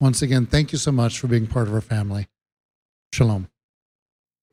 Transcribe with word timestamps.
Once 0.00 0.22
again, 0.22 0.46
thank 0.46 0.70
you 0.70 0.78
so 0.78 0.92
much 0.92 1.18
for 1.18 1.26
being 1.26 1.44
part 1.44 1.66
of 1.66 1.74
our 1.74 1.80
family. 1.80 2.28
Shalom. 3.12 3.48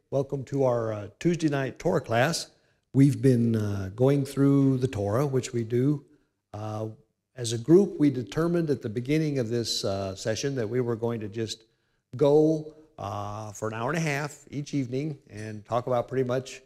Welcome 0.10 0.44
to 0.46 0.64
our 0.64 0.92
uh, 0.92 1.08
Tuesday 1.20 1.50
night 1.50 1.78
Torah 1.78 2.02
class. 2.02 2.50
We've 2.96 3.22
been 3.22 3.56
uh, 3.56 3.92
going 3.96 4.26
through 4.26 4.80
the 4.80 4.88
Torah, 4.88 5.28
which 5.28 5.54
we 5.54 5.64
do. 5.64 6.04
Uh, 6.52 6.88
as 7.36 7.54
a 7.54 7.60
group, 7.60 8.00
we 8.00 8.10
determined 8.10 8.72
at 8.72 8.82
the 8.82 8.90
beginning 8.90 9.38
of 9.38 9.50
this 9.50 9.86
uh, 9.86 10.16
session 10.16 10.56
that 10.56 10.68
we 10.68 10.82
were 10.82 10.96
going 10.96 11.20
to 11.20 11.28
just 11.28 11.66
go 12.16 12.74
uh, 12.98 13.52
for 13.52 13.68
an 13.68 13.76
hour 13.76 13.90
and 13.90 14.00
a 14.00 14.02
half 14.02 14.46
each 14.50 14.74
evening 14.74 15.16
and 15.30 15.64
talk 15.64 15.86
about 15.86 16.08
pretty 16.08 16.24
much 16.24 16.64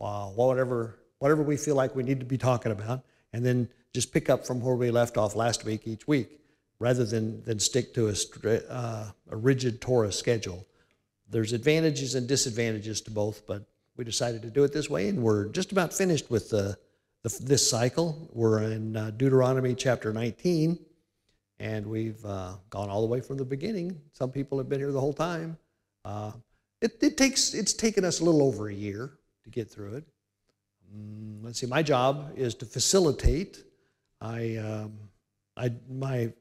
uh, 0.00 0.24
whatever, 0.28 1.00
whatever 1.18 1.42
we 1.42 1.58
feel 1.58 1.74
like 1.74 1.94
we 1.94 2.02
need 2.02 2.20
to 2.20 2.26
be 2.26 2.38
talking 2.38 2.72
about, 2.72 3.04
and 3.34 3.44
then 3.44 3.68
just 3.92 4.10
pick 4.10 4.30
up 4.30 4.46
from 4.46 4.58
where 4.62 4.74
we 4.74 4.90
left 4.90 5.18
off 5.18 5.36
last 5.36 5.66
week 5.66 5.86
each 5.86 6.08
week 6.08 6.38
rather 6.82 7.04
than, 7.04 7.40
than 7.44 7.60
stick 7.60 7.94
to 7.94 8.08
a, 8.08 8.56
uh, 8.68 9.08
a 9.30 9.36
rigid 9.36 9.80
Torah 9.80 10.10
schedule. 10.10 10.66
There's 11.30 11.52
advantages 11.52 12.16
and 12.16 12.26
disadvantages 12.26 13.00
to 13.02 13.12
both, 13.12 13.46
but 13.46 13.62
we 13.96 14.04
decided 14.04 14.42
to 14.42 14.50
do 14.50 14.64
it 14.64 14.72
this 14.72 14.90
way, 14.90 15.08
and 15.08 15.22
we're 15.22 15.46
just 15.50 15.70
about 15.70 15.92
finished 15.92 16.28
with 16.28 16.50
the, 16.50 16.76
the 17.22 17.38
this 17.40 17.70
cycle. 17.70 18.28
We're 18.32 18.64
in 18.64 18.96
uh, 18.96 19.12
Deuteronomy 19.12 19.76
chapter 19.76 20.12
19, 20.12 20.76
and 21.60 21.86
we've 21.86 22.22
uh, 22.24 22.54
gone 22.68 22.90
all 22.90 23.02
the 23.02 23.06
way 23.06 23.20
from 23.20 23.36
the 23.36 23.44
beginning. 23.44 24.00
Some 24.12 24.32
people 24.32 24.58
have 24.58 24.68
been 24.68 24.80
here 24.80 24.90
the 24.90 25.00
whole 25.00 25.14
time. 25.14 25.56
Uh, 26.04 26.32
it, 26.80 27.00
it, 27.00 27.16
takes 27.16 27.54
it's 27.54 27.74
taken 27.74 28.04
us 28.04 28.18
a 28.18 28.24
little 28.24 28.42
over 28.42 28.68
a 28.68 28.74
year 28.74 29.12
to 29.44 29.50
get 29.50 29.70
through 29.70 29.94
it. 29.98 30.04
Mm, 30.92 31.44
let's 31.44 31.60
see. 31.60 31.66
My 31.66 31.84
job 31.84 32.32
is 32.34 32.56
to 32.56 32.66
facilitate. 32.66 33.62
I 34.20 34.56
um, 34.56 34.98
I, 35.56 35.72
my 35.90 36.32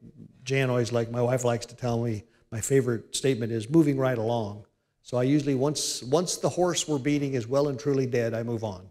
Jan 0.44 0.70
always 0.70 0.92
like 0.92 1.12
my 1.12 1.22
wife 1.22 1.44
likes 1.44 1.66
to 1.68 1.76
tell 1.76 2.02
me 2.02 2.24
my 2.52 2.62
favorite 2.62 3.16
statement 3.16 3.52
is 3.52 3.70
moving 3.70 3.98
right 3.98 4.18
along. 4.18 4.66
So 5.04 5.18
I 5.18 5.24
usually 5.24 5.56
once 5.56 6.04
once 6.04 6.38
the 6.38 6.50
horse 6.50 6.88
we're 6.88 7.00
beating 7.00 7.34
is 7.34 7.48
well 7.48 7.68
and 7.68 7.80
truly 7.80 8.06
dead, 8.06 8.34
I 8.34 8.44
move 8.44 8.64
on. 8.64 8.90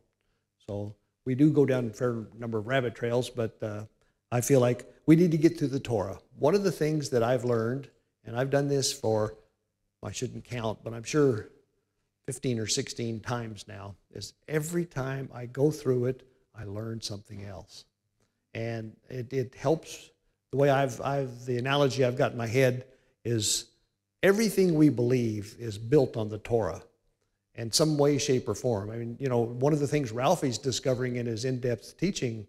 So 0.66 0.94
we 1.24 1.34
do 1.34 1.50
go 1.50 1.64
down 1.64 1.86
a 1.86 1.92
fair 1.92 2.24
number 2.38 2.58
of 2.58 2.66
rabbit 2.66 2.94
trails, 2.94 3.30
but 3.30 3.56
uh, 3.62 3.84
I 4.30 4.40
feel 4.40 4.60
like 4.60 4.92
we 5.06 5.16
need 5.16 5.30
to 5.30 5.38
get 5.38 5.58
to 5.58 5.66
the 5.66 5.80
Torah. 5.80 6.18
One 6.38 6.54
of 6.54 6.64
the 6.64 6.72
things 6.72 7.10
that 7.10 7.22
I've 7.22 7.44
learned, 7.44 7.88
and 8.24 8.36
I've 8.36 8.50
done 8.50 8.68
this 8.68 8.92
for 8.92 9.36
I 10.02 10.12
shouldn't 10.12 10.44
count, 10.44 10.78
but 10.82 10.94
I'm 10.94 11.02
sure 11.02 11.50
15 12.26 12.58
or 12.58 12.66
16 12.66 13.20
times 13.20 13.66
now, 13.68 13.96
is 14.12 14.32
every 14.48 14.86
time 14.86 15.28
I 15.34 15.46
go 15.46 15.70
through 15.70 16.06
it, 16.06 16.26
I 16.54 16.64
learn 16.64 17.00
something 17.00 17.44
else 17.44 17.84
and 18.54 18.94
it, 19.08 19.32
it 19.32 19.54
helps. 19.54 20.10
The 20.50 20.56
way 20.56 20.70
I've, 20.70 21.00
I've, 21.00 21.46
the 21.46 21.58
analogy 21.58 22.04
I've 22.04 22.16
got 22.16 22.32
in 22.32 22.38
my 22.38 22.46
head 22.46 22.84
is 23.24 23.66
everything 24.22 24.74
we 24.74 24.88
believe 24.88 25.54
is 25.58 25.78
built 25.78 26.16
on 26.16 26.28
the 26.28 26.38
Torah 26.38 26.82
in 27.54 27.70
some 27.70 27.98
way, 27.98 28.18
shape, 28.18 28.48
or 28.48 28.54
form. 28.54 28.90
I 28.90 28.96
mean, 28.96 29.16
you 29.20 29.28
know, 29.28 29.38
one 29.38 29.72
of 29.72 29.80
the 29.80 29.86
things 29.86 30.12
Ralphie's 30.12 30.58
discovering 30.58 31.16
in 31.16 31.26
his 31.26 31.44
in 31.44 31.60
depth 31.60 31.98
teaching 31.98 32.46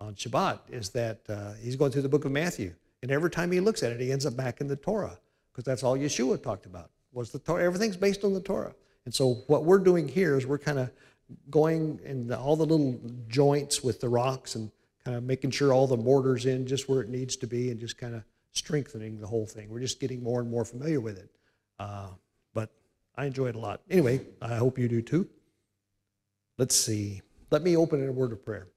on 0.00 0.14
Shabbat 0.14 0.60
is 0.70 0.90
that 0.90 1.20
uh, 1.28 1.52
he's 1.60 1.76
going 1.76 1.92
through 1.92 2.02
the 2.02 2.08
book 2.08 2.24
of 2.24 2.32
Matthew. 2.32 2.74
And 3.02 3.10
every 3.10 3.30
time 3.30 3.52
he 3.52 3.60
looks 3.60 3.82
at 3.82 3.92
it, 3.92 4.00
he 4.00 4.10
ends 4.10 4.24
up 4.26 4.36
back 4.36 4.60
in 4.60 4.66
the 4.68 4.76
Torah 4.76 5.18
because 5.52 5.64
that's 5.64 5.82
all 5.82 5.96
Yeshua 5.96 6.42
talked 6.42 6.66
about 6.66 6.90
was 7.12 7.30
the 7.30 7.38
Torah. 7.38 7.62
Everything's 7.62 7.96
based 7.96 8.24
on 8.24 8.32
the 8.32 8.40
Torah. 8.40 8.74
And 9.04 9.14
so 9.14 9.42
what 9.46 9.64
we're 9.64 9.78
doing 9.78 10.08
here 10.08 10.36
is 10.36 10.46
we're 10.46 10.58
kind 10.58 10.78
of 10.78 10.90
going 11.50 12.00
in 12.04 12.32
all 12.32 12.56
the 12.56 12.66
little 12.66 13.00
joints 13.28 13.82
with 13.82 14.00
the 14.00 14.08
rocks 14.08 14.54
and 14.54 14.70
kind 15.04 15.16
of 15.16 15.22
making 15.22 15.50
sure 15.50 15.72
all 15.72 15.86
the 15.86 15.96
mortar's 15.96 16.46
in 16.46 16.66
just 16.66 16.88
where 16.88 17.00
it 17.00 17.08
needs 17.08 17.36
to 17.36 17.46
be 17.46 17.70
and 17.70 17.78
just 17.78 17.98
kind 17.98 18.14
of 18.14 18.24
strengthening 18.52 19.20
the 19.20 19.26
whole 19.26 19.46
thing. 19.46 19.68
We're 19.68 19.80
just 19.80 20.00
getting 20.00 20.22
more 20.22 20.40
and 20.40 20.50
more 20.50 20.64
familiar 20.64 21.00
with 21.00 21.18
it. 21.18 21.30
Uh, 21.78 22.08
but 22.54 22.70
I 23.16 23.26
enjoy 23.26 23.48
it 23.48 23.56
a 23.56 23.58
lot. 23.58 23.82
Anyway, 23.90 24.20
I 24.40 24.54
hope 24.54 24.78
you 24.78 24.88
do 24.88 25.02
too. 25.02 25.28
Let's 26.56 26.76
see. 26.76 27.20
Let 27.50 27.62
me 27.62 27.76
open 27.76 28.02
in 28.02 28.08
a 28.08 28.12
word 28.12 28.32
of 28.32 28.44
prayer. 28.44 28.68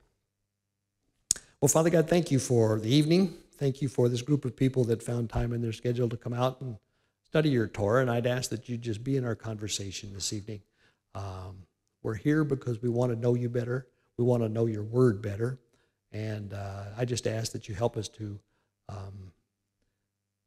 Well, 1.62 1.70
Father 1.70 1.90
God, 1.90 2.10
thank 2.10 2.32
you 2.32 2.40
for 2.40 2.80
the 2.80 2.94
evening. 2.94 3.34
Thank 3.58 3.82
you 3.82 3.88
for 3.88 4.10
this 4.10 4.22
group 4.22 4.46
of 4.46 4.56
people 4.56 4.84
that 4.86 5.02
found 5.02 5.30
time 5.30 5.54
in 5.54 5.62
their 5.62 5.74
schedule 5.74 6.10
to 6.10 6.18
come 6.18 6.34
out 6.34 6.62
and 6.62 6.78
study 7.24 7.50
your 7.50 7.68
Torah. 7.68 8.02
And 8.02 8.12
I'd 8.12 8.28
ask 8.28 8.50
that 8.52 8.70
you 8.70 8.78
just 8.78 9.04
be 9.04 9.18
in 9.18 9.26
our 9.26 9.36
conversation 9.36 10.14
this 10.14 10.34
evening. 10.34 10.62
Um, 11.16 11.64
we're 12.04 12.16
here 12.16 12.44
because 12.44 12.82
we 12.82 12.90
want 12.90 13.12
to 13.12 13.20
know 13.20 13.34
you 13.34 13.50
better. 13.50 13.88
We 14.18 14.24
want 14.24 14.44
to 14.44 14.50
know 14.50 14.66
your 14.66 14.84
word 14.84 15.22
better. 15.22 15.60
And 16.12 16.54
uh, 16.54 16.86
I 16.98 17.06
just 17.06 17.28
ask 17.28 17.52
that 17.52 17.68
you 17.68 17.76
help 17.76 17.98
us 17.98 18.08
to 18.10 18.40
um, 18.90 19.32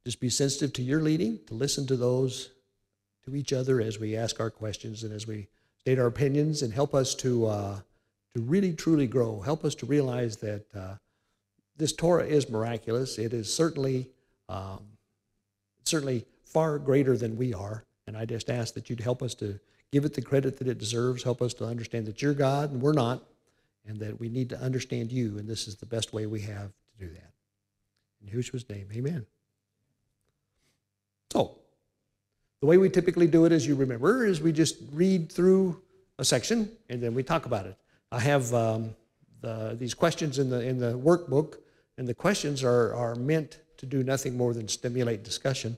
just 0.04 0.20
be 0.20 0.30
sensitive 0.30 0.72
to 0.74 0.82
your 0.82 1.00
leading, 1.00 1.38
to 1.46 1.54
listen 1.54 1.86
to 1.88 1.96
those, 1.96 2.50
to 3.24 3.36
each 3.36 3.52
other 3.52 3.80
as 3.80 3.98
we 3.98 4.16
ask 4.16 4.40
our 4.40 4.50
questions 4.50 5.04
and 5.04 5.12
as 5.12 5.26
we 5.26 5.48
state 5.78 5.98
our 5.98 6.06
opinions, 6.06 6.62
and 6.62 6.72
help 6.72 6.94
us 6.94 7.14
to 7.16 7.46
uh, 7.46 7.80
to 8.34 8.40
really 8.40 8.72
truly 8.72 9.06
grow. 9.06 9.40
Help 9.40 9.64
us 9.64 9.74
to 9.76 9.86
realize 9.86 10.36
that 10.38 10.64
uh, 10.74 10.94
this 11.76 11.92
Torah 11.92 12.24
is 12.24 12.48
miraculous. 12.48 13.18
It 13.18 13.32
is 13.32 13.52
certainly 13.52 14.08
um, 14.48 14.80
certainly 15.84 16.26
far 16.44 16.78
greater 16.78 17.16
than 17.16 17.36
we 17.36 17.54
are. 17.54 17.84
And 18.06 18.16
I 18.16 18.24
just 18.24 18.50
ask 18.50 18.74
that 18.74 18.90
you'd 18.90 19.00
help 19.00 19.22
us 19.22 19.34
to 19.36 19.58
give 19.92 20.04
it 20.04 20.14
the 20.14 20.22
credit 20.22 20.58
that 20.58 20.68
it 20.68 20.78
deserves. 20.78 21.22
Help 21.22 21.42
us 21.42 21.54
to 21.54 21.64
understand 21.64 22.06
that 22.06 22.22
you're 22.22 22.34
God 22.34 22.72
and 22.72 22.80
we're 22.80 22.92
not 22.92 23.22
and 23.90 23.98
that 23.98 24.20
we 24.20 24.28
need 24.28 24.48
to 24.48 24.60
understand 24.60 25.10
you, 25.10 25.36
and 25.38 25.48
this 25.48 25.66
is 25.66 25.74
the 25.74 25.84
best 25.84 26.12
way 26.12 26.24
we 26.24 26.40
have 26.42 26.68
to 26.68 27.06
do 27.06 27.12
that. 27.12 27.32
In 28.22 28.28
Yahushua's 28.28 28.68
name, 28.70 28.86
amen. 28.94 29.26
So, 31.32 31.58
the 32.60 32.66
way 32.66 32.78
we 32.78 32.88
typically 32.88 33.26
do 33.26 33.46
it, 33.46 33.52
as 33.52 33.66
you 33.66 33.74
remember, 33.74 34.24
is 34.24 34.40
we 34.40 34.52
just 34.52 34.76
read 34.92 35.32
through 35.32 35.82
a 36.18 36.24
section 36.24 36.70
and 36.88 37.02
then 37.02 37.14
we 37.14 37.24
talk 37.24 37.46
about 37.46 37.66
it. 37.66 37.76
I 38.12 38.20
have 38.20 38.54
um, 38.54 38.94
the, 39.40 39.76
these 39.76 39.94
questions 39.94 40.38
in 40.38 40.50
the, 40.50 40.60
in 40.60 40.78
the 40.78 40.96
workbook, 40.96 41.56
and 41.98 42.06
the 42.06 42.14
questions 42.14 42.62
are, 42.62 42.94
are 42.94 43.16
meant 43.16 43.58
to 43.78 43.86
do 43.86 44.04
nothing 44.04 44.36
more 44.36 44.54
than 44.54 44.68
stimulate 44.68 45.24
discussion. 45.24 45.76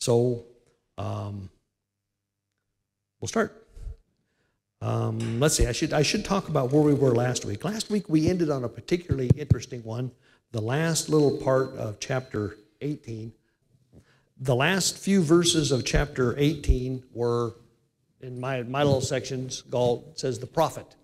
So, 0.00 0.44
um, 0.98 1.48
we'll 3.20 3.28
start. 3.28 3.65
Um, 4.82 5.40
let's 5.40 5.56
see, 5.56 5.66
I 5.66 5.72
should, 5.72 5.92
I 5.92 6.02
should 6.02 6.24
talk 6.24 6.48
about 6.48 6.70
where 6.70 6.82
we 6.82 6.94
were 6.94 7.14
last 7.14 7.44
week. 7.44 7.64
Last 7.64 7.90
week 7.90 8.08
we 8.08 8.28
ended 8.28 8.50
on 8.50 8.64
a 8.64 8.68
particularly 8.68 9.30
interesting 9.36 9.82
one, 9.82 10.10
the 10.52 10.60
last 10.60 11.08
little 11.08 11.38
part 11.38 11.74
of 11.76 11.98
chapter 11.98 12.56
18. 12.82 13.32
The 14.38 14.54
last 14.54 14.98
few 14.98 15.22
verses 15.22 15.72
of 15.72 15.84
chapter 15.84 16.34
18 16.38 17.02
were, 17.14 17.54
in 18.20 18.38
my, 18.38 18.62
my 18.64 18.82
little 18.82 19.00
sections, 19.00 19.62
called, 19.62 20.18
says 20.18 20.38
the 20.38 20.46
prophet. 20.46 20.94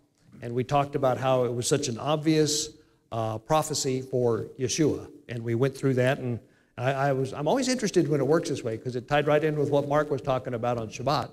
And 0.42 0.54
we 0.54 0.64
talked 0.64 0.94
about 0.94 1.16
how 1.16 1.44
it 1.44 1.54
was 1.54 1.66
such 1.66 1.88
an 1.88 1.98
obvious 1.98 2.68
uh, 3.10 3.38
prophecy 3.38 4.02
for 4.02 4.48
Yeshua. 4.58 5.08
And 5.28 5.42
we 5.42 5.54
went 5.54 5.74
through 5.74 5.94
that, 5.94 6.18
and 6.18 6.40
I, 6.76 6.92
I, 6.92 7.12
was, 7.12 7.32
I'm 7.32 7.48
always 7.48 7.68
interested 7.68 8.06
when 8.06 8.20
it 8.20 8.26
works 8.26 8.50
this 8.50 8.62
way 8.62 8.76
because 8.76 8.96
it 8.96 9.08
tied 9.08 9.26
right 9.26 9.42
in 9.42 9.56
with 9.56 9.70
what 9.70 9.88
Mark 9.88 10.10
was 10.10 10.20
talking 10.20 10.52
about 10.52 10.76
on 10.76 10.88
Shabbat. 10.88 11.30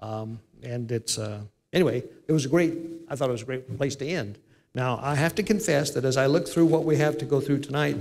Um, 0.00 0.40
and 0.62 0.90
it's, 0.90 1.18
uh, 1.18 1.42
Anyway, 1.78 2.02
it 2.26 2.32
was 2.32 2.44
a 2.44 2.48
great, 2.48 2.76
I 3.08 3.14
thought 3.14 3.28
it 3.28 3.32
was 3.38 3.42
a 3.42 3.44
great 3.44 3.76
place 3.76 3.94
to 3.94 4.04
end. 4.04 4.36
Now, 4.74 4.98
I 5.00 5.14
have 5.14 5.32
to 5.36 5.44
confess 5.44 5.92
that 5.92 6.04
as 6.04 6.16
I 6.16 6.26
look 6.26 6.48
through 6.48 6.66
what 6.66 6.82
we 6.82 6.96
have 6.96 7.16
to 7.18 7.24
go 7.24 7.40
through 7.40 7.60
tonight, 7.60 7.96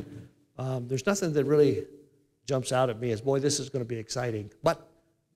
um, 0.58 0.88
there's 0.88 1.06
nothing 1.06 1.32
that 1.34 1.46
really 1.46 1.86
jumps 2.48 2.72
out 2.72 2.90
at 2.90 3.00
me 3.00 3.12
as, 3.12 3.22
boy, 3.22 3.38
this 3.38 3.60
is 3.60 3.70
going 3.70 3.86
to 3.86 3.88
be 3.88 3.98
exciting. 3.98 4.50
But 4.64 4.84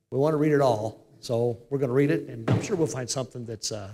we 0.09 0.17
want 0.17 0.33
to 0.33 0.37
read 0.37 0.53
it 0.53 0.59
all, 0.59 1.05
so 1.19 1.59
we're 1.69 1.77
going 1.77 1.89
to 1.89 1.93
read 1.93 2.09
it, 2.09 2.29
and 2.29 2.49
I'm 2.49 2.63
sure 2.63 2.75
we'll 2.75 2.87
find 2.87 3.07
something 3.07 3.45
that's 3.45 3.71
uh, 3.71 3.91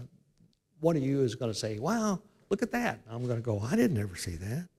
one 0.79 0.95
of 0.95 1.03
you 1.03 1.23
is 1.23 1.35
going 1.35 1.51
to 1.51 1.59
say, 1.59 1.77
wow, 1.77 2.21
look 2.49 2.63
at 2.63 2.71
that. 2.71 3.01
I'm 3.11 3.25
going 3.25 3.39
to 3.39 3.43
go, 3.43 3.59
I 3.59 3.75
didn't 3.75 3.97
ever 3.97 4.15
see 4.15 4.37
that. 4.37 4.69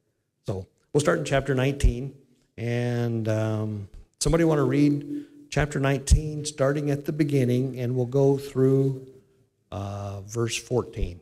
So 0.47 0.67
we'll 0.95 1.03
start 1.03 1.19
in 1.19 1.27
chapter 1.27 1.55
19, 1.55 2.15
and 2.57 3.29
um, 3.29 3.89
somebody 4.19 4.45
want 4.45 4.61
to 4.61 4.65
read 4.65 5.27
chapter 5.51 5.79
19, 5.79 6.47
starting 6.47 6.91
at 6.91 7.05
the 7.05 7.13
beginning, 7.13 7.79
and 7.79 7.95
we'll 7.95 8.07
go 8.07 8.39
through 8.39 9.07
uh, 9.71 10.21
verse 10.23 10.57
14. 10.57 11.21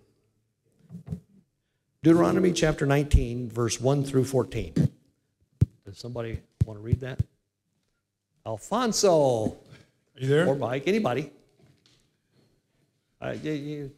Deuteronomy 2.03 2.53
chapter 2.53 2.87
19, 2.87 3.51
verse 3.51 3.81
1 3.81 4.05
through 4.05 4.25
14. 4.25 4.75
Does 5.85 5.99
somebody 5.99 6.41
Want 6.67 6.81
to 6.81 6.83
read 6.83 7.01
that? 7.01 7.21
Alfonso 8.45 9.51
Are 9.53 9.55
you 10.17 10.27
there? 10.27 10.49
or 10.49 10.57
Mike, 10.57 10.89
anybody. 10.89 11.31
Uh, 13.23 13.37
you, 13.41 13.53
you 13.53 13.91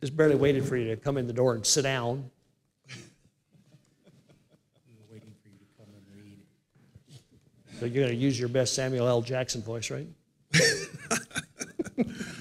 just 0.00 0.16
barely 0.16 0.34
waited 0.34 0.64
for 0.64 0.78
you 0.78 0.88
to 0.88 0.96
come 0.96 1.18
in 1.18 1.26
the 1.26 1.32
door 1.34 1.54
and 1.54 1.64
sit 1.64 1.82
down. 1.82 2.30
So 7.78 7.86
you're 7.86 8.04
going 8.06 8.16
to 8.16 8.22
use 8.22 8.40
your 8.40 8.48
best 8.48 8.74
Samuel 8.74 9.06
L. 9.08 9.20
Jackson 9.20 9.60
voice, 9.60 9.90
right? 9.90 10.06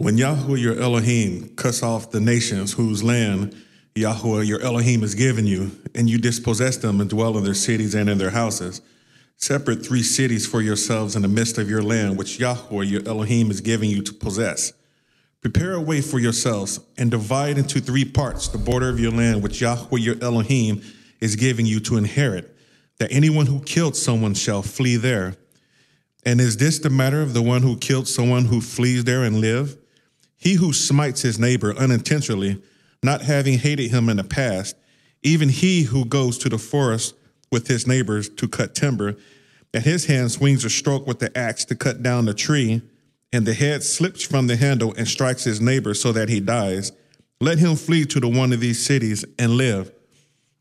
When 0.00 0.16
Yahweh 0.16 0.56
your 0.56 0.80
Elohim 0.80 1.50
cuts 1.56 1.82
off 1.82 2.10
the 2.10 2.22
nations 2.22 2.72
whose 2.72 3.04
land 3.04 3.54
Yahweh 3.94 4.44
your 4.44 4.58
Elohim 4.62 5.02
has 5.02 5.14
given 5.14 5.46
you, 5.46 5.72
and 5.94 6.08
you 6.08 6.16
dispossess 6.16 6.78
them 6.78 7.02
and 7.02 7.10
dwell 7.10 7.36
in 7.36 7.44
their 7.44 7.52
cities 7.52 7.94
and 7.94 8.08
in 8.08 8.16
their 8.16 8.30
houses, 8.30 8.80
separate 9.36 9.84
three 9.84 10.02
cities 10.02 10.46
for 10.46 10.62
yourselves 10.62 11.16
in 11.16 11.20
the 11.20 11.28
midst 11.28 11.58
of 11.58 11.68
your 11.68 11.82
land, 11.82 12.16
which 12.16 12.40
Yahweh 12.40 12.84
your 12.84 13.06
Elohim 13.06 13.50
is 13.50 13.60
giving 13.60 13.90
you 13.90 14.00
to 14.00 14.14
possess. 14.14 14.72
Prepare 15.42 15.74
a 15.74 15.82
way 15.82 16.00
for 16.00 16.18
yourselves 16.18 16.80
and 16.96 17.10
divide 17.10 17.58
into 17.58 17.78
three 17.78 18.06
parts 18.06 18.48
the 18.48 18.56
border 18.56 18.88
of 18.88 18.98
your 18.98 19.12
land, 19.12 19.42
which 19.42 19.60
Yahweh 19.60 19.98
your 19.98 20.16
Elohim 20.22 20.80
is 21.20 21.36
giving 21.36 21.66
you 21.66 21.78
to 21.78 21.98
inherit, 21.98 22.56
that 22.96 23.12
anyone 23.12 23.44
who 23.44 23.60
killed 23.60 23.96
someone 23.96 24.32
shall 24.32 24.62
flee 24.62 24.96
there. 24.96 25.36
And 26.24 26.40
is 26.40 26.56
this 26.56 26.78
the 26.78 26.88
matter 26.88 27.20
of 27.20 27.34
the 27.34 27.42
one 27.42 27.60
who 27.60 27.76
killed 27.76 28.08
someone 28.08 28.46
who 28.46 28.62
flees 28.62 29.04
there 29.04 29.24
and 29.24 29.42
live? 29.42 29.76
He 30.40 30.54
who 30.54 30.72
smites 30.72 31.20
his 31.20 31.38
neighbor 31.38 31.76
unintentionally, 31.76 32.62
not 33.02 33.20
having 33.20 33.58
hated 33.58 33.90
him 33.90 34.08
in 34.08 34.16
the 34.16 34.24
past, 34.24 34.74
even 35.22 35.50
he 35.50 35.82
who 35.82 36.06
goes 36.06 36.38
to 36.38 36.48
the 36.48 36.58
forest 36.58 37.14
with 37.52 37.68
his 37.68 37.86
neighbors 37.86 38.28
to 38.30 38.48
cut 38.48 38.74
timber, 38.74 39.16
and 39.74 39.84
his 39.84 40.06
hand 40.06 40.32
swings 40.32 40.64
a 40.64 40.70
stroke 40.70 41.06
with 41.06 41.18
the 41.18 41.36
axe 41.36 41.66
to 41.66 41.76
cut 41.76 42.02
down 42.02 42.24
the 42.24 42.32
tree, 42.32 42.80
and 43.32 43.44
the 43.44 43.52
head 43.52 43.82
slips 43.82 44.22
from 44.22 44.46
the 44.46 44.56
handle 44.56 44.94
and 44.96 45.06
strikes 45.06 45.44
his 45.44 45.60
neighbor 45.60 45.92
so 45.92 46.10
that 46.10 46.30
he 46.30 46.40
dies, 46.40 46.92
let 47.38 47.58
him 47.58 47.76
flee 47.76 48.06
to 48.06 48.18
the 48.18 48.28
one 48.28 48.52
of 48.52 48.60
these 48.60 48.84
cities 48.84 49.24
and 49.38 49.52
live. 49.52 49.92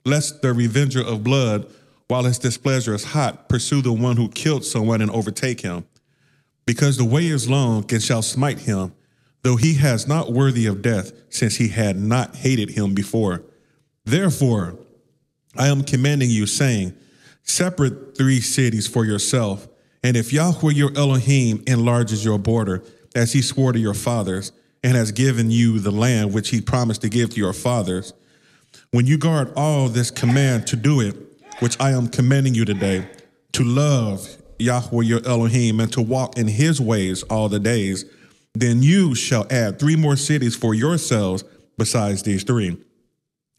Lest 0.06 0.42
the 0.42 0.54
revenger 0.54 1.02
of 1.02 1.24
blood, 1.24 1.70
while 2.08 2.24
his 2.24 2.40
displeasure 2.40 2.94
is 2.94 3.04
hot, 3.06 3.48
pursue 3.48 3.82
the 3.82 3.94
one 3.94 4.18
who 4.18 4.30
killed 4.30 4.66
someone 4.66 5.02
and 5.02 5.12
overtake 5.12 5.62
him. 5.62 5.86
Because 6.66 6.98
the 6.98 7.06
way 7.06 7.28
is 7.28 7.50
long 7.50 7.86
and 7.92 8.04
shall 8.04 8.22
smite 8.22 8.60
him, 8.60 8.94
though 9.42 9.56
he 9.56 9.76
has 9.76 10.08
not 10.08 10.32
worthy 10.32 10.66
of 10.66 10.82
death, 10.82 11.12
since 11.30 11.56
he 11.56 11.70
had 11.70 11.98
not 11.98 12.36
hated 12.36 12.72
him 12.72 12.94
before. 12.94 13.44
Therefore, 14.06 14.78
I 15.58 15.68
am 15.68 15.84
commanding 15.84 16.30
you, 16.30 16.46
saying, 16.46 16.94
Separate 17.44 18.18
three 18.18 18.42
cities 18.42 18.88
for 18.88 19.06
yourself, 19.06 19.68
and 20.04 20.16
if 20.16 20.32
Yahweh 20.32 20.74
your 20.74 20.92
Elohim 20.96 21.64
enlarges 21.68 22.24
your 22.24 22.38
border, 22.38 22.84
as 23.16 23.34
he 23.34 23.42
swore 23.42 23.74
to 23.74 23.80
your 23.80 23.94
fathers, 23.94 24.52
and 24.84 24.96
has 24.96 25.12
given 25.12 25.52
you 25.52 25.80
the 25.80 25.92
land 25.92 26.34
which 26.34 26.50
he 26.50 26.62
promised 26.62 27.02
to 27.02 27.10
give 27.10 27.32
to 27.32 27.38
your 27.38 27.54
fathers, 27.54 28.14
when 28.92 29.06
you 29.06 29.18
guard 29.18 29.52
all 29.56 29.90
this 29.90 30.12
command 30.12 30.68
to 30.68 30.76
do 30.76 31.02
it, 31.02 31.16
which 31.60 31.80
I 31.80 31.92
am 31.92 32.08
commanding 32.08 32.54
you 32.54 32.66
today, 32.66 33.08
to 33.54 33.64
love 33.64 34.38
Yahweh 34.60 35.04
your 35.04 35.26
Elohim 35.26 35.80
and 35.80 35.92
to 35.94 36.02
walk 36.02 36.38
in 36.38 36.48
his 36.48 36.80
ways 36.80 37.24
all 37.24 37.50
the 37.50 37.60
days, 37.60 38.06
then 38.60 38.82
you 38.82 39.16
shall 39.16 39.46
add 39.50 39.80
three 39.80 39.96
more 39.96 40.16
cities 40.16 40.56
for 40.56 40.74
yourselves 40.74 41.44
besides 41.78 42.24
these 42.24 42.44
three, 42.44 42.78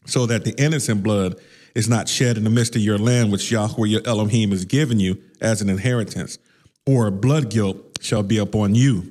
so 0.05 0.25
that 0.25 0.45
the 0.45 0.53
innocent 0.61 1.03
blood 1.03 1.39
is 1.75 1.87
not 1.87 2.09
shed 2.09 2.37
in 2.37 2.43
the 2.43 2.49
midst 2.49 2.75
of 2.75 2.81
your 2.81 2.97
land, 2.97 3.31
which 3.31 3.51
Yahweh 3.51 3.87
your 3.87 4.01
Elohim 4.05 4.51
has 4.51 4.65
given 4.65 4.99
you 4.99 5.21
as 5.39 5.61
an 5.61 5.69
inheritance, 5.69 6.37
or 6.85 7.09
blood 7.09 7.49
guilt 7.49 7.77
shall 8.01 8.23
be 8.23 8.37
upon 8.37 8.75
you. 8.75 9.09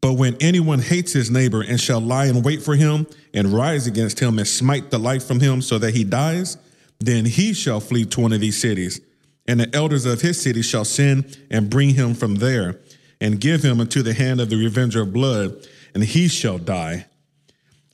But 0.00 0.14
when 0.14 0.36
anyone 0.40 0.80
hates 0.80 1.12
his 1.12 1.30
neighbor 1.30 1.62
and 1.62 1.80
shall 1.80 2.00
lie 2.00 2.26
in 2.26 2.42
wait 2.42 2.62
for 2.62 2.76
him 2.76 3.06
and 3.32 3.54
rise 3.54 3.86
against 3.86 4.20
him 4.20 4.38
and 4.38 4.46
smite 4.46 4.90
the 4.90 4.98
life 4.98 5.24
from 5.24 5.40
him 5.40 5.62
so 5.62 5.78
that 5.78 5.94
he 5.94 6.04
dies, 6.04 6.58
then 7.00 7.24
he 7.24 7.54
shall 7.54 7.80
flee 7.80 8.04
to 8.06 8.20
one 8.20 8.32
of 8.32 8.40
these 8.40 8.60
cities. 8.60 9.00
And 9.46 9.60
the 9.60 9.74
elders 9.74 10.04
of 10.04 10.20
his 10.20 10.40
city 10.40 10.62
shall 10.62 10.84
send 10.84 11.38
and 11.50 11.70
bring 11.70 11.90
him 11.90 12.14
from 12.14 12.36
there 12.36 12.80
and 13.24 13.40
give 13.40 13.62
him 13.62 13.80
into 13.80 14.02
the 14.02 14.12
hand 14.12 14.38
of 14.38 14.50
the 14.50 14.56
revenger 14.56 15.00
of 15.00 15.10
blood, 15.10 15.66
and 15.94 16.04
he 16.04 16.28
shall 16.28 16.58
die. 16.58 17.06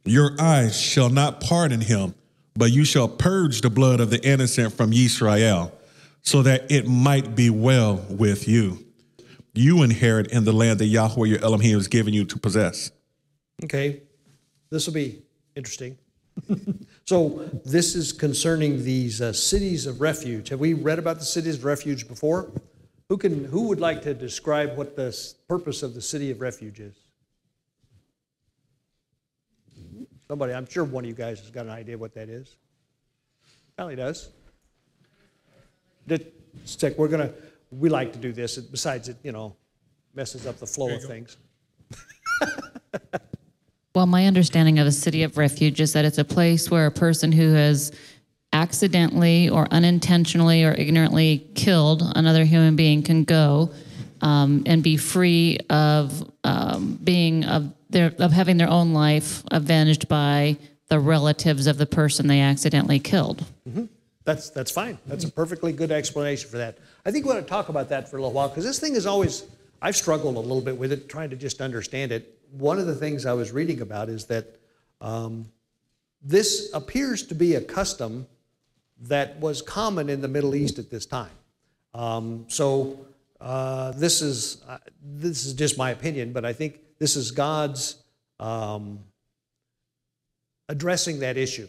Your 0.04 0.32
eyes 0.40 0.76
shall 0.76 1.08
not 1.08 1.40
pardon 1.40 1.82
him, 1.82 2.16
but 2.54 2.72
you 2.72 2.84
shall 2.84 3.06
purge 3.06 3.60
the 3.60 3.70
blood 3.70 4.00
of 4.00 4.10
the 4.10 4.20
innocent 4.26 4.72
from 4.72 4.92
Israel, 4.92 5.72
so 6.22 6.42
that 6.42 6.68
it 6.68 6.88
might 6.88 7.36
be 7.36 7.48
well 7.48 8.04
with 8.10 8.48
you. 8.48 8.84
You 9.54 9.84
inherit 9.84 10.32
in 10.32 10.42
the 10.42 10.52
land 10.52 10.80
that 10.80 10.86
Yahweh 10.86 11.28
your 11.28 11.44
Elohim 11.44 11.76
has 11.76 11.86
given 11.86 12.12
you 12.12 12.24
to 12.24 12.36
possess. 12.36 12.90
Okay, 13.62 14.02
this 14.68 14.86
will 14.86 14.94
be 14.94 15.22
interesting. 15.54 15.96
so, 17.06 17.48
this 17.64 17.94
is 17.94 18.12
concerning 18.12 18.82
these 18.82 19.20
uh, 19.20 19.32
cities 19.32 19.86
of 19.86 20.00
refuge. 20.00 20.48
Have 20.48 20.58
we 20.58 20.74
read 20.74 20.98
about 20.98 21.20
the 21.20 21.24
cities 21.24 21.54
of 21.54 21.64
refuge 21.64 22.08
before? 22.08 22.50
Who 23.10 23.18
can? 23.18 23.44
Who 23.44 23.62
would 23.62 23.80
like 23.80 24.02
to 24.02 24.14
describe 24.14 24.76
what 24.76 24.94
the 24.94 25.10
purpose 25.48 25.82
of 25.82 25.94
the 25.94 26.00
city 26.00 26.30
of 26.30 26.40
refuge 26.40 26.78
is? 26.78 26.94
Somebody, 30.28 30.54
I'm 30.54 30.68
sure 30.68 30.84
one 30.84 31.04
of 31.04 31.08
you 31.08 31.16
guys 31.16 31.40
has 31.40 31.50
got 31.50 31.66
an 31.66 31.72
idea 31.72 31.98
what 31.98 32.14
that 32.14 32.28
is. 32.28 32.54
Probably 33.76 33.96
does. 33.96 34.28
Stick. 36.64 36.96
We're 36.98 37.08
gonna. 37.08 37.32
We 37.72 37.88
like 37.88 38.12
to 38.12 38.18
do 38.20 38.30
this. 38.32 38.56
Besides, 38.58 39.08
it 39.08 39.16
you 39.24 39.32
know 39.32 39.56
messes 40.14 40.46
up 40.46 40.58
the 40.60 40.66
flow 40.68 40.94
of 40.94 41.02
things. 41.02 41.36
Well, 43.92 44.06
my 44.06 44.28
understanding 44.28 44.78
of 44.78 44.86
a 44.86 44.92
city 44.92 45.24
of 45.24 45.36
refuge 45.36 45.80
is 45.80 45.94
that 45.94 46.04
it's 46.04 46.18
a 46.18 46.24
place 46.24 46.70
where 46.70 46.86
a 46.86 46.92
person 46.92 47.32
who 47.32 47.54
has 47.54 47.90
accidentally 48.52 49.48
or 49.48 49.68
unintentionally 49.70 50.64
or 50.64 50.72
ignorantly 50.72 51.46
killed 51.54 52.02
another 52.16 52.44
human 52.44 52.76
being 52.76 53.02
can 53.02 53.24
go 53.24 53.70
um, 54.22 54.62
and 54.66 54.82
be 54.82 54.96
free 54.96 55.58
of 55.70 56.30
um, 56.44 56.98
being 57.02 57.44
of 57.44 57.72
their 57.90 58.12
of 58.18 58.32
having 58.32 58.56
their 58.56 58.68
own 58.68 58.92
life 58.92 59.42
avenged 59.50 60.08
by 60.08 60.56
the 60.88 60.98
relatives 60.98 61.66
of 61.66 61.78
the 61.78 61.86
person 61.86 62.26
they 62.26 62.40
accidentally 62.40 62.98
killed. 62.98 63.44
That's, 64.24 64.50
that's 64.50 64.70
fine. 64.70 64.98
That's 65.06 65.24
a 65.24 65.30
perfectly 65.30 65.72
good 65.72 65.90
explanation 65.90 66.50
for 66.50 66.58
that. 66.58 66.78
I 67.06 67.10
think 67.10 67.24
we 67.24 67.32
want 67.32 67.44
to 67.44 67.48
talk 67.48 67.68
about 67.68 67.88
that 67.88 68.08
for 68.08 68.16
a 68.16 68.20
little 68.20 68.32
while 68.32 68.48
because 68.48 68.64
this 68.64 68.78
thing 68.78 68.94
is 68.94 69.06
always, 69.06 69.44
I've 69.80 69.96
struggled 69.96 70.36
a 70.36 70.40
little 70.40 70.60
bit 70.60 70.76
with 70.76 70.92
it, 70.92 71.08
trying 71.08 71.30
to 71.30 71.36
just 71.36 71.60
understand 71.60 72.12
it. 72.12 72.38
One 72.52 72.78
of 72.78 72.86
the 72.86 72.94
things 72.94 73.24
I 73.24 73.32
was 73.32 73.50
reading 73.50 73.80
about 73.80 74.08
is 74.08 74.26
that 74.26 74.60
um, 75.00 75.50
this 76.22 76.70
appears 76.74 77.26
to 77.28 77.34
be 77.34 77.54
a 77.54 77.60
custom 77.60 78.26
that 79.00 79.38
was 79.40 79.62
common 79.62 80.08
in 80.08 80.20
the 80.20 80.28
Middle 80.28 80.54
East 80.54 80.78
at 80.78 80.90
this 80.90 81.06
time. 81.06 81.30
Um, 81.94 82.44
so 82.48 83.06
uh, 83.40 83.92
this 83.92 84.22
is 84.22 84.62
uh, 84.68 84.78
this 85.02 85.46
is 85.46 85.54
just 85.54 85.78
my 85.78 85.90
opinion, 85.90 86.32
but 86.32 86.44
I 86.44 86.52
think 86.52 86.80
this 86.98 87.16
is 87.16 87.30
God's 87.30 88.02
um, 88.38 89.00
addressing 90.68 91.20
that 91.20 91.36
issue. 91.36 91.68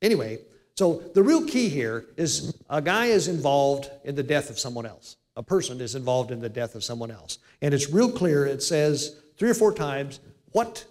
Anyway, 0.00 0.38
so 0.76 1.02
the 1.14 1.22
real 1.22 1.46
key 1.46 1.68
here 1.68 2.06
is 2.16 2.54
a 2.70 2.80
guy 2.80 3.06
is 3.06 3.28
involved 3.28 3.90
in 4.04 4.14
the 4.14 4.22
death 4.22 4.50
of 4.50 4.58
someone 4.58 4.86
else. 4.86 5.16
A 5.36 5.42
person 5.42 5.80
is 5.80 5.94
involved 5.94 6.30
in 6.30 6.40
the 6.40 6.48
death 6.48 6.74
of 6.74 6.82
someone 6.82 7.10
else. 7.10 7.38
And 7.60 7.72
it's 7.72 7.90
real 7.90 8.10
clear, 8.10 8.46
it 8.46 8.62
says 8.62 9.16
three 9.36 9.50
or 9.50 9.54
four 9.54 9.72
times 9.72 10.20
what, 10.52 10.84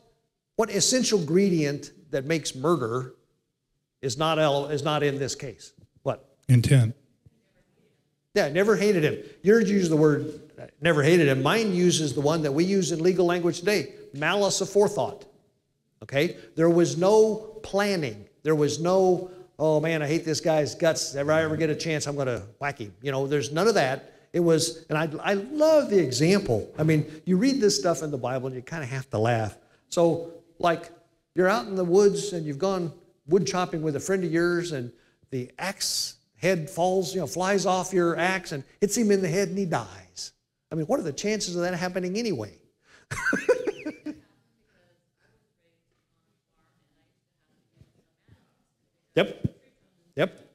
what 0.55 0.69
essential 0.69 1.19
ingredient 1.19 1.91
that 2.11 2.25
makes 2.25 2.55
murder 2.55 3.13
is 4.01 4.17
not, 4.17 4.37
is 4.71 4.83
not 4.83 5.03
in 5.03 5.19
this 5.19 5.35
case. 5.35 5.73
What? 6.03 6.25
Intent. 6.47 6.95
Yeah, 8.33 8.49
never 8.49 8.75
hated 8.75 9.03
him. 9.03 9.17
Yours 9.43 9.69
uses 9.69 9.89
the 9.89 9.97
word 9.97 10.41
uh, 10.61 10.67
never 10.79 11.03
hated 11.03 11.27
him. 11.27 11.41
Mine 11.41 11.73
uses 11.73 12.13
the 12.13 12.21
one 12.21 12.43
that 12.43 12.53
we 12.53 12.63
use 12.63 12.91
in 12.91 13.01
legal 13.01 13.25
language 13.25 13.59
today 13.59 13.93
malice 14.13 14.61
aforethought. 14.61 15.23
Okay? 16.03 16.37
There 16.55 16.69
was 16.69 16.97
no 16.97 17.35
planning. 17.63 18.25
There 18.43 18.55
was 18.55 18.79
no, 18.79 19.31
oh 19.57 19.79
man, 19.79 20.01
I 20.01 20.07
hate 20.07 20.25
this 20.25 20.41
guy's 20.41 20.75
guts. 20.75 21.15
If 21.15 21.27
I 21.29 21.43
ever 21.43 21.55
get 21.55 21.69
a 21.69 21.75
chance, 21.75 22.07
I'm 22.07 22.15
going 22.15 22.27
to 22.27 22.43
whack 22.59 22.79
him. 22.79 22.93
You 23.01 23.11
know, 23.11 23.27
there's 23.27 23.51
none 23.51 23.67
of 23.67 23.75
that. 23.75 24.13
It 24.33 24.39
was, 24.39 24.85
and 24.89 24.97
I, 24.97 25.09
I 25.23 25.33
love 25.33 25.89
the 25.89 25.99
example. 25.99 26.69
I 26.77 26.83
mean, 26.83 27.05
you 27.25 27.37
read 27.37 27.59
this 27.59 27.77
stuff 27.77 28.01
in 28.01 28.11
the 28.11 28.17
Bible 28.17 28.47
and 28.47 28.55
you 28.55 28.61
kind 28.61 28.83
of 28.83 28.89
have 28.89 29.09
to 29.09 29.17
laugh. 29.17 29.57
So, 29.89 30.31
like, 30.57 30.89
you're 31.35 31.49
out 31.49 31.67
in 31.67 31.75
the 31.75 31.83
woods 31.83 32.33
and 32.33 32.45
you've 32.45 32.59
gone 32.59 32.93
wood 33.31 33.47
chopping 33.47 33.81
with 33.81 33.95
a 33.95 33.99
friend 33.99 34.23
of 34.23 34.31
yours, 34.31 34.71
and 34.71 34.91
the 35.31 35.49
axe 35.57 36.15
head 36.35 36.69
falls, 36.69 37.15
you 37.15 37.21
know, 37.21 37.27
flies 37.27 37.65
off 37.65 37.93
your 37.93 38.11
mm-hmm. 38.11 38.21
axe 38.21 38.51
and 38.51 38.63
hits 38.79 38.95
him 38.95 39.11
in 39.11 39.21
the 39.21 39.27
head 39.27 39.49
and 39.49 39.57
he 39.57 39.65
dies. 39.65 40.33
I 40.71 40.75
mean, 40.75 40.85
what 40.85 40.99
are 40.99 41.03
the 41.03 41.13
chances 41.13 41.55
of 41.55 41.61
that 41.63 41.73
happening 41.73 42.17
anyway? 42.17 42.57
Yep. 49.15 49.55
Yep. 50.15 50.49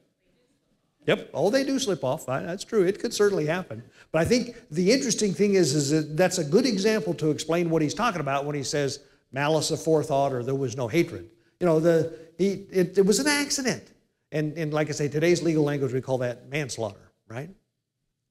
Yep. 1.05 1.29
Oh, 1.33 1.49
they 1.49 1.63
do 1.63 1.79
slip 1.79 2.03
off. 2.03 2.25
That's 2.25 2.63
true. 2.63 2.83
It 2.83 2.99
could 2.99 3.13
certainly 3.13 3.45
happen. 3.45 3.83
But 4.11 4.21
I 4.21 4.25
think 4.25 4.55
the 4.71 4.91
interesting 4.91 5.33
thing 5.33 5.53
is, 5.53 5.73
is 5.73 5.91
that 5.91 6.17
that's 6.17 6.37
a 6.37 6.43
good 6.43 6.65
example 6.65 7.13
to 7.15 7.29
explain 7.29 7.69
what 7.69 7.81
he's 7.81 7.93
talking 7.93 8.21
about 8.21 8.45
when 8.45 8.55
he 8.55 8.63
says 8.63 8.99
malice 9.31 9.71
aforethought 9.71 10.31
or 10.31 10.43
there 10.43 10.55
was 10.55 10.75
no 10.75 10.87
hatred. 10.87 11.29
You 11.59 11.65
know, 11.65 11.79
the 11.79 12.17
he 12.37 12.65
it, 12.71 12.97
it 12.97 13.05
was 13.05 13.19
an 13.19 13.27
accident. 13.27 13.83
And 14.31 14.57
and 14.57 14.73
like 14.73 14.89
I 14.89 14.91
say, 14.91 15.07
today's 15.07 15.41
legal 15.41 15.63
language 15.63 15.93
we 15.93 16.01
call 16.01 16.17
that 16.19 16.49
manslaughter, 16.49 17.11
right? 17.27 17.47
Do 17.47 17.53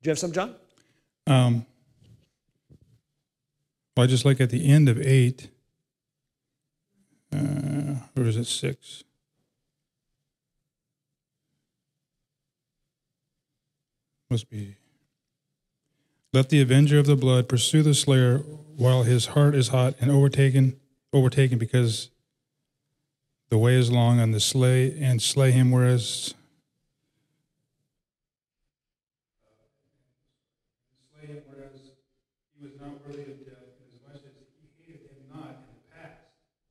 you 0.08 0.10
have 0.10 0.18
some, 0.18 0.32
John? 0.32 0.54
Um, 1.26 1.66
well, 3.96 4.04
I 4.04 4.06
just 4.06 4.25
like 4.25 4.40
at 4.40 4.50
the 4.50 4.68
end 4.68 4.88
of 4.88 5.00
eight, 5.00 5.48
uh, 7.32 7.94
or 8.16 8.25
is 8.25 8.36
it 8.36 8.44
six? 8.44 9.04
Must 14.28 14.50
be. 14.50 14.76
Let 16.32 16.50
the 16.50 16.60
avenger 16.60 16.98
of 16.98 17.06
the 17.06 17.16
blood 17.16 17.48
pursue 17.48 17.82
the 17.82 17.94
slayer 17.94 18.38
while 18.76 19.04
his 19.04 19.26
heart 19.26 19.54
is 19.54 19.68
hot 19.68 19.94
and 20.00 20.10
overtaken, 20.10 20.78
overtaken 21.12 21.58
because 21.58 22.10
the 23.48 23.58
way 23.58 23.74
is 23.74 23.90
long 23.90 24.18
on 24.20 24.32
the 24.32 24.40
slay 24.40 24.96
and 25.00 25.22
slay 25.22 25.50
him, 25.52 25.70
whereas 25.70 26.34
slay 31.14 31.26
him, 31.28 31.42
whereas 31.48 31.80
he 32.58 32.64
was 32.66 32.74
not 32.80 33.06
worthy 33.06 33.22
of 33.22 33.44
death, 33.46 33.54
as 33.86 34.14
much 34.14 34.22
as 34.24 34.32
he 34.60 34.92
hated 34.92 35.10
him 35.10 35.22
not 35.34 35.48
in 35.50 35.66
the 35.72 35.96
past. 35.96 36.20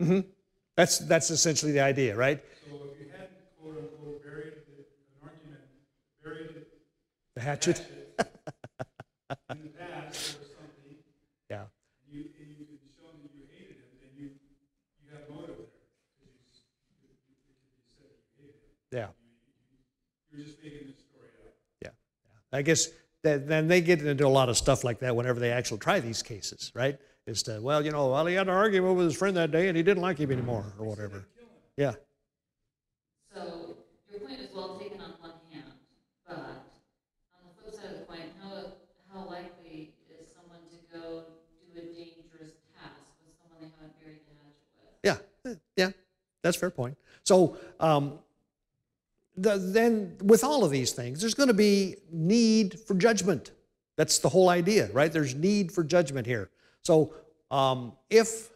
Mm-hmm. 0.02 0.30
That's 0.76 0.98
that's 1.00 1.30
essentially 1.30 1.72
the 1.72 1.80
idea, 1.82 2.16
right? 2.16 2.44
So 2.70 2.76
if 2.94 3.00
you 3.00 3.08
hadn't 3.12 3.32
quote 3.62 3.78
unquote 3.78 4.24
buried 4.24 4.54
the, 4.68 4.84
an 4.84 5.20
argument, 5.24 5.62
buried 6.24 6.50
it 6.58 6.68
The 7.36 7.42
hatchet. 7.42 7.80
in 8.20 8.26
the 9.64 9.70
past 9.80 10.38
or 10.38 10.46
something, 10.46 10.98
Yeah. 11.50 11.64
you, 12.12 12.26
and 12.40 12.48
you 12.60 12.66
could 12.68 12.80
show 12.96 13.08
that 13.24 13.32
you 13.34 13.44
hated 13.52 13.78
him, 13.80 13.90
then 14.02 14.12
you, 14.18 14.30
you 15.04 15.08
have 15.16 15.24
motive 15.30 15.56
there. 18.92 19.00
Yeah. 19.02 19.08
You're 20.32 20.46
just 20.46 20.64
making 20.64 20.88
this 20.88 21.00
story 21.04 21.28
up. 21.44 21.56
Yeah. 21.82 21.90
yeah. 22.24 22.35
I 22.52 22.62
guess 22.62 22.88
that, 23.24 23.48
then 23.48 23.68
they 23.68 23.82
get 23.82 24.02
into 24.02 24.26
a 24.26 24.30
lot 24.30 24.50
of 24.50 24.58
stuff 24.58 24.84
like 24.84 25.00
that 25.00 25.16
whenever 25.16 25.40
they 25.40 25.52
actually 25.52 25.80
try 25.80 26.00
these 26.00 26.22
cases, 26.22 26.72
right? 26.76 26.98
Is 27.28 27.44
to, 27.44 27.60
well, 27.62 27.84
you 27.84 27.92
know, 27.92 28.12
well, 28.12 28.26
he 28.26 28.36
had 28.36 28.48
an 28.48 28.54
argument 28.54 28.96
with 28.96 29.06
his 29.08 29.18
friend 29.18 29.36
that 29.38 29.52
day 29.52 29.68
and 29.68 29.76
he 29.76 29.84
didn't 29.84 30.02
like 30.02 30.18
him 30.18 30.32
anymore 30.32 30.74
or 30.78 30.86
whatever. 30.86 31.28
Yeah. 31.78 31.94
So 33.34 33.76
your 34.12 34.20
point 34.20 34.40
is 34.42 34.50
well 34.54 34.70
taken 34.78 35.02
on 35.02 35.12
one 35.20 35.32
hand, 35.52 35.72
but 36.28 36.38
on 36.38 37.50
the 37.50 37.56
flip 37.62 37.74
side 37.76 37.92
of 37.92 38.00
the 38.00 38.06
coin, 38.06 38.32
how, 38.38 38.72
how 39.08 39.26
likely 39.28 39.96
is 40.10 40.32
someone 40.34 40.60
to 40.70 40.78
go 40.94 41.26
do 41.74 41.80
a 41.80 41.94
dangerous 41.94 42.54
task 42.72 43.12
with 43.28 43.36
someone 43.40 43.60
they 43.60 43.68
haven't 43.68 44.00
buried 44.00 44.22
the 44.28 44.36
hatchet 44.38 44.66
with? 44.72 44.94
Yeah. 45.04 45.18
Yeah. 45.78 45.92
That's 46.44 46.58
a 46.58 46.60
fair 46.60 46.70
point. 46.72 46.98
So, 47.26 47.58
um, 47.80 48.20
the, 49.38 49.58
then 49.58 50.18
with 50.24 50.44
all 50.44 50.64
of 50.64 50.72
these 50.72 50.92
things, 50.92 51.22
there's 51.22 51.34
going 51.34 51.48
to 51.48 51.54
be 51.54 51.98
need 52.12 52.80
for 52.80 52.96
judgment. 52.96 53.52
That's 53.98 54.20
the 54.20 54.30
whole 54.30 54.50
idea, 54.50 54.90
right? 54.92 55.12
There's 55.12 55.36
need 55.36 55.72
for 55.72 55.84
judgment 55.84 56.28
here. 56.28 56.50
So, 56.82 57.14
um, 57.52 57.94
if, 58.10 58.50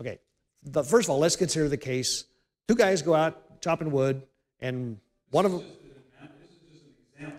okay, 0.00 0.18
the, 0.62 0.82
first 0.82 1.06
of 1.06 1.10
all, 1.10 1.18
let's 1.18 1.36
consider 1.36 1.68
the 1.68 1.76
case. 1.76 2.24
Two 2.66 2.74
guys 2.74 3.02
go 3.02 3.14
out 3.14 3.60
chopping 3.60 3.90
wood, 3.90 4.22
and 4.60 4.98
one 5.30 5.44
of 5.44 5.52
them. 5.52 5.64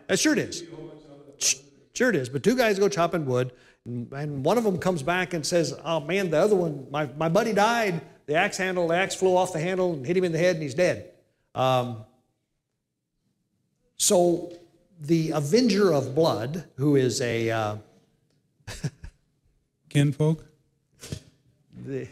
Uh, 0.10 0.15
sure 0.15 0.34
it 0.34 0.39
is. 0.39 0.63
Sure 1.94 2.10
it 2.10 2.15
is. 2.15 2.29
But 2.29 2.44
two 2.44 2.56
guys 2.56 2.79
go 2.79 2.89
chopping 2.89 3.25
wood, 3.25 3.51
and, 3.86 4.12
and 4.13 4.44
one 4.44 4.58
of 4.58 4.63
them 4.63 4.77
comes 4.77 5.03
back 5.03 5.34
and 5.34 5.46
says, 5.46 5.74
"Oh 5.84 6.00
man, 6.00 6.29
the 6.29 6.38
other 6.38 6.56
one, 6.56 6.88
my, 6.91 7.06
my 7.18 7.29
buddy 7.29 7.53
died. 7.53 8.01
The 8.25 8.36
axe 8.36 8.58
handle, 8.58 8.88
the 8.88 8.96
axe 8.96 9.15
flew 9.15 9.36
off 9.36 9.53
the 9.53 9.60
handle 9.60 9.94
and 9.94 10.06
hit 10.06 10.15
him 10.15 10.24
in 10.24 10.32
the 10.32 10.38
head, 10.38 10.56
and 10.56 10.63
he's 10.63 10.74
dead." 10.74 11.12
Um, 11.56 12.06
so 14.00 14.51
the 15.01 15.32
avenger 15.32 15.94
of 15.94 16.15
blood, 16.15 16.65
who 16.75 16.96
is 16.96 17.22
a 17.22 17.51
uh, 17.51 17.75
Kinfolk? 19.89 20.50
the, 21.86 22.08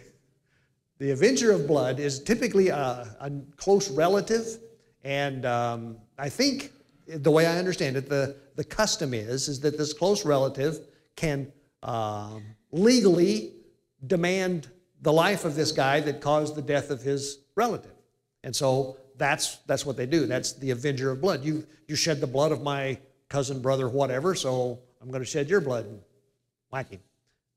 the 1.00 1.12
avenger 1.12 1.51
of 1.51 1.67
blood 1.67 2.00
is 2.00 2.22
typically 2.22 2.70
a, 2.70 3.15
a 3.20 3.32
close 3.56 3.89
relative 3.89 4.60
and 5.03 5.46
um, 5.46 5.98
i 6.17 6.29
think 6.29 6.72
the 7.08 7.29
way 7.32 7.46
i 7.46 7.58
understand 7.58 7.96
it 7.96 8.10
the, 8.10 8.36
the 8.56 8.63
custom 8.63 9.13
is 9.13 9.48
is 9.48 9.60
that 9.60 9.77
this 9.77 9.94
close 9.94 10.25
relative 10.25 10.79
can 11.15 11.51
um, 11.84 12.44
legally 12.72 13.53
demand 14.08 14.70
the 15.01 15.13
life 15.13 15.46
of 15.46 15.56
this 15.56 15.72
guy 15.72 16.00
that 16.00 16.22
caused 16.22 16.56
the 16.56 16.62
death 16.62 16.89
of 16.89 17.01
his 17.01 17.39
relative 17.56 17.94
and 18.44 18.56
so 18.56 18.98
that's 19.18 19.58
that's 19.68 19.86
what 19.86 19.98
they 19.98 20.06
do. 20.06 20.26
That's 20.26 20.54
the 20.54 20.72
avenger 20.72 21.12
of 21.12 21.22
blood. 21.22 21.44
You 21.44 21.66
you 21.88 21.96
shed 21.96 22.22
the 22.22 22.28
blood 22.28 22.52
of 22.52 22.62
my 22.62 22.98
cousin 23.30 23.62
brother 23.62 23.90
whatever 23.90 24.34
so 24.34 24.80
i'm 25.02 25.10
going 25.10 25.22
to 25.22 25.26
shed 25.26 25.50
your 25.50 25.60
blood 25.60 25.84
and 25.84 26.00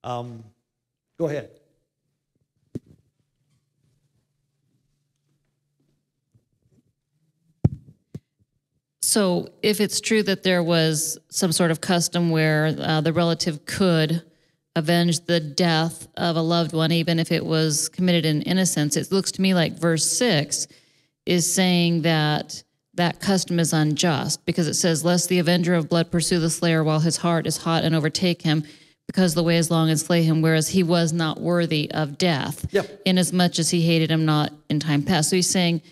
um, 0.02 0.44
go 1.18 1.26
ahead. 1.26 1.50
So 9.02 9.48
if 9.62 9.80
it's 9.80 10.00
true 10.00 10.22
that 10.22 10.44
there 10.44 10.62
was 10.62 11.18
some 11.30 11.52
sort 11.52 11.70
of 11.70 11.80
custom 11.80 12.30
where 12.30 12.74
uh, 12.78 13.00
the 13.00 13.12
relative 13.12 13.66
could 13.66 14.22
avenge 14.76 15.20
the 15.26 15.40
death 15.40 16.06
of 16.16 16.36
a 16.36 16.40
loved 16.40 16.72
one, 16.72 16.92
even 16.92 17.18
if 17.18 17.32
it 17.32 17.44
was 17.44 17.88
committed 17.88 18.24
in 18.24 18.42
innocence, 18.42 18.96
it 18.96 19.10
looks 19.10 19.32
to 19.32 19.42
me 19.42 19.52
like 19.52 19.72
verse 19.78 20.06
six 20.06 20.68
is 21.26 21.52
saying 21.52 22.02
that 22.02 22.62
that 22.94 23.20
custom 23.20 23.58
is 23.58 23.72
unjust 23.72 24.44
because 24.44 24.66
it 24.66 24.74
says, 24.74 25.04
Lest 25.04 25.28
the 25.28 25.38
avenger 25.38 25.74
of 25.74 25.88
blood 25.88 26.10
pursue 26.10 26.40
the 26.40 26.50
slayer 26.50 26.82
while 26.82 27.00
his 27.00 27.18
heart 27.18 27.46
is 27.46 27.58
hot 27.58 27.84
and 27.84 27.94
overtake 27.94 28.42
him, 28.42 28.64
because 29.06 29.34
the 29.34 29.42
way 29.42 29.56
is 29.56 29.70
long 29.70 29.88
and 29.90 29.98
slay 29.98 30.22
him, 30.22 30.42
whereas 30.42 30.68
he 30.68 30.82
was 30.82 31.12
not 31.12 31.40
worthy 31.40 31.90
of 31.90 32.18
death, 32.18 32.66
Yep. 32.72 33.02
inasmuch 33.06 33.58
as 33.58 33.70
he 33.70 33.82
hated 33.82 34.10
him 34.10 34.24
not 34.24 34.52
in 34.68 34.80
time 34.80 35.02
past. 35.02 35.30
So 35.30 35.36
he's 35.36 35.48
saying, 35.50 35.82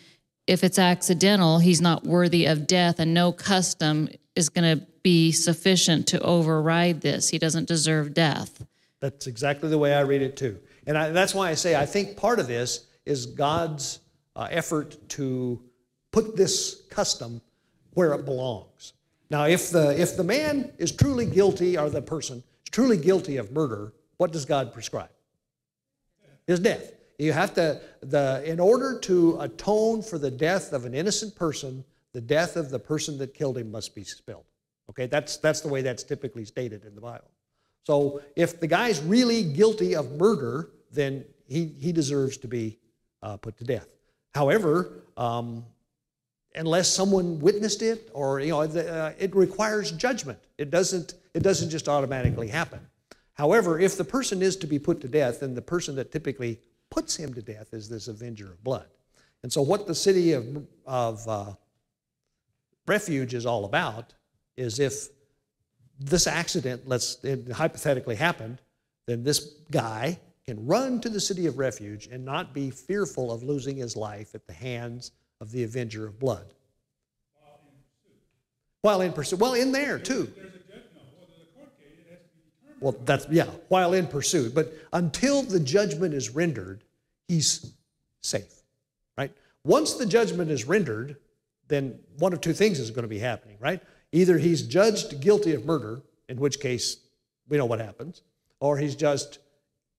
if 0.47 0.65
it's 0.65 0.79
accidental, 0.79 1.59
he's 1.59 1.81
not 1.81 2.05
worthy 2.05 2.47
of 2.47 2.67
death, 2.67 2.99
and 2.99 3.13
no 3.13 3.33
custom 3.33 4.09
is 4.35 4.49
going 4.49 4.79
to 4.79 4.85
be 5.03 5.33
sufficient 5.33 6.07
to 6.09 6.21
override 6.21 7.01
this. 7.01 7.29
He 7.29 7.39
doesn't 7.39 7.69
deserve 7.69 8.15
death. 8.15 8.65
That's 9.01 9.27
exactly 9.27 9.69
the 9.69 9.79
way 9.79 9.95
I 9.95 10.01
read 10.01 10.23
it 10.23 10.37
too. 10.37 10.59
And 10.87 10.97
I, 10.97 11.11
that's 11.11 11.35
why 11.35 11.51
I 11.51 11.55
say 11.55 11.77
I 11.77 11.87
think 11.87 12.17
part 12.17 12.39
of 12.41 12.47
this 12.47 12.87
is 13.05 13.27
God's 13.27 14.01
uh, 14.39 14.47
effort 14.51 14.97
to 15.11 15.61
put 16.13 16.37
this 16.37 16.83
custom 16.89 17.43
where 17.93 18.15
it 18.15 18.25
belongs. 18.25 18.95
Now, 19.29 19.45
if 19.45 19.71
the, 19.71 20.01
if 20.01 20.17
the 20.17 20.25
man 20.25 20.73
is 20.79 20.93
truly 20.93 21.27
guilty, 21.27 21.77
or 21.77 21.91
the 21.91 22.01
person 22.01 22.39
is 22.65 22.71
truly 22.71 22.97
guilty 22.97 23.37
of 23.37 23.53
murder, 23.53 23.93
what 24.17 24.33
does 24.33 24.47
God 24.47 24.73
prescribe? 24.73 25.11
His 26.47 26.61
death. 26.61 26.93
You 27.19 27.33
have 27.33 27.53
to, 27.55 27.81
the, 28.01 28.43
in 28.47 28.61
order 28.61 28.99
to 29.01 29.39
atone 29.41 30.03
for 30.03 30.19
the 30.19 30.31
death 30.31 30.73
of 30.73 30.85
an 30.85 30.95
innocent 30.95 31.35
person, 31.35 31.85
the 32.13 32.21
death 32.21 32.57
of 32.57 32.71
the 32.71 32.79
person 32.79 33.19
that 33.19 33.35
killed 33.35 33.59
him 33.59 33.71
must 33.73 33.95
be 33.95 34.05
spilled. 34.05 34.45
Okay, 34.89 35.07
that's, 35.07 35.37
that's 35.37 35.61
the 35.61 35.69
way 35.69 35.83
that's 35.83 36.05
typically 36.05 36.45
stated 36.45 36.85
in 36.85 36.95
the 36.95 37.01
Bible. 37.01 37.31
So 37.83 38.23
if 38.37 38.61
the 38.61 38.67
guy's 38.69 39.03
really 39.03 39.43
guilty 39.43 39.97
of 39.97 40.13
murder, 40.13 40.71
then 40.93 41.25
he, 41.49 41.67
he 41.79 41.93
deserves 41.93 42.37
to 42.39 42.49
be 42.49 42.79
uh, 43.23 43.37
put 43.37 43.59
to 43.59 43.65
death. 43.65 43.98
However, 44.39 45.03
um, 45.17 45.65
unless 46.55 46.89
someone 46.89 47.41
witnessed 47.41 47.83
it 47.83 48.09
or 48.13 48.39
you 48.39 48.51
know 48.53 48.61
uh, 48.61 49.13
it 49.19 49.35
requires 49.35 49.91
judgment. 49.91 50.39
It 50.59 50.71
doesn't 50.71 51.15
it 51.35 51.43
doesn't 51.43 51.71
just 51.71 51.89
automatically 51.89 52.47
happen. 52.47 52.81
However 53.33 53.81
if 53.81 53.97
the 53.97 54.05
person 54.05 54.41
is 54.41 54.57
to 54.59 54.69
be 54.69 54.79
put 54.79 55.01
to 55.01 55.09
death 55.09 55.41
then 55.41 55.55
the 55.55 55.63
person 55.75 55.97
that 55.97 56.13
typically 56.13 56.61
puts 56.89 57.17
him 57.17 57.35
to 57.35 57.43
death 57.43 57.75
is 57.75 57.89
this 57.89 58.07
avenger 58.07 58.47
of 58.47 58.63
blood. 58.63 58.87
And 59.43 59.53
so 59.53 59.61
what 59.61 59.89
the 59.89 59.95
city 59.95 60.33
of, 60.35 60.45
of 60.87 61.29
uh, 61.29 61.53
refuge 62.87 63.35
is 63.35 63.45
all 63.45 63.65
about 63.65 64.15
is 64.57 64.79
if 64.79 65.09
this 65.99 66.29
accident 66.29 66.83
let's 66.87 67.19
hypothetically 67.53 68.15
happened 68.15 68.61
then 69.07 69.25
this 69.25 69.41
guy 69.73 70.21
can 70.49 70.67
run 70.67 70.99
to 70.99 71.11
the 71.11 71.21
city 71.21 71.45
of 71.45 71.59
refuge 71.59 72.09
and 72.11 72.25
not 72.25 72.55
be 72.55 72.71
fearful 72.71 73.31
of 73.31 73.43
losing 73.43 73.77
his 73.77 73.95
life 73.95 74.35
at 74.35 74.47
the 74.47 74.53
hands 74.55 75.13
of 75.43 75.53
the 75.53 75.63
avenger 75.63 76.07
of 76.07 76.19
blood. 76.19 76.55
While 78.81 79.03
in 79.03 79.13
pursuit. 79.13 79.41
Well 79.41 79.53
in 79.53 79.73
there 79.73 79.99
too. 79.99 80.33
Well 82.81 82.97
that's 83.05 83.27
yeah 83.29 83.51
while 83.69 83.93
in 83.93 84.07
pursuit. 84.07 84.55
But 84.55 84.73
until 84.95 85.43
the 85.43 85.61
judgment 85.61 86.15
is 86.15 86.31
rendered 86.31 86.83
he's 87.27 87.75
safe 88.23 88.63
right? 89.19 89.33
Once 89.65 89.95
the 89.95 90.07
judgment 90.07 90.51
is 90.51 90.65
rendered 90.65 91.17
then 91.67 91.99
one 92.21 92.33
of 92.33 92.41
two 92.41 92.55
things 92.55 92.79
is 92.79 92.91
going 92.91 93.03
to 93.03 93.07
be 93.07 93.19
happening, 93.19 93.59
right? 93.61 93.83
Either 94.13 94.39
he's 94.39 94.63
judged 94.63 95.21
guilty 95.21 95.53
of 95.53 95.67
murder, 95.67 96.01
in 96.27 96.41
which 96.41 96.59
case 96.59 96.97
we 97.51 97.59
know 97.59 97.67
what 97.67 97.81
happens, 97.81 98.23
or 98.61 98.79
he's 98.79 98.97
just 98.97 99.41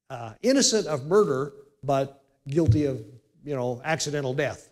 uh, 0.10 0.34
innocent 0.42 0.88
of 0.88 1.06
murder 1.06 1.54
but 1.84 2.24
guilty 2.48 2.86
of 2.86 3.04
you 3.44 3.56
know 3.56 3.82
accidental 3.84 4.34
death. 4.34 4.70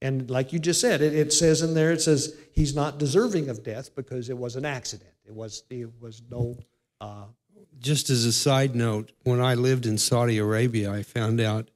And 0.00 0.28
like 0.28 0.52
you 0.52 0.58
just 0.58 0.80
said, 0.80 1.00
it, 1.00 1.14
it 1.14 1.32
says 1.32 1.62
in 1.62 1.74
there, 1.74 1.92
it 1.92 2.02
says 2.02 2.36
he's 2.52 2.74
not 2.74 2.98
deserving 2.98 3.48
of 3.48 3.62
death 3.62 3.94
because 3.94 4.30
it 4.30 4.36
was 4.36 4.56
an 4.56 4.64
accident. 4.64 5.10
It 5.24 5.34
was 5.34 5.64
it 5.70 5.88
was 6.00 6.22
no. 6.30 6.56
Uh, 7.00 7.24
just 7.78 8.10
as 8.10 8.24
a 8.24 8.32
side 8.32 8.74
note, 8.74 9.12
when 9.24 9.40
I 9.40 9.54
lived 9.54 9.86
in 9.86 9.98
Saudi 9.98 10.38
Arabia, 10.38 10.92
I 10.92 11.02
found 11.02 11.40
out 11.40 11.70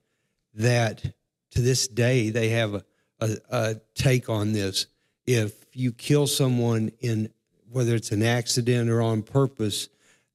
that 0.55 1.03
to 1.51 1.61
this 1.61 1.89
day 1.89 2.31
they 2.31 2.51
have 2.51 2.75
a, 2.75 2.85
a, 3.21 3.37
a 3.51 3.75
take 3.95 4.29
on 4.29 4.53
this. 4.53 4.87
If 5.27 5.67
you 5.73 5.93
kill 5.93 6.27
someone 6.27 6.93
in 7.01 7.31
whether 7.71 7.95
it's 7.95 8.13
an 8.13 8.23
accident 8.23 8.89
or 8.89 9.03
on 9.03 9.23
purpose, 9.23 9.89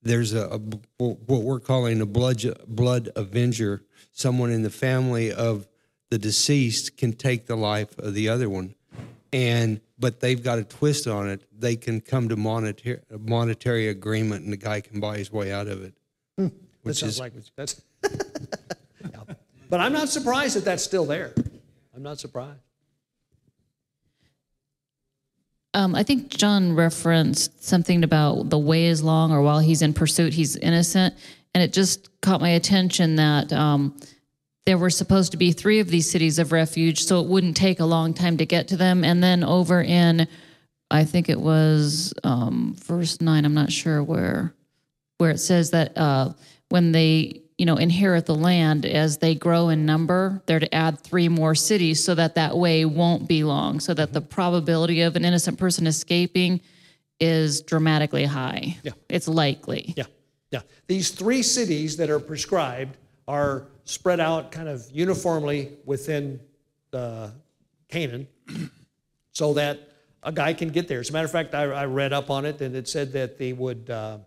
there's 0.04 0.34
a, 0.34 0.48
a 0.48 0.58
what 0.98 1.44
we're 1.44 1.60
calling 1.60 2.02
a 2.02 2.06
blood 2.06 2.44
blood 2.68 3.10
avenger. 3.16 3.84
Someone 4.12 4.52
in 4.52 4.64
the 4.64 4.70
family 4.70 5.32
of 5.32 5.68
the 6.10 6.18
deceased 6.18 6.98
can 6.98 7.14
take 7.14 7.46
the 7.46 7.56
life 7.56 7.98
of 7.98 8.14
the 8.14 8.30
other 8.30 8.50
one, 8.50 8.76
and 9.32 9.80
but 9.98 10.20
they've 10.20 10.44
got 10.44 10.60
a 10.60 10.64
twist 10.64 11.08
on 11.08 11.30
it. 11.30 11.44
They 11.58 11.76
can 11.76 12.02
come 12.02 12.30
to 12.30 12.36
monetary 12.36 13.00
monetary 13.20 13.88
agreement, 13.88 14.44
and 14.44 14.52
the 14.52 14.58
guy 14.58 14.82
can 14.82 15.00
buy 15.00 15.18
his 15.18 15.32
way 15.32 15.52
out 15.52 15.68
of 15.68 15.84
it. 15.84 15.94
Hmm. 16.38 16.46
that 16.46 16.54
Which 16.84 16.98
sounds 16.98 17.14
is 17.14 17.20
like 17.20 17.34
that's. 17.56 17.82
Yeah. 19.12 19.34
But 19.68 19.80
I'm 19.80 19.94
not 19.94 20.10
surprised 20.10 20.56
that 20.58 20.64
that's 20.64 20.84
still 20.84 21.06
there. 21.06 21.34
I'm 21.96 22.04
not 22.04 22.20
surprised. 22.20 22.60
Um, 25.74 25.96
I 25.96 26.04
think 26.04 26.30
John 26.30 26.76
referenced 26.76 27.64
something 27.64 28.04
about 28.04 28.50
the 28.50 28.60
way 28.60 28.86
is 28.86 29.02
long, 29.02 29.32
or 29.32 29.42
while 29.42 29.60
he's 29.60 29.82
in 29.82 29.94
pursuit, 29.94 30.34
he's 30.34 30.56
innocent. 30.58 31.16
And 31.54 31.64
it 31.64 31.74
just 31.74 32.10
caught 32.22 32.42
my 32.42 32.50
attention 32.50 33.16
that 33.16 33.52
um, 33.54 33.98
there 34.66 34.78
were 34.78 34.90
supposed 34.90 35.32
to 35.32 35.38
be 35.38 35.52
three 35.52 35.80
of 35.80 35.88
these 35.88 36.10
cities 36.10 36.40
of 36.40 36.52
refuge, 36.52 37.04
so 37.04 37.22
it 37.22 37.28
wouldn't 37.28 37.58
take 37.58 37.80
a 37.80 37.86
long 37.86 38.14
time 38.14 38.38
to 38.38 38.46
get 38.46 38.68
to 38.70 38.78
them. 38.78 39.04
And 39.04 39.24
then 39.24 39.44
over 39.44 39.82
in, 39.82 40.28
I 40.90 41.06
think 41.06 41.30
it 41.30 41.40
was 41.40 42.14
um, 42.24 42.76
verse 42.78 43.22
nine. 43.22 43.46
I'm 43.46 43.54
not 43.54 43.72
sure 43.72 44.04
where, 44.04 44.54
where 45.20 45.32
it 45.32 45.40
says 45.40 45.72
that 45.72 45.98
uh, 45.98 46.34
when 46.70 46.92
they 46.92 47.44
you 47.62 47.66
know 47.68 47.78
inherit 47.78 48.26
the 48.26 48.34
land 48.34 48.88
as 48.88 49.20
they 49.20 49.36
grow 49.36 49.70
in 49.70 49.86
number 49.86 50.42
they're 50.48 50.60
to 50.60 50.74
add 50.74 51.00
three 51.00 51.30
more 51.30 51.54
cities 51.54 52.04
so 52.04 52.16
that 52.16 52.34
that 52.34 52.58
way 52.58 52.86
won't 52.86 53.28
be 53.28 53.44
long 53.44 53.80
so 53.80 53.94
that 53.94 54.14
the 54.14 54.20
probability 54.20 55.02
of 55.02 55.16
an 55.16 55.24
innocent 55.24 55.60
person 55.60 55.86
escaping 55.86 56.60
is 57.20 57.62
dramatically 57.62 58.26
high 58.26 58.76
Yeah. 58.82 58.94
it's 59.10 59.28
likely 59.28 59.94
Yeah, 59.96 60.06
yeah. 60.50 60.62
These 60.88 61.12
three 61.12 61.44
cities 61.44 61.98
that 61.98 62.10
are 62.10 62.20
prescribed 62.20 62.98
are 63.28 63.68
spread 63.86 64.20
out 64.20 64.52
kind 64.52 64.68
of 64.68 64.84
uniformly 64.92 65.74
within 65.86 66.40
uh, 66.92 67.30
Canaan 67.90 68.28
so 69.34 69.54
that 69.54 69.88
a 70.24 70.32
guy 70.32 70.54
can 70.54 70.70
get 70.70 70.88
there. 70.88 71.00
As 71.00 71.12
a 71.12 71.14
matter 71.14 71.26
of 71.26 71.32
fact, 71.32 71.54
I, 71.54 71.66
I 71.66 71.86
read 71.86 72.12
up 72.12 72.32
on 72.32 72.46
it 72.46 72.60
and 72.62 72.76
it 72.76 72.88
said 72.88 73.14
that 73.14 73.38
they 73.38 73.54
would 73.54 73.90
uh, 73.90 74.18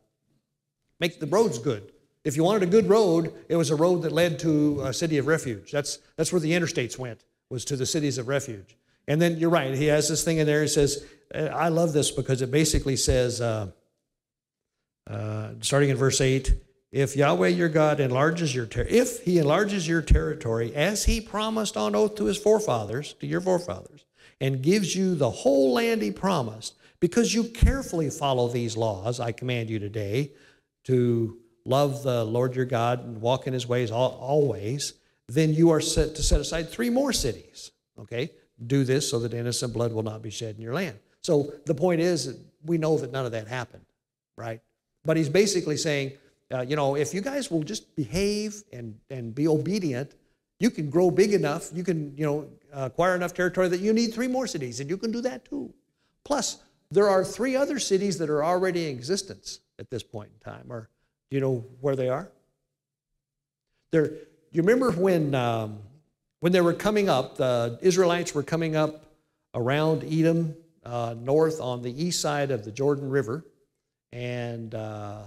make 1.01 1.19
the 1.19 1.27
roads 1.27 1.59
good. 1.59 1.94
If 2.25 2.37
you 2.37 2.45
wanted 2.45 2.63
a 2.63 2.67
good 2.67 2.89
road, 2.89 3.35
it 3.49 3.57
was 3.57 3.71
a 3.71 3.77
road 3.77 4.03
that 4.03 4.13
led 4.13 4.39
to 4.41 4.81
a 4.83 4.93
city 4.93 5.19
of 5.19 5.27
refuge. 5.27 5.71
That's, 5.71 5.99
that's 6.17 6.33
where 6.33 6.41
the 6.41 6.53
interstates 6.53 6.99
went, 6.99 7.25
was 7.51 7.65
to 7.67 7.77
the 7.77 7.87
cities 7.87 8.17
of 8.17 8.29
refuge. 8.29 8.77
And 9.07 9.21
then 9.21 9.37
you're 9.37 9.51
right, 9.51 9.75
he 9.75 9.87
has 9.87 10.09
this 10.09 10.25
thing 10.25 10.39
in 10.39 10.47
there. 10.47 10.63
He 10.63 10.69
says, 10.69 11.05
uh, 11.35 11.51
I 11.53 11.69
love 11.69 11.93
this 11.93 12.11
because 12.11 12.41
it 12.41 12.51
basically 12.51 12.97
says, 12.97 13.43
uh, 13.43 13.71
uh, 15.07 15.51
starting 15.61 15.91
in 15.91 15.97
verse 15.97 16.21
8 16.21 16.55
if 16.91 17.15
yahweh 17.15 17.49
your 17.49 17.69
god 17.69 18.01
enlarges 18.01 18.55
your 18.55 18.65
ter- 18.65 18.87
if 18.89 19.21
he 19.23 19.39
enlarges 19.39 19.87
your 19.87 20.01
territory 20.01 20.75
as 20.75 21.05
he 21.05 21.21
promised 21.21 21.77
on 21.77 21.95
oath 21.95 22.15
to 22.15 22.25
his 22.25 22.39
forefathers 22.39 23.13
to 23.15 23.27
your 23.27 23.43
forefathers 23.43 24.07
and 24.41 24.63
gives 24.63 24.97
you 24.97 25.15
the 25.15 25.29
whole 25.29 25.75
land 25.75 26.01
he 26.01 26.11
promised 26.11 26.75
because 27.01 27.35
you 27.35 27.45
carefully 27.45 28.09
follow 28.09 28.49
these 28.49 28.79
laws 28.79 29.21
i 29.21 29.31
command 29.31 29.69
you 29.69 29.79
today 29.79 30.31
to 30.85 31.37
love 31.65 32.03
the 32.03 32.25
lord 32.25 32.55
your 32.55 32.65
god 32.65 33.05
and 33.05 33.21
walk 33.21 33.47
in 33.47 33.53
his 33.53 33.67
ways 33.67 33.91
al- 33.91 34.19
always 34.21 34.95
then 35.29 35.55
you 35.55 35.71
are 35.71 35.81
set 35.81 36.15
to 36.15 36.23
set 36.23 36.41
aside 36.41 36.69
three 36.69 36.91
more 36.91 37.13
cities 37.13 37.71
okay 37.99 38.31
do 38.67 38.85
this 38.85 39.09
so 39.09 39.19
that 39.19 39.35
innocent 39.35 39.73
blood 39.73 39.93
will 39.93 40.03
not 40.03 40.23
be 40.23 40.31
shed 40.31 40.55
in 40.57 40.63
your 40.63 40.75
land 40.75 40.99
so 41.23 41.53
the 41.67 41.75
point 41.75 42.01
is 42.01 42.37
we 42.65 42.79
know 42.79 42.99
that 42.99 43.13
none 43.13 43.27
of 43.27 43.33
that 43.33 43.49
happened 43.49 43.85
right 44.37 44.61
but 45.05 45.17
he's 45.17 45.29
basically 45.29 45.77
saying, 45.77 46.13
uh, 46.53 46.63
you 46.63 46.77
know, 46.77 46.97
if 46.97 47.13
you 47.13 47.21
guys 47.21 47.51
will 47.51 47.63
just 47.63 47.95
behave 47.95 48.63
and, 48.73 48.99
and 49.11 49.35
be 49.35 49.47
obedient, 49.47 50.15
you 50.61 50.71
can 50.71 50.89
grow 50.89 51.11
big 51.11 51.33
enough, 51.33 51.71
you 51.75 51.85
can, 51.85 52.17
you 52.17 52.25
know, 52.25 52.49
acquire 52.73 53.15
enough 53.15 53.35
territory 53.35 53.69
that 53.69 53.81
you 53.81 53.93
need 53.93 54.15
three 54.15 54.29
more 54.29 54.47
cities, 54.47 54.81
and 54.81 54.89
you 54.89 54.97
can 54.97 55.11
do 55.11 55.21
that 55.21 55.45
too. 55.45 55.73
Plus, 56.25 56.63
there 56.91 57.09
are 57.09 57.25
three 57.25 57.57
other 57.57 57.79
cities 57.79 58.19
that 58.19 58.31
are 58.31 58.45
already 58.45 58.89
in 58.89 58.97
existence 58.97 59.61
at 59.79 59.91
this 59.91 60.03
point 60.03 60.31
in 60.33 60.53
time. 60.53 60.67
Or 60.71 60.89
do 61.31 61.37
you 61.37 61.41
know 61.41 61.65
where 61.81 61.97
they 61.97 62.09
are? 62.09 62.31
There, 63.91 64.13
you 64.51 64.63
remember 64.63 64.91
when 64.91 65.35
um, 65.35 65.79
when 66.41 66.53
they 66.53 66.61
were 66.61 66.75
coming 66.75 67.09
up, 67.09 67.37
the 67.37 67.79
Israelites 67.81 68.35
were 68.35 68.43
coming 68.43 68.77
up 68.77 69.05
around 69.55 70.05
Edom, 70.05 70.55
uh, 70.85 71.15
north 71.19 71.61
on 71.61 71.83
the 71.83 72.05
east 72.05 72.21
side 72.21 72.51
of 72.51 72.65
the 72.65 72.71
Jordan 72.71 73.09
River 73.09 73.45
and 74.15 74.75
uh, 74.75 75.23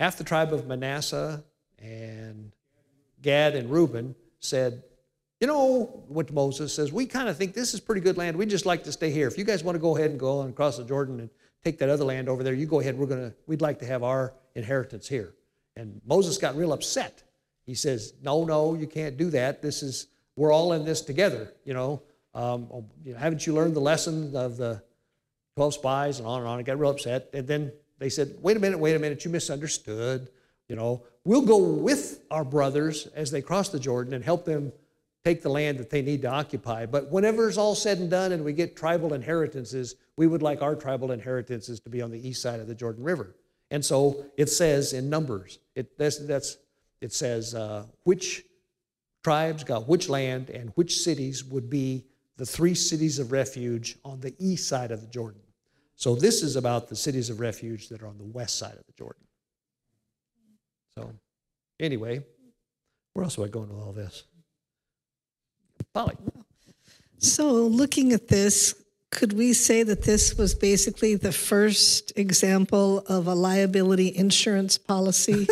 half 0.00 0.18
the 0.18 0.24
tribe 0.24 0.52
of 0.52 0.66
Manasseh 0.66 1.44
and 1.78 2.52
Gad 3.22 3.54
and 3.54 3.70
Reuben 3.70 4.16
said, 4.40 4.82
you 5.40 5.46
know, 5.46 6.04
to 6.26 6.32
Moses, 6.34 6.74
says, 6.74 6.92
we 6.92 7.06
kind 7.06 7.28
of 7.28 7.36
think 7.36 7.54
this 7.54 7.72
is 7.72 7.80
pretty 7.80 8.00
good 8.00 8.18
land. 8.18 8.36
We'd 8.36 8.50
just 8.50 8.66
like 8.66 8.82
to 8.84 8.92
stay 8.92 9.10
here. 9.10 9.28
If 9.28 9.38
you 9.38 9.44
guys 9.44 9.62
want 9.62 9.76
to 9.76 9.80
go 9.80 9.96
ahead 9.96 10.10
and 10.10 10.18
go 10.18 10.42
and 10.42 10.54
cross 10.56 10.76
the 10.76 10.84
Jordan 10.84 11.20
and 11.20 11.30
take 11.64 11.78
that 11.78 11.88
other 11.88 12.04
land 12.04 12.28
over 12.28 12.42
there, 12.42 12.54
you 12.54 12.66
go 12.66 12.80
ahead. 12.80 12.98
We're 12.98 13.06
gonna, 13.06 13.32
we'd 13.46 13.60
like 13.60 13.78
to 13.80 13.86
have 13.86 14.02
our 14.02 14.34
inheritance 14.54 15.08
here. 15.08 15.34
And 15.76 16.00
Moses 16.06 16.38
got 16.38 16.56
real 16.56 16.72
upset. 16.72 17.22
He 17.64 17.74
says, 17.74 18.14
no, 18.22 18.44
no, 18.44 18.74
you 18.74 18.86
can't 18.86 19.16
do 19.16 19.30
that. 19.30 19.62
This 19.62 19.82
is, 19.82 20.08
we're 20.36 20.52
all 20.52 20.72
in 20.72 20.84
this 20.84 21.02
together, 21.02 21.52
you 21.64 21.74
know. 21.74 22.02
Um, 22.34 22.68
you 23.04 23.12
know 23.12 23.18
haven't 23.18 23.46
you 23.46 23.54
learned 23.54 23.74
the 23.74 23.80
lesson 23.80 24.36
of 24.36 24.56
the 24.56 24.82
12 25.56 25.74
spies 25.74 26.18
and 26.18 26.28
on 26.28 26.40
and 26.40 26.48
on? 26.48 26.58
I 26.58 26.62
got 26.62 26.78
real 26.78 26.90
upset. 26.90 27.28
And 27.32 27.46
then 27.46 27.72
they 27.98 28.08
said, 28.08 28.36
wait 28.40 28.56
a 28.56 28.60
minute, 28.60 28.78
wait 28.78 28.96
a 28.96 28.98
minute, 28.98 29.24
you 29.24 29.30
misunderstood. 29.30 30.30
You 30.68 30.76
know, 30.76 31.04
we'll 31.24 31.42
go 31.42 31.58
with 31.58 32.22
our 32.30 32.44
brothers 32.44 33.06
as 33.14 33.30
they 33.30 33.42
cross 33.42 33.68
the 33.68 33.80
Jordan 33.80 34.14
and 34.14 34.24
help 34.24 34.44
them 34.44 34.72
take 35.24 35.42
the 35.42 35.50
land 35.50 35.78
that 35.78 35.90
they 35.90 36.02
need 36.02 36.22
to 36.22 36.30
occupy. 36.30 36.86
But 36.86 37.10
whenever 37.10 37.48
it's 37.48 37.58
all 37.58 37.74
said 37.74 37.98
and 37.98 38.10
done 38.10 38.32
and 38.32 38.44
we 38.44 38.52
get 38.52 38.76
tribal 38.76 39.12
inheritances, 39.12 39.96
we 40.16 40.26
would 40.26 40.42
like 40.42 40.62
our 40.62 40.74
tribal 40.74 41.12
inheritances 41.12 41.80
to 41.80 41.90
be 41.90 42.00
on 42.00 42.10
the 42.10 42.28
east 42.28 42.42
side 42.42 42.60
of 42.60 42.66
the 42.66 42.74
Jordan 42.74 43.04
River. 43.04 43.36
And 43.70 43.84
so 43.84 44.24
it 44.36 44.48
says 44.48 44.92
in 44.92 45.10
Numbers, 45.10 45.58
it, 45.74 45.96
that's, 45.98 46.18
that's, 46.26 46.56
it 47.00 47.12
says 47.12 47.54
uh, 47.54 47.86
which 48.04 48.44
tribes 49.22 49.64
got 49.64 49.88
which 49.88 50.08
land 50.08 50.50
and 50.50 50.70
which 50.74 50.98
cities 50.98 51.44
would 51.44 51.68
be 51.68 52.06
the 52.36 52.46
three 52.46 52.74
cities 52.74 53.18
of 53.18 53.32
refuge 53.32 53.98
on 54.04 54.20
the 54.20 54.34
east 54.38 54.66
side 54.66 54.90
of 54.90 55.02
the 55.02 55.06
Jordan. 55.06 55.42
So 55.94 56.14
this 56.14 56.42
is 56.42 56.56
about 56.56 56.88
the 56.88 56.96
cities 56.96 57.28
of 57.28 57.40
refuge 57.40 57.90
that 57.90 58.02
are 58.02 58.06
on 58.06 58.16
the 58.16 58.24
west 58.24 58.58
side 58.58 58.72
of 58.72 58.86
the 58.86 58.92
Jordan. 58.96 59.22
So 60.96 61.12
anyway, 61.78 62.24
where 63.12 63.24
else 63.24 63.38
am 63.38 63.44
I 63.44 63.48
going 63.48 63.68
with 63.68 63.84
all 63.84 63.92
this? 63.92 64.24
Polly. 65.94 66.16
So, 67.18 67.52
looking 67.52 68.12
at 68.12 68.28
this, 68.28 68.74
could 69.10 69.32
we 69.32 69.52
say 69.52 69.82
that 69.82 70.02
this 70.02 70.38
was 70.38 70.54
basically 70.54 71.16
the 71.16 71.32
first 71.32 72.12
example 72.16 73.00
of 73.00 73.26
a 73.26 73.34
liability 73.34 74.14
insurance 74.14 74.78
policy 74.78 75.46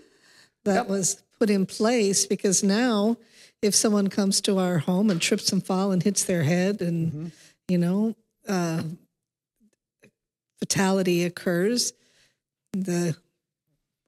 that 0.64 0.88
was 0.88 1.22
put 1.38 1.50
in 1.50 1.66
place? 1.66 2.24
Because 2.26 2.62
now, 2.62 3.16
if 3.60 3.74
someone 3.74 4.08
comes 4.08 4.40
to 4.42 4.58
our 4.58 4.78
home 4.78 5.10
and 5.10 5.20
trips 5.20 5.52
and 5.52 5.64
fall 5.64 5.92
and 5.92 6.02
hits 6.02 6.24
their 6.24 6.44
head, 6.44 6.80
and 6.80 7.32
you 7.68 7.78
know, 7.78 8.16
uh, 8.48 8.82
fatality 10.60 11.24
occurs, 11.24 11.92
the 12.72 13.16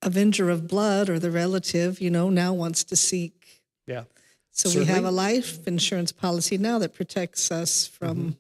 avenger 0.03 0.51
of 0.51 0.69
blood 0.69 1.11
or 1.11 1.19
the 1.19 1.31
relative, 1.31 2.01
you 2.01 2.11
know, 2.11 2.31
now 2.31 2.53
wants 2.53 2.85
to 2.85 2.97
seek 2.97 3.63
Yeah. 3.87 4.05
So 4.57 4.79
we 4.79 4.85
have 4.87 5.05
a 5.05 5.11
life 5.11 5.67
insurance 5.67 6.13
policy 6.13 6.57
now 6.59 6.79
that 6.79 6.95
protects 6.95 7.51
us 7.51 7.87
from. 7.87 8.37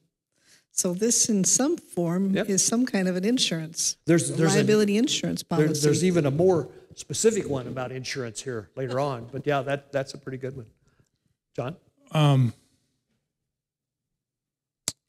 So 0.70 0.92
this, 0.94 1.28
in 1.28 1.44
some 1.44 1.76
form, 1.76 2.28
Mm-hmm. 2.28 2.36
Yep. 2.36 2.48
is 2.48 2.64
some 2.66 2.84
kind 2.86 3.06
of 3.08 3.14
an 3.16 3.24
insurance 3.24 3.96
There's 4.06 4.30
there's 4.36 4.54
a, 4.54 4.58
liability 4.58 4.96
insurance 4.96 5.42
there- 5.48 5.58
policy. 5.66 5.82
there's 5.84 6.02
even 6.02 6.26
a 6.26 6.30
more 6.30 6.68
specific 6.96 7.48
one 7.48 7.66
about 7.68 7.92
insurance 7.92 8.40
here 8.42 8.70
later 8.76 8.98
on. 8.98 9.26
But 9.32 9.46
yeah, 9.46 9.62
that 9.62 9.92
that's 9.92 10.14
a 10.14 10.18
pretty 10.18 10.38
good 10.38 10.56
one. 10.56 10.66
John. 11.56 11.76
Um, 12.12 12.52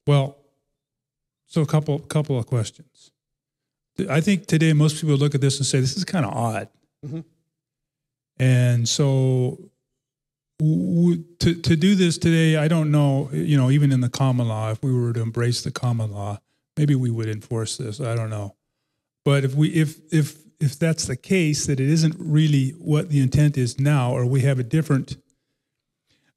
Well, 0.07 0.37
so 1.47 1.61
a 1.61 1.65
couple 1.65 1.97
couple 1.99 2.37
of 2.37 2.45
questions. 2.45 3.11
I 4.09 4.21
think 4.21 4.45
today 4.45 4.73
most 4.73 4.99
people 5.01 5.15
look 5.17 5.33
at 5.35 5.41
this 5.41 5.57
and 5.57 5.65
say 5.65 5.79
this 5.79 5.95
is 5.97 6.03
kind 6.03 6.25
of 6.25 6.33
odd, 6.33 6.67
and 8.37 8.87
so 8.87 9.51
w- 9.51 9.69
to 10.59 11.55
to 11.61 11.75
do 11.75 11.95
this 11.95 12.17
today, 12.17 12.55
I 12.55 12.67
don't 12.67 12.91
know. 12.91 13.29
You 13.31 13.57
know, 13.57 13.69
even 13.69 13.91
in 13.91 14.01
the 14.01 14.09
common 14.09 14.47
law, 14.47 14.71
if 14.71 14.81
we 14.83 14.93
were 14.93 15.13
to 15.13 15.21
embrace 15.21 15.61
the 15.61 15.71
common 15.71 16.11
law, 16.11 16.39
maybe 16.77 16.95
we 16.95 17.11
would 17.11 17.27
enforce 17.27 17.77
this. 17.77 17.99
I 17.99 18.15
don't 18.15 18.29
know, 18.29 18.55
but 19.23 19.43
if 19.43 19.55
we 19.55 19.69
if 19.69 19.99
if 20.13 20.37
if 20.59 20.79
that's 20.79 21.05
the 21.05 21.17
case, 21.17 21.65
that 21.65 21.79
it 21.79 21.89
isn't 21.89 22.15
really 22.17 22.71
what 22.71 23.09
the 23.09 23.19
intent 23.19 23.57
is 23.57 23.79
now, 23.79 24.13
or 24.13 24.25
we 24.25 24.41
have 24.41 24.59
a 24.59 24.63
different 24.63 25.17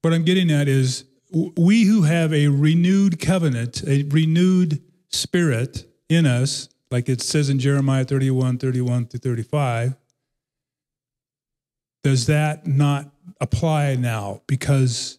what 0.02 0.12
I'm 0.12 0.24
getting 0.24 0.50
at 0.50 0.68
is 0.68 1.04
we 1.30 1.84
who 1.84 2.02
have 2.02 2.32
a 2.32 2.48
renewed 2.48 3.20
covenant, 3.20 3.82
a 3.86 4.04
renewed 4.04 4.82
spirit 5.10 5.86
in 6.08 6.26
us, 6.26 6.68
like 6.90 7.08
it 7.08 7.20
says 7.20 7.50
in 7.50 7.58
Jeremiah 7.58 8.04
31, 8.04 8.58
31 8.58 9.06
to 9.06 9.18
35, 9.18 9.96
does 12.02 12.26
that 12.26 12.66
not 12.66 13.10
apply 13.40 13.96
now? 13.96 14.42
Because 14.46 15.18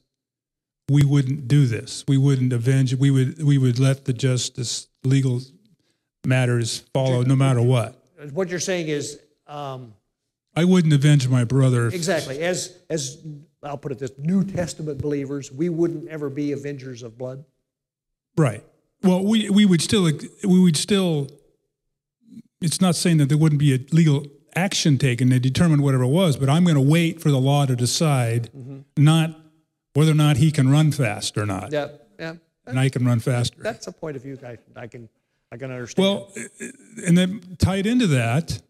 we 0.89 1.03
wouldn't 1.03 1.47
do 1.47 1.65
this. 1.65 2.03
We 2.07 2.17
wouldn't 2.17 2.53
avenge. 2.53 2.95
We 2.95 3.11
would 3.11 3.43
we 3.43 3.57
would 3.57 3.79
let 3.79 4.05
the 4.05 4.13
justice 4.13 4.87
legal 5.03 5.41
matters 6.25 6.83
follow 6.93 7.21
no 7.21 7.35
matter 7.35 7.61
what. 7.61 7.95
What 8.33 8.49
you're 8.49 8.59
saying 8.59 8.89
is, 8.89 9.19
um, 9.47 9.93
I 10.55 10.65
wouldn't 10.65 10.93
avenge 10.93 11.27
my 11.27 11.43
brother. 11.45 11.87
exactly, 11.87 12.41
as, 12.41 12.77
as, 12.89 13.23
I'll 13.63 13.77
put 13.77 13.93
it 13.93 13.99
this, 13.99 14.11
New 14.17 14.43
Testament 14.43 15.01
believers, 15.01 15.51
we 15.51 15.69
wouldn't 15.69 16.09
ever 16.09 16.29
be 16.29 16.51
avengers 16.51 17.01
of 17.03 17.17
blood. 17.17 17.45
Right. 18.35 18.63
Well, 19.01 19.23
we 19.23 19.49
we 19.49 19.65
would 19.65 19.81
still 19.81 20.03
we 20.03 20.59
would 20.59 20.75
still. 20.75 21.29
It's 22.61 22.81
not 22.81 22.95
saying 22.95 23.17
that 23.17 23.29
there 23.29 23.37
wouldn't 23.37 23.59
be 23.59 23.73
a 23.73 23.79
legal 23.93 24.25
action 24.55 24.97
taken 24.97 25.29
to 25.29 25.39
determine 25.39 25.81
whatever 25.81 26.03
it 26.03 26.07
was, 26.07 26.37
but 26.37 26.49
I'm 26.49 26.63
going 26.63 26.75
to 26.75 26.81
wait 26.81 27.21
for 27.21 27.29
the 27.31 27.39
law 27.39 27.65
to 27.65 27.75
decide, 27.75 28.49
not 28.97 29.39
whether 29.93 30.11
or 30.11 30.15
not 30.15 30.37
he 30.37 30.51
can 30.51 30.69
run 30.69 30.91
fast 30.91 31.37
or 31.37 31.45
not, 31.45 31.71
Yeah, 31.71 31.89
yeah. 32.19 32.35
and 32.65 32.79
I 32.79 32.89
can 32.89 33.05
run 33.05 33.19
faster. 33.19 33.61
That's 33.61 33.87
a 33.87 33.91
point 33.91 34.15
of 34.15 34.23
view 34.23 34.37
I, 34.45 34.57
I 34.75 34.87
can, 34.87 35.09
I 35.51 35.57
can 35.57 35.71
understand. 35.71 36.03
Well, 36.05 36.33
and 37.05 37.17
then 37.17 37.57
tied 37.57 37.85
into 37.85 38.07
that, 38.07 38.61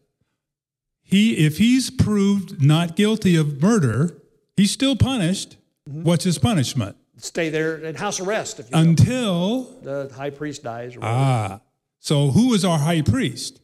he 1.02 1.44
if 1.44 1.58
he's 1.58 1.90
proved 1.90 2.62
not 2.62 2.96
guilty 2.96 3.36
of 3.36 3.60
murder, 3.60 4.16
he's 4.56 4.70
still 4.70 4.96
punished. 4.96 5.56
What's 5.84 6.24
his 6.24 6.38
punishment? 6.38 6.96
Stay 7.16 7.48
there 7.50 7.76
in 7.78 7.96
house 7.96 8.20
arrest 8.20 8.60
if 8.60 8.70
you. 8.70 8.76
Until 8.76 9.64
the 9.82 10.10
high 10.14 10.30
priest 10.30 10.62
dies 10.62 10.96
or 10.96 11.00
ah, 11.02 11.60
so 11.98 12.30
who 12.30 12.54
is 12.54 12.64
our 12.64 12.78
high 12.78 13.02
priest? 13.02 13.60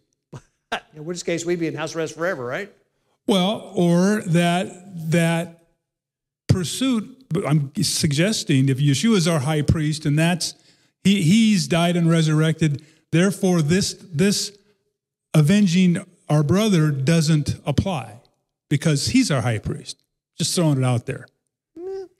In 0.94 1.04
which 1.04 1.24
case, 1.24 1.44
we'd 1.44 1.60
be 1.60 1.66
in 1.66 1.74
house 1.74 1.94
arrest 1.94 2.14
forever, 2.14 2.44
right? 2.44 2.72
Well, 3.26 3.72
or 3.74 4.22
that 4.22 5.10
that 5.10 5.64
pursuit. 6.48 7.28
but 7.28 7.46
I'm 7.46 7.72
suggesting 7.82 8.68
if 8.68 8.78
Yeshua 8.78 9.16
is 9.16 9.28
our 9.28 9.40
high 9.40 9.62
priest 9.62 10.06
and 10.06 10.18
that's 10.18 10.54
he 11.04 11.22
he's 11.22 11.66
died 11.68 11.96
and 11.96 12.08
resurrected, 12.10 12.84
therefore 13.12 13.62
this 13.62 13.94
this 14.12 14.56
avenging 15.34 15.98
our 16.28 16.42
brother 16.42 16.90
doesn't 16.90 17.56
apply 17.64 18.20
because 18.68 19.08
he's 19.08 19.30
our 19.30 19.42
high 19.42 19.58
priest. 19.58 20.02
Just 20.38 20.54
throwing 20.54 20.78
it 20.78 20.84
out 20.84 21.06
there. 21.06 21.26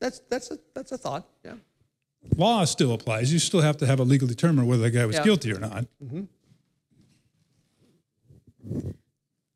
That's, 0.00 0.20
that's, 0.30 0.50
a, 0.50 0.58
that's 0.74 0.92
a 0.92 0.98
thought, 0.98 1.26
yeah. 1.44 1.54
Law 2.36 2.64
still 2.64 2.92
applies. 2.92 3.32
You 3.32 3.38
still 3.38 3.62
have 3.62 3.78
to 3.78 3.86
have 3.86 3.98
a 3.98 4.04
legal 4.04 4.28
determiner 4.28 4.66
whether 4.66 4.82
the 4.82 4.90
guy 4.90 5.06
was 5.06 5.16
Yeah. 5.16 5.24
guilty 5.24 5.52
or 5.52 5.58
not. 5.58 5.86
Mm-hmm. 6.04 6.24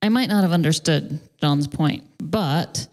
I 0.02 0.08
might 0.08 0.28
not 0.28 0.42
have 0.42 0.52
understood 0.52 1.20
John's 1.40 1.66
point, 1.66 2.04
but 2.18 2.86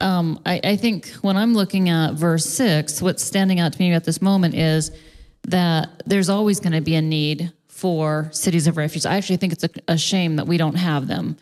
um, 0.00 0.40
I, 0.46 0.60
I 0.62 0.76
think 0.76 1.08
when 1.22 1.36
I'm 1.36 1.54
looking 1.54 1.88
at 1.88 2.14
verse 2.14 2.44
six, 2.44 3.02
what's 3.02 3.22
standing 3.22 3.60
out 3.60 3.72
to 3.72 3.78
me 3.78 3.92
at 3.92 4.04
this 4.04 4.22
moment 4.22 4.54
is 4.54 4.90
that 5.48 6.02
there's 6.06 6.28
always 6.28 6.60
going 6.60 6.72
to 6.72 6.80
be 6.80 6.94
a 6.94 7.02
need 7.02 7.52
for 7.68 8.28
cities 8.32 8.66
of 8.66 8.76
refuge. 8.76 9.06
I 9.06 9.16
actually 9.16 9.38
think 9.38 9.52
it's 9.52 9.64
a, 9.64 9.70
a 9.88 9.98
shame 9.98 10.36
that 10.36 10.46
we 10.46 10.56
don't 10.56 10.76
have 10.76 11.08
them 11.08 11.36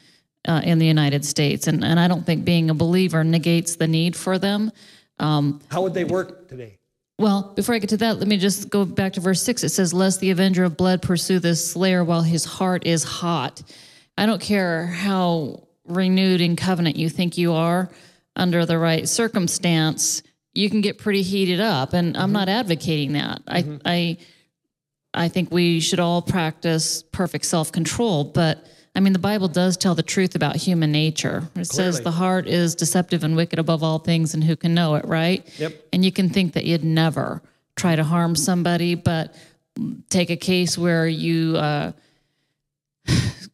uh, 0.48 0.62
in 0.64 0.78
the 0.78 0.86
United 0.86 1.24
States, 1.24 1.66
and 1.66 1.84
and 1.84 2.00
I 2.00 2.08
don't 2.08 2.24
think 2.24 2.44
being 2.44 2.70
a 2.70 2.74
believer 2.74 3.24
negates 3.24 3.76
the 3.76 3.88
need 3.88 4.16
for 4.16 4.38
them. 4.38 4.72
How 5.18 5.82
would 5.82 5.92
they 5.92 6.04
work 6.04 6.48
today? 6.48 6.78
Well, 7.18 7.52
before 7.54 7.74
I 7.74 7.78
get 7.78 7.90
to 7.90 7.98
that, 7.98 8.18
let 8.18 8.26
me 8.26 8.38
just 8.38 8.70
go 8.70 8.86
back 8.86 9.12
to 9.12 9.20
verse 9.20 9.42
six. 9.42 9.62
It 9.62 9.68
says, 9.68 9.92
Lest 9.92 10.20
the 10.20 10.30
avenger 10.30 10.64
of 10.64 10.78
blood 10.78 11.02
pursue 11.02 11.38
the 11.38 11.54
slayer 11.54 12.02
while 12.02 12.22
his 12.22 12.46
heart 12.46 12.86
is 12.86 13.04
hot. 13.04 13.62
I 14.16 14.26
don't 14.26 14.40
care 14.40 14.86
how 14.86 15.66
renewed 15.86 16.40
in 16.40 16.56
covenant 16.56 16.96
you 16.96 17.08
think 17.08 17.38
you 17.38 17.52
are 17.52 17.90
under 18.36 18.64
the 18.64 18.78
right 18.78 19.08
circumstance, 19.08 20.22
you 20.52 20.70
can 20.70 20.80
get 20.80 20.98
pretty 20.98 21.22
heated 21.22 21.60
up. 21.60 21.92
And 21.92 22.16
I'm 22.16 22.32
not 22.32 22.48
advocating 22.48 23.12
that. 23.12 23.42
I, 23.46 23.78
I, 23.84 24.16
I 25.12 25.28
think 25.28 25.50
we 25.50 25.80
should 25.80 26.00
all 26.00 26.22
practice 26.22 27.02
perfect 27.02 27.44
self 27.44 27.72
control. 27.72 28.24
But 28.24 28.66
I 28.94 29.00
mean, 29.00 29.12
the 29.12 29.20
Bible 29.20 29.48
does 29.48 29.76
tell 29.76 29.94
the 29.94 30.02
truth 30.02 30.34
about 30.34 30.56
human 30.56 30.90
nature. 30.90 31.48
It 31.54 31.66
says 31.66 32.00
the 32.00 32.10
heart 32.10 32.48
is 32.48 32.74
deceptive 32.74 33.22
and 33.22 33.36
wicked 33.36 33.58
above 33.58 33.82
all 33.84 34.00
things, 34.00 34.34
and 34.34 34.42
who 34.42 34.56
can 34.56 34.74
know 34.74 34.96
it, 34.96 35.04
right? 35.04 35.48
Yep. 35.58 35.74
And 35.92 36.04
you 36.04 36.10
can 36.10 36.28
think 36.28 36.54
that 36.54 36.64
you'd 36.64 36.82
never 36.82 37.40
try 37.76 37.94
to 37.94 38.02
harm 38.02 38.34
somebody, 38.34 38.96
but 38.96 39.34
take 40.08 40.30
a 40.30 40.36
case 40.36 40.76
where 40.76 41.06
you, 41.06 41.56
uh, 41.56 41.92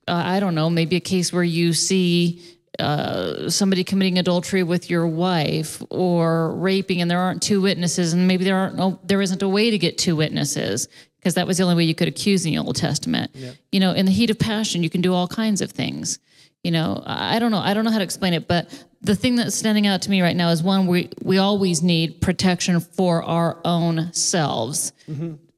uh, 0.09 0.23
I 0.25 0.41
don't 0.41 0.55
know, 0.55 0.71
maybe 0.71 0.97
a 0.97 1.01
case 1.01 1.33
where 1.33 1.43
you 1.43 1.73
see 1.73 2.43
uh, 2.79 3.49
somebody 3.49 3.85
committing 3.85 4.19
adultery 4.19 4.63
with 4.63 4.91
your 4.91 5.07
wife 5.07 5.83
or 5.91 6.55
raping, 6.57 7.01
and 7.01 7.11
there 7.11 7.19
aren't 7.19 7.43
two 7.43 7.61
witnesses, 7.61 8.13
and 8.13 8.29
maybe 8.29 8.45
there 8.45 8.57
aren't 8.57 8.77
no, 8.77 9.01
there 9.05 9.23
isn't 9.23 9.43
a 9.43 9.49
way 9.49 9.71
to 9.71 9.79
get 9.79 9.99
two 9.99 10.15
witnesses 10.17 10.89
because 11.19 11.35
that 11.35 11.47
was 11.47 11.57
the 11.57 11.65
only 11.65 11.75
way 11.75 11.85
you 11.85 11.95
could 11.95 12.07
accuse 12.09 12.45
in 12.47 12.53
the 12.53 12.59
Old 12.59 12.77
Testament. 12.77 13.33
You 13.73 13.81
know, 13.81 13.93
in 13.93 14.07
the 14.07 14.13
heat 14.13 14.31
of 14.31 14.39
passion, 14.39 14.83
you 14.83 14.91
can 14.91 15.01
do 15.01 15.13
all 15.13 15.27
kinds 15.27 15.61
of 15.61 15.73
things. 15.73 16.19
You 16.63 16.71
know, 16.71 17.03
I 17.07 17.39
don't 17.39 17.51
know, 17.51 17.59
I 17.59 17.75
don't 17.75 17.85
know 17.85 17.91
how 17.91 17.99
to 17.99 18.05
explain 18.05 18.33
it, 18.35 18.47
but 18.47 18.69
the 19.01 19.15
thing 19.17 19.37
that's 19.37 19.55
standing 19.55 19.87
out 19.87 20.03
to 20.03 20.11
me 20.11 20.21
right 20.21 20.37
now 20.37 20.51
is 20.51 20.63
one 20.63 20.87
we 20.87 21.11
we 21.23 21.39
always 21.39 21.83
need 21.83 22.21
protection 22.21 22.81
for 22.81 23.23
our 23.23 23.59
own 23.65 24.13
selves 24.13 24.93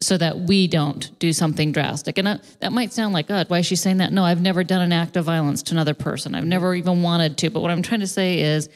so 0.01 0.17
that 0.17 0.39
we 0.39 0.69
don't 0.69 1.19
do 1.19 1.33
something 1.33 1.73
drastic. 1.73 2.19
And 2.19 2.29
I, 2.29 2.39
that 2.61 2.73
might 2.73 2.93
sound 2.93 3.13
like, 3.13 3.27
God, 3.27 3.51
why 3.51 3.59
is 3.59 3.67
she 3.67 3.77
saying 3.77 3.97
that? 3.97 4.13
No, 4.13 4.25
I've 4.25 4.41
never 4.41 4.63
done 4.63 4.81
an 4.81 4.93
act 4.93 5.17
of 5.17 5.25
violence 5.25 5.63
to 5.65 5.75
another 5.75 5.95
person. 5.95 6.35
I've 6.35 6.45
never 6.45 6.75
even 6.75 7.03
wanted 7.03 7.37
to. 7.39 7.51
But 7.51 7.61
what 7.61 7.71
I'm 7.71 7.83
trying 7.83 8.01
to 8.01 8.07
say 8.07 8.41
is, 8.41 8.69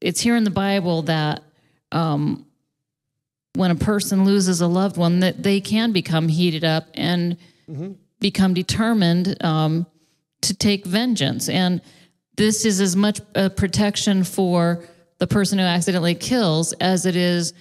it's 0.00 0.20
here 0.20 0.36
in 0.36 0.44
the 0.44 0.50
Bible 0.50 1.02
that 1.02 1.42
um, 1.92 2.46
when 3.54 3.70
a 3.70 3.76
person 3.76 4.24
loses 4.24 4.60
a 4.60 4.66
loved 4.66 4.96
one, 4.96 5.20
that 5.20 5.42
they 5.42 5.60
can 5.60 5.92
become 5.92 6.28
heated 6.28 6.64
up 6.64 6.88
and 6.94 7.36
become 8.20 8.52
determined 8.52 9.42
um, 9.42 9.86
to 10.42 10.54
take 10.54 10.84
vengeance. 10.84 11.48
And 11.48 11.80
this 12.36 12.64
is 12.64 12.80
as 12.80 12.94
much 12.94 13.20
a 13.34 13.48
protection 13.48 14.24
for 14.24 14.84
the 15.18 15.26
person 15.26 15.58
who 15.58 15.64
accidentally 15.64 16.14
kills 16.14 16.72
as 16.74 17.06
it 17.06 17.16
is 17.16 17.54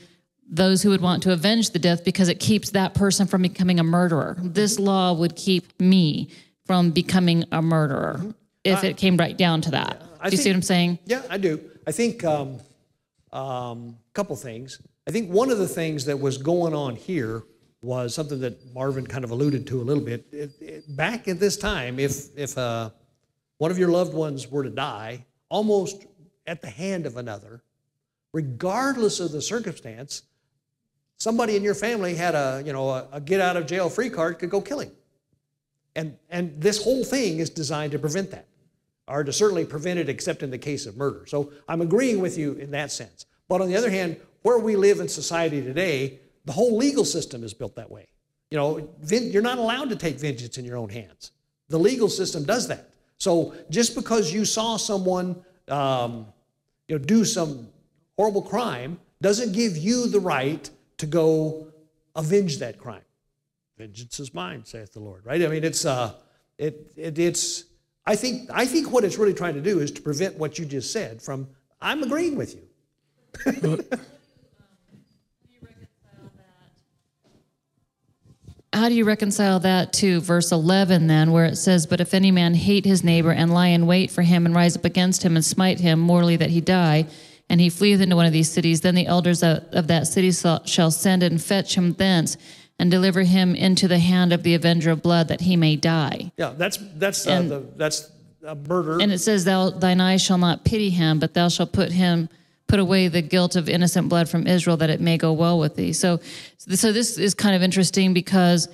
those 0.47 0.83
who 0.83 0.89
would 0.89 1.01
want 1.01 1.23
to 1.23 1.31
avenge 1.31 1.71
the 1.71 1.79
death 1.79 2.03
because 2.03 2.29
it 2.29 2.39
keeps 2.39 2.71
that 2.71 2.93
person 2.93 3.27
from 3.27 3.41
becoming 3.41 3.79
a 3.79 3.83
murderer. 3.83 4.37
This 4.39 4.79
law 4.79 5.13
would 5.13 5.35
keep 5.35 5.79
me 5.79 6.29
from 6.65 6.91
becoming 6.91 7.45
a 7.51 7.61
murderer 7.61 8.33
if 8.63 8.83
it 8.83 8.97
came 8.97 9.17
right 9.17 9.37
down 9.37 9.61
to 9.61 9.71
that. 9.71 10.01
I 10.19 10.29
Do 10.29 10.35
you 10.35 10.41
see 10.41 10.49
what 10.49 10.55
I'm 10.55 10.61
saying? 10.61 10.99
Yeah, 11.05 11.21
I 11.29 11.37
do. 11.37 11.61
I 11.87 11.91
think 11.91 12.23
a 12.23 12.31
um, 12.31 12.59
um, 13.31 13.97
couple 14.13 14.35
things. 14.35 14.81
I 15.07 15.11
think 15.11 15.29
one 15.29 15.51
of 15.51 15.59
the 15.59 15.67
things 15.67 16.05
that 16.05 16.19
was 16.19 16.37
going 16.37 16.73
on 16.73 16.95
here 16.95 17.43
was 17.81 18.15
something 18.15 18.39
that 18.39 18.73
Marvin 18.73 19.05
kind 19.05 19.23
of 19.23 19.29
alluded 19.29 19.67
to 19.67 19.79
a 19.79 19.83
little 19.83 20.03
bit. 20.03 20.25
It, 20.31 20.51
it, 20.59 20.95
back 20.95 21.27
at 21.27 21.39
this 21.39 21.57
time, 21.57 21.99
if 21.99 22.35
if 22.35 22.57
uh, 22.57 22.89
one 23.57 23.69
of 23.69 23.77
your 23.77 23.89
loved 23.89 24.13
ones 24.13 24.49
were 24.49 24.63
to 24.63 24.69
die, 24.69 25.25
almost 25.49 26.05
at 26.47 26.61
the 26.61 26.69
hand 26.69 27.05
of 27.05 27.17
another, 27.17 27.61
regardless 28.33 29.19
of 29.19 29.31
the 29.31 29.41
circumstance, 29.41 30.23
somebody 31.17 31.55
in 31.55 31.63
your 31.63 31.75
family 31.75 32.15
had 32.15 32.35
a 32.35 32.63
you 32.65 32.73
know 32.73 32.89
a, 32.89 33.07
a 33.13 33.21
get 33.21 33.41
out 33.41 33.57
of 33.57 33.67
jail 33.67 33.89
free 33.89 34.09
card 34.09 34.39
could 34.39 34.49
go 34.49 34.61
kill 34.61 34.79
him. 34.79 34.91
And, 35.95 36.17
and 36.29 36.61
this 36.61 36.83
whole 36.83 37.03
thing 37.03 37.39
is 37.39 37.49
designed 37.49 37.93
to 37.93 37.99
prevent 37.99 38.31
that, 38.31 38.47
or 39.07 39.23
to 39.23 39.31
certainly 39.31 39.65
prevent 39.65 39.97
it, 39.97 40.09
except 40.09 40.43
in 40.43 40.51
the 40.51 40.57
case 40.57 40.85
of 40.85 40.97
murder. 40.97 41.25
So 41.25 41.53
I'm 41.69 41.81
agreeing 41.81 42.19
with 42.19 42.37
you 42.37 42.53
in 42.53 42.71
that 42.71 42.91
sense. 42.91 43.25
But 43.47 43.61
on 43.61 43.67
the 43.67 43.77
other 43.77 43.89
hand, 43.89 44.17
where 44.41 44.59
we 44.59 44.75
live 44.75 44.99
in 44.99 45.07
society 45.07 45.61
today, 45.61 46.19
the 46.43 46.51
whole 46.51 46.75
legal 46.75 47.05
system 47.05 47.43
is 47.43 47.53
built 47.53 47.75
that 47.77 47.89
way. 47.89 48.07
You 48.51 48.57
know, 48.57 48.89
you're 49.09 49.41
not 49.41 49.57
allowed 49.57 49.89
to 49.89 49.95
take 49.95 50.19
vengeance 50.19 50.57
in 50.57 50.65
your 50.65 50.77
own 50.77 50.89
hands. 50.89 51.31
The 51.69 51.79
legal 51.79 52.09
system 52.09 52.43
does 52.43 52.67
that. 52.67 52.89
So 53.17 53.55
just 53.69 53.95
because 53.95 54.33
you 54.33 54.45
saw 54.45 54.77
someone, 54.77 55.43
um, 55.67 56.27
you 56.87 56.97
know, 56.97 57.03
do 57.03 57.25
some 57.25 57.69
horrible 58.17 58.41
crime, 58.41 58.99
doesn't 59.21 59.53
give 59.53 59.77
you 59.77 60.07
the 60.07 60.19
right 60.19 60.69
to 60.97 61.05
go 61.05 61.67
avenge 62.15 62.59
that 62.59 62.77
crime. 62.77 63.01
vengeance 63.77 64.19
is 64.19 64.33
mine, 64.33 64.63
saith 64.63 64.93
the 64.93 64.99
Lord. 64.99 65.25
Right? 65.25 65.41
I 65.41 65.47
mean, 65.47 65.63
it's 65.63 65.85
uh, 65.85 66.13
it, 66.57 66.91
it 66.95 67.19
it's. 67.19 67.65
I 68.05 68.15
think 68.15 68.49
I 68.53 68.65
think 68.65 68.91
what 68.91 69.03
it's 69.03 69.17
really 69.17 69.33
trying 69.33 69.55
to 69.55 69.61
do 69.61 69.79
is 69.79 69.91
to 69.91 70.01
prevent 70.01 70.37
what 70.37 70.59
you 70.59 70.65
just 70.65 70.91
said 70.91 71.21
from. 71.21 71.47
I'm 71.81 72.03
agreeing 72.03 72.35
with 72.35 72.55
you. 72.55 73.83
How 78.75 78.89
do 78.89 78.95
you 78.95 79.05
reconcile 79.05 79.61
that 79.61 79.93
to 79.93 80.19
verse 80.19 80.51
11 80.51 81.07
then, 81.07 81.31
where 81.31 81.45
it 81.45 81.55
says, 81.55 81.87
But 81.87 82.01
if 82.01 82.13
any 82.13 82.29
man 82.29 82.53
hate 82.53 82.83
his 82.83 83.05
neighbor 83.05 83.31
and 83.31 83.53
lie 83.53 83.67
in 83.67 83.87
wait 83.87 84.11
for 84.11 84.21
him 84.21 84.45
and 84.45 84.53
rise 84.53 84.75
up 84.75 84.83
against 84.83 85.23
him 85.23 85.37
and 85.37 85.45
smite 85.45 85.79
him 85.79 85.97
mortally 85.97 86.35
that 86.35 86.49
he 86.49 86.59
die, 86.59 87.07
and 87.49 87.61
he 87.61 87.69
fleeth 87.69 88.01
into 88.01 88.15
one 88.15 88.25
of 88.25 88.33
these 88.33 88.51
cities, 88.51 88.81
then 88.81 88.95
the 88.95 89.05
elders 89.05 89.43
of 89.43 89.87
that 89.87 90.07
city 90.07 90.31
shall 90.31 90.91
send 90.91 91.23
and 91.23 91.41
fetch 91.41 91.75
him 91.75 91.93
thence 91.93 92.37
and 92.79 92.91
deliver 92.91 93.21
him 93.23 93.55
into 93.55 93.87
the 93.87 93.99
hand 93.99 94.33
of 94.33 94.43
the 94.43 94.55
avenger 94.55 94.91
of 94.91 95.01
blood 95.01 95.27
that 95.29 95.41
he 95.41 95.55
may 95.55 95.75
die. 95.75 96.31
Yeah, 96.37 96.53
that's 96.57 96.77
that's 96.95 97.25
uh, 97.27 97.31
And- 97.31 97.51
the 97.51 97.63
that's 97.75 98.11
a 98.45 98.55
murder. 98.55 98.99
And 99.01 99.11
it 99.11 99.19
says, 99.19 99.45
"Thou 99.45 99.69
thine 99.69 100.01
eyes 100.01 100.21
shall 100.21 100.37
not 100.37 100.65
pity 100.65 100.89
him, 100.89 101.19
but 101.19 101.33
thou 101.33 101.49
shalt 101.49 101.71
put 101.71 101.91
him 101.91 102.29
put 102.67 102.79
away 102.79 103.07
the 103.07 103.21
guilt 103.21 103.55
of 103.55 103.69
innocent 103.69 104.09
blood 104.09 104.27
from 104.27 104.47
Israel, 104.47 104.75
that 104.77 104.89
it 104.89 104.99
may 104.99 105.17
go 105.17 105.31
well 105.33 105.57
with 105.59 105.75
thee." 105.75 105.93
So, 105.93 106.19
so 106.57 106.91
this 106.91 107.17
is 107.17 107.33
kind 107.33 107.55
of 107.55 107.61
interesting 107.63 108.13
because, 108.13 108.67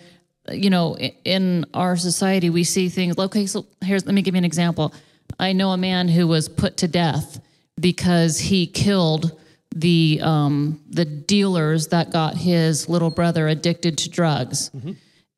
you 0.51 0.69
know, 0.69 0.97
in 1.25 1.65
our 1.73 1.95
society 1.97 2.49
we 2.49 2.63
see 2.63 2.89
things. 2.89 3.17
Okay, 3.17 3.45
so 3.45 3.65
here's 3.81 4.05
let 4.05 4.15
me 4.15 4.21
give 4.21 4.33
you 4.33 4.39
an 4.39 4.45
example. 4.45 4.93
I 5.39 5.53
know 5.53 5.71
a 5.71 5.77
man 5.77 6.07
who 6.07 6.27
was 6.27 6.49
put 6.49 6.77
to 6.77 6.87
death 6.87 7.39
because 7.79 8.39
he 8.39 8.67
killed 8.67 9.39
the 9.73 10.19
um, 10.21 10.81
the 10.89 11.05
dealers 11.05 11.87
that 11.87 12.11
got 12.11 12.35
his 12.35 12.89
little 12.89 13.09
brother 13.09 13.47
addicted 13.47 13.97
to 13.99 14.09
drugs. 14.09 14.69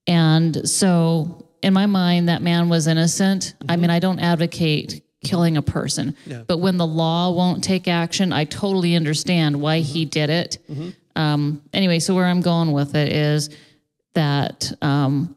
And 0.07 0.67
so, 0.67 1.47
in 1.61 1.73
my 1.73 1.85
mind, 1.85 2.27
that 2.29 2.41
man 2.41 2.67
was 2.67 2.87
innocent. 2.87 3.53
I 3.69 3.75
mean, 3.77 3.89
I 3.89 3.99
don't 3.99 4.19
advocate 4.19 5.01
killing 5.23 5.55
a 5.55 5.61
person, 5.61 6.15
but 6.47 6.57
when 6.57 6.77
the 6.77 6.85
law 6.87 7.31
won't 7.31 7.63
take 7.63 7.87
action, 7.87 8.33
I 8.33 8.43
totally 8.45 8.95
understand 8.95 9.61
why 9.61 9.79
he 9.79 10.03
did 10.05 10.29
it. 10.29 10.57
Um, 11.15 11.61
anyway, 11.71 11.99
so 11.99 12.15
where 12.15 12.25
I'm 12.25 12.41
going 12.41 12.71
with 12.73 12.95
it 12.95 13.13
is 13.13 13.49
that 14.15 14.73
um, 14.81 15.35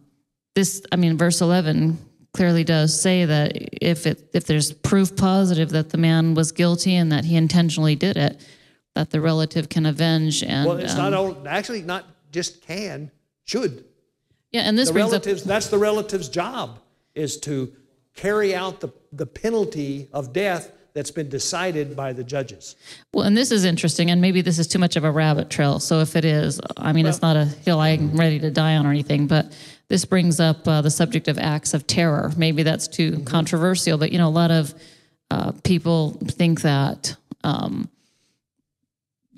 this, 0.54 0.82
I 0.90 0.96
mean, 0.96 1.16
verse 1.18 1.40
11 1.42 1.98
clearly 2.37 2.64
does 2.64 2.99
say 2.99 3.25
that 3.25 3.53
if 3.83 4.07
it 4.07 4.31
if 4.35 4.44
there's 4.44 4.72
proof 4.72 5.16
positive 5.16 5.70
that 5.70 5.90
the 5.90 5.99
man 5.99 6.35
was 6.35 6.53
guilty 6.53 6.94
and 6.94 7.11
that 7.11 7.25
he 7.25 7.35
intentionally 7.35 7.96
did 7.96 8.16
it, 8.16 8.46
that 8.94 9.11
the 9.11 9.20
relative 9.20 9.68
can 9.68 9.87
avenge 9.87 10.42
and 10.42 10.68
well, 10.68 10.77
it's 10.77 10.92
um, 10.92 10.99
not 10.99 11.14
all, 11.14 11.49
actually 11.49 11.83
not 11.83 12.05
just 12.31 12.61
can, 12.61 13.11
should. 13.44 13.85
yeah. 14.53 14.62
And 14.62 14.77
this 14.77 14.88
The 14.88 14.92
brings 14.92 15.14
up. 15.14 15.22
That's 15.22 15.68
the 15.68 15.79
relative's 15.79 16.29
job 16.29 16.79
is 17.14 17.40
to 17.40 17.72
carry 18.14 18.55
out 18.55 18.81
the 18.81 18.90
the 19.12 19.27
penalty 19.27 20.09
of 20.12 20.33
death 20.35 20.72
that's 20.92 21.11
been 21.11 21.29
decided 21.29 21.96
by 21.96 22.12
the 22.12 22.25
judges. 22.25 22.77
Well, 23.12 23.27
and 23.27 23.37
this 23.37 23.51
is 23.51 23.64
interesting, 23.64 24.11
and 24.11 24.20
maybe 24.20 24.42
this 24.42 24.59
is 24.59 24.66
too 24.66 24.79
much 24.79 24.96
of 24.96 25.05
a 25.05 25.11
rabbit 25.11 25.51
trail. 25.51 25.79
So 25.79 26.01
if 26.01 26.16
it 26.16 26.25
is, 26.25 26.61
I 26.77 26.92
mean, 26.92 27.07
it's 27.07 27.20
not 27.20 27.37
a 27.37 27.44
hill 27.44 27.81
I'm 27.81 28.16
ready 28.16 28.38
to 28.40 28.51
die 28.51 28.77
on 28.77 28.87
or 28.87 28.90
anything, 28.90 29.27
but 29.27 29.53
this 29.88 30.05
brings 30.05 30.40
up 30.40 30.66
uh, 30.66 30.83
the 30.83 30.90
subject 30.90 31.29
of 31.29 31.38
acts 31.38 31.75
of 31.75 31.87
terror. 31.87 32.33
Maybe 32.37 32.62
that's 32.62 32.88
too 32.88 33.22
controversial, 33.25 33.99
but 33.99 34.12
you 34.12 34.18
know, 34.18 34.29
a 34.29 34.31
lot 34.31 34.51
of 34.51 34.75
uh, 35.31 35.53
people 35.64 36.18
think 36.25 36.62
that. 36.62 37.16
Um, 37.44 37.88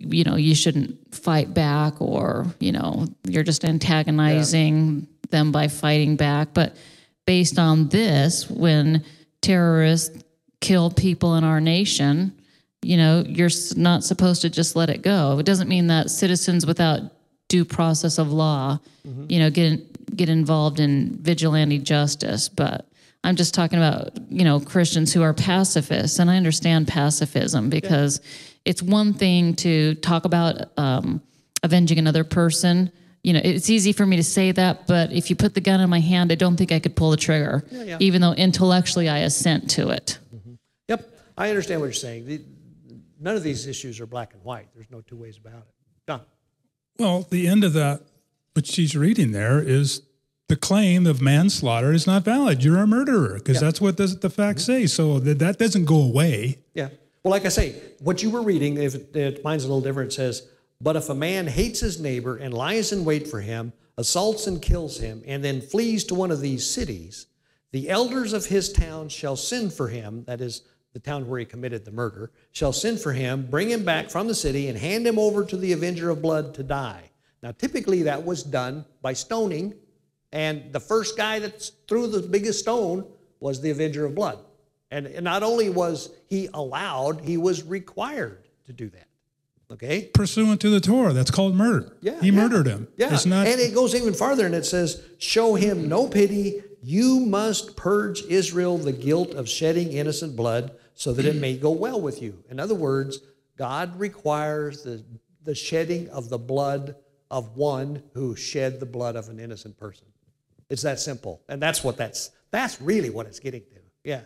you 0.00 0.22
know, 0.22 0.36
you 0.36 0.54
shouldn't 0.54 1.12
fight 1.12 1.52
back, 1.52 2.00
or 2.00 2.46
you 2.60 2.70
know, 2.70 3.08
you're 3.24 3.42
just 3.42 3.64
antagonizing 3.64 5.08
them 5.30 5.50
by 5.50 5.66
fighting 5.66 6.14
back. 6.14 6.54
But 6.54 6.76
based 7.26 7.58
on 7.58 7.88
this, 7.88 8.48
when 8.48 9.04
terrorists 9.40 10.22
kill 10.60 10.90
people 10.90 11.34
in 11.34 11.44
our 11.44 11.60
nation, 11.60 12.32
you 12.82 12.96
know, 12.96 13.24
you're 13.26 13.50
not 13.76 14.04
supposed 14.04 14.42
to 14.42 14.50
just 14.50 14.76
let 14.76 14.88
it 14.88 15.02
go. 15.02 15.38
It 15.38 15.46
doesn't 15.46 15.68
mean 15.68 15.88
that 15.88 16.10
citizens 16.10 16.64
without 16.64 17.02
due 17.48 17.64
process 17.64 18.18
of 18.18 18.32
law, 18.32 18.78
you 19.28 19.40
know, 19.40 19.50
get 19.50 19.80
get 20.14 20.28
involved 20.28 20.80
in 20.80 21.18
vigilante 21.20 21.78
justice, 21.78 22.48
but 22.48 22.88
I'm 23.24 23.36
just 23.36 23.54
talking 23.54 23.78
about, 23.78 24.12
you 24.30 24.44
know, 24.44 24.60
Christians 24.60 25.12
who 25.12 25.22
are 25.22 25.34
pacifists, 25.34 26.18
and 26.18 26.30
I 26.30 26.36
understand 26.36 26.88
pacifism 26.88 27.68
because 27.68 28.20
it's 28.64 28.82
one 28.82 29.12
thing 29.12 29.54
to 29.56 29.94
talk 29.96 30.24
about 30.24 30.70
um, 30.78 31.20
avenging 31.62 31.98
another 31.98 32.24
person. 32.24 32.92
You 33.24 33.32
know, 33.32 33.40
it's 33.42 33.68
easy 33.68 33.92
for 33.92 34.06
me 34.06 34.16
to 34.16 34.22
say 34.22 34.52
that, 34.52 34.86
but 34.86 35.12
if 35.12 35.30
you 35.30 35.36
put 35.36 35.54
the 35.54 35.60
gun 35.60 35.80
in 35.80 35.90
my 35.90 36.00
hand, 36.00 36.30
I 36.30 36.36
don't 36.36 36.56
think 36.56 36.70
I 36.70 36.78
could 36.78 36.94
pull 36.94 37.10
the 37.10 37.16
trigger, 37.16 37.64
even 37.98 38.20
though 38.20 38.32
intellectually 38.32 39.08
I 39.08 39.18
assent 39.18 39.70
to 39.70 39.88
it. 39.90 40.18
Yep, 40.88 41.08
I 41.36 41.48
understand 41.48 41.80
what 41.80 41.86
you're 41.86 41.92
saying. 41.94 42.26
The, 42.26 42.40
none 43.20 43.36
of 43.36 43.42
these 43.42 43.66
issues 43.66 44.00
are 44.00 44.06
black 44.06 44.34
and 44.34 44.42
white. 44.44 44.68
There's 44.74 44.90
no 44.90 45.00
two 45.00 45.16
ways 45.16 45.36
about 45.36 45.58
it. 45.58 45.74
Don. 46.06 46.20
Well, 46.98 47.26
the 47.28 47.48
end 47.48 47.64
of 47.64 47.72
that, 47.74 48.02
which 48.58 48.66
she's 48.66 48.96
reading 48.96 49.30
there, 49.30 49.62
is 49.62 50.02
the 50.48 50.56
claim 50.56 51.06
of 51.06 51.22
manslaughter 51.22 51.92
is 51.92 52.08
not 52.08 52.24
valid. 52.24 52.64
You're 52.64 52.78
a 52.78 52.88
murderer 52.88 53.34
because 53.34 53.60
that's 53.60 53.80
what 53.80 53.96
the, 53.96 54.08
the 54.08 54.28
facts 54.28 54.64
mm-hmm. 54.64 54.80
say. 54.80 54.86
So 54.88 55.20
that, 55.20 55.38
that 55.38 55.60
doesn't 55.60 55.84
go 55.84 56.02
away. 56.02 56.58
Yeah. 56.74 56.88
Well, 57.22 57.30
like 57.30 57.46
I 57.46 57.50
say, 57.50 57.80
what 58.00 58.20
you 58.20 58.30
were 58.30 58.42
reading, 58.42 58.76
if 58.76 58.96
it, 58.96 59.14
it, 59.14 59.44
mine's 59.44 59.62
a 59.62 59.68
little 59.68 59.80
different, 59.80 60.12
says, 60.12 60.48
But 60.80 60.96
if 60.96 61.08
a 61.08 61.14
man 61.14 61.46
hates 61.46 61.78
his 61.78 62.00
neighbor 62.00 62.36
and 62.36 62.52
lies 62.52 62.90
in 62.90 63.04
wait 63.04 63.28
for 63.28 63.40
him, 63.40 63.72
assaults 63.96 64.48
and 64.48 64.60
kills 64.60 64.98
him, 64.98 65.22
and 65.24 65.44
then 65.44 65.60
flees 65.60 66.02
to 66.06 66.16
one 66.16 66.32
of 66.32 66.40
these 66.40 66.68
cities, 66.68 67.26
the 67.70 67.88
elders 67.88 68.32
of 68.32 68.46
his 68.46 68.72
town 68.72 69.08
shall 69.08 69.36
send 69.36 69.72
for 69.72 69.86
him, 69.86 70.24
that 70.24 70.40
is, 70.40 70.62
the 70.94 70.98
town 70.98 71.28
where 71.28 71.38
he 71.38 71.46
committed 71.46 71.84
the 71.84 71.92
murder, 71.92 72.32
shall 72.50 72.72
send 72.72 72.98
for 72.98 73.12
him, 73.12 73.46
bring 73.48 73.70
him 73.70 73.84
back 73.84 74.10
from 74.10 74.26
the 74.26 74.34
city, 74.34 74.66
and 74.66 74.76
hand 74.76 75.06
him 75.06 75.16
over 75.16 75.44
to 75.44 75.56
the 75.56 75.70
avenger 75.72 76.10
of 76.10 76.20
blood 76.20 76.54
to 76.54 76.64
die. 76.64 77.08
Now, 77.42 77.52
typically 77.52 78.02
that 78.02 78.24
was 78.24 78.42
done 78.42 78.84
by 79.00 79.12
stoning, 79.12 79.74
and 80.32 80.72
the 80.72 80.80
first 80.80 81.16
guy 81.16 81.38
that 81.38 81.70
threw 81.86 82.06
the 82.06 82.20
biggest 82.20 82.60
stone 82.60 83.06
was 83.40 83.60
the 83.60 83.70
avenger 83.70 84.04
of 84.04 84.14
blood. 84.14 84.38
And 84.90 85.22
not 85.22 85.42
only 85.42 85.70
was 85.70 86.10
he 86.28 86.48
allowed, 86.52 87.20
he 87.20 87.36
was 87.36 87.62
required 87.62 88.48
to 88.66 88.72
do 88.72 88.88
that. 88.90 89.08
Okay? 89.70 90.10
Pursuant 90.14 90.60
to 90.62 90.70
the 90.70 90.80
Torah, 90.80 91.12
that's 91.12 91.30
called 91.30 91.54
murder. 91.54 91.92
Yeah. 92.00 92.18
he 92.20 92.28
yeah. 92.28 92.32
murdered 92.32 92.66
him. 92.66 92.88
Yeah. 92.96 93.12
It's 93.12 93.26
not. 93.26 93.46
and 93.46 93.60
it 93.60 93.74
goes 93.74 93.94
even 93.94 94.14
farther 94.14 94.46
and 94.46 94.54
it 94.54 94.64
says, 94.64 95.02
Show 95.18 95.54
him 95.54 95.88
no 95.88 96.08
pity. 96.08 96.62
You 96.82 97.20
must 97.20 97.76
purge 97.76 98.22
Israel 98.22 98.78
the 98.78 98.92
guilt 98.92 99.34
of 99.34 99.48
shedding 99.48 99.92
innocent 99.92 100.36
blood 100.36 100.72
so 100.94 101.12
that 101.12 101.26
it 101.26 101.36
may 101.36 101.56
go 101.56 101.70
well 101.70 102.00
with 102.00 102.22
you. 102.22 102.42
In 102.48 102.58
other 102.58 102.74
words, 102.74 103.18
God 103.56 103.98
requires 103.98 104.84
the, 104.84 105.04
the 105.42 105.54
shedding 105.54 106.08
of 106.10 106.28
the 106.28 106.38
blood 106.38 106.94
of 107.30 107.56
one 107.56 108.02
who 108.14 108.36
shed 108.36 108.80
the 108.80 108.86
blood 108.86 109.16
of 109.16 109.28
an 109.28 109.38
innocent 109.38 109.76
person. 109.76 110.06
It's 110.70 110.82
that 110.82 111.00
simple. 111.00 111.42
And 111.48 111.60
that's 111.60 111.82
what 111.82 111.96
that's 111.96 112.30
that's 112.50 112.80
really 112.80 113.10
what 113.10 113.26
it's 113.26 113.40
getting 113.40 113.62
to. 113.62 113.80
Yeah. 114.04 114.20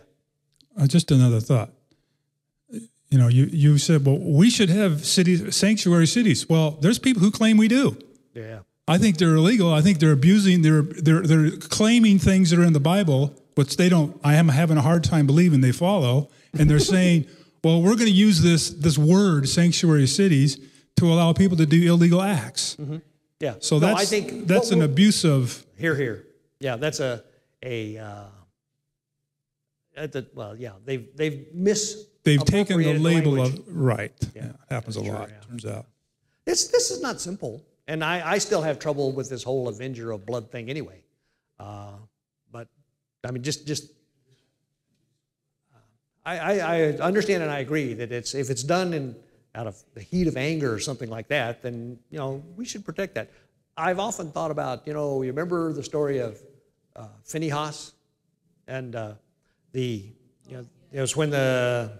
Uh, 0.79 0.87
just 0.87 1.11
another 1.11 1.39
thought. 1.39 1.71
You 3.09 3.19
know, 3.19 3.27
you, 3.27 3.45
you 3.45 3.77
said, 3.77 4.05
well, 4.05 4.17
we 4.17 4.49
should 4.49 4.69
have 4.69 5.05
cities, 5.05 5.55
sanctuary 5.55 6.07
cities. 6.07 6.49
Well, 6.49 6.71
there's 6.71 6.97
people 6.97 7.21
who 7.21 7.29
claim 7.29 7.57
we 7.57 7.67
do. 7.67 7.95
Yeah. 8.33 8.59
I 8.87 8.97
think 8.97 9.17
they're 9.17 9.35
illegal. 9.35 9.71
I 9.71 9.81
think 9.81 9.99
they're 9.99 10.11
abusing. 10.11 10.61
They're 10.61 10.81
they're 10.81 11.21
they're 11.21 11.51
claiming 11.51 12.19
things 12.19 12.49
that 12.49 12.59
are 12.59 12.65
in 12.65 12.73
the 12.73 12.81
Bible, 12.81 13.33
which 13.55 13.77
they 13.77 13.87
don't. 13.87 14.19
I 14.23 14.35
am 14.35 14.49
having 14.49 14.77
a 14.77 14.81
hard 14.81 15.03
time 15.03 15.25
believing 15.25 15.61
they 15.61 15.71
follow, 15.71 16.29
and 16.57 16.69
they're 16.69 16.79
saying, 16.97 17.27
"Well, 17.63 17.81
we're 17.81 17.95
going 17.95 18.07
to 18.07 18.11
use 18.11 18.41
this 18.41 18.71
this 18.71 18.97
word, 18.97 19.47
sanctuary 19.47 20.07
cities, 20.07 20.59
to 20.97 21.05
allow 21.11 21.33
people 21.33 21.57
to 21.57 21.65
do 21.65 21.93
illegal 21.93 22.21
acts." 22.21 22.77
Yeah. 23.39 23.55
So 23.59 23.77
No, 23.77 23.87
that's 23.87 24.01
I 24.01 24.05
think 24.05 24.47
that's 24.47 24.71
an 24.71 24.81
abuse 24.81 25.25
of. 25.25 25.65
Here, 25.77 25.95
here. 25.95 26.25
Yeah, 26.59 26.77
that's 26.77 26.99
a 26.99 27.23
a. 27.61 27.97
Uh, 27.97 28.25
at 29.95 30.11
the, 30.11 30.25
well, 30.33 30.55
yeah, 30.55 30.71
they've 30.85 31.07
they've 31.15 31.53
mis. 31.53 32.05
They've 32.23 32.43
taken 32.43 32.79
the 32.79 32.97
label 32.97 33.33
language. 33.33 33.59
of 33.59 33.75
right. 33.75 34.13
Yeah, 34.33 34.45
it 34.45 34.55
happens 34.69 34.95
a 34.97 35.01
true, 35.01 35.11
lot. 35.11 35.29
yeah. 35.29 35.39
Turns 35.49 35.65
out. 35.65 35.85
This 36.45 36.67
this 36.67 36.89
is 36.89 37.01
not 37.01 37.19
simple, 37.19 37.61
and 37.87 38.03
I 38.03 38.21
I 38.35 38.37
still 38.37 38.61
have 38.61 38.79
trouble 38.79 39.11
with 39.11 39.29
this 39.29 39.43
whole 39.43 39.67
Avenger 39.67 40.11
of 40.11 40.25
Blood 40.25 40.51
thing 40.51 40.69
anyway. 40.69 41.03
Uh, 41.59 41.97
but 42.51 42.67
I 43.25 43.31
mean, 43.31 43.43
just 43.43 43.67
just. 43.67 43.91
uh, 45.73 45.79
I, 46.25 46.59
I, 46.59 46.75
I 46.77 46.91
understand 46.99 47.43
and 47.43 47.51
I 47.51 47.59
agree 47.59 47.93
that 47.93 48.11
it's 48.11 48.33
if 48.33 48.49
it's 48.49 48.63
done 48.63 48.93
in 48.93 49.15
out 49.55 49.67
of 49.67 49.81
the 49.93 50.01
heat 50.01 50.27
of 50.27 50.37
anger 50.37 50.73
or 50.73 50.79
something 50.79 51.09
like 51.09 51.27
that, 51.27 51.61
then 51.61 51.99
you 52.09 52.17
know 52.17 52.43
we 52.55 52.65
should 52.65 52.85
protect 52.85 53.15
that. 53.15 53.29
I've 53.77 53.99
often 53.99 54.31
thought 54.31 54.51
about 54.51 54.87
you 54.87 54.93
know 54.93 55.21
you 55.21 55.29
remember 55.29 55.73
the 55.73 55.83
story 55.83 56.19
of 56.19 56.41
uh, 56.95 57.07
Phinehas 57.23 57.93
and 58.67 58.95
uh, 58.95 59.13
the 59.71 60.05
you 60.47 60.57
know 60.57 60.65
it 60.91 61.01
was 61.01 61.15
when 61.15 61.29
the 61.29 61.99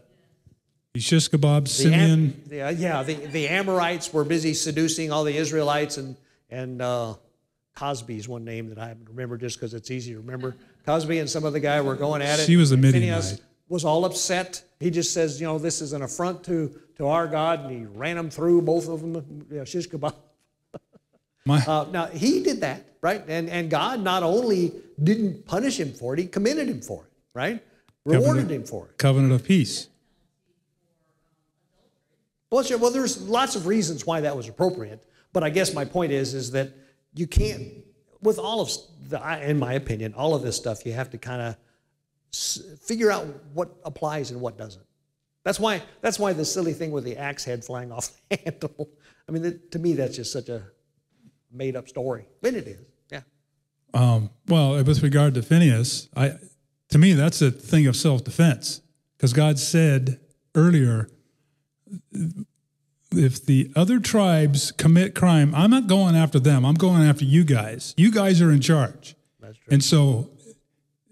Shish 0.96 1.30
kebab, 1.30 1.63
the 1.63 1.70
Simeon. 1.70 2.02
Am- 2.02 2.42
the, 2.46 2.62
uh, 2.62 2.70
yeah, 2.70 3.02
the, 3.02 3.16
the 3.16 3.48
Amorites 3.48 4.13
were 4.13 4.24
busy 4.24 4.54
seducing 4.54 5.12
all 5.12 5.24
the 5.24 5.36
Israelites, 5.36 5.98
and 5.98 6.16
and 6.52 6.82
uh, 6.82 7.16
Cozbi 7.76 8.18
is 8.18 8.28
one 8.28 8.46
name 8.46 8.70
that 8.70 8.78
I 8.78 8.96
remember 9.08 9.38
just 9.38 9.58
because 9.58 9.74
it's 9.74 9.89
easy 9.89 10.13
to 10.13 10.20
remember. 10.20 10.56
Cozbi 10.88 11.20
and 11.20 11.30
some 11.30 11.46
other 11.46 11.60
guy 11.60 11.82
were 11.82 11.96
going 11.96 12.22
at 12.22 12.39
it. 12.39 12.46
She 12.46 12.58
was 12.58 12.72
a 12.72 12.78
Midianite. 12.78 13.24
Phineas 13.24 13.42
was 13.69 13.86
all 13.86 14.06
upset. 14.06 14.63
He 14.80 14.89
just 14.89 15.13
says, 15.13 15.39
you 15.39 15.47
know, 15.47 15.58
this 15.58 15.82
is 15.82 15.93
an 15.93 16.02
affront 16.02 16.43
to, 16.45 16.80
to 16.97 17.08
our 17.08 17.28
God, 17.28 17.62
and 17.62 17.71
he 17.71 17.86
ran 17.86 18.15
them 18.17 18.30
through, 18.30 18.62
both 18.63 18.88
of 18.88 19.02
them, 19.02 19.45
you 19.49 19.58
know, 19.58 19.65
shish 19.65 19.88
kebab. 19.89 20.13
Uh, 21.67 21.86
now, 21.91 22.06
he 22.06 22.41
did 22.41 22.62
that, 22.62 22.86
right? 23.02 23.21
And, 23.28 23.49
and 23.49 23.69
God 23.69 23.99
not 24.02 24.23
only 24.23 24.71
didn't 25.04 25.45
punish 25.45 25.78
him 25.78 25.91
for 25.91 26.13
it, 26.13 26.19
he 26.21 26.26
commended 26.26 26.69
him 26.69 26.80
for 26.80 27.04
it, 27.04 27.12
right? 27.34 27.62
Rewarded 28.06 28.49
him 28.49 28.63
for 28.63 28.86
it. 28.86 28.97
covenant 28.97 29.34
of 29.34 29.43
peace. 29.43 29.89
Well, 32.49 32.63
sure, 32.63 32.78
well, 32.78 32.91
there's 32.91 33.21
lots 33.28 33.56
of 33.56 33.67
reasons 33.67 34.06
why 34.06 34.21
that 34.21 34.38
was 34.38 34.47
appropriate, 34.47 35.04
but 35.34 35.43
I 35.43 35.49
guess 35.49 35.73
my 35.73 35.86
point 35.86 36.12
is, 36.13 36.34
is 36.34 36.52
that 36.52 36.69
you 37.13 37.28
can't, 37.28 37.67
with 38.21 38.39
all 38.39 38.62
of, 38.62 38.69
the, 39.10 39.19
I- 39.21 39.39
in 39.43 39.60
my 39.60 39.73
opinion, 39.73 40.13
all 40.13 40.36
of 40.36 40.43
this 40.43 40.56
stuff, 40.56 40.86
you 40.86 40.93
have 40.93 41.10
to 41.12 41.17
kind 41.17 41.41
of 41.41 41.58
figure 42.34 43.12
out 43.12 43.26
what 43.54 43.76
applies 43.86 44.32
and 44.32 44.41
what 44.41 44.58
doesn't. 44.58 44.86
That's 45.43 45.60
why, 45.60 45.82
that's 46.02 46.17
why 46.17 46.34
the 46.34 46.46
silly 46.46 46.74
thing 46.74 46.91
with 46.91 47.04
the 47.04 47.17
axe 47.17 47.43
head 47.43 47.63
flying 47.63 47.91
off 47.91 48.12
the 48.30 48.38
handle. 48.38 48.89
I 49.28 49.32
mean, 49.32 49.43
that, 49.43 49.72
to 49.72 49.80
me, 49.80 49.93
that's 49.93 50.15
just 50.15 50.32
such 50.32 50.50
a 50.50 50.63
made-up 51.52 51.88
story. 51.88 52.28
But 52.41 52.56
it 52.56 52.67
is, 52.67 52.86
yeah. 53.12 53.22
Um, 53.93 54.30
well, 54.48 54.84
with 54.84 55.04
regard 55.04 55.34
to 55.36 55.41
Phineas, 55.41 56.10
I, 56.15 56.34
to 56.89 56.98
me, 56.98 57.13
that's 57.13 57.41
a 57.41 57.52
thing 57.52 57.88
of 57.88 57.96
self 57.96 58.24
defense 58.24 58.82
because 59.17 59.34
God 59.34 59.60
said 59.60 60.19
earlier, 60.56 61.10
if 63.12 63.46
the 63.46 63.72
other 63.76 64.00
tribes 64.00 64.72
commit 64.72 65.15
crime, 65.15 65.54
I'm 65.56 65.69
not 65.69 65.88
going 65.88 66.15
after 66.15 66.39
them. 66.39 66.65
I'm 66.65 66.76
going 66.76 67.04
after 67.04 67.26
you 67.26 67.43
guys. 67.43 67.93
You 67.98 68.12
guys 68.12 68.41
are 68.41 68.52
in 68.52 68.62
charge. 68.62 69.15
That's 69.39 69.58
true. 69.58 69.67
And 69.72 69.84
so 69.84 70.32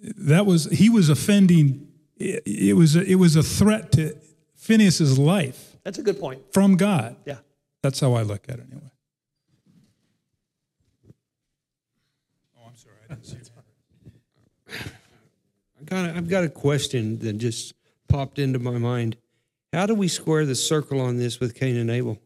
that 0.01 0.45
was 0.45 0.65
he 0.65 0.89
was 0.89 1.09
offending. 1.09 1.87
It, 2.17 2.43
it 2.45 2.73
was 2.73 2.95
a, 2.95 3.03
it 3.03 3.15
was 3.15 3.35
a 3.35 3.43
threat 3.43 3.91
to 3.93 4.15
Phineas's 4.55 5.17
life 5.17 5.77
That's 5.83 5.97
a 5.97 6.03
good 6.03 6.19
point. 6.19 6.41
from 6.53 6.77
God. 6.77 7.15
Yeah. 7.25 7.37
That's 7.81 7.99
how 7.99 8.13
I 8.13 8.21
look 8.21 8.47
at 8.47 8.59
it 8.59 8.65
anyway. 8.71 8.91
Oh, 12.59 12.67
I'm 12.67 12.75
sorry. 12.75 12.95
I 13.09 13.13
didn't 13.13 13.25
see 13.25 13.37
it. 13.37 13.49
I 14.69 15.83
got 15.85 16.05
a, 16.05 16.15
I've 16.15 16.29
got 16.29 16.43
a 16.43 16.49
question 16.49 17.17
that 17.19 17.33
just 17.39 17.73
popped 18.07 18.37
into 18.37 18.59
my 18.59 18.77
mind. 18.77 19.17
How 19.73 19.85
do 19.85 19.95
we 19.95 20.07
square 20.07 20.45
the 20.45 20.55
circle 20.55 21.01
on 21.01 21.17
this 21.17 21.39
with 21.39 21.55
Cain 21.55 21.75
and 21.77 21.89
Abel? 21.89 22.19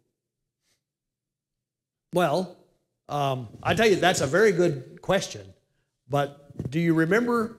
Well, 2.14 2.58
um, 3.08 3.48
I 3.62 3.76
tell 3.76 3.88
you, 3.88 3.96
that's 3.96 4.22
a 4.22 4.28
very 4.28 4.52
good 4.52 5.02
question. 5.02 5.54
But 6.10 6.70
do 6.70 6.80
you 6.80 6.94
remember 6.94 7.58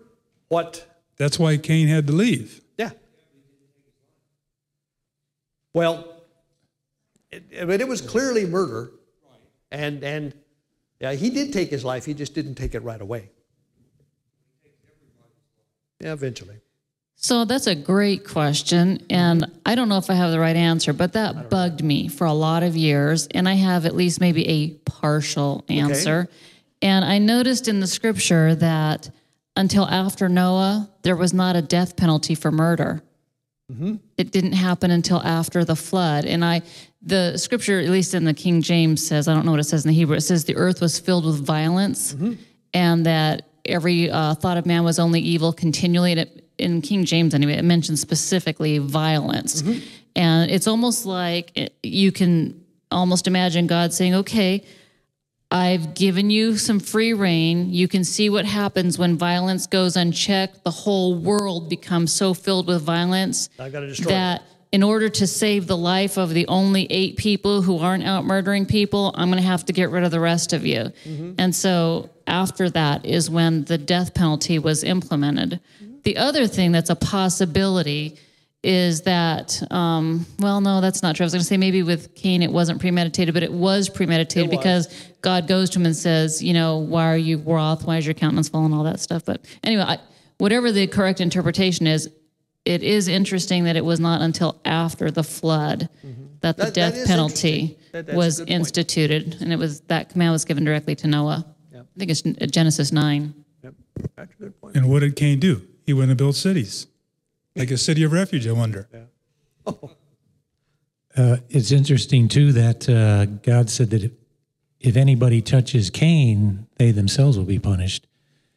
what? 0.49 0.87
That's 1.17 1.39
why 1.39 1.57
Cain 1.57 1.89
had 1.89 2.07
to 2.07 2.13
leave. 2.13 2.61
Yeah. 2.79 2.91
Well, 5.73 6.23
it, 7.31 7.67
but 7.67 7.81
it 7.81 7.89
was 7.89 8.01
clearly 8.01 8.47
murder, 8.47 8.93
and 9.71 10.03
and 10.05 10.35
yeah, 11.01 11.13
he 11.13 11.31
did 11.31 11.53
take 11.53 11.71
his 11.71 11.85
life. 11.85 12.05
He 12.05 12.15
just 12.15 12.35
didn't 12.35 12.55
take 12.55 12.75
it 12.75 12.83
right 12.83 13.01
away. 13.01 13.31
Yeah, 16.01 16.13
eventually. 16.13 16.57
So 17.17 17.47
that's 17.47 17.67
a 17.67 17.75
great 17.75 18.29
question. 18.29 19.05
And 19.09 19.47
I 19.65 19.75
don't 19.75 19.89
know 19.89 19.97
if 19.97 20.11
I 20.11 20.15
have 20.15 20.31
the 20.31 20.39
right 20.39 20.55
answer, 20.57 20.93
but 20.93 21.15
that 21.15 21.49
bugged 21.49 21.83
me 21.83 22.09
for 22.09 22.27
a 22.27 22.33
lot 22.33 22.63
of 22.63 22.77
years. 22.77 23.27
And 23.29 23.49
I 23.49 23.55
have 23.55 23.87
at 23.87 23.97
least 23.97 24.21
maybe 24.21 24.47
a 24.47 24.71
partial 24.91 25.65
answer. 25.69 26.29
Okay. 26.29 26.33
And 26.83 27.05
I 27.05 27.19
noticed 27.19 27.69
in 27.69 27.81
the 27.81 27.87
scripture 27.87 28.55
that 28.57 29.09
until 29.57 29.87
after 29.87 30.29
Noah, 30.29 30.91
there 31.03 31.17
was 31.17 31.33
not 31.33 31.57
a 31.57 31.63
death 31.63 31.97
penalty 31.97 32.35
for 32.35 32.51
murder. 32.51 33.03
Mm-hmm. 33.73 33.97
It 34.17 34.31
didn't 34.31 34.53
happen 34.53 34.91
until 34.91 35.21
after 35.23 35.65
the 35.65 35.75
flood. 35.75 36.25
And 36.25 36.45
I, 36.45 36.63
the 37.03 37.37
scripture, 37.37 37.81
at 37.81 37.89
least 37.89 38.15
in 38.15 38.25
the 38.25 38.35
King 38.35 38.63
James 38.63 39.05
says, 39.07 39.27
I 39.27 39.35
don't 39.35 39.45
know 39.45 39.51
what 39.51 39.61
it 39.61 39.65
says 39.65 39.85
in 39.85 39.89
the 39.89 39.95
Hebrew, 39.95 40.17
it 40.17 40.21
says 40.21 40.45
the 40.45 40.57
earth 40.57 40.81
was 40.81 40.99
filled 40.99 41.25
with 41.25 41.45
violence 41.45 42.15
mm-hmm. 42.15 42.35
and 42.73 43.07
that 43.07 43.49
every 43.65 44.11
uh, 44.11 44.35
thought 44.35 44.57
of 44.57 44.67
man 44.67 44.85
was 44.85 44.99
only 44.99 45.21
evil 45.21 45.53
continually. 45.53 46.13
And 46.13 46.21
it, 46.21 46.45
in 46.59 46.81
King 46.81 47.05
James, 47.05 47.35
anyway, 47.35 47.55
it 47.55 47.65
mentions 47.65 48.01
specifically 48.01 48.79
violence. 48.79 49.63
Mm-hmm. 49.63 49.85
And 50.15 50.51
it's 50.51 50.67
almost 50.67 51.05
like 51.05 51.51
it- 51.57 51.77
you 51.83 52.13
can 52.13 52.65
almost 52.91 53.27
imagine 53.27 53.67
God 53.67 53.93
saying, 53.93 54.15
okay, 54.15 54.65
I've 55.57 55.95
given 55.95 56.29
you 56.29 56.59
some 56.59 56.79
free 56.79 57.15
reign. 57.15 57.73
You 57.73 57.89
can 57.89 58.05
see 58.05 58.29
what 58.29 58.45
happens 58.45 58.99
when 58.99 59.17
violence 59.17 59.67
goes 59.67 59.97
unchecked. 59.97 60.65
The 60.65 60.71
whole 60.71 61.15
world 61.15 61.71
becomes 61.71 62.13
so 62.13 62.35
filled 62.35 62.67
with 62.67 62.83
violence 62.83 63.49
I 63.59 63.71
got 63.71 63.81
to 63.81 63.87
destroy. 63.87 64.11
it. 64.11 64.13
that 64.13 64.43
in 64.71 64.83
order 64.83 65.09
to 65.09 65.27
save 65.27 65.67
the 65.67 65.77
life 65.77 66.19
of 66.19 66.35
the 66.35 66.47
only 66.49 66.87
eight 66.91 67.17
people 67.17 67.63
who 67.63 67.79
aren't 67.79 68.05
out 68.05 68.27
murdering 68.27 68.67
people, 68.67 69.15
I'm 69.15 69.31
going 69.31 69.43
to 69.43 69.49
have 69.49 69.65
to 69.67 69.73
get 69.73 69.91
rid 69.91 70.05
of 70.05 70.11
the 70.11 70.21
rest 70.21 70.53
of 70.53 70.67
you. 70.67 70.93
Mm-hmm. 71.05 71.33
And 71.39 71.55
so 71.55 72.11
after 72.27 72.69
that 72.71 73.07
is 73.07 73.31
when 73.31 73.65
the 73.65 73.79
death 73.79 74.13
penalty 74.13 74.59
was 74.59 74.85
implemented. 74.85 75.61
Mm-hmm. 75.83 75.97
The 76.03 76.19
other 76.19 76.47
thing 76.47 76.73
that's 76.73 76.91
a 76.91 76.97
possibility 76.97 78.19
is 78.67 79.03
that, 79.03 79.63
um, 79.73 80.27
well, 80.41 80.61
no, 80.61 80.81
that's 80.81 81.01
not 81.03 81.15
true. 81.15 81.23
I 81.23 81.27
was 81.27 81.33
going 81.33 81.41
to 81.41 81.47
say 81.47 81.57
maybe 81.57 81.83
with 81.85 82.15
Cain 82.17 82.43
it 82.43 82.51
wasn't 82.51 82.81
premeditated, 82.81 83.33
but 83.33 83.45
it 83.45 83.53
was 83.53 83.89
premeditated 83.89 84.53
It 84.53 84.57
was. 84.57 84.59
because 84.59 85.05
God 85.23 85.47
goes 85.47 85.71
to 85.71 85.79
him 85.79 85.87
and 85.87 85.95
says, 85.95 86.43
you 86.43 86.53
know, 86.53 86.79
why 86.79 87.05
are 87.13 87.17
you 87.17 87.39
wroth? 87.39 87.85
Why 87.87 87.99
is 87.99 88.05
your 88.07 88.15
countenance 88.15 88.49
fallen? 88.49 88.73
All 88.73 88.83
that 88.85 88.99
stuff. 88.99 89.25
But 89.25 89.45
anyway, 89.63 89.83
I, 89.83 89.99
whatever 90.39 90.73
the 90.73 90.89
correct 90.89 91.21
interpretation 91.21 91.87
is, 91.87 92.11
it 92.65 92.83
is 92.83 93.07
interesting 93.07 93.65
that 93.65 93.77
it 93.77 93.85
was 93.85 94.01
not 94.01 94.21
until 94.21 94.61
after 94.65 95.13
the 95.13 95.23
flood 95.23 95.89
that 96.41 96.57
the 96.57 96.65
That- 96.65 96.75
that 96.75 96.75
death 96.75 96.97
is 96.97 97.07
penalty. 97.07 97.79
That- 97.93 98.13
was 98.15 98.39
good 98.39 98.49
point. 98.49 98.57
instituted, 98.57 99.37
and 99.41 99.53
it 99.53 99.59
was 99.59 99.81
that 99.83 100.11
command 100.11 100.33
was 100.33 100.45
given 100.45 100.65
directly 100.65 100.95
to 100.97 101.07
Noah. 101.07 101.47
I 101.75 101.99
think 101.99 102.11
it's 102.11 102.23
Genesis 102.53 102.93
nine. 102.93 103.33
Yep. 103.65 103.75
That's 104.17 104.33
a 104.39 104.43
good 104.43 104.61
point. 104.61 104.77
And 104.77 104.89
what 104.91 105.01
did 105.01 105.17
Cain 105.17 105.39
do? 105.39 105.63
He 105.87 105.93
went 105.95 106.11
and 106.11 106.19
built 106.19 106.35
cities, 106.37 106.89
like 107.57 107.71
a 107.71 107.79
city 107.79 108.03
of 108.05 108.13
refuge. 108.13 108.47
I 108.47 108.53
wonder. 108.53 108.89
Yeah. 108.93 109.73
Uh, 111.17 111.39
it's 111.49 111.73
interesting 111.73 112.29
too 112.29 112.53
that 112.53 112.87
uh, 112.91 113.25
God 113.25 113.71
said 113.71 113.89
that 113.89 114.05
if, 114.05 114.13
if 114.81 114.97
anybody 114.97 115.41
touches 115.41 115.89
Cain, 115.89 116.67
they 116.77 116.91
themselves 116.91 117.39
will 117.39 117.47
be 117.47 117.59
punished. 117.59 118.07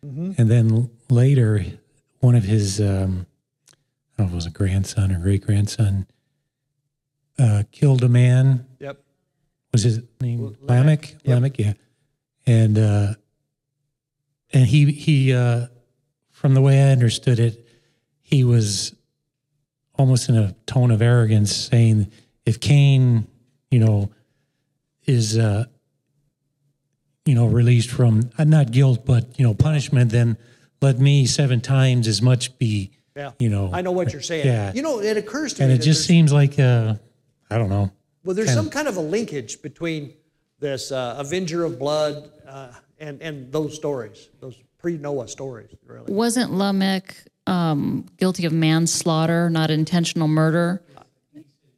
And 0.02 0.36
then 0.36 0.90
later, 1.10 1.64
one 2.20 2.36
of 2.36 2.44
his, 2.44 2.82
um, 2.82 3.28
I 4.18 4.18
don't 4.18 4.18
know 4.18 4.26
if 4.26 4.32
it 4.32 4.36
was 4.36 4.46
a 4.46 4.50
grandson 4.50 5.14
or 5.14 5.20
great 5.20 5.46
grandson, 5.46 6.06
uh, 7.38 7.64
killed 7.72 8.04
a 8.04 8.10
man. 8.10 8.66
Yep. 8.80 9.02
Was 9.72 9.84
his 9.84 10.02
name 10.20 10.58
Lamech, 10.60 10.62
Lamech? 10.62 11.12
yep. 11.12 11.36
Lamech, 11.36 11.60
yeah. 11.60 11.74
And 12.46 12.78
uh, 12.78 13.14
and 14.52 14.66
he 14.66 14.92
he 14.92 15.34
uh, 15.34 15.68
from 16.32 16.56
the 16.56 16.62
way 16.62 16.82
I 16.82 16.92
understood 16.92 17.40
it, 17.40 17.69
he 18.30 18.44
was 18.44 18.94
almost 19.98 20.30
in 20.30 20.38
a 20.38 20.54
tone 20.68 20.92
of 20.92 21.02
arrogance, 21.02 21.54
saying, 21.56 22.12
"If 22.46 22.60
Cain, 22.60 23.28
you 23.72 23.80
know, 23.80 24.12
is 25.08 25.36
uh, 25.38 25.66
you 27.26 27.34
know 27.34 27.48
released 27.48 27.90
from 27.90 28.30
uh, 28.38 28.44
not 28.44 28.72
guilt 28.72 29.06
but 29.06 29.40
you 29.40 29.46
know 29.46 29.54
punishment, 29.54 30.12
then 30.12 30.38
let 30.82 31.00
me 31.00 31.26
seven 31.26 31.60
times 31.60 32.08
as 32.08 32.22
much 32.22 32.58
be." 32.60 32.92
Yeah. 33.16 33.32
You 33.40 33.50
know, 33.50 33.72
I 33.74 33.82
know 33.82 33.92
what 33.92 34.14
you're 34.14 34.22
saying. 34.22 34.46
Yeah. 34.46 34.72
You 34.74 34.82
know, 34.82 35.02
it 35.02 35.18
occurs 35.18 35.54
to 35.56 35.64
and 35.64 35.70
me 35.70 35.74
And 35.74 35.82
it 35.82 35.86
just 35.86 36.06
seems 36.06 36.32
like 36.32 36.58
uh, 36.60 36.96
I 37.50 37.58
don't 37.58 37.70
know. 37.70 37.92
Well, 38.24 38.36
there's 38.36 38.48
kind 38.50 38.58
some 38.58 38.68
of- 38.68 38.72
kind 38.74 38.88
of 38.88 38.98
a 38.98 39.02
linkage 39.02 39.62
between 39.62 40.14
this 40.60 40.92
uh, 40.92 41.16
Avenger 41.18 41.66
of 41.66 41.80
Blood 41.80 42.30
uh, 42.48 42.74
and 43.00 43.20
and 43.22 43.52
those 43.52 43.76
stories, 43.76 44.30
those 44.40 44.56
pre-Noah 44.78 45.28
stories, 45.28 45.72
really. 45.86 46.14
Wasn't 46.14 46.54
Lamech 46.54 47.16
um, 47.50 48.06
guilty 48.18 48.46
of 48.46 48.54
manslaughter, 48.54 49.50
not 49.50 49.72
intentional 49.72 50.28
murder? 50.28 50.82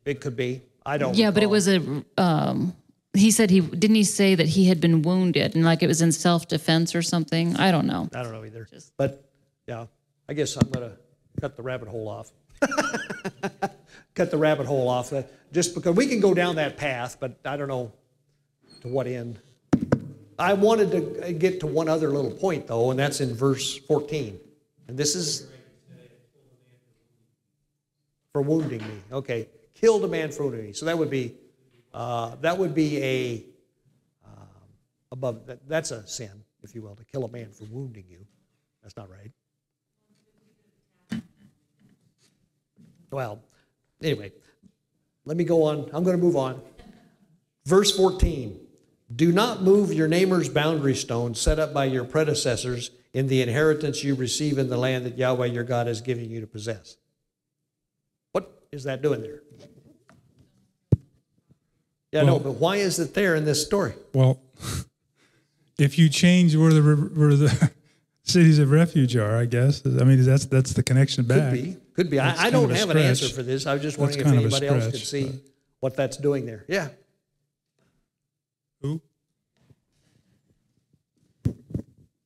It 0.05 0.19
could 0.21 0.35
be. 0.35 0.61
I 0.85 0.97
don't. 0.97 1.15
Yeah, 1.15 1.31
but 1.31 1.43
it 1.43 1.49
was 1.49 1.67
a. 1.67 2.03
Um, 2.17 2.75
he 3.13 3.29
said 3.29 3.49
he 3.49 3.59
didn't 3.59 3.95
he 3.95 4.03
say 4.03 4.35
that 4.35 4.47
he 4.47 4.65
had 4.67 4.79
been 4.79 5.01
wounded 5.01 5.53
and 5.55 5.65
like 5.65 5.83
it 5.83 5.87
was 5.87 6.01
in 6.01 6.11
self 6.11 6.47
defense 6.47 6.95
or 6.95 7.01
something. 7.01 7.55
I 7.57 7.71
don't 7.71 7.85
know. 7.85 8.09
I 8.15 8.23
don't 8.23 8.31
know 8.31 8.43
either. 8.45 8.67
But 8.97 9.23
yeah, 9.67 9.85
I 10.29 10.33
guess 10.33 10.55
I'm 10.55 10.69
gonna 10.71 10.93
cut 11.39 11.55
the 11.55 11.61
rabbit 11.61 11.87
hole 11.87 12.07
off. 12.07 12.31
cut 14.15 14.31
the 14.31 14.37
rabbit 14.37 14.65
hole 14.65 14.87
off. 14.87 15.13
uh, 15.13 15.23
Just 15.51 15.75
because 15.75 15.95
we 15.95 16.07
can 16.07 16.19
go 16.19 16.33
down 16.33 16.55
that 16.55 16.77
path, 16.77 17.17
but 17.19 17.37
I 17.45 17.57
don't 17.57 17.67
know 17.67 17.91
to 18.81 18.87
what 18.87 19.07
end. 19.07 19.39
I 20.39 20.53
wanted 20.53 20.91
to 20.91 21.33
get 21.33 21.59
to 21.59 21.67
one 21.67 21.87
other 21.87 22.09
little 22.09 22.31
point 22.31 22.67
though, 22.67 22.89
and 22.91 22.99
that's 22.99 23.21
in 23.21 23.35
verse 23.35 23.77
14. 23.77 24.39
And 24.87 24.97
this 24.97 25.15
is 25.15 25.47
for 28.31 28.41
wounding 28.41 28.79
me. 28.79 29.01
Okay, 29.11 29.47
killed 29.73 30.03
a 30.03 30.07
man 30.07 30.31
for 30.31 30.43
wounding 30.43 30.65
me. 30.67 30.73
So 30.73 30.85
that 30.85 30.97
would 30.97 31.09
be 31.09 31.35
uh, 31.93 32.35
that 32.41 32.57
would 32.57 32.73
be 32.73 33.03
a 33.03 33.45
um, 34.25 34.47
above, 35.11 35.45
that, 35.47 35.67
that's 35.67 35.91
a 35.91 36.07
sin, 36.07 36.31
if 36.63 36.73
you 36.73 36.81
will, 36.81 36.95
to 36.95 37.05
kill 37.05 37.25
a 37.25 37.29
man 37.29 37.51
for 37.51 37.65
wounding 37.65 38.05
you. 38.09 38.25
That's 38.81 38.95
not 38.95 39.09
right. 39.09 39.31
Well, 43.11 43.43
anyway, 44.01 44.31
let 45.25 45.35
me 45.35 45.43
go 45.43 45.63
on. 45.63 45.89
I'm 45.93 46.03
going 46.03 46.15
to 46.15 46.23
move 46.23 46.37
on. 46.37 46.61
Verse 47.65 47.95
14 47.95 48.57
Do 49.13 49.33
not 49.33 49.61
move 49.61 49.93
your 49.93 50.07
neighbor's 50.07 50.47
boundary 50.47 50.95
stone 50.95 51.35
set 51.35 51.59
up 51.59 51.73
by 51.73 51.85
your 51.85 52.05
predecessors 52.05 52.91
in 53.13 53.27
the 53.27 53.41
inheritance 53.41 54.01
you 54.01 54.15
receive 54.15 54.57
in 54.57 54.69
the 54.69 54.77
land 54.77 55.05
that 55.05 55.17
Yahweh 55.17 55.47
your 55.47 55.65
God 55.65 55.89
is 55.89 55.99
giving 55.99 56.31
you 56.31 56.39
to 56.39 56.47
possess. 56.47 56.95
Is 58.71 58.85
that 58.85 59.01
doing 59.01 59.21
there? 59.21 59.41
Yeah, 62.11 62.23
no, 62.23 62.39
but 62.39 62.53
why 62.53 62.77
is 62.77 62.99
it 62.99 63.13
there 63.13 63.35
in 63.35 63.45
this 63.45 63.65
story? 63.65 63.93
Well, 64.13 64.41
if 65.77 65.97
you 65.97 66.07
change 66.09 66.55
where 66.55 66.73
the 66.73 66.81
where 66.81 67.35
the 67.35 67.71
cities 68.23 68.59
of 68.59 68.71
refuge 68.71 69.15
are, 69.15 69.37
I 69.37 69.45
guess. 69.45 69.85
I 69.85 69.89
mean, 70.03 70.23
that's 70.23 70.45
that's 70.45 70.73
the 70.73 70.83
connection 70.83 71.25
Could 71.25 71.51
be, 71.51 71.77
could 71.93 72.09
be. 72.09 72.17
That's 72.17 72.39
I, 72.39 72.47
I 72.47 72.49
don't 72.49 72.69
have 72.69 72.89
an 72.89 72.97
answer 72.97 73.29
for 73.29 73.43
this. 73.43 73.65
I 73.65 73.73
was 73.73 73.81
just 73.81 73.97
wondering 73.97 74.19
if 74.21 74.25
kind 74.25 74.37
of 74.37 74.43
a 74.43 74.55
anybody 74.55 74.67
else 74.67 74.91
could 74.91 74.99
see 74.99 75.25
but- 75.25 75.35
what 75.81 75.95
that's 75.95 76.17
doing 76.17 76.45
there. 76.45 76.65
Yeah. 76.67 76.89
Who? 78.81 79.01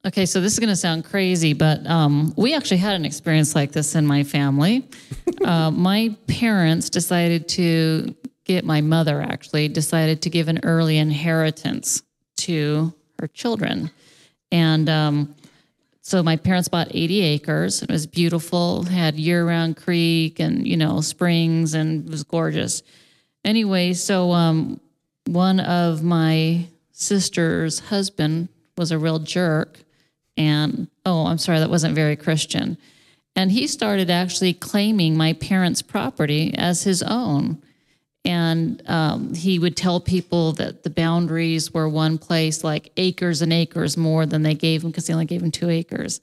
Okay, 0.05 0.27
so 0.27 0.39
this 0.39 0.53
is 0.53 0.59
going 0.59 0.69
to 0.69 0.75
sound 0.75 1.03
crazy, 1.03 1.53
but 1.53 1.83
um, 1.87 2.31
we 2.37 2.53
actually 2.53 2.77
had 2.77 2.93
an 2.93 3.05
experience 3.05 3.55
like 3.55 3.71
this 3.71 3.95
in 3.95 4.05
my 4.05 4.23
family. 4.23 4.87
uh, 5.43 5.71
my 5.71 6.15
parents 6.27 6.91
decided 6.91 7.47
to 7.49 8.15
get 8.43 8.63
my 8.63 8.81
mother 8.81 9.19
actually 9.19 9.67
decided 9.67 10.21
to 10.21 10.29
give 10.29 10.47
an 10.47 10.59
early 10.61 10.99
inheritance 10.99 12.03
to 12.37 12.93
her 13.17 13.27
children, 13.27 13.89
and 14.51 14.89
um, 14.89 15.33
so 16.01 16.21
my 16.21 16.35
parents 16.35 16.67
bought 16.67 16.89
80 16.91 17.21
acres. 17.21 17.81
It 17.81 17.89
was 17.89 18.05
beautiful, 18.05 18.83
had 18.83 19.15
year-round 19.15 19.75
creek 19.75 20.39
and 20.39 20.67
you 20.67 20.77
know 20.77 21.01
springs, 21.01 21.73
and 21.73 22.05
it 22.05 22.11
was 22.11 22.21
gorgeous. 22.21 22.83
Anyway, 23.43 23.93
so 23.93 24.33
um, 24.33 24.79
one 25.25 25.59
of 25.59 26.03
my 26.03 26.67
sister's 26.91 27.79
husband 27.79 28.49
was 28.77 28.91
a 28.91 28.99
real 28.99 29.17
jerk 29.17 29.79
and 30.37 30.87
oh, 31.05 31.25
I'm 31.27 31.37
sorry, 31.37 31.59
that 31.59 31.69
wasn't 31.69 31.95
very 31.95 32.15
Christian. 32.15 32.77
And 33.35 33.51
he 33.51 33.67
started 33.67 34.09
actually 34.09 34.53
claiming 34.53 35.17
my 35.17 35.33
parents' 35.33 35.81
property 35.81 36.53
as 36.57 36.83
his 36.83 37.03
own. 37.03 37.61
And 38.23 38.81
um, 38.89 39.33
he 39.35 39.59
would 39.59 39.77
tell 39.77 39.99
people 39.99 40.53
that 40.53 40.83
the 40.83 40.89
boundaries 40.89 41.73
were 41.73 41.87
one 41.87 42.17
place, 42.17 42.63
like 42.63 42.91
acres 42.97 43.41
and 43.41 43.53
acres 43.53 43.97
more 43.97 44.25
than 44.25 44.41
they 44.41 44.55
gave 44.55 44.83
him 44.83 44.89
because 44.89 45.05
they 45.07 45.13
only 45.13 45.25
gave 45.25 45.43
him 45.43 45.51
two 45.51 45.69
acres. 45.69 46.21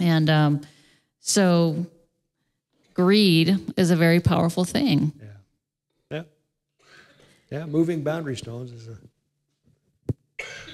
And 0.00 0.28
um, 0.28 0.60
so 1.20 1.86
greed 2.94 3.72
is 3.76 3.90
a 3.90 3.96
very 3.96 4.20
powerful 4.20 4.64
thing. 4.64 5.12
Yeah. 5.18 5.26
Yeah, 6.10 6.22
Yeah. 7.50 7.66
moving 7.66 8.02
boundary 8.02 8.36
stones 8.36 8.72
is 8.72 8.88
a. 8.88 8.98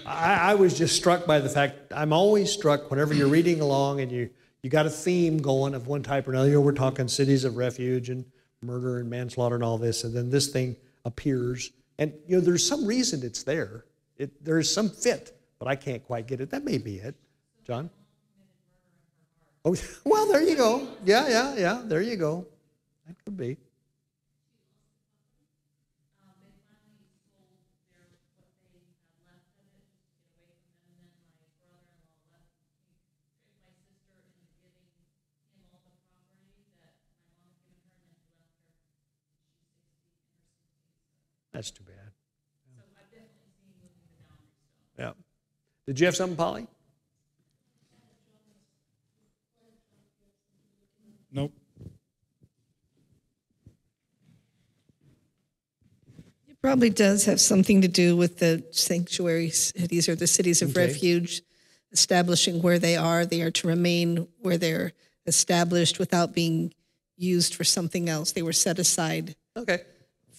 I, 0.06 0.52
I 0.52 0.54
was 0.54 0.76
just 0.76 0.96
struck 0.96 1.26
by 1.26 1.40
the 1.40 1.48
fact, 1.48 1.92
I'm 1.92 2.12
always 2.12 2.52
struck 2.52 2.90
whenever 2.90 3.14
you're 3.14 3.28
reading 3.28 3.60
along 3.60 4.00
and 4.00 4.10
you, 4.10 4.30
you 4.62 4.70
got 4.70 4.86
a 4.86 4.90
theme 4.90 5.38
going 5.38 5.74
of 5.74 5.86
one 5.86 6.02
type 6.02 6.28
or 6.28 6.32
another. 6.32 6.48
You 6.48 6.54
know, 6.54 6.60
we're 6.60 6.72
talking 6.72 7.08
cities 7.08 7.44
of 7.44 7.56
refuge 7.56 8.10
and 8.10 8.24
murder 8.62 8.98
and 8.98 9.08
manslaughter 9.08 9.54
and 9.54 9.64
all 9.64 9.78
this, 9.78 10.04
and 10.04 10.14
then 10.14 10.30
this 10.30 10.48
thing 10.48 10.76
appears. 11.04 11.70
And, 11.98 12.12
you 12.26 12.36
know, 12.36 12.40
there's 12.40 12.66
some 12.66 12.86
reason 12.86 13.22
it's 13.22 13.42
there. 13.42 13.84
It, 14.16 14.44
there's 14.44 14.72
some 14.72 14.88
fit, 14.88 15.38
but 15.58 15.68
I 15.68 15.76
can't 15.76 16.04
quite 16.04 16.26
get 16.26 16.40
it. 16.40 16.50
That 16.50 16.64
may 16.64 16.78
be 16.78 16.96
it. 16.96 17.14
John? 17.66 17.90
Oh, 19.64 19.76
well, 20.04 20.26
there 20.26 20.42
you 20.42 20.56
go. 20.56 20.88
Yeah, 21.04 21.28
yeah, 21.28 21.54
yeah. 21.56 21.82
There 21.84 22.02
you 22.02 22.16
go. 22.16 22.46
That 23.06 23.16
could 23.24 23.36
be. 23.36 23.56
That's 41.54 41.70
too 41.70 41.84
bad. 41.84 41.94
Yeah. 44.98 45.12
Did 45.86 46.00
you 46.00 46.06
have 46.06 46.16
something, 46.16 46.36
Polly? 46.36 46.66
Nope. 51.30 51.52
It 56.48 56.60
probably 56.60 56.90
does 56.90 57.24
have 57.26 57.40
something 57.40 57.82
to 57.82 57.88
do 57.88 58.16
with 58.16 58.38
the 58.38 58.64
sanctuary 58.72 59.50
cities 59.50 60.08
or 60.08 60.16
the 60.16 60.26
cities 60.26 60.60
of 60.60 60.70
Okay. 60.70 60.86
refuge 60.86 61.42
establishing 61.92 62.62
where 62.62 62.80
they 62.80 62.96
are. 62.96 63.24
They 63.24 63.42
are 63.42 63.50
to 63.52 63.68
remain 63.68 64.26
where 64.40 64.58
they're 64.58 64.92
established 65.26 66.00
without 66.00 66.34
being 66.34 66.72
used 67.16 67.54
for 67.54 67.62
something 67.62 68.08
else. 68.08 68.32
They 68.32 68.42
were 68.42 68.52
set 68.52 68.80
aside 68.80 69.36
Okay. 69.56 69.82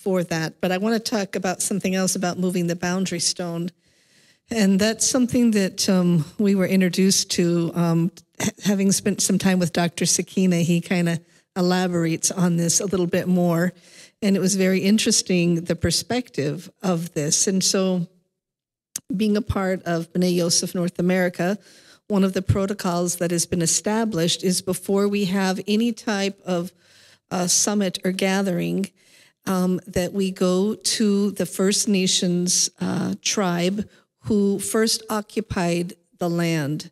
For 0.05 0.23
that. 0.23 0.61
But 0.61 0.71
I 0.71 0.77
want 0.77 0.93
to 0.93 1.11
talk 1.11 1.35
about 1.35 1.63
something 1.63 1.95
else 1.95 2.15
about 2.15 2.37
moving 2.37 2.67
the 2.67 2.75
boundary 2.75 3.19
stone. 3.19 3.71
And 4.51 4.79
that's 4.79 5.05
something 5.05 5.49
that 5.51 5.89
um, 5.89 6.23
we 6.37 6.53
were 6.53 6.67
introduced 6.67 7.31
to. 7.31 7.71
Um, 7.73 8.11
having 8.63 8.91
spent 8.91 9.21
some 9.21 9.39
time 9.39 9.57
with 9.57 9.73
Dr. 9.73 10.05
Sakina, 10.05 10.57
he 10.57 10.79
kind 10.79 11.09
of 11.09 11.19
elaborates 11.57 12.29
on 12.29 12.55
this 12.57 12.79
a 12.79 12.85
little 12.85 13.07
bit 13.07 13.27
more. 13.27 13.73
And 14.21 14.35
it 14.35 14.39
was 14.39 14.55
very 14.55 14.81
interesting, 14.81 15.55
the 15.55 15.75
perspective 15.75 16.69
of 16.83 17.11
this. 17.13 17.47
And 17.47 17.63
so, 17.63 18.07
being 19.15 19.35
a 19.35 19.41
part 19.41 19.81
of 19.83 20.13
B'nai 20.13 20.35
Yosef 20.35 20.75
North 20.75 20.99
America, 20.99 21.57
one 22.07 22.23
of 22.23 22.33
the 22.33 22.43
protocols 22.43 23.15
that 23.15 23.31
has 23.31 23.47
been 23.47 23.63
established 23.63 24.43
is 24.43 24.61
before 24.61 25.07
we 25.07 25.25
have 25.25 25.59
any 25.67 25.91
type 25.91 26.39
of 26.45 26.71
uh, 27.31 27.47
summit 27.47 27.97
or 28.05 28.11
gathering, 28.11 28.91
um, 29.45 29.79
that 29.87 30.13
we 30.13 30.31
go 30.31 30.75
to 30.75 31.31
the 31.31 31.45
First 31.45 31.87
Nations 31.87 32.69
uh, 32.79 33.15
tribe 33.21 33.87
who 34.21 34.59
first 34.59 35.03
occupied 35.09 35.93
the 36.17 36.29
land. 36.29 36.91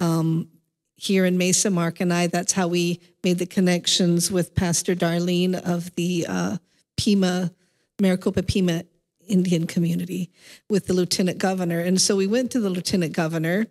Um, 0.00 0.48
here 0.96 1.24
in 1.24 1.36
Mesa, 1.36 1.70
Mark 1.70 2.00
and 2.00 2.12
I, 2.12 2.26
that's 2.26 2.52
how 2.52 2.68
we 2.68 3.00
made 3.22 3.38
the 3.38 3.46
connections 3.46 4.30
with 4.30 4.54
Pastor 4.54 4.94
Darlene 4.94 5.54
of 5.54 5.94
the 5.94 6.26
uh, 6.28 6.56
Pima, 6.96 7.52
Maricopa 8.00 8.42
Pima 8.42 8.84
Indian 9.26 9.66
community 9.66 10.30
with 10.68 10.86
the 10.86 10.94
lieutenant 10.94 11.38
governor. 11.38 11.80
And 11.80 12.00
so 12.00 12.16
we 12.16 12.26
went 12.26 12.50
to 12.52 12.60
the 12.60 12.70
lieutenant 12.70 13.12
governor 13.12 13.66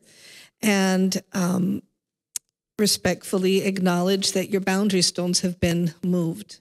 and 0.61 1.21
um, 1.33 1.81
respectfully 2.79 3.61
acknowledged 3.63 4.33
that 4.33 4.49
your 4.49 4.61
boundary 4.61 5.01
stones 5.01 5.41
have 5.41 5.59
been 5.59 5.93
moved 6.03 6.59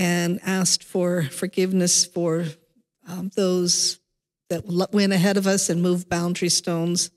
and 0.00 0.40
asked 0.46 0.82
for 0.82 1.24
forgiveness 1.24 2.06
for 2.06 2.46
um, 3.06 3.30
those 3.36 4.00
that 4.48 4.64
went 4.66 5.12
ahead 5.12 5.36
of 5.36 5.46
us 5.46 5.68
and 5.68 5.82
moved 5.82 6.08
boundary 6.08 6.48
stones 6.48 7.10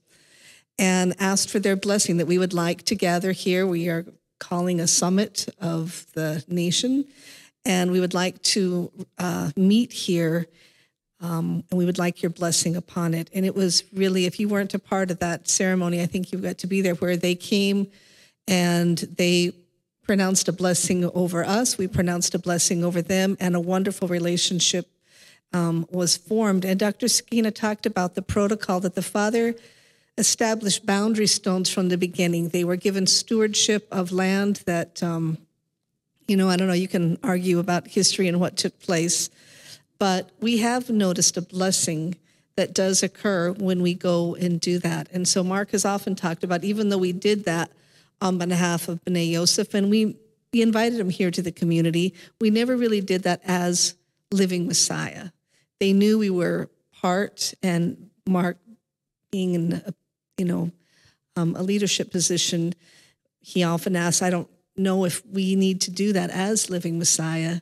and 0.77 1.15
asked 1.17 1.49
for 1.49 1.59
their 1.59 1.77
blessing 1.77 2.17
that 2.17 2.27
we 2.27 2.37
would 2.37 2.53
like 2.53 2.83
to 2.83 2.93
gather 2.93 3.31
here. 3.31 3.65
We 3.65 3.87
are 3.87 4.05
calling 4.37 4.81
a 4.81 4.87
summit 4.87 5.47
of 5.61 6.05
the 6.13 6.43
nation, 6.49 7.05
and 7.63 7.89
we 7.89 8.01
would 8.01 8.13
like 8.13 8.41
to 8.41 8.91
uh, 9.17 9.51
meet 9.55 9.93
here, 9.93 10.47
um, 11.21 11.63
and 11.71 11.77
we 11.77 11.85
would 11.85 11.97
like 11.97 12.21
your 12.21 12.31
blessing 12.31 12.75
upon 12.75 13.13
it. 13.13 13.29
And 13.33 13.45
it 13.45 13.55
was 13.55 13.85
really, 13.93 14.25
if 14.25 14.41
you 14.41 14.49
weren't 14.49 14.73
a 14.73 14.79
part 14.79 15.09
of 15.09 15.19
that 15.19 15.47
ceremony, 15.47 16.01
I 16.01 16.05
think 16.05 16.33
you 16.33 16.37
got 16.39 16.57
to 16.57 16.67
be 16.67 16.81
there, 16.81 16.95
where 16.95 17.15
they 17.15 17.35
came 17.35 17.87
and 18.45 18.97
they 18.97 19.53
pronounced 20.03 20.47
a 20.47 20.53
blessing 20.53 21.09
over 21.13 21.43
us. 21.43 21.77
We 21.77 21.87
pronounced 21.87 22.35
a 22.35 22.39
blessing 22.39 22.83
over 22.83 23.01
them, 23.01 23.37
and 23.39 23.55
a 23.55 23.59
wonderful 23.59 24.07
relationship 24.07 24.87
um, 25.53 25.87
was 25.91 26.17
formed. 26.17 26.65
And 26.65 26.79
Dr. 26.79 27.07
Sakina 27.07 27.51
talked 27.51 27.85
about 27.85 28.15
the 28.15 28.21
protocol 28.21 28.79
that 28.81 28.95
the 28.95 29.01
Father 29.01 29.55
established 30.17 30.85
boundary 30.85 31.27
stones 31.27 31.69
from 31.69 31.89
the 31.89 31.97
beginning. 31.97 32.49
They 32.49 32.63
were 32.63 32.75
given 32.75 33.07
stewardship 33.07 33.87
of 33.91 34.11
land 34.11 34.61
that, 34.65 35.01
um, 35.01 35.37
you 36.27 36.37
know, 36.37 36.49
I 36.49 36.57
don't 36.57 36.67
know, 36.67 36.73
you 36.73 36.87
can 36.87 37.17
argue 37.23 37.59
about 37.59 37.87
history 37.87 38.27
and 38.27 38.39
what 38.39 38.57
took 38.57 38.79
place, 38.79 39.29
but 39.97 40.29
we 40.39 40.57
have 40.57 40.89
noticed 40.89 41.37
a 41.37 41.41
blessing 41.41 42.15
that 42.55 42.73
does 42.73 43.01
occur 43.01 43.51
when 43.51 43.81
we 43.81 43.95
go 43.95 44.35
and 44.35 44.59
do 44.59 44.77
that. 44.79 45.07
And 45.11 45.27
so 45.27 45.43
Mark 45.43 45.71
has 45.71 45.85
often 45.85 46.15
talked 46.15 46.43
about, 46.43 46.63
even 46.63 46.89
though 46.89 46.99
we 46.99 47.11
did 47.11 47.45
that 47.45 47.71
on 48.21 48.37
behalf 48.37 48.87
of 48.87 49.03
B'nai 49.03 49.31
Yosef, 49.31 49.73
and 49.73 49.89
we, 49.89 50.17
we 50.51 50.61
invited 50.61 50.99
him 50.99 51.09
here 51.09 51.31
to 51.31 51.41
the 51.41 51.51
community, 51.51 52.13
we 52.39 52.49
never 52.49 52.75
really 52.75 53.01
did 53.01 53.23
that 53.23 53.41
as 53.45 53.95
living 54.31 54.67
Messiah. 54.67 55.29
They 55.79 55.93
knew 55.93 56.17
we 56.17 56.29
were 56.29 56.69
part, 57.01 57.53
and 57.61 58.09
Mark 58.25 58.57
being 59.31 59.53
in, 59.53 59.73
a, 59.73 59.93
you 60.37 60.45
know, 60.45 60.71
um, 61.35 61.55
a 61.55 61.63
leadership 61.63 62.11
position, 62.11 62.73
he 63.39 63.63
often 63.63 63.95
asks, 63.95 64.21
I 64.21 64.29
don't 64.29 64.49
know 64.77 65.05
if 65.05 65.25
we 65.25 65.55
need 65.55 65.81
to 65.81 65.91
do 65.91 66.13
that 66.13 66.29
as 66.29 66.69
Living 66.69 66.97
Messiah, 66.97 67.59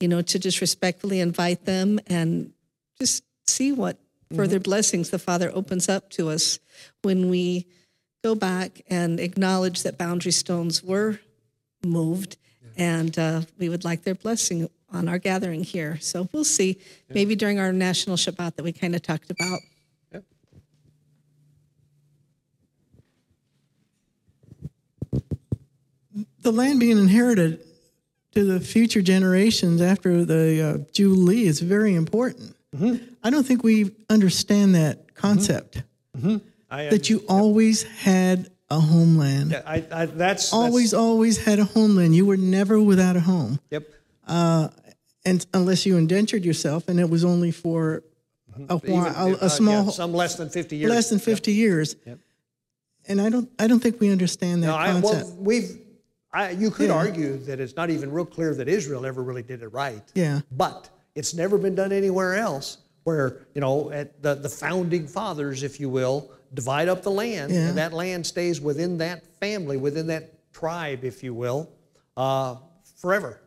you 0.00 0.08
know, 0.08 0.20
to 0.22 0.38
just 0.38 0.60
respectfully 0.60 1.20
invite 1.20 1.64
them 1.64 2.00
and 2.06 2.52
just 3.00 3.24
see 3.46 3.72
what 3.72 3.98
further 4.34 4.58
blessings 4.58 5.10
the 5.10 5.18
Father 5.18 5.50
opens 5.54 5.88
up 5.88 6.10
to 6.10 6.28
us 6.28 6.58
when 7.02 7.28
we 7.28 7.66
go 8.22 8.34
back 8.34 8.82
and 8.88 9.18
acknowledge 9.18 9.82
that 9.82 9.98
boundary 9.98 10.32
stones 10.32 10.82
were 10.82 11.18
moved 11.84 12.36
and 12.76 13.18
uh, 13.18 13.42
we 13.58 13.68
would 13.68 13.84
like 13.84 14.02
their 14.02 14.14
blessing 14.14 14.68
on 14.92 15.08
our 15.08 15.18
gathering 15.18 15.64
here. 15.64 15.98
So 16.00 16.28
we'll 16.32 16.44
see. 16.44 16.78
Maybe 17.10 17.34
during 17.34 17.58
our 17.58 17.72
national 17.72 18.16
Shabbat 18.16 18.56
that 18.56 18.62
we 18.62 18.72
kind 18.72 18.94
of 18.94 19.02
talked 19.02 19.30
about. 19.30 19.60
the 26.42 26.52
land 26.52 26.80
being 26.80 26.98
inherited 26.98 27.60
to 28.34 28.44
the 28.44 28.58
future 28.60 29.00
generations 29.00 29.80
after 29.80 30.24
the 30.24 30.60
uh, 30.60 30.90
Jubilee 30.92 31.44
is 31.44 31.60
very 31.60 31.94
important. 31.94 32.56
I 33.22 33.30
don't 33.30 33.46
think 33.46 33.62
we 33.62 33.92
understand 34.10 34.74
that 34.74 35.14
concept 35.14 35.82
I, 36.72 36.88
that 36.88 37.10
you 37.10 37.22
always 37.28 37.82
had 37.82 38.50
a 38.70 38.80
homeland. 38.80 39.50
yeah, 39.50 39.62
I, 39.66 39.84
I, 39.92 40.06
that's 40.06 40.52
Always, 40.52 40.92
That's, 40.92 40.94
always 40.94 41.44
had 41.44 41.58
a 41.58 41.64
homeland. 41.64 42.16
You 42.16 42.24
were 42.24 42.38
never 42.38 42.80
without 42.80 43.14
a 43.16 43.20
home, 43.20 43.60
yep. 43.70 43.84
and 45.24 45.46
unless 45.52 45.84
you 45.86 45.96
indentured 45.98 46.44
yourself, 46.44 46.88
and 46.88 46.98
it 46.98 47.08
was 47.08 47.24
only 47.24 47.50
for 47.50 48.02
a 48.68 48.76
while, 48.78 48.80
Even, 48.84 48.98
a, 48.98 49.28
uh, 49.34 49.38
a 49.42 49.50
small, 49.50 49.84
yeah, 49.84 49.90
some 49.90 50.12
less 50.12 50.36
than 50.36 50.48
fifty 50.48 50.76
years. 50.76 50.90
less 50.90 51.10
than 51.10 51.18
fifty 51.18 51.52
years. 51.52 51.96
Yep. 52.06 52.18
And 53.08 53.20
I 53.20 53.28
don't, 53.28 53.50
I 53.58 53.66
don't 53.66 53.80
think 53.80 54.00
we 54.00 54.10
understand 54.10 54.62
that 54.62 54.68
No, 54.68 54.76
I, 54.76 54.92
concept. 54.92 55.26
well, 55.26 55.36
we've. 55.38 55.78
I, 56.34 56.50
you 56.50 56.70
could 56.70 56.88
Yeah. 56.88 56.94
argue 56.94 57.36
that 57.48 57.60
it's 57.60 57.76
not 57.76 57.90
even 57.90 58.10
real 58.10 58.24
clear 58.24 58.54
that 58.54 58.66
Israel 58.68 59.04
ever 59.04 59.22
really 59.22 59.42
did 59.42 59.60
it 59.62 59.68
right. 59.68 60.02
Yeah. 60.14 60.40
But 60.52 60.88
it's 61.14 61.34
never 61.34 61.58
been 61.58 61.74
done 61.74 61.92
anywhere 61.92 62.36
else 62.36 62.78
where, 63.04 63.40
you 63.54 63.60
know, 63.60 63.90
at 63.90 64.22
the, 64.22 64.34
the 64.36 64.48
founding 64.48 65.06
fathers, 65.06 65.62
if 65.62 65.78
you 65.78 65.90
will, 65.90 66.30
divide 66.54 66.88
up 66.88 67.02
the 67.02 67.10
land 67.10 67.52
Yeah. 67.52 67.68
and 67.68 67.78
that 67.78 67.92
land 67.92 68.26
stays 68.26 68.60
within 68.60 68.98
that 68.98 69.24
family, 69.40 69.76
within 69.76 70.08
that 70.08 70.52
tribe, 70.52 71.04
if 71.04 71.22
you 71.22 71.32
will, 71.34 71.70
uh, 72.16 72.56
forever. 72.98 73.40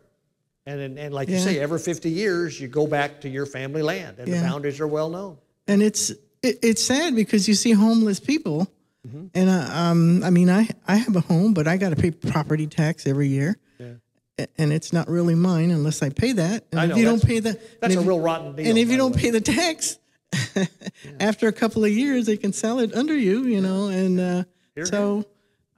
And, 0.66 0.80
and, 0.80 0.98
and 1.00 1.14
like 1.14 1.30
you 1.30 1.38
say, 1.38 1.60
every 1.60 1.78
50 1.80 2.10
years, 2.10 2.60
you 2.60 2.68
go 2.68 2.88
back 2.88 3.22
to 3.22 3.30
your 3.30 3.46
family 3.46 3.84
land 3.84 4.18
and 4.20 4.32
the 4.34 4.40
boundaries 4.42 4.80
are 4.80 4.88
well 4.88 5.10
known. 5.10 5.38
and 5.68 5.82
it's 5.82 6.10
it, 6.42 6.60
it's 6.62 6.84
sad 6.84 7.16
because 7.16 7.48
you 7.48 7.54
see 7.56 7.72
homeless 7.72 8.20
people, 8.20 8.68
Mm-hmm. 9.08 9.26
and 9.36 9.50
uh, 9.52 9.70
um, 9.72 10.24
I 10.24 10.32
mean, 10.32 10.50
I 10.50 10.68
I 10.88 10.96
have 10.96 11.16
a 11.16 11.20
home, 11.20 11.54
but 11.54 11.68
I 11.68 11.78
got 11.78 11.90
to 11.92 11.96
pay 11.96 12.10
property 12.10 12.66
tax 12.66 13.06
every 13.06 13.28
year, 13.28 13.56
and 13.80 14.74
it's 14.74 14.92
not 14.92 15.08
really 15.08 15.36
mine 15.36 15.70
unless 15.70 16.02
I 16.02 16.10
pay 16.10 16.32
that. 16.34 16.66
And 16.72 16.80
I 16.80 16.84
if 16.86 16.90
know, 16.90 16.96
you 16.98 17.06
don't 17.06 17.24
pay 17.24 17.40
the, 17.40 17.60
that's 17.82 17.96
a 17.96 18.00
if- 18.00 18.08
real 18.08 18.20
rotten 18.20 18.56
deal, 18.56 18.68
And 18.68 18.78
if 18.80 18.90
you 18.90 18.98
don't 18.98 19.16
way. 19.16 19.22
pay 19.22 19.30
the 19.30 19.42
tax, 19.42 20.00
after 21.20 21.48
a 21.48 21.54
couple 21.54 21.84
of 21.84 21.92
years, 21.92 22.26
they 22.26 22.38
can 22.38 22.54
sell 22.54 22.80
it 22.80 22.94
under 22.94 23.16
you, 23.16 23.44
you 23.46 23.62
know, 23.62 23.88
and 23.88 24.20
uh, 24.20 24.44
so. 24.86 25.26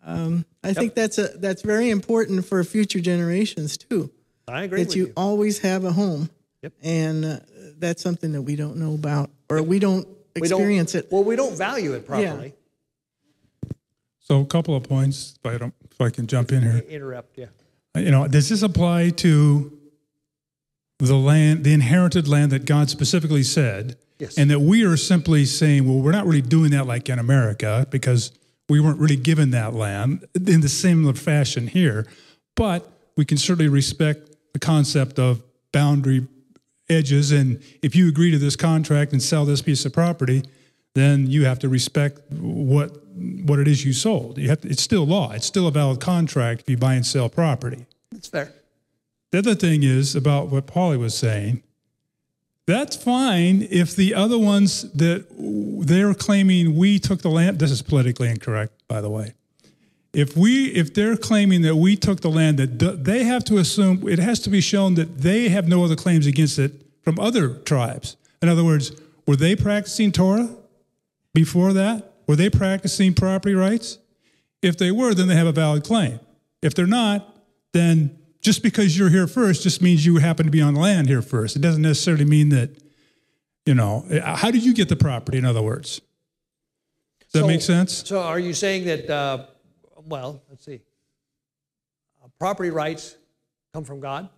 Um, 0.05 0.45
I 0.63 0.73
think 0.73 0.93
that's 0.95 1.17
a 1.17 1.27
that's 1.37 1.61
very 1.63 1.89
important 1.89 2.45
for 2.45 2.63
future 2.63 3.01
generations 3.01 3.77
too. 3.77 4.09
I 4.47 4.63
agree 4.63 4.79
that 4.83 4.87
with 4.89 4.95
you, 4.95 5.07
you. 5.07 5.13
always 5.17 5.59
have 5.59 5.83
a 5.83 5.91
home, 5.91 6.29
Yep. 6.61 6.73
and 6.81 7.25
uh, 7.25 7.39
that's 7.77 8.01
something 8.01 8.31
that 8.31 8.41
we 8.43 8.55
don't 8.55 8.77
know 8.77 8.93
about, 8.93 9.29
or 9.49 9.61
we 9.61 9.79
don't 9.79 10.07
We 10.39 10.47
don't- 10.47 10.59
experience 10.59 10.95
it. 10.95 11.09
Well, 11.11 11.25
we 11.25 11.35
don't 11.35 11.57
value 11.57 11.93
it 11.93 12.05
properly. 12.07 12.53
So 14.19 14.41
a 14.41 14.45
couple 14.45 14.75
of 14.75 14.83
points, 14.83 15.37
if 15.43 15.51
I 15.51 15.57
don't, 15.57 15.73
if 15.91 15.99
I 16.01 16.09
can 16.09 16.27
jump 16.27 16.51
in 16.51 16.61
here. 16.61 16.83
Interrupt, 16.89 17.37
yeah. 17.37 17.45
You 17.95 18.11
know, 18.11 18.27
does 18.27 18.49
this 18.49 18.61
apply 18.61 19.09
to 19.11 19.76
the 20.99 21.15
land, 21.15 21.63
the 21.63 21.73
inherited 21.73 22.27
land 22.27 22.51
that 22.51 22.65
God 22.65 22.89
specifically 22.89 23.43
said? 23.43 23.97
Yes. 24.19 24.37
And 24.37 24.49
that 24.49 24.61
we 24.61 24.83
are 24.83 24.97
simply 24.97 25.45
saying, 25.45 25.87
well, 25.87 25.99
we're 25.99 26.11
not 26.11 26.25
really 26.25 26.41
doing 26.41 26.71
that 26.71 26.87
like 26.87 27.07
in 27.07 27.19
America 27.19 27.85
because 27.91 28.31
we 28.67 28.79
weren't 28.79 28.99
really 28.99 29.15
given 29.15 29.51
that 29.51 29.73
land 29.73 30.25
in 30.33 30.61
the 30.61 30.69
similar 30.69 31.13
fashion 31.13 31.67
here. 31.67 32.07
But 32.55 32.89
we 33.15 33.25
can 33.25 33.37
certainly 33.37 33.69
respect 33.69 34.35
the 34.53 34.59
concept 34.59 35.19
of 35.19 35.43
boundary 35.71 36.27
edges. 36.89 37.31
And 37.31 37.61
if 37.83 37.95
you 37.95 38.07
agree 38.09 38.31
to 38.31 38.39
this 38.39 38.55
contract 38.55 39.11
and 39.11 39.21
sell 39.21 39.45
this 39.45 39.61
piece 39.61 39.85
of 39.85 39.93
property, 39.93 40.43
then 40.95 41.27
you 41.27 41.45
have 41.45 41.59
to 41.59 41.69
respect 41.69 42.19
what 42.31 43.03
what 43.17 43.57
it 43.59 43.67
is 43.67 43.83
you 43.83 43.93
sold. 43.93 44.37
You 44.37 44.49
have 44.49 44.61
to, 44.61 44.69
it's 44.69 44.81
still 44.81 45.05
law. 45.05 45.31
It's 45.31 45.45
still 45.45 45.67
a 45.67 45.71
valid 45.71 45.99
contract 45.99 46.61
if 46.61 46.69
you 46.69 46.77
buy 46.77 46.93
and 46.93 47.05
sell 47.05 47.29
property. 47.29 47.85
That's 48.11 48.27
fair. 48.27 48.53
The 49.37 49.51
other 49.51 49.55
thing 49.55 49.83
is 49.83 50.15
about 50.15 50.47
what 50.47 50.65
Paulie 50.65 50.97
was 50.97 51.15
saying. 51.15 51.61
That's 52.65 52.95
fine 52.95 53.67
if 53.69 53.95
the 53.95 54.15
other 54.15 54.39
ones 54.39 54.91
that 54.93 55.27
they're 55.85 56.15
claiming 56.15 56.75
we 56.75 56.97
took 56.97 57.21
the 57.21 57.29
land. 57.29 57.59
This 57.59 57.69
is 57.69 57.83
politically 57.83 58.29
incorrect, 58.29 58.73
by 58.87 58.99
the 58.99 59.11
way. 59.11 59.35
If 60.11 60.35
we, 60.35 60.69
if 60.69 60.91
they're 60.91 61.15
claiming 61.15 61.61
that 61.61 61.75
we 61.75 61.95
took 61.95 62.21
the 62.21 62.31
land, 62.31 62.57
that 62.57 63.03
they 63.03 63.25
have 63.25 63.43
to 63.43 63.59
assume 63.59 64.09
it 64.09 64.17
has 64.17 64.39
to 64.39 64.49
be 64.49 64.59
shown 64.59 64.95
that 64.95 65.19
they 65.19 65.49
have 65.49 65.67
no 65.67 65.83
other 65.83 65.95
claims 65.95 66.25
against 66.25 66.57
it 66.57 66.71
from 67.03 67.19
other 67.19 67.49
tribes. 67.59 68.17
In 68.41 68.49
other 68.49 68.63
words, 68.63 68.91
were 69.27 69.35
they 69.35 69.55
practicing 69.55 70.11
Torah 70.11 70.49
before 71.35 71.73
that? 71.73 72.11
Were 72.25 72.35
they 72.35 72.49
practicing 72.49 73.13
property 73.13 73.53
rights? 73.53 73.99
If 74.63 74.79
they 74.79 74.89
were, 74.89 75.13
then 75.13 75.27
they 75.27 75.35
have 75.35 75.45
a 75.45 75.51
valid 75.51 75.83
claim. 75.83 76.21
If 76.63 76.73
they're 76.73 76.87
not, 76.87 77.37
then 77.71 78.16
just 78.47 78.63
because 78.63 78.97
you're 78.97 79.09
here 79.09 79.27
first 79.27 79.63
just 79.63 79.81
means 79.81 80.05
you 80.05 80.19
happen 80.19 80.45
to 80.45 80.51
be 80.51 80.61
on 80.61 80.73
land 80.73 81.09
here 81.09 81.21
first. 81.21 81.57
It 81.57 81.59
doesn't 81.61 81.81
necessarily 81.81 82.23
mean 82.23 82.47
that, 82.49 82.69
you 83.65 83.75
know, 83.75 84.05
how 84.23 84.51
did 84.51 84.63
you 84.63 84.73
get 84.73 84.87
the 84.87 84.95
property, 84.95 85.37
in 85.37 85.43
other 85.43 85.61
words? 85.61 85.99
Does 87.33 87.41
that 87.41 87.45
make 87.45 87.61
sense? 87.61 88.07
So 88.07 88.21
are 88.21 88.39
you 88.39 88.53
saying 88.53 88.85
that, 88.85 89.09
uh, 89.09 89.47
well, 90.05 90.41
let's 90.49 90.63
see, 90.63 90.79
uh, 92.23 92.29
property 92.39 92.69
rights 92.69 93.17
come 93.73 93.83
from 93.83 93.99
God? 93.99 94.29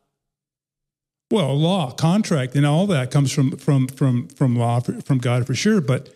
Well, 1.30 1.55
law, 1.55 1.91
contract, 1.91 2.55
and 2.55 2.66
all 2.66 2.88
that 2.88 3.12
comes 3.12 3.32
from 3.32 3.57
from 3.57 3.88
from 3.88 4.28
from 4.30 4.55
law 4.55 4.80
from 4.80 5.20
God 5.20 5.45
for 5.45 5.53
sure. 5.53 5.82
But 5.82 6.10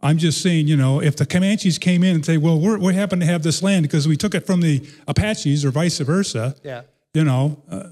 I'm 0.00 0.18
just 0.18 0.40
saying, 0.40 0.68
you 0.68 0.76
know, 0.76 1.02
if 1.02 1.16
the 1.16 1.26
Comanches 1.26 1.80
came 1.80 2.04
in 2.04 2.14
and 2.14 2.24
say, 2.24 2.36
"Well, 2.36 2.60
we're, 2.60 2.78
we 2.78 2.94
happen 2.94 3.18
to 3.18 3.26
have 3.26 3.42
this 3.42 3.60
land 3.60 3.82
because 3.82 4.06
we 4.06 4.16
took 4.16 4.36
it 4.36 4.46
from 4.46 4.60
the 4.60 4.88
Apaches," 5.08 5.64
or 5.64 5.72
vice 5.72 5.98
versa, 5.98 6.54
Yeah. 6.62 6.82
You 7.14 7.24
know, 7.24 7.62
uh, 7.70 7.88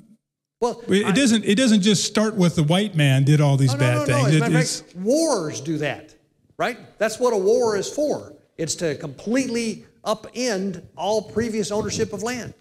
Well, 0.61 0.83
it, 0.89 1.07
I- 1.07 1.13
doesn't 1.13 1.45
it 1.45 1.55
doesn't 1.57 1.83
just 1.83 2.05
start 2.05 2.35
with 2.37 2.57
the 2.57 2.63
white 2.65 2.95
man 2.95 3.25
did 3.25 3.41
all 3.41 3.57
these 3.57 3.71
Oh, 3.75 3.77
no, 3.77 3.81
bad 3.81 3.95
no, 3.95 4.01
no. 4.01 4.25
things. 4.25 4.27
As 4.29 4.33
a 4.33 4.37
It- 4.37 4.41
matter 4.41 4.55
it's- 4.59 4.85
wars 4.95 5.61
do 5.61 5.79
that, 5.79 6.15
right? 6.59 6.79
That's 6.99 7.19
what 7.19 7.33
a 7.33 7.37
war 7.39 7.77
is 7.77 7.89
for. 7.89 8.35
It's 8.57 8.75
to 8.77 8.97
completely 8.97 9.85
upend 10.05 10.85
all 10.97 11.23
previous 11.23 11.71
ownership 11.71 12.13
of 12.13 12.23
land. 12.23 12.55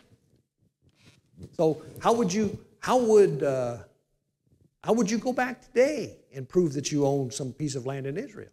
So 1.55 1.82
how 1.99 2.14
would 2.14 2.34
you 2.34 2.60
how 2.80 2.97
would 2.99 3.43
uh, 3.43 3.78
how 4.84 4.93
would 4.93 5.10
you 5.10 5.18
go 5.18 5.34
back 5.34 5.62
today 5.62 6.18
and 6.34 6.47
prove 6.47 6.74
that 6.74 6.91
you 6.91 7.05
own 7.05 7.32
some 7.32 7.51
piece 7.53 7.76
of 7.76 7.86
land 7.86 8.05
in 8.08 8.18
Israel? 8.18 8.49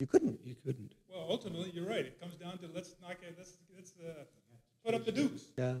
You 0.00 0.06
couldn't. 0.06 0.40
You 0.44 0.56
couldn't. 0.64 0.94
well, 1.08 1.26
ultimately, 1.28 1.70
you're 1.74 1.86
right. 1.86 2.04
It 2.06 2.20
comes 2.20 2.34
down 2.34 2.58
to 2.58 2.68
let's 2.74 2.94
knock 3.00 3.18
it. 3.22 3.34
Let's 3.38 3.52
let's 3.76 3.92
uh, 4.04 4.24
put 4.84 4.94
up 4.94 5.04
the 5.04 5.12
dukes. 5.12 5.42
Yeah. 5.56 5.74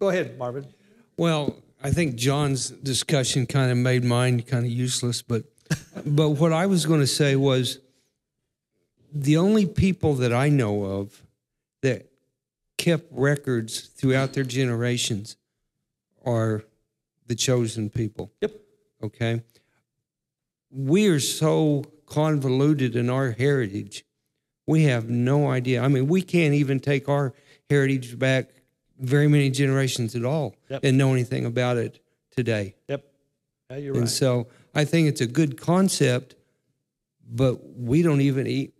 Go 0.00 0.08
ahead, 0.08 0.38
Marvin. 0.38 0.66
Well, 1.18 1.56
I 1.82 1.90
think 1.90 2.16
John's 2.16 2.70
discussion 2.70 3.46
kind 3.46 3.70
of 3.70 3.76
made 3.76 4.02
mine 4.02 4.40
kind 4.40 4.64
of 4.64 4.72
useless, 4.72 5.20
but 5.20 5.44
but 6.06 6.30
what 6.30 6.52
I 6.52 6.66
was 6.66 6.86
going 6.86 7.00
to 7.00 7.06
say 7.06 7.36
was 7.36 7.78
the 9.12 9.36
only 9.36 9.66
people 9.66 10.14
that 10.14 10.32
I 10.32 10.48
know 10.48 10.84
of 10.84 11.22
that 11.82 12.10
kept 12.78 13.06
records 13.10 13.80
throughout 13.80 14.32
their 14.32 14.44
generations 14.44 15.36
are 16.24 16.64
the 17.26 17.34
chosen 17.34 17.90
people. 17.90 18.32
Yep. 18.40 18.52
Okay. 19.02 19.42
We 20.70 21.08
are 21.08 21.20
so 21.20 21.84
convoluted 22.06 22.96
in 22.96 23.10
our 23.10 23.32
heritage. 23.32 24.04
We 24.66 24.84
have 24.84 25.10
no 25.10 25.50
idea. 25.50 25.82
I 25.82 25.88
mean, 25.88 26.06
we 26.06 26.22
can't 26.22 26.54
even 26.54 26.80
take 26.80 27.08
our 27.08 27.34
heritage 27.68 28.18
back 28.18 28.50
very 29.00 29.28
many 29.28 29.50
generations 29.50 30.14
at 30.14 30.24
all 30.24 30.54
Yep. 30.68 30.84
and 30.84 30.98
know 30.98 31.12
anything 31.12 31.44
about 31.46 31.76
it 31.76 32.00
today. 32.30 32.74
Yep. 32.88 33.04
Yeah, 33.70 33.76
you're 33.76 33.92
And 33.94 34.02
right. 34.02 34.08
so 34.10 34.46
I 34.74 34.84
think 34.84 35.08
it's 35.08 35.20
a 35.20 35.26
good 35.26 35.60
concept, 35.60 36.34
but 37.28 37.58
we 37.76 38.02
don't 38.02 38.20
even 38.20 38.46
eat, 38.46 38.74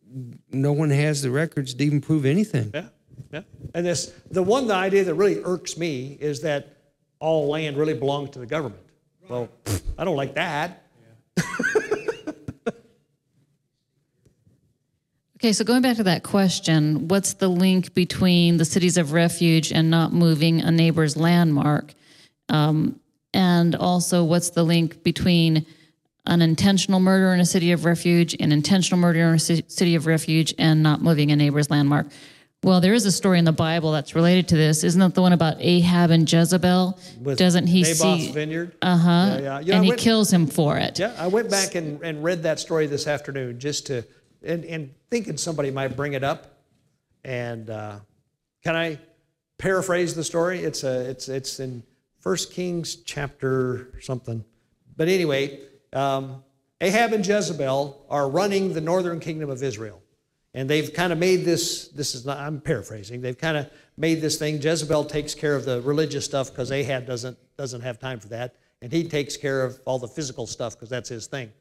no 0.52 0.72
one 0.72 0.90
has 0.90 1.22
the 1.22 1.30
records 1.30 1.74
to 1.74 1.84
even 1.84 2.00
prove 2.00 2.24
anything. 2.26 2.70
Yeah, 2.74 2.88
yeah. 3.32 3.42
And 3.74 3.86
this, 3.86 4.12
the 4.30 4.42
one 4.42 4.66
the 4.66 4.74
idea 4.74 5.04
that 5.04 5.14
really 5.14 5.40
irks 5.44 5.76
me 5.76 6.16
is 6.20 6.40
that 6.42 6.76
all 7.18 7.48
land 7.48 7.76
really 7.76 7.94
belongs 7.94 8.30
to 8.30 8.38
the 8.38 8.46
government. 8.46 8.82
Well, 9.28 9.48
I 9.98 10.04
don't 10.04 10.16
like 10.16 10.34
that. 10.34 10.82
Okay, 15.40 15.54
so 15.54 15.64
going 15.64 15.80
back 15.80 15.96
to 15.96 16.02
that 16.02 16.22
question, 16.22 17.08
what's 17.08 17.32
the 17.32 17.48
link 17.48 17.94
between 17.94 18.58
the 18.58 18.64
cities 18.66 18.98
of 18.98 19.12
refuge 19.12 19.72
and 19.72 19.90
not 19.90 20.12
moving 20.12 20.60
a 20.60 20.70
neighbor's 20.70 21.16
landmark? 21.16 21.94
Um, 22.50 23.00
and 23.32 23.74
also, 23.74 24.22
what's 24.22 24.50
the 24.50 24.62
link 24.64 25.02
between 25.02 25.64
an 26.26 26.42
intentional 26.42 27.00
murder 27.00 27.32
in 27.32 27.40
a 27.40 27.46
city 27.46 27.72
of 27.72 27.86
refuge 27.86 28.36
and 28.38 28.52
intentional 28.52 28.98
murder 29.00 29.20
in 29.20 29.34
a 29.36 29.38
city 29.38 29.94
of 29.94 30.04
refuge 30.04 30.52
and 30.58 30.82
not 30.82 31.00
moving 31.00 31.32
a 31.32 31.36
neighbor's 31.36 31.70
landmark? 31.70 32.08
Well, 32.62 32.82
there 32.82 32.92
is 32.92 33.06
a 33.06 33.12
story 33.12 33.38
in 33.38 33.46
the 33.46 33.52
Bible 33.52 33.92
that's 33.92 34.14
related 34.14 34.48
to 34.48 34.56
this. 34.58 34.84
Isn't 34.84 35.00
that 35.00 35.14
the 35.14 35.22
one 35.22 35.32
about 35.32 35.56
Ahab 35.60 36.10
and 36.10 36.30
Jezebel? 36.30 36.98
With 37.22 37.38
Doesn't 37.38 37.66
he 37.68 37.82
see? 37.84 38.04
Naboth's 38.04 38.24
see? 38.26 38.32
vineyard. 38.32 38.76
Uh 38.82 38.98
huh. 38.98 39.08
Yeah, 39.08 39.38
yeah. 39.40 39.60
You 39.60 39.66
know, 39.68 39.72
and 39.72 39.80
I 39.80 39.84
he 39.84 39.88
went- 39.88 40.00
kills 40.02 40.30
him 40.30 40.46
for 40.46 40.76
it. 40.76 40.98
Yeah, 40.98 41.14
I 41.18 41.28
went 41.28 41.48
back 41.50 41.74
and, 41.76 42.02
and 42.02 42.22
read 42.22 42.42
that 42.42 42.60
story 42.60 42.86
this 42.86 43.06
afternoon 43.06 43.58
just 43.58 43.86
to, 43.86 44.04
and, 44.42 44.64
and 44.64 44.94
thinking 45.10 45.36
somebody 45.36 45.70
might 45.70 45.96
bring 45.96 46.14
it 46.14 46.24
up. 46.24 46.58
And 47.24 47.68
uh, 47.70 48.00
can 48.64 48.76
I 48.76 48.98
paraphrase 49.58 50.14
the 50.14 50.24
story? 50.24 50.60
It's 50.60 50.84
a, 50.84 51.10
it's 51.10 51.28
it's 51.28 51.60
in 51.60 51.82
First 52.18 52.52
Kings 52.52 52.96
chapter 52.96 53.98
something. 54.00 54.44
But 54.96 55.08
anyway, 55.08 55.60
um, 55.92 56.42
Ahab 56.80 57.12
and 57.12 57.26
Jezebel 57.26 58.06
are 58.08 58.28
running 58.28 58.72
the 58.72 58.80
northern 58.80 59.20
kingdom 59.20 59.50
of 59.50 59.62
Israel. 59.62 60.02
And 60.52 60.68
they've 60.68 60.92
kind 60.92 61.12
of 61.12 61.18
made 61.18 61.44
this, 61.44 61.88
this 61.88 62.14
is 62.14 62.26
not, 62.26 62.38
I'm 62.38 62.60
paraphrasing, 62.60 63.20
they've 63.20 63.38
kind 63.38 63.56
of 63.56 63.70
made 63.96 64.20
this 64.20 64.36
thing. 64.36 64.60
Jezebel 64.60 65.04
takes 65.04 65.34
care 65.34 65.54
of 65.54 65.64
the 65.64 65.80
religious 65.82 66.24
stuff 66.24 66.50
because 66.50 66.72
Ahab 66.72 67.06
doesn't, 67.06 67.38
doesn't 67.56 67.82
have 67.82 68.00
time 68.00 68.18
for 68.18 68.28
that. 68.28 68.56
And 68.82 68.92
he 68.92 69.06
takes 69.06 69.36
care 69.36 69.62
of 69.62 69.78
all 69.84 69.98
the 69.98 70.08
physical 70.08 70.46
stuff 70.46 70.74
because 70.74 70.88
that's 70.88 71.08
his 71.08 71.26
thing. 71.26 71.52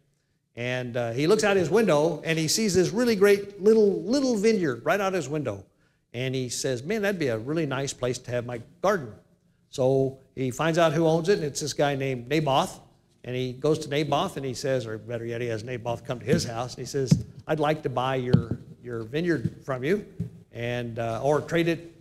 And 0.59 0.97
uh, 0.97 1.11
he 1.13 1.25
looks 1.25 1.45
out 1.45 1.55
his 1.55 1.69
window 1.69 2.21
and 2.25 2.37
he 2.37 2.49
sees 2.49 2.73
this 2.73 2.89
really 2.89 3.15
great 3.15 3.63
little, 3.63 4.03
little 4.03 4.35
vineyard 4.35 4.81
right 4.83 4.99
out 4.99 5.13
his 5.13 5.29
window. 5.29 5.65
And 6.13 6.35
he 6.35 6.49
says, 6.49 6.83
Man, 6.83 7.01
that'd 7.01 7.17
be 7.17 7.29
a 7.29 7.37
really 7.37 7.65
nice 7.65 7.93
place 7.93 8.17
to 8.17 8.31
have 8.31 8.45
my 8.45 8.61
garden. 8.81 9.13
So 9.69 10.19
he 10.35 10.51
finds 10.51 10.77
out 10.77 10.91
who 10.91 11.07
owns 11.07 11.29
it, 11.29 11.37
and 11.37 11.45
it's 11.45 11.61
this 11.61 11.71
guy 11.71 11.95
named 11.95 12.27
Naboth. 12.27 12.77
And 13.23 13.37
he 13.37 13.53
goes 13.53 13.79
to 13.79 13.89
Naboth 13.89 14.35
and 14.35 14.45
he 14.45 14.53
says, 14.53 14.85
or 14.85 14.97
better 14.97 15.25
yet, 15.25 15.39
he 15.39 15.47
has 15.47 15.63
Naboth 15.63 16.03
come 16.05 16.19
to 16.19 16.25
his 16.25 16.43
house 16.43 16.73
and 16.73 16.79
he 16.79 16.85
says, 16.85 17.25
I'd 17.47 17.59
like 17.59 17.83
to 17.83 17.89
buy 17.89 18.15
your, 18.15 18.59
your 18.83 19.03
vineyard 19.03 19.61
from 19.63 19.83
you 19.83 20.05
and 20.51 20.99
uh, 20.99 21.21
or 21.21 21.41
trade 21.41 21.67
it, 21.67 21.95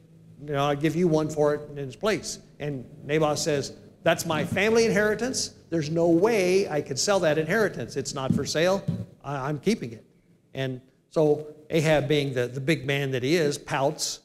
you 0.44 0.52
know, 0.52 0.64
I'll 0.64 0.76
give 0.76 0.96
you 0.96 1.06
one 1.06 1.28
for 1.28 1.54
it 1.54 1.68
in 1.70 1.78
its 1.78 1.96
place. 1.96 2.38
And 2.60 2.84
Naboth 3.04 3.38
says, 3.38 3.72
That's 4.02 4.26
my 4.26 4.44
family 4.44 4.84
inheritance. 4.86 5.54
There's 5.70 5.90
no 5.90 6.08
way 6.08 6.68
I 6.68 6.80
could 6.80 6.98
sell 6.98 7.20
that 7.20 7.38
inheritance. 7.38 7.96
It's 7.96 8.14
not 8.14 8.34
for 8.34 8.44
sale. 8.44 8.84
I'm 9.24 9.58
keeping 9.58 9.92
it. 9.92 10.04
And 10.54 10.80
so 11.10 11.54
Ahab, 11.70 12.08
being 12.08 12.32
the, 12.32 12.46
the 12.46 12.60
big 12.60 12.86
man 12.86 13.10
that 13.10 13.22
he 13.22 13.36
is, 13.36 13.58
pouts. 13.58 14.20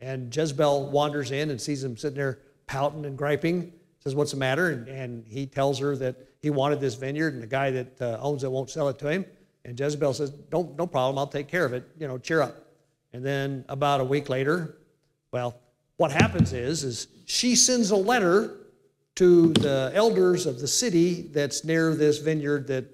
And 0.00 0.34
Jezebel 0.34 0.90
wanders 0.90 1.30
in 1.30 1.50
and 1.50 1.60
sees 1.60 1.82
him 1.82 1.96
sitting 1.96 2.16
there 2.16 2.40
pouting 2.66 3.04
and 3.04 3.16
griping. 3.16 3.72
Says, 4.00 4.14
What's 4.14 4.32
the 4.32 4.36
matter? 4.36 4.70
And, 4.70 4.88
and 4.88 5.26
he 5.26 5.46
tells 5.46 5.78
her 5.78 5.96
that 5.96 6.16
he 6.40 6.50
wanted 6.50 6.80
this 6.80 6.94
vineyard 6.94 7.34
and 7.34 7.42
the 7.42 7.46
guy 7.46 7.70
that 7.70 8.00
uh, 8.00 8.18
owns 8.20 8.44
it 8.44 8.50
won't 8.50 8.70
sell 8.70 8.88
it 8.88 8.98
to 9.00 9.08
him. 9.08 9.24
And 9.64 9.78
Jezebel 9.78 10.14
says, 10.14 10.30
Don't, 10.30 10.76
No 10.76 10.86
problem. 10.86 11.18
I'll 11.18 11.26
take 11.26 11.48
care 11.48 11.64
of 11.64 11.72
it. 11.72 11.88
You 11.98 12.08
know, 12.08 12.18
cheer 12.18 12.40
up. 12.40 12.66
And 13.12 13.24
then 13.24 13.64
about 13.68 14.00
a 14.00 14.04
week 14.04 14.28
later, 14.28 14.76
well, 15.32 15.58
what 15.96 16.12
happens 16.12 16.52
is, 16.52 16.84
is 16.84 17.08
she 17.24 17.56
sends 17.56 17.90
a 17.90 17.96
letter 17.96 18.58
to 19.16 19.52
the 19.54 19.90
elders 19.94 20.46
of 20.46 20.60
the 20.60 20.68
city 20.68 21.22
that's 21.32 21.64
near 21.64 21.94
this 21.94 22.18
vineyard 22.18 22.66
that 22.68 22.84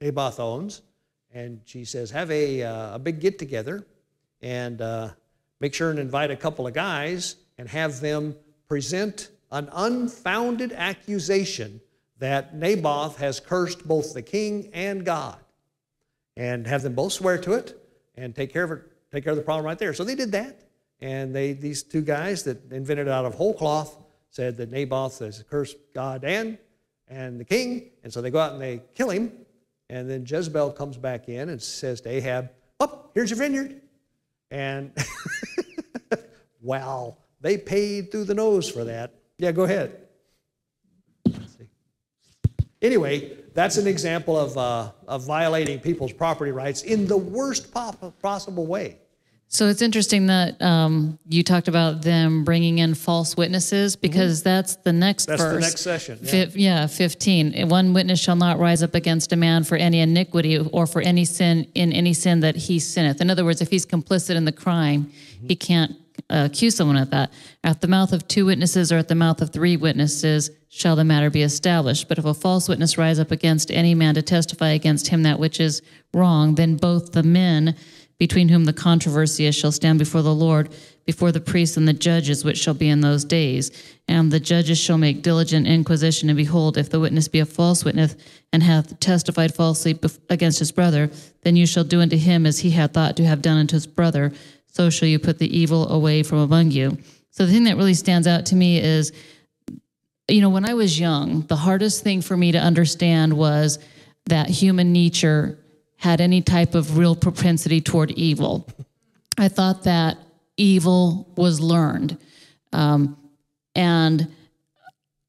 Naboth 0.00 0.40
owns. 0.40 0.82
And 1.32 1.60
she 1.64 1.84
says, 1.84 2.10
have 2.10 2.30
a, 2.30 2.62
uh, 2.62 2.96
a 2.96 2.98
big 2.98 3.20
get 3.20 3.38
together 3.38 3.86
and 4.40 4.80
uh, 4.80 5.10
make 5.60 5.74
sure 5.74 5.90
and 5.90 5.98
invite 5.98 6.30
a 6.30 6.36
couple 6.36 6.66
of 6.66 6.74
guys 6.74 7.36
and 7.58 7.68
have 7.68 8.00
them 8.00 8.36
present 8.68 9.30
an 9.50 9.68
unfounded 9.72 10.72
accusation 10.72 11.80
that 12.18 12.54
Naboth 12.54 13.18
has 13.18 13.40
cursed 13.40 13.86
both 13.86 14.14
the 14.14 14.22
king 14.22 14.70
and 14.72 15.04
God 15.04 15.38
and 16.36 16.66
have 16.66 16.82
them 16.82 16.94
both 16.94 17.12
swear 17.12 17.38
to 17.38 17.54
it 17.54 17.78
and 18.16 18.34
take 18.34 18.52
care 18.52 18.64
of 18.64 18.70
it, 18.72 18.82
take 19.10 19.24
care 19.24 19.32
of 19.32 19.36
the 19.36 19.42
problem 19.42 19.66
right 19.66 19.78
there. 19.78 19.92
So 19.92 20.04
they 20.04 20.14
did 20.14 20.32
that. 20.32 20.60
And 21.00 21.34
they, 21.34 21.52
these 21.52 21.82
two 21.82 22.02
guys 22.02 22.44
that 22.44 22.70
invented 22.70 23.08
it 23.08 23.10
out 23.10 23.24
of 23.24 23.34
whole 23.34 23.54
cloth 23.54 23.96
said 24.32 24.56
that 24.56 24.70
Naboth 24.70 25.18
has 25.20 25.44
cursed 25.48 25.76
God 25.94 26.24
and, 26.24 26.58
and 27.06 27.38
the 27.38 27.44
king. 27.44 27.90
And 28.02 28.12
so 28.12 28.20
they 28.22 28.30
go 28.30 28.40
out 28.40 28.52
and 28.52 28.60
they 28.60 28.80
kill 28.94 29.10
him. 29.10 29.30
And 29.90 30.08
then 30.08 30.24
Jezebel 30.26 30.72
comes 30.72 30.96
back 30.96 31.28
in 31.28 31.50
and 31.50 31.62
says 31.62 32.00
to 32.00 32.08
Ahab, 32.08 32.50
Oh, 32.80 33.10
here's 33.14 33.30
your 33.30 33.38
vineyard. 33.38 33.82
And 34.50 34.92
wow, 36.62 37.18
they 37.40 37.58
paid 37.58 38.10
through 38.10 38.24
the 38.24 38.34
nose 38.34 38.70
for 38.70 38.84
that. 38.84 39.12
Yeah, 39.38 39.52
go 39.52 39.64
ahead. 39.64 39.98
Anyway, 42.80 43.36
that's 43.54 43.76
an 43.76 43.86
example 43.86 44.36
of, 44.36 44.58
uh, 44.58 44.90
of 45.06 45.24
violating 45.24 45.78
people's 45.78 46.12
property 46.12 46.50
rights 46.50 46.82
in 46.82 47.06
the 47.06 47.16
worst 47.16 47.72
possible 47.72 48.66
way. 48.66 48.98
So 49.54 49.68
it's 49.68 49.82
interesting 49.82 50.28
that 50.28 50.60
um, 50.62 51.18
you 51.28 51.42
talked 51.42 51.68
about 51.68 52.00
them 52.00 52.42
bringing 52.42 52.78
in 52.78 52.94
false 52.94 53.36
witnesses 53.36 53.96
because 53.96 54.42
that's 54.42 54.76
the 54.76 54.94
next 54.94 55.28
Mm-hmm. 55.28 55.36
That's 55.36 55.52
the 55.52 55.60
next 55.60 55.80
session, 55.82 56.18
yeah. 56.22 56.46
Yeah, 56.54 56.86
15. 56.86 57.68
One 57.68 57.92
witness 57.92 58.18
shall 58.18 58.34
not 58.34 58.58
rise 58.58 58.82
up 58.82 58.94
against 58.94 59.30
a 59.30 59.36
man 59.36 59.62
for 59.64 59.76
any 59.76 60.00
iniquity 60.00 60.58
or 60.58 60.86
for 60.86 61.02
any 61.02 61.26
sin 61.26 61.66
in 61.74 61.92
any 61.92 62.14
sin 62.14 62.40
that 62.40 62.56
he 62.56 62.78
sinneth. 62.78 63.20
In 63.20 63.28
other 63.28 63.44
words, 63.44 63.60
if 63.60 63.68
he's 63.68 63.84
complicit 63.84 64.36
in 64.36 64.46
the 64.46 64.52
crime, 64.52 65.12
Mm-hmm. 65.12 65.48
he 65.48 65.56
can't 65.56 65.92
uh, 66.30 66.48
accuse 66.50 66.76
someone 66.76 66.96
of 66.96 67.10
that. 67.10 67.30
At 67.64 67.80
the 67.80 67.88
mouth 67.88 68.12
of 68.12 68.26
two 68.28 68.46
witnesses 68.46 68.90
or 68.92 68.96
at 68.98 69.08
the 69.08 69.14
mouth 69.16 69.42
of 69.42 69.52
three 69.52 69.76
witnesses 69.76 70.50
shall 70.70 70.94
the 70.96 71.04
matter 71.04 71.28
be 71.30 71.42
established. 71.42 72.08
But 72.08 72.16
if 72.18 72.24
a 72.24 72.32
false 72.32 72.68
witness 72.68 72.96
rise 72.96 73.18
up 73.18 73.30
against 73.32 73.70
any 73.70 73.94
man 73.94 74.14
to 74.14 74.22
testify 74.22 74.68
against 74.70 75.08
him 75.08 75.24
that 75.24 75.38
which 75.38 75.58
is 75.60 75.82
wrong, 76.14 76.54
then 76.54 76.76
both 76.76 77.12
the 77.12 77.22
men 77.24 77.74
between 78.18 78.48
whom 78.48 78.64
the 78.64 78.72
controversy 78.72 79.46
is 79.46 79.54
shall 79.54 79.72
stand 79.72 79.98
before 79.98 80.22
the 80.22 80.34
Lord, 80.34 80.72
before 81.06 81.32
the 81.32 81.40
priests 81.40 81.76
and 81.76 81.88
the 81.88 81.92
judges, 81.92 82.44
which 82.44 82.58
shall 82.58 82.74
be 82.74 82.88
in 82.88 83.00
those 83.00 83.24
days. 83.24 83.70
And 84.08 84.30
the 84.30 84.40
judges 84.40 84.78
shall 84.78 84.98
make 84.98 85.22
diligent 85.22 85.66
inquisition, 85.66 86.28
and 86.28 86.36
behold, 86.36 86.78
if 86.78 86.90
the 86.90 87.00
witness 87.00 87.28
be 87.28 87.40
a 87.40 87.46
false 87.46 87.84
witness, 87.84 88.16
and 88.52 88.62
hath 88.62 89.00
testified 89.00 89.54
falsely 89.54 89.98
against 90.28 90.58
his 90.58 90.72
brother, 90.72 91.10
then 91.42 91.56
you 91.56 91.66
shall 91.66 91.84
do 91.84 92.00
unto 92.00 92.16
him 92.16 92.46
as 92.46 92.60
he 92.60 92.70
had 92.70 92.92
thought 92.92 93.16
to 93.16 93.24
have 93.24 93.42
done 93.42 93.58
unto 93.58 93.76
his 93.76 93.86
brother. 93.86 94.32
So 94.66 94.90
shall 94.90 95.08
you 95.08 95.18
put 95.18 95.38
the 95.38 95.58
evil 95.58 95.88
away 95.88 96.22
from 96.22 96.38
among 96.38 96.70
you. 96.70 96.98
So 97.30 97.46
the 97.46 97.52
thing 97.52 97.64
that 97.64 97.76
really 97.76 97.94
stands 97.94 98.26
out 98.26 98.46
to 98.46 98.56
me 98.56 98.78
is 98.78 99.12
you 100.28 100.40
know, 100.40 100.50
when 100.50 100.64
I 100.64 100.74
was 100.74 100.98
young, 100.98 101.42
the 101.42 101.56
hardest 101.56 102.02
thing 102.02 102.22
for 102.22 102.36
me 102.36 102.52
to 102.52 102.58
understand 102.58 103.34
was 103.34 103.78
that 104.26 104.48
human 104.48 104.92
nature 104.92 105.58
had 106.02 106.20
any 106.20 106.42
type 106.42 106.74
of 106.74 106.98
real 106.98 107.14
propensity 107.14 107.80
toward 107.80 108.10
evil. 108.10 108.66
I 109.38 109.46
thought 109.46 109.84
that 109.84 110.18
evil 110.56 111.32
was 111.36 111.60
learned. 111.60 112.18
Um, 112.72 113.16
and 113.76 114.26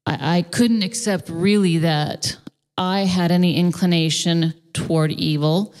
I, 0.04 0.38
I 0.38 0.42
couldn't 0.42 0.82
accept 0.82 1.28
really 1.28 1.78
that 1.78 2.36
I 2.76 3.02
had 3.02 3.30
any 3.30 3.56
inclination 3.56 4.52
toward 4.72 5.12
evil 5.12 5.72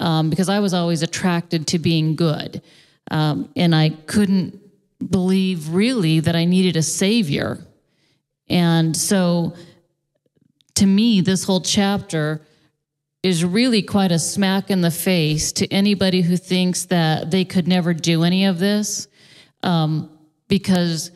um, 0.00 0.28
because 0.28 0.50
I 0.50 0.60
was 0.60 0.74
always 0.74 1.02
attracted 1.02 1.66
to 1.68 1.78
being 1.78 2.14
good. 2.14 2.60
Um, 3.10 3.48
and 3.56 3.74
I 3.74 3.88
couldn't 4.04 4.60
believe 5.10 5.70
really 5.70 6.20
that 6.20 6.36
I 6.36 6.44
needed 6.44 6.76
a 6.76 6.82
savior. 6.82 7.58
And 8.50 8.94
so 8.94 9.54
to 10.74 10.84
me, 10.84 11.22
this 11.22 11.44
whole 11.44 11.62
chapter 11.62 12.42
is 13.22 13.44
really 13.44 13.82
quite 13.82 14.10
a 14.10 14.18
smack 14.18 14.70
in 14.70 14.80
the 14.80 14.90
face 14.90 15.52
to 15.52 15.72
anybody 15.72 16.22
who 16.22 16.36
thinks 16.36 16.86
that 16.86 17.30
they 17.30 17.44
could 17.44 17.68
never 17.68 17.94
do 17.94 18.24
any 18.24 18.46
of 18.46 18.58
this. 18.58 19.06
Um, 19.62 20.10
because 20.48 21.12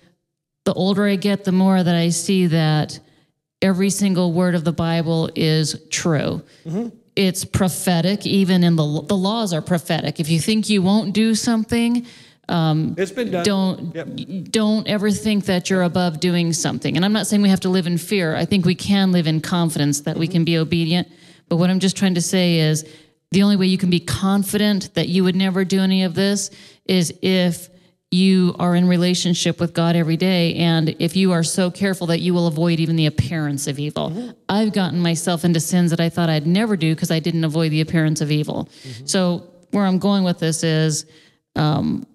the 0.65 0.73
older 0.73 1.07
I 1.07 1.17
get, 1.17 1.45
the 1.45 1.53
more 1.53 1.83
that 1.83 1.95
I 1.95 2.11
see 2.11 2.47
that 2.47 2.99
every 3.61 3.91
single 3.91 4.33
word 4.33 4.55
of 4.55 4.65
the 4.65 4.73
Bible 4.73 5.31
is 5.35 5.87
true. 5.91 6.43
Mm-hmm. 6.65 6.89
It's 7.17 7.45
prophetic, 7.45 8.27
even 8.27 8.63
in 8.63 8.77
the 8.77 9.03
the 9.03 9.17
laws 9.17 9.53
are 9.53 9.63
prophetic. 9.63 10.21
If 10.21 10.29
you 10.29 10.39
think 10.39 10.69
you 10.69 10.83
won't 10.83 11.15
do 11.15 11.35
something, 11.35 12.07
um, 12.49 12.95
It's 12.99 13.11
been 13.11 13.31
done. 13.31 13.45
don't 13.45 13.95
Yep. 13.95 14.51
don't 14.51 14.87
ever 14.87 15.11
think 15.11 15.47
that 15.47 15.71
you're 15.71 15.83
above 15.83 16.21
doing 16.21 16.53
something. 16.53 16.95
And 16.95 17.05
I'm 17.05 17.15
not 17.15 17.27
saying 17.27 17.43
we 17.43 17.49
have 17.49 17.61
to 17.61 17.71
live 17.71 17.87
in 17.87 17.97
fear. 17.99 18.37
I 18.37 18.45
think 18.45 18.67
we 18.67 18.75
can 18.75 19.13
live 19.13 19.27
in 19.27 19.41
confidence 19.41 20.01
that 20.03 20.19
we 20.19 20.27
mm-hmm. 20.27 20.33
can 20.33 20.45
be 20.45 20.59
obedient. 20.59 21.09
But 21.49 21.57
what 21.57 21.71
I'm 21.71 21.81
just 21.81 21.97
trying 21.97 22.15
to 22.15 22.21
say 22.21 22.59
is 22.59 22.85
the 23.31 23.43
only 23.43 23.57
way 23.57 23.67
you 23.67 23.79
can 23.79 23.91
be 23.91 24.01
confident 24.01 24.95
that 24.95 25.09
you 25.09 25.25
would 25.25 25.37
never 25.37 25.65
do 25.65 25.81
any 25.81 26.05
of 26.05 26.15
this 26.15 26.51
is 26.87 27.13
if 27.23 27.69
you 28.11 28.55
are 28.59 28.77
in 28.77 28.87
relationship 28.87 29.59
with 29.59 29.75
God 29.75 29.97
every 29.97 30.17
day 30.17 30.55
and 30.55 30.95
if 31.01 31.17
you 31.17 31.33
are 31.33 31.43
so 31.43 31.71
careful 31.71 32.07
that 32.07 32.21
you 32.21 32.33
will 32.33 32.47
avoid 32.47 32.79
even 32.79 32.95
the 32.97 33.07
appearance 33.07 33.67
of 33.67 33.79
evil. 33.79 34.35
I've 34.49 34.73
gotten 34.73 35.01
myself 35.01 35.45
into 35.45 35.59
sins 35.59 35.91
that 35.91 36.01
I 36.01 36.09
thought 36.09 36.29
I'd 36.29 36.47
never 36.47 36.77
do 36.77 36.95
because 36.95 37.11
I 37.11 37.19
didn't 37.19 37.45
avoid 37.45 37.73
the 37.73 37.81
appearance 37.81 38.21
of 38.21 38.31
evil. 38.31 38.69
So 39.05 39.51
where 39.73 39.85
I'm 39.85 39.99
going 39.99 40.23
with 40.23 40.39
this 40.39 40.63
is, 40.63 41.05
um, 41.57 42.07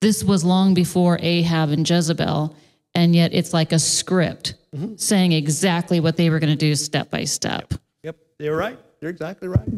this 0.00 0.24
was 0.24 0.44
long 0.44 0.74
before 0.74 1.18
Ahab 1.20 1.70
and 1.70 1.88
Jezebel, 1.88 2.56
and 2.94 3.14
yet 3.14 3.32
it's 3.32 3.52
like 3.52 3.72
a 3.72 3.78
script 3.78 4.54
saying 4.96 5.32
exactly 5.32 6.00
what 6.00 6.16
they 6.16 6.30
were 6.30 6.38
going 6.38 6.52
to 6.52 6.56
do 6.56 6.74
step 6.74 7.10
by 7.10 7.24
step. 7.24 7.72
Yep, 7.72 7.80
you're 8.40 8.56
right. 8.56 8.78
You're 9.00 9.10
exactly 9.10 9.48
right. 9.48 9.68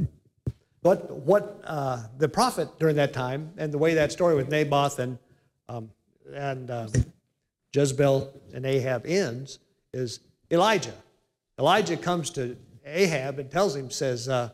But 0.82 1.10
what 1.10 1.60
uh, 1.64 2.02
the 2.18 2.28
prophet 2.28 2.68
during 2.78 2.96
that 2.96 3.12
time, 3.12 3.52
and 3.56 3.72
the 3.72 3.78
way 3.78 3.94
that 3.94 4.10
story 4.10 4.34
with 4.34 4.48
Naboth 4.48 4.98
and 4.98 5.18
um, 5.68 5.90
and 6.34 6.70
uh, 6.70 6.88
Jezebel 7.72 8.32
and 8.52 8.66
Ahab 8.66 9.06
ends, 9.06 9.60
is 9.92 10.20
Elijah. 10.50 10.94
Elijah 11.58 11.96
comes 11.96 12.30
to 12.30 12.56
Ahab 12.84 13.38
and 13.38 13.50
tells 13.50 13.76
him, 13.76 13.90
says, 13.90 14.28
uh, 14.28 14.50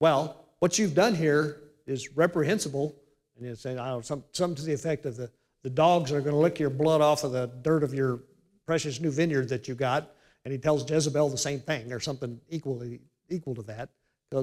"Well, 0.00 0.44
what 0.58 0.78
you've 0.78 0.94
done 0.94 1.14
here 1.14 1.62
is 1.86 2.14
reprehensible." 2.14 2.94
And 3.36 3.46
he's 3.46 3.60
saying, 3.60 3.78
"I 3.78 3.88
don't 3.88 3.98
know, 3.98 4.02
some, 4.02 4.24
something 4.32 4.56
to 4.56 4.62
the 4.62 4.74
effect 4.74 5.06
of 5.06 5.16
the 5.16 5.30
the 5.62 5.70
dogs 5.70 6.12
are 6.12 6.20
going 6.20 6.34
to 6.34 6.40
lick 6.40 6.58
your 6.58 6.68
blood 6.68 7.00
off 7.00 7.24
of 7.24 7.32
the 7.32 7.50
dirt 7.62 7.82
of 7.82 7.94
your 7.94 8.20
precious 8.66 9.00
new 9.00 9.10
vineyard 9.10 9.48
that 9.48 9.66
you 9.66 9.74
got." 9.74 10.10
And 10.44 10.52
he 10.52 10.58
tells 10.58 10.88
Jezebel 10.88 11.30
the 11.30 11.38
same 11.38 11.60
thing, 11.60 11.90
or 11.90 12.00
something 12.00 12.38
equally 12.50 13.00
equal 13.30 13.54
to 13.54 13.62
that. 13.62 13.90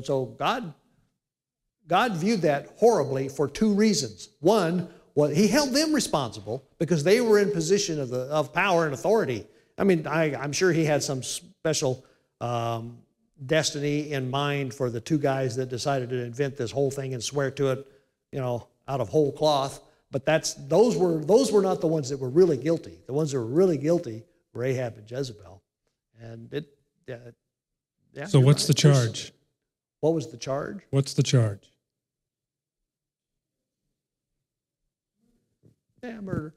So, 0.04 0.26
God 0.26 0.74
God 1.88 2.16
viewed 2.16 2.44
that 2.44 2.68
horribly 2.78 3.28
for 3.28 3.48
two 3.48 3.74
reasons. 3.74 4.30
One, 4.40 4.90
well, 5.16 5.30
he 5.30 5.48
held 5.48 5.74
them 5.74 5.94
responsible 5.94 6.64
because 6.80 7.04
they 7.04 7.22
were 7.22 7.40
in 7.40 7.52
position 7.52 8.00
of, 8.00 8.10
the, 8.10 8.22
of 8.22 8.54
power 8.54 8.86
and 8.86 8.94
authority. 8.94 9.46
I 9.78 9.84
mean, 9.84 10.08
I, 10.08 10.36
I'm 10.36 10.54
sure 10.54 10.72
he 10.72 10.86
had 10.86 11.04
some 11.04 11.22
special 11.22 12.06
um, 12.40 13.00
destiny 13.46 14.12
in 14.12 14.30
mind 14.30 14.74
for 14.74 14.90
the 14.90 15.02
two 15.02 15.18
guys 15.18 15.56
that 15.58 15.68
decided 15.68 16.10
to 16.12 16.24
invent 16.24 16.56
this 16.56 16.72
whole 16.72 16.92
thing 16.92 17.14
and 17.14 17.24
swear 17.24 17.52
to 17.52 17.72
it, 17.72 17.88
you 18.32 18.40
know, 18.40 18.68
out 18.88 19.02
of 19.02 19.10
whole 19.10 19.32
cloth. 19.32 19.82
But 20.12 20.26
that's 20.26 20.54
those 20.54 20.98
were 20.98 21.24
those 21.24 21.52
were 21.52 21.62
not 21.62 21.80
the 21.80 21.88
ones 21.88 22.10
that 22.10 22.20
were 22.20 22.30
really 22.30 22.58
guilty. 22.58 23.00
The 23.06 23.14
ones 23.14 23.32
that 23.32 23.40
were 23.40 23.46
really 23.46 23.78
guilty 23.78 24.24
were 24.54 24.64
Ahab 24.64 24.98
and 24.98 25.10
Jezebel, 25.10 25.62
and 26.22 26.54
it. 26.54 26.68
Yeah, 27.08 27.18
yeah, 28.14 28.26
So 28.26 28.40
you're 28.40 28.46
what's 28.46 28.68
the 28.68 28.74
right. 28.74 28.84
There's- 28.94 29.06
charge? 29.06 29.34
What 30.02 30.14
was 30.16 30.28
the 30.32 30.38
charge? 30.38 30.80
What's 30.90 31.14
the 31.14 31.22
charge? 31.24 31.72
Yeah, 36.04 36.20
murder. 36.22 36.54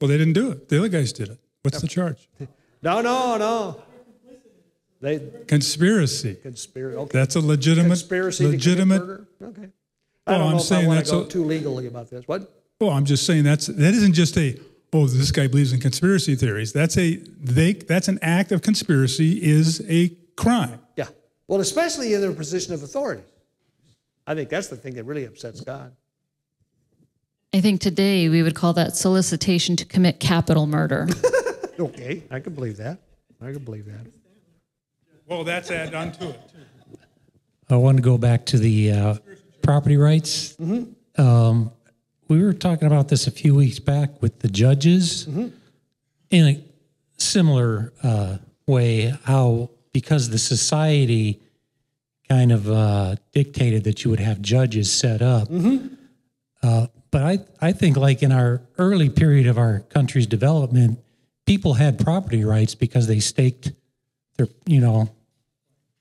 Well, 0.00 0.08
they 0.08 0.18
didn't 0.18 0.34
do 0.34 0.50
it. 0.52 0.68
The 0.68 0.78
other 0.78 0.88
guys 0.88 1.12
did 1.12 1.28
it. 1.30 1.38
What's 1.62 1.80
the 1.80 1.88
charge? 1.88 2.28
No, 2.84 3.00
no, 3.00 3.36
no. 3.36 3.80
They 5.00 5.20
Conspiracy. 5.46 6.34
conspiracy. 6.34 6.96
Okay. 6.96 7.10
That's 7.16 7.36
a 7.36 7.40
legitimate, 7.40 7.90
conspiracy 7.90 8.44
legitimate. 8.44 8.98
to 8.98 9.00
commit 9.04 9.28
murder. 9.40 9.60
Okay. 9.60 9.72
I 10.26 10.30
Well, 10.32 10.38
don't 10.40 10.46
I'm 10.48 10.50
know 10.54 10.56
if 10.56 10.62
I 10.62 10.64
saying 10.66 10.86
want 10.88 10.96
that's 10.98 11.10
to 11.10 11.16
go 11.16 11.22
a- 11.22 11.28
too 11.28 11.44
legally 11.44 11.86
about 11.86 12.10
this. 12.10 12.26
What? 12.26 12.52
Well, 12.80 12.90
I'm 12.90 13.04
just 13.04 13.24
saying 13.24 13.44
that's 13.44 13.66
that 13.68 13.94
isn't 13.94 14.14
just 14.14 14.36
a 14.36 14.58
oh 14.92 15.06
this 15.06 15.30
guy 15.30 15.46
believes 15.46 15.72
in 15.72 15.78
conspiracy 15.78 16.34
theories. 16.34 16.72
That's 16.72 16.98
a 16.98 17.18
they 17.40 17.74
that's 17.74 18.08
an 18.08 18.18
act 18.20 18.50
of 18.50 18.62
conspiracy 18.62 19.40
is 19.40 19.80
a 19.88 20.10
crime. 20.36 20.80
Yeah. 20.96 21.08
Well, 21.48 21.60
especially 21.60 22.14
in 22.14 22.20
their 22.20 22.32
position 22.32 22.74
of 22.74 22.82
authority. 22.82 23.22
I 24.26 24.34
think 24.34 24.48
that's 24.48 24.68
the 24.68 24.76
thing 24.76 24.94
that 24.94 25.04
really 25.04 25.24
upsets 25.24 25.60
God. 25.60 25.94
I 27.54 27.60
think 27.60 27.80
today 27.80 28.28
we 28.28 28.42
would 28.42 28.54
call 28.54 28.72
that 28.74 28.96
solicitation 28.96 29.76
to 29.76 29.84
commit 29.84 30.20
capital 30.20 30.66
murder. 30.66 31.08
Okay, 31.78 32.22
I 32.30 32.38
can 32.38 32.54
believe 32.54 32.76
that. 32.76 32.98
I 33.40 33.50
can 33.50 33.64
believe 33.64 33.86
that. 33.86 34.06
Well, 35.26 35.42
that's 35.42 35.70
added 35.70 35.94
on 35.94 36.12
to 36.12 36.28
it. 36.30 36.40
I 37.70 37.76
want 37.76 37.96
to 37.96 38.02
go 38.02 38.18
back 38.18 38.44
to 38.46 38.58
the 38.58 38.92
uh, 38.92 39.14
property 39.62 39.96
rights. 39.96 40.54
Um, 41.16 41.72
we 42.28 42.42
were 42.42 42.52
talking 42.52 42.86
about 42.86 43.08
this 43.08 43.26
a 43.26 43.30
few 43.30 43.54
weeks 43.54 43.78
back 43.78 44.20
with 44.20 44.40
the 44.40 44.48
judges 44.48 45.26
in 45.26 45.52
a 46.30 46.62
similar 47.16 47.92
uh, 48.02 48.36
way, 48.66 49.14
how 49.24 49.70
because 49.92 50.30
the 50.30 50.38
society 50.38 51.40
kind 52.28 52.52
of 52.52 52.70
uh, 52.70 53.16
dictated 53.32 53.84
that 53.84 54.04
you 54.04 54.10
would 54.10 54.20
have 54.20 54.40
judges 54.40 54.90
set 54.92 55.22
up. 55.22 55.48
Uh, 56.62 56.86
but 57.10 57.22
I, 57.22 57.38
I 57.60 57.72
think 57.72 57.96
like 57.96 58.22
in 58.22 58.32
our 58.32 58.62
early 58.78 59.10
period 59.10 59.46
of 59.46 59.58
our 59.58 59.80
country's 59.80 60.26
development, 60.26 60.98
people 61.46 61.74
had 61.74 61.98
property 61.98 62.44
rights 62.44 62.74
because 62.74 63.06
they 63.06 63.20
staked 63.20 63.72
their, 64.36 64.48
you 64.66 64.80
know, 64.80 65.10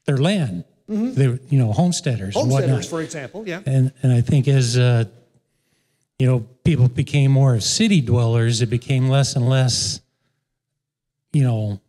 their 0.06 0.18
land. 0.18 0.64
They 0.88 1.28
were, 1.28 1.40
you 1.50 1.58
know, 1.58 1.72
homesteaders, 1.72 2.36
and 2.36 2.52
whatnot. 2.52 2.70
Homesteaders, 2.70 2.90
for 2.90 3.02
example, 3.02 3.48
yeah. 3.48 3.62
And 3.66 3.94
and 4.04 4.12
I 4.12 4.20
think 4.20 4.50
as 4.50 4.78
uh, 4.78 5.06
you 6.20 6.28
know, 6.28 6.42
people 6.66 6.90
became 6.90 7.32
more 7.32 7.60
city 7.62 8.02
dwellers, 8.02 8.62
it 8.62 8.70
became 8.70 9.08
less 9.08 9.38
and 9.38 9.48
less, 9.48 10.02
you 11.32 11.44
know, 11.44 11.82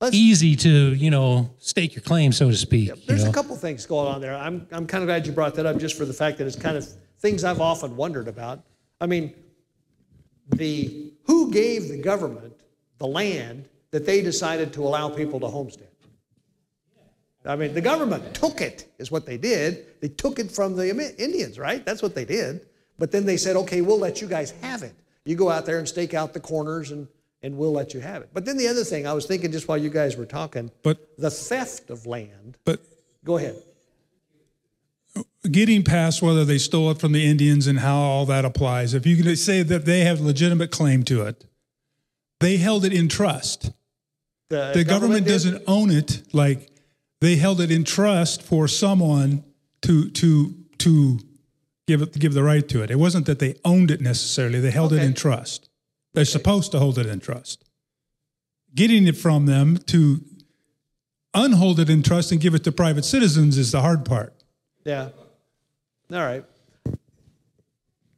Let's- 0.00 0.14
easy 0.14 0.56
to 0.56 0.94
you 0.94 1.10
know 1.10 1.50
stake 1.58 1.94
your 1.94 2.02
claim, 2.02 2.32
so 2.32 2.50
to 2.50 2.56
speak. 2.56 2.88
you 2.88 2.94
There's 3.06 3.24
know? 3.24 3.30
a 3.30 3.32
couple 3.32 3.56
things 3.56 3.86
going 3.86 4.08
on 4.08 4.20
there. 4.20 4.34
I'm, 4.36 4.66
I'm 4.70 4.86
kind 4.86 5.02
of 5.02 5.08
glad 5.08 5.26
you 5.26 5.32
brought 5.32 5.54
that 5.54 5.66
up 5.66 5.78
just 5.78 5.96
for 5.96 6.04
the 6.04 6.12
fact 6.12 6.38
that 6.38 6.46
it's 6.46 6.56
kind 6.56 6.76
of 6.76 6.86
things 7.18 7.44
I've 7.44 7.60
often 7.60 7.96
wondered 7.96 8.28
about. 8.28 8.62
I 9.00 9.06
mean, 9.06 9.34
the 10.50 11.12
who 11.24 11.50
gave 11.50 11.88
the 11.88 11.98
government 11.98 12.52
the 12.98 13.06
land 13.06 13.68
that 13.90 14.04
they 14.04 14.20
decided 14.20 14.72
to 14.74 14.82
allow 14.82 15.08
people 15.08 15.40
to 15.40 15.48
homestead? 15.48 15.88
I 17.46 17.54
mean, 17.56 17.74
the 17.74 17.80
government 17.80 18.34
took 18.34 18.60
it, 18.60 18.92
is 18.98 19.10
what 19.10 19.24
they 19.24 19.36
did. 19.38 19.86
They 20.00 20.08
took 20.08 20.38
it 20.38 20.50
from 20.50 20.74
the 20.76 20.88
Indians, 21.16 21.58
right? 21.58 21.84
That's 21.86 22.02
what 22.02 22.14
they 22.14 22.24
did. 22.24 22.66
But 22.98 23.12
then 23.12 23.24
they 23.24 23.36
said, 23.36 23.56
okay, 23.56 23.82
we'll 23.82 23.98
let 24.00 24.20
you 24.20 24.26
guys 24.26 24.50
have 24.62 24.82
it. 24.82 24.94
You 25.24 25.36
go 25.36 25.48
out 25.48 25.64
there 25.64 25.78
and 25.78 25.88
stake 25.88 26.12
out 26.12 26.32
the 26.32 26.40
corners 26.40 26.90
and, 26.90 27.06
and 27.46 27.56
we'll 27.56 27.72
let 27.72 27.94
you 27.94 28.00
have 28.00 28.22
it. 28.22 28.30
But 28.34 28.44
then 28.44 28.56
the 28.56 28.66
other 28.66 28.82
thing, 28.82 29.06
I 29.06 29.12
was 29.12 29.24
thinking 29.24 29.52
just 29.52 29.68
while 29.68 29.78
you 29.78 29.88
guys 29.88 30.16
were 30.16 30.26
talking, 30.26 30.70
But 30.82 30.98
the 31.16 31.30
theft 31.30 31.90
of 31.90 32.04
land. 32.04 32.58
but 32.64 32.80
Go 33.24 33.38
ahead. 33.38 33.56
getting 35.50 35.82
past 35.84 36.22
whether 36.22 36.44
they 36.44 36.58
stole 36.58 36.90
it 36.90 36.98
from 36.98 37.12
the 37.12 37.24
Indians 37.24 37.66
and 37.66 37.78
how 37.78 37.96
all 37.98 38.26
that 38.26 38.44
applies, 38.44 38.94
if 38.94 39.06
you 39.06 39.16
can 39.22 39.36
say 39.36 39.62
that 39.62 39.84
they 39.84 40.00
have 40.00 40.20
legitimate 40.20 40.70
claim 40.70 41.02
to 41.04 41.22
it, 41.22 41.44
they 42.40 42.56
held 42.56 42.84
it 42.84 42.92
in 42.92 43.08
trust. 43.08 43.70
The 44.48 44.84
government, 44.86 45.24
did? 45.24 45.32
doesn't 45.32 45.62
own 45.66 45.90
it. 45.90 46.22
Like 46.32 46.70
they 47.20 47.36
held 47.36 47.60
it 47.60 47.70
in 47.70 47.84
trust 47.84 48.42
for 48.42 48.68
someone 48.68 49.42
to 49.82 50.10
to 50.10 50.54
to 50.78 51.18
give 51.88 52.02
it 52.02 52.12
give 52.18 52.34
the 52.34 52.42
right 52.44 52.68
to 52.68 52.82
it. 52.82 52.90
It 52.90 52.98
wasn't 52.98 53.26
that 53.26 53.38
they 53.38 53.54
owned 53.64 53.90
it 53.90 54.00
necessarily. 54.00 54.60
They 54.60 54.70
held 54.70 54.92
it 54.92 55.02
in 55.02 55.14
trust. 55.14 55.65
They're 56.16 56.24
supposed 56.24 56.72
to 56.72 56.78
hold 56.78 56.98
it 56.98 57.04
in 57.04 57.20
trust. 57.20 57.62
Getting 58.74 59.06
it 59.06 59.18
from 59.18 59.44
them 59.44 59.76
to 59.88 60.24
unhold 61.34 61.78
it 61.78 61.90
in 61.90 62.02
trust 62.02 62.32
and 62.32 62.40
give 62.40 62.54
it 62.54 62.64
to 62.64 62.72
private 62.72 63.04
citizens 63.04 63.58
is 63.58 63.70
the 63.72 63.82
hard 63.82 64.06
part. 64.06 64.32
Yeah. 64.86 65.10
All 66.10 66.18
right. 66.20 66.42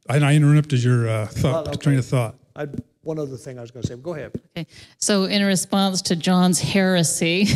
And 0.07 0.23
I 0.23 0.33
interrupted 0.33 0.81
your 0.81 1.09
uh, 1.09 1.25
thought, 1.27 1.67
Oh, 1.67 1.71
okay. 1.71 1.77
train 1.79 1.99
of 1.99 2.05
thought. 2.05 2.35
I 2.55 2.67
one 3.01 3.19
other 3.19 3.35
thing 3.35 3.57
I 3.57 3.61
was 3.61 3.71
going 3.71 3.81
to 3.81 3.87
say. 3.89 3.95
Go 3.97 4.13
ahead. 4.13 4.31
Okay. 4.55 4.65
So, 4.97 5.25
in 5.25 5.43
response 5.43 6.01
to 6.03 6.15
John's 6.15 6.61
heresy, 6.61 7.47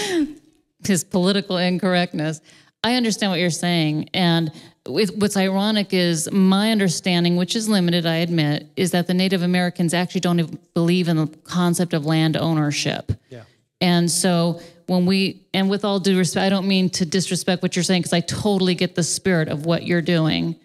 his 0.84 1.04
political 1.04 1.58
incorrectness, 1.58 2.40
I 2.82 2.96
understand 2.96 3.30
what 3.30 3.38
you're 3.38 3.50
saying. 3.50 4.08
And 4.14 4.50
with, 4.50 4.58
what's 4.90 5.36
ironic 5.36 5.92
is 5.92 6.30
my 6.30 6.72
understanding, 6.72 7.36
which 7.36 7.56
is 7.56 7.68
limited, 7.68 8.06
I 8.06 8.16
admit, 8.16 8.66
is 8.76 8.90
that 8.90 9.06
the 9.06 9.14
Native 9.14 9.42
Americans 9.42 9.94
actually 9.94 10.20
don't 10.20 10.40
even 10.40 10.58
believe 10.74 11.08
in 11.08 11.16
the 11.16 11.26
concept 11.44 11.94
of 11.94 12.04
land 12.06 12.36
ownership. 12.36 13.12
Yeah. 13.28 13.44
And 13.80 14.10
so 14.10 14.60
when 14.86 15.06
we, 15.06 15.42
and 15.54 15.70
with 15.70 15.84
all 15.84 16.00
due 16.00 16.18
respect, 16.18 16.44
I 16.44 16.48
don't 16.48 16.66
mean 16.68 16.90
to 16.90 17.06
disrespect 17.06 17.62
what 17.62 17.76
you're 17.76 17.82
saying 17.82 18.02
because 18.02 18.12
I 18.12 18.20
totally 18.20 18.74
get 18.74 18.94
the 18.94 19.02
spirit 19.02 19.48
of 19.48 19.64
what 19.64 19.84
you're 19.84 20.02
doing. 20.02 20.56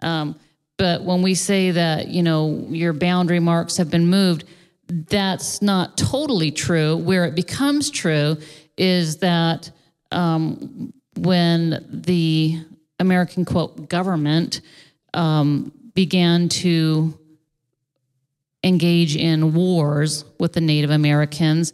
Um, 0.00 0.36
but 0.76 1.02
when 1.02 1.22
we 1.22 1.34
say 1.34 1.70
that, 1.70 2.08
you 2.08 2.22
know, 2.22 2.66
your 2.68 2.92
boundary 2.92 3.40
marks 3.40 3.76
have 3.76 3.90
been 3.90 4.08
moved, 4.08 4.44
that's 4.88 5.62
not 5.62 5.96
totally 5.96 6.50
true. 6.50 6.96
Where 6.96 7.24
it 7.26 7.34
becomes 7.34 7.90
true 7.90 8.38
is 8.76 9.18
that 9.18 9.70
um, 10.10 10.92
when 11.16 11.86
the 11.88 12.58
American 12.98 13.44
quote 13.44 13.88
government 13.88 14.60
um, 15.12 15.72
began 15.94 16.48
to 16.48 17.18
engage 18.62 19.14
in 19.14 19.54
wars 19.54 20.24
with 20.38 20.52
the 20.54 20.60
Native 20.60 20.90
Americans. 20.90 21.72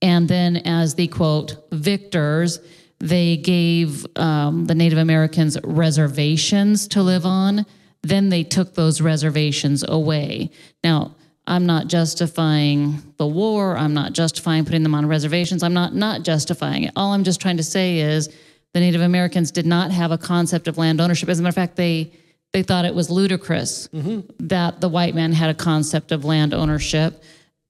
And 0.00 0.28
then, 0.28 0.58
as 0.58 0.94
the 0.94 1.08
quote 1.08 1.56
victors, 1.72 2.60
they 3.00 3.36
gave 3.36 4.06
um, 4.16 4.66
the 4.66 4.74
Native 4.74 4.98
Americans 4.98 5.56
reservations 5.64 6.86
to 6.88 7.02
live 7.02 7.26
on. 7.26 7.66
Then 8.02 8.28
they 8.28 8.44
took 8.44 8.74
those 8.74 9.00
reservations 9.00 9.84
away. 9.86 10.50
Now, 10.84 11.16
I'm 11.46 11.66
not 11.66 11.88
justifying 11.88 13.02
the 13.16 13.26
war. 13.26 13.76
I'm 13.76 13.94
not 13.94 14.12
justifying 14.12 14.64
putting 14.64 14.82
them 14.82 14.94
on 14.94 15.06
reservations. 15.06 15.62
I'm 15.62 15.72
not 15.72 15.94
not 15.94 16.22
justifying 16.22 16.84
it. 16.84 16.92
All 16.94 17.12
I'm 17.12 17.24
just 17.24 17.40
trying 17.40 17.56
to 17.56 17.62
say 17.62 17.98
is 17.98 18.28
the 18.74 18.80
Native 18.80 19.00
Americans 19.00 19.50
did 19.50 19.66
not 19.66 19.90
have 19.90 20.10
a 20.10 20.18
concept 20.18 20.68
of 20.68 20.78
land 20.78 21.00
ownership. 21.00 21.28
As 21.28 21.38
a 21.38 21.42
matter 21.42 21.50
of 21.50 21.54
fact, 21.54 21.76
they 21.76 22.12
they 22.52 22.62
thought 22.62 22.84
it 22.84 22.94
was 22.94 23.10
ludicrous 23.10 23.88
mm-hmm. 23.88 24.20
that 24.46 24.80
the 24.80 24.88
white 24.88 25.14
man 25.14 25.32
had 25.32 25.50
a 25.50 25.54
concept 25.54 26.12
of 26.12 26.24
land 26.24 26.54
ownership. 26.54 27.22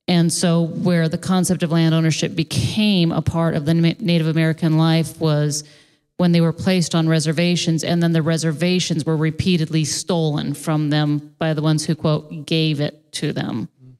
And 0.07 0.33
so, 0.33 0.63
where 0.63 1.09
the 1.09 1.19
concept 1.19 1.63
of 1.63 1.71
land 1.71 1.95
ownership 1.95 2.35
became 2.35 3.13
a 3.13 3.21
part 3.21 3.55
of 3.55 3.67
the 3.67 3.75
Native 3.75 4.27
American 4.27 4.79
life 4.79 5.21
was 5.21 5.65
when 6.17 6.33
they 6.33 6.41
were 6.41 6.53
placed 6.53 6.95
on 6.95 7.09
reservations, 7.09 7.85
and 7.85 8.03
then 8.03 8.13
the 8.13 8.23
reservations 8.23 9.05
were 9.05 9.17
repeatedly 9.17 9.85
stolen 9.85 10.55
from 10.55 10.91
them 10.91 11.35
by 11.39 11.55
the 11.55 11.63
ones 11.63 11.85
who, 11.85 11.95
quote, 11.95 12.47
gave 12.47 12.81
it 12.81 13.13
to 13.13 13.33
them. 13.33 13.69
Mm-hmm. 13.83 13.93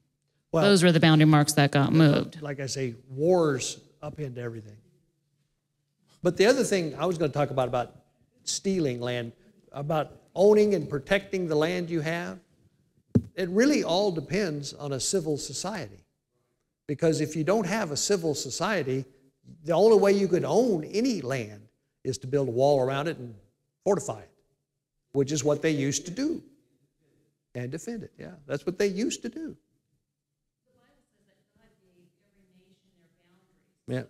Well- 0.51 0.63
Those 0.63 0.83
were 0.83 0.91
the 0.91 0.99
boundary 0.99 1.27
marks 1.27 1.53
that 1.53 1.71
got 1.71 1.93
moved. 1.93 2.41
like 2.41 2.59
I 2.59 2.65
say, 2.65 2.95
wars 3.09 3.79
upend 4.01 4.37
everything. 4.37 4.77
But 6.21 6.37
the 6.37 6.45
other 6.45 6.63
thing 6.63 6.95
I 6.95 7.05
was 7.05 7.17
going 7.17 7.31
to 7.31 7.37
talk 7.37 7.49
about 7.49 7.67
about 7.67 7.95
stealing 8.43 8.99
land, 8.99 9.31
about 9.71 10.21
owning 10.35 10.73
and 10.73 10.89
protecting 10.89 11.47
the 11.47 11.55
land 11.55 11.89
you 11.89 12.01
have, 12.01 12.39
it 13.35 13.49
really 13.49 13.83
all 13.83 14.11
depends 14.11 14.73
on 14.73 14.93
a 14.93 14.99
civil 14.99 15.37
society. 15.37 16.03
Because 16.87 17.21
if 17.21 17.35
you 17.35 17.43
don't 17.43 17.67
have 17.67 17.91
a 17.91 17.97
civil 17.97 18.35
society, 18.35 19.05
the 19.63 19.73
only 19.73 19.97
way 19.97 20.11
you 20.11 20.27
could 20.27 20.43
own 20.43 20.83
any 20.83 21.21
land 21.21 21.61
is 22.03 22.17
to 22.19 22.27
build 22.27 22.47
a 22.47 22.51
wall 22.51 22.81
around 22.81 23.07
it 23.07 23.17
and 23.17 23.33
fortify 23.83 24.19
it, 24.19 24.31
which 25.13 25.31
is 25.31 25.43
what 25.43 25.61
they 25.61 25.71
used 25.71 26.05
to 26.05 26.11
do. 26.11 26.43
And 27.55 27.71
defend 27.71 28.03
it, 28.03 28.11
yeah. 28.17 28.33
That's 28.45 28.65
what 28.65 28.77
they 28.77 28.87
used 28.87 29.21
to 29.23 29.29
do. 29.29 29.55
Yeah. 33.87 34.03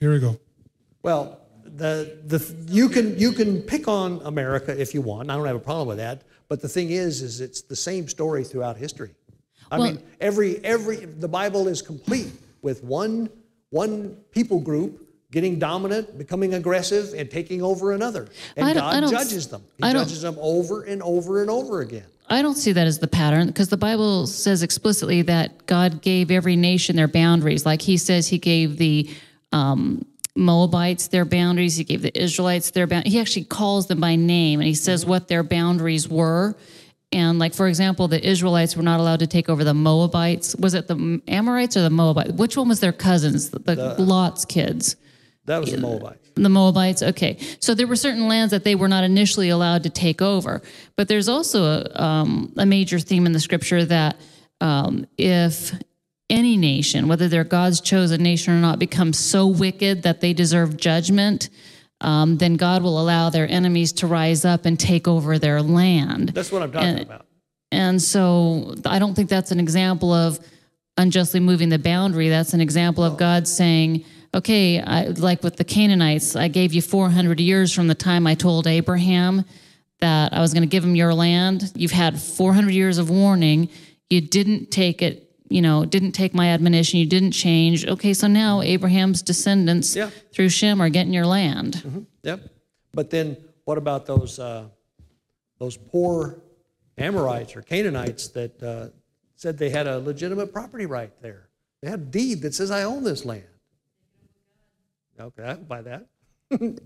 Here 0.00 0.12
we 0.12 0.18
go. 0.20 0.38
Well, 1.02 1.40
the, 1.64 2.18
the, 2.24 2.54
you, 2.68 2.88
can, 2.88 3.18
you 3.18 3.32
can 3.32 3.62
pick 3.62 3.88
on 3.88 4.20
America 4.24 4.78
if 4.80 4.94
you 4.94 5.02
want. 5.02 5.30
I 5.30 5.36
don't 5.36 5.46
have 5.46 5.56
a 5.56 5.60
problem 5.60 5.88
with 5.88 5.98
that. 5.98 6.22
But 6.48 6.62
the 6.62 6.68
thing 6.68 6.90
is, 6.90 7.20
is 7.22 7.40
it's 7.40 7.62
the 7.62 7.76
same 7.76 8.08
story 8.08 8.44
throughout 8.44 8.76
history. 8.76 9.10
I 9.70 9.78
Well- 9.78 9.92
mean, 9.92 10.02
every, 10.20 10.64
every, 10.64 10.96
the 10.96 11.28
Bible 11.28 11.68
is 11.68 11.82
complete 11.82 12.30
with 12.62 12.82
one, 12.82 13.28
one 13.70 14.16
people 14.30 14.60
group 14.60 15.04
getting 15.30 15.58
dominant, 15.58 16.16
becoming 16.16 16.54
aggressive, 16.54 17.12
and 17.14 17.30
taking 17.30 17.62
over 17.62 17.92
another. 17.92 18.28
And 18.56 18.66
I 18.66 18.72
don't- 18.72 18.82
I 18.82 19.00
God 19.00 19.10
judges 19.10 19.48
them. 19.48 19.62
He 19.76 19.84
I 19.84 19.92
judges 19.92 20.22
them 20.22 20.36
over 20.40 20.84
and 20.84 21.02
over 21.02 21.42
and 21.42 21.50
over 21.50 21.82
again. 21.82 22.06
I 22.30 22.40
don't 22.42 22.56
see 22.56 22.72
that 22.72 22.86
as 22.86 22.98
the 22.98 23.08
pattern 23.08 23.46
because 23.48 23.68
the 23.68 23.76
Bible 23.76 24.26
says 24.26 24.62
explicitly 24.62 25.22
that 25.22 25.66
God 25.66 26.02
gave 26.02 26.30
every 26.30 26.56
nation 26.56 26.96
their 26.96 27.08
boundaries. 27.08 27.64
Like 27.66 27.82
he 27.82 27.96
says, 27.96 28.28
he 28.28 28.38
gave 28.38 28.76
the 28.78 29.08
um, 29.52 30.04
Moabites 30.36 31.08
their 31.08 31.24
boundaries, 31.24 31.76
he 31.76 31.84
gave 31.84 32.02
the 32.02 32.16
Israelites 32.16 32.70
their 32.70 32.86
boundaries. 32.86 33.12
He 33.12 33.20
actually 33.20 33.44
calls 33.44 33.86
them 33.88 34.00
by 34.00 34.16
name 34.16 34.60
and 34.60 34.66
he 34.66 34.74
says 34.74 35.04
what 35.04 35.28
their 35.28 35.42
boundaries 35.42 36.08
were. 36.08 36.56
And, 37.10 37.38
like, 37.38 37.54
for 37.54 37.68
example, 37.68 38.06
the 38.06 38.24
Israelites 38.24 38.76
were 38.76 38.82
not 38.82 39.00
allowed 39.00 39.20
to 39.20 39.26
take 39.26 39.48
over 39.48 39.64
the 39.64 39.72
Moabites. 39.72 40.54
Was 40.56 40.74
it 40.74 40.88
the 40.88 41.22
Amorites 41.26 41.74
or 41.76 41.80
the 41.80 41.90
Moabites? 41.90 42.32
Which 42.32 42.56
one 42.56 42.68
was 42.68 42.80
their 42.80 42.92
cousins? 42.92 43.48
The, 43.50 43.96
Lot's 43.98 44.44
kids. 44.44 44.96
That 45.46 45.62
was 45.62 45.72
the 45.72 45.78
Moabites. 45.78 46.30
The 46.34 46.50
Moabites, 46.50 47.02
okay. 47.02 47.38
So 47.60 47.74
there 47.74 47.86
were 47.86 47.96
certain 47.96 48.28
lands 48.28 48.50
that 48.50 48.62
they 48.62 48.74
were 48.74 48.88
not 48.88 49.04
initially 49.04 49.48
allowed 49.48 49.84
to 49.84 49.90
take 49.90 50.20
over. 50.20 50.60
But 50.96 51.08
there's 51.08 51.28
also 51.28 51.64
a, 51.64 52.02
um, 52.02 52.52
a 52.58 52.66
major 52.66 52.98
theme 52.98 53.24
in 53.24 53.32
the 53.32 53.40
scripture 53.40 53.86
that 53.86 54.20
um, 54.60 55.06
if 55.16 55.72
any 56.30 56.56
nation, 56.56 57.08
whether 57.08 57.28
they're 57.28 57.44
God's 57.44 57.80
chosen 57.80 58.22
nation 58.22 58.52
or 58.54 58.60
not, 58.60 58.78
becomes 58.78 59.18
so 59.18 59.46
wicked 59.46 60.02
that 60.02 60.20
they 60.20 60.32
deserve 60.32 60.76
judgment, 60.76 61.48
um, 62.00 62.36
then 62.38 62.56
God 62.56 62.82
will 62.82 63.00
allow 63.00 63.30
their 63.30 63.48
enemies 63.48 63.92
to 63.94 64.06
rise 64.06 64.44
up 64.44 64.64
and 64.66 64.78
take 64.78 65.08
over 65.08 65.38
their 65.38 65.62
land. 65.62 66.30
That's 66.30 66.52
what 66.52 66.62
I'm 66.62 66.72
talking 66.72 66.88
And- 66.88 67.00
about. 67.00 67.26
And 67.70 68.00
so 68.00 68.74
I 68.86 68.98
don't 68.98 69.14
think 69.14 69.28
that's 69.28 69.50
an 69.50 69.60
example 69.60 70.12
of 70.12 70.38
unjustly 70.96 71.40
moving 71.40 71.68
the 71.68 71.78
boundary. 71.78 72.28
That's 72.28 72.54
an 72.54 72.60
example 72.60 73.04
of 73.04 73.18
God 73.18 73.46
saying, 73.46 74.04
okay, 74.34 74.80
I, 74.80 75.08
like 75.08 75.42
with 75.42 75.56
the 75.56 75.64
Canaanites, 75.64 76.34
I 76.34 76.48
gave 76.48 76.72
you 76.72 76.80
400 76.82 77.40
years 77.40 77.72
from 77.72 77.88
the 77.88 77.94
time 77.94 78.26
I 78.26 78.34
told 78.34 78.66
Abraham 78.66 79.44
that 80.00 80.32
I 80.32 80.40
was 80.40 80.54
going 80.54 80.62
to 80.62 80.68
give 80.68 80.82
him 80.84 80.94
your 80.96 81.12
land. 81.12 81.72
You've 81.74 81.90
had 81.92 82.20
400 82.20 82.72
years 82.72 82.98
of 82.98 83.10
warning. 83.10 83.68
You 84.08 84.20
didn't 84.22 84.70
take 84.70 85.02
it, 85.02 85.27
you 85.50 85.62
know, 85.62 85.84
didn't 85.84 86.12
take 86.12 86.34
my 86.34 86.48
admonition. 86.48 86.98
You 87.00 87.06
didn't 87.06 87.32
change. 87.32 87.86
Okay, 87.86 88.12
so 88.14 88.26
now 88.26 88.60
Abraham's 88.62 89.22
descendants 89.22 89.94
Yeah. 89.96 90.10
through 90.32 90.48
Shem 90.50 90.80
are 90.80 90.88
getting 90.90 91.12
your 91.12 91.26
land. 91.26 92.06
Yep. 92.22 92.40
But 92.92 93.10
then 93.10 93.36
what 93.64 93.78
about 93.78 94.06
those, 94.06 94.38
uh, 94.38 94.68
those 95.58 95.76
poor 95.76 96.42
Amorites 96.96 97.54
or 97.56 97.62
Canaanites 97.62 98.28
that 98.28 98.62
uh, 98.62 98.88
said 99.36 99.56
they 99.58 99.70
had 99.70 99.86
a 99.86 99.98
legitimate 99.98 100.52
property 100.52 100.86
right 100.86 101.12
there? 101.22 101.48
They 101.82 101.90
had 101.90 102.00
a 102.00 102.04
deed 102.04 102.42
that 102.42 102.54
says, 102.54 102.70
I 102.70 102.82
own 102.82 103.04
this 103.04 103.24
land. 103.24 103.44
Okay, 105.20 105.44
I 105.44 105.54
can 105.54 105.64
buy 105.64 105.82
that. 105.82 106.06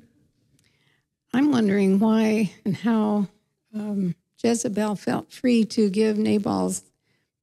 I'm 1.34 1.50
wondering 1.50 1.98
why 1.98 2.52
and 2.64 2.76
how 2.76 3.28
um, 3.74 4.14
Jezebel 4.42 4.96
felt 4.96 5.32
free 5.32 5.64
to 5.66 5.88
give 5.88 6.18
Nabal's 6.18 6.82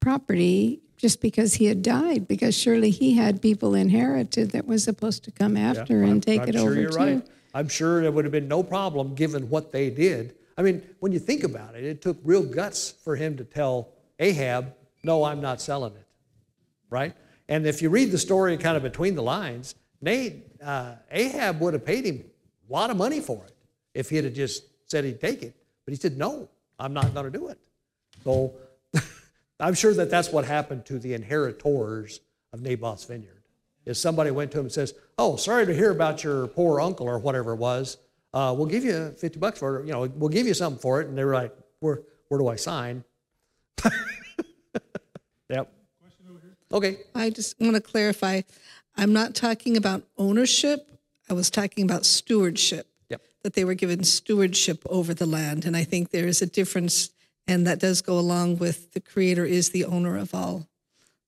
property 0.00 0.80
just 1.00 1.22
because 1.22 1.54
he 1.54 1.64
had 1.64 1.80
died, 1.82 2.28
because 2.28 2.54
surely 2.56 2.90
he 2.90 3.14
had 3.14 3.40
people 3.40 3.74
inherited 3.74 4.50
that 4.50 4.66
was 4.66 4.84
supposed 4.84 5.24
to 5.24 5.30
come 5.30 5.56
after 5.56 6.02
I'm- 6.02 6.10
and 6.12 6.22
take 6.22 6.42
I'm 6.42 6.48
it 6.48 6.54
sure 6.54 6.62
over 6.70 6.80
you're 6.80 6.90
too. 6.90 6.96
right. 6.96 7.26
I'm 7.54 7.68
sure 7.68 8.02
there 8.02 8.12
would 8.12 8.24
have 8.26 8.32
been 8.32 8.48
no 8.48 8.62
problem 8.62 9.14
given 9.14 9.48
what 9.48 9.72
they 9.72 9.88
did. 9.90 10.34
I 10.58 10.62
mean, 10.62 10.82
when 11.00 11.10
you 11.10 11.18
think 11.18 11.42
about 11.42 11.74
it, 11.74 11.84
it 11.84 12.02
took 12.02 12.18
real 12.22 12.42
guts 12.42 12.90
for 12.90 13.16
him 13.16 13.36
to 13.38 13.44
tell 13.44 13.88
Ahab, 14.18 14.74
no, 15.02 15.24
I'm 15.24 15.40
not 15.40 15.60
selling 15.62 15.94
it, 15.94 16.06
right? 16.90 17.14
And 17.48 17.66
if 17.66 17.80
you 17.80 17.88
read 17.88 18.10
the 18.12 18.18
story 18.18 18.56
kind 18.58 18.76
of 18.76 18.82
between 18.82 19.14
the 19.14 19.22
lines, 19.22 19.74
Nate, 20.02 20.46
uh, 20.62 20.96
Ahab 21.10 21.60
would 21.60 21.72
have 21.72 21.84
paid 21.84 22.04
him 22.04 22.22
a 22.68 22.72
lot 22.72 22.90
of 22.90 22.96
money 22.98 23.20
for 23.20 23.42
it 23.46 23.54
if 23.94 24.10
he 24.10 24.16
had 24.16 24.32
just 24.34 24.64
said 24.86 25.04
he'd 25.04 25.20
take 25.20 25.42
it. 25.42 25.54
But 25.86 25.94
he 25.94 25.98
said, 25.98 26.18
no, 26.18 26.48
I'm 26.78 26.92
not 26.92 27.12
going 27.14 27.24
to 27.32 27.36
do 27.36 27.48
it. 27.48 27.58
So 28.22 28.52
I'm 29.60 29.74
sure 29.74 29.94
that 29.94 30.10
that's 30.10 30.30
what 30.30 30.44
happened 30.44 30.86
to 30.86 30.98
the 30.98 31.14
inheritors 31.14 32.20
of 32.52 32.60
Naboth's 32.60 33.04
vineyard. 33.04 33.42
Is 33.86 34.00
somebody 34.00 34.30
went 34.30 34.52
to 34.52 34.58
him 34.58 34.66
and 34.66 34.72
says, 34.72 34.94
"Oh, 35.18 35.36
sorry 35.36 35.66
to 35.66 35.74
hear 35.74 35.90
about 35.90 36.22
your 36.22 36.46
poor 36.48 36.80
uncle 36.80 37.06
or 37.08 37.18
whatever 37.18 37.52
it 37.52 37.56
was. 37.56 37.96
Uh, 38.32 38.54
we'll 38.56 38.66
give 38.66 38.84
you 38.84 39.14
50 39.18 39.38
bucks 39.38 39.58
for 39.58 39.80
it. 39.80 39.86
You 39.86 39.92
know, 39.92 40.06
we'll 40.16 40.28
give 40.28 40.46
you 40.46 40.54
something 40.54 40.80
for 40.80 41.00
it." 41.00 41.08
And 41.08 41.16
they 41.16 41.24
were 41.24 41.34
like, 41.34 41.56
"Where, 41.80 42.02
where 42.28 42.38
do 42.38 42.48
I 42.48 42.56
sign?" 42.56 43.04
yep. 45.48 45.72
Okay. 46.72 46.98
I 47.14 47.30
just 47.30 47.58
want 47.60 47.74
to 47.74 47.80
clarify. 47.80 48.42
I'm 48.96 49.12
not 49.12 49.34
talking 49.34 49.76
about 49.76 50.04
ownership. 50.18 50.90
I 51.28 51.32
was 51.32 51.50
talking 51.50 51.84
about 51.84 52.04
stewardship. 52.04 52.86
Yep. 53.08 53.22
That 53.42 53.54
they 53.54 53.64
were 53.64 53.74
given 53.74 54.04
stewardship 54.04 54.82
over 54.86 55.14
the 55.14 55.26
land, 55.26 55.64
and 55.64 55.76
I 55.76 55.84
think 55.84 56.10
there 56.10 56.26
is 56.26 56.42
a 56.42 56.46
difference, 56.46 57.10
and 57.50 57.66
that 57.66 57.80
does 57.80 58.00
go 58.00 58.18
along 58.18 58.58
with 58.58 58.92
the 58.92 59.00
Creator 59.00 59.44
is 59.44 59.70
the 59.70 59.84
owner 59.84 60.16
of 60.16 60.34
all, 60.34 60.68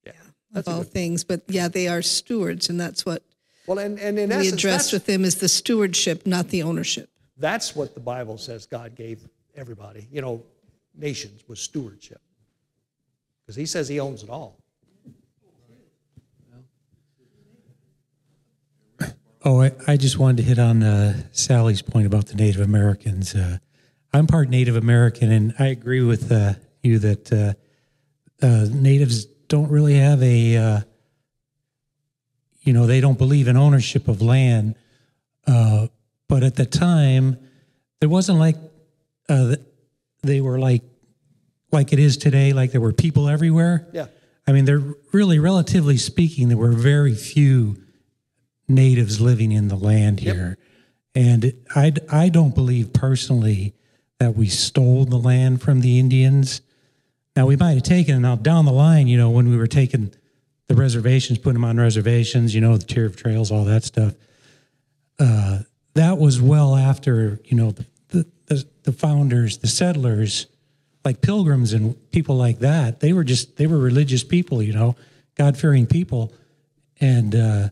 Yeah. 0.07 0.13
of 0.55 0.69
all 0.69 0.85
things. 0.85 1.25
But 1.25 1.43
yeah, 1.49 1.69
they 1.69 1.89
are 1.89 2.03
stewards, 2.03 2.69
and 2.71 2.81
that's 2.81 3.05
what 3.05 3.23
Well, 3.67 3.79
and, 3.79 3.99
and 3.99 4.19
in 4.19 4.29
we 4.31 4.37
essence, 4.37 4.53
address 4.55 4.93
with 4.93 5.07
them 5.07 5.25
is 5.25 5.37
the 5.37 5.49
stewardship, 5.49 6.27
not 6.27 6.49
the 6.49 6.63
ownership. 6.63 7.09
that's 7.37 7.75
what 7.75 7.95
the 7.95 8.01
Bible 8.01 8.39
says 8.39 8.67
God 8.67 8.95
gave 8.95 9.29
everybody. 9.57 10.07
You 10.13 10.23
know, 10.23 10.43
nations 10.95 11.43
was 11.49 11.61
stewardship 11.61 12.21
because 13.41 13.57
He 13.57 13.67
says 13.67 13.89
He 13.89 13.99
owns 14.01 14.23
it 14.23 14.31
all. 14.31 14.59
Oh, 19.45 19.61
I, 19.61 19.73
I 19.89 19.97
just 19.97 20.19
wanted 20.21 20.37
to 20.37 20.43
hit 20.45 20.61
on 20.61 20.85
uh, 20.85 21.21
Sally's 21.33 21.83
point 21.83 22.07
about 22.07 22.27
the 22.27 22.37
Native 22.37 22.61
Americans. 22.61 23.35
Uh, 23.35 23.59
I'm 24.13 24.27
part 24.27 24.49
Native 24.49 24.77
American, 24.77 25.31
and 25.31 25.55
I 25.59 25.67
agree 25.67 26.03
with 26.03 26.31
uh, 26.31 26.55
you 26.83 26.99
that 26.99 27.33
uh, 27.33 27.55
uh, 28.45 28.67
natives 28.71 29.25
don't 29.25 29.71
really 29.71 29.95
have 29.95 30.23
a, 30.23 30.57
uh, 30.57 30.81
you 32.61 32.73
know, 32.73 32.87
they 32.87 33.01
don't 33.01 33.19
believe 33.19 33.49
in 33.49 33.57
ownership 33.57 34.09
of 34.09 34.21
land. 34.21 34.75
Uh, 35.47 35.89
but 36.29 36.43
at 36.43 36.57
the 36.57 36.67
time, 36.67 37.39
there 38.01 38.09
wasn't 38.09 38.39
like 38.39 38.57
uh, 39.29 39.57
they 40.23 40.41
were 40.41 40.59
like 40.59 40.83
like 41.71 41.93
it 41.93 41.99
is 41.99 42.17
today. 42.17 42.53
Like 42.53 42.73
there 42.73 42.81
were 42.81 42.93
people 42.93 43.29
everywhere. 43.29 43.89
Yeah. 43.93 44.07
I 44.47 44.53
mean, 44.53 44.65
they're 44.65 44.83
really, 45.13 45.39
relatively 45.39 45.97
speaking, 45.97 46.49
there 46.49 46.57
were 46.57 46.73
very 46.73 47.15
few 47.15 47.77
natives 48.69 49.21
living 49.21 49.53
in 49.53 49.69
the 49.69 49.77
land 49.77 50.21
here. 50.21 50.59
yep. 51.15 51.25
And 51.25 51.53
I, 51.75 51.93
I 52.11 52.29
don't 52.29 52.55
believe 52.55 52.93
personally 52.93 53.75
that 54.23 54.37
we 54.37 54.47
stole 54.47 55.05
the 55.05 55.17
land 55.17 55.61
from 55.61 55.81
the 55.81 55.99
Indians. 55.99 56.61
Now 57.35 57.47
we 57.47 57.57
might 57.57 57.73
have 57.73 57.83
taken 57.83 58.15
it 58.15 58.21
now 58.21 58.37
down 58.37 58.67
the 58.67 58.73
line, 58.73 59.09
you 59.09 59.19
know, 59.19 59.31
when 59.31 59.51
we 59.51 59.57
were 59.57 59.67
taking 59.67 60.15
the 60.69 60.77
reservations, 60.77 61.39
putting 61.39 61.55
them 61.55 61.65
on 61.65 61.77
reservations, 61.77 62.55
you 62.55 62.61
know, 62.61 62.77
the 62.77 62.85
tier 62.85 63.05
of 63.05 63.17
trails, 63.17 63.51
all 63.51 63.65
that 63.65 63.83
stuff. 63.83 64.15
Uh, 65.19 65.63
that 65.95 66.19
was 66.19 66.41
well 66.41 66.77
after, 66.77 67.41
you 67.47 67.57
know, 67.57 67.73
the, 67.73 67.87
the, 68.11 68.27
the, 68.47 68.65
the 68.85 68.93
founders, 68.93 69.59
the 69.59 69.67
settlers, 69.67 70.47
like 71.05 71.21
pilgrims 71.21 71.73
and 71.73 71.97
people 72.13 72.37
like 72.37 72.61
that. 72.61 73.01
They 73.01 73.13
were 73.13 73.25
just 73.25 73.57
they 73.57 73.67
were 73.67 73.79
religious 73.79 74.23
people, 74.23 74.63
you 74.63 74.73
know, 74.73 74.95
God 75.35 75.57
fearing 75.57 75.85
people, 75.85 76.33
and 77.01 77.35
uh, 77.35 77.69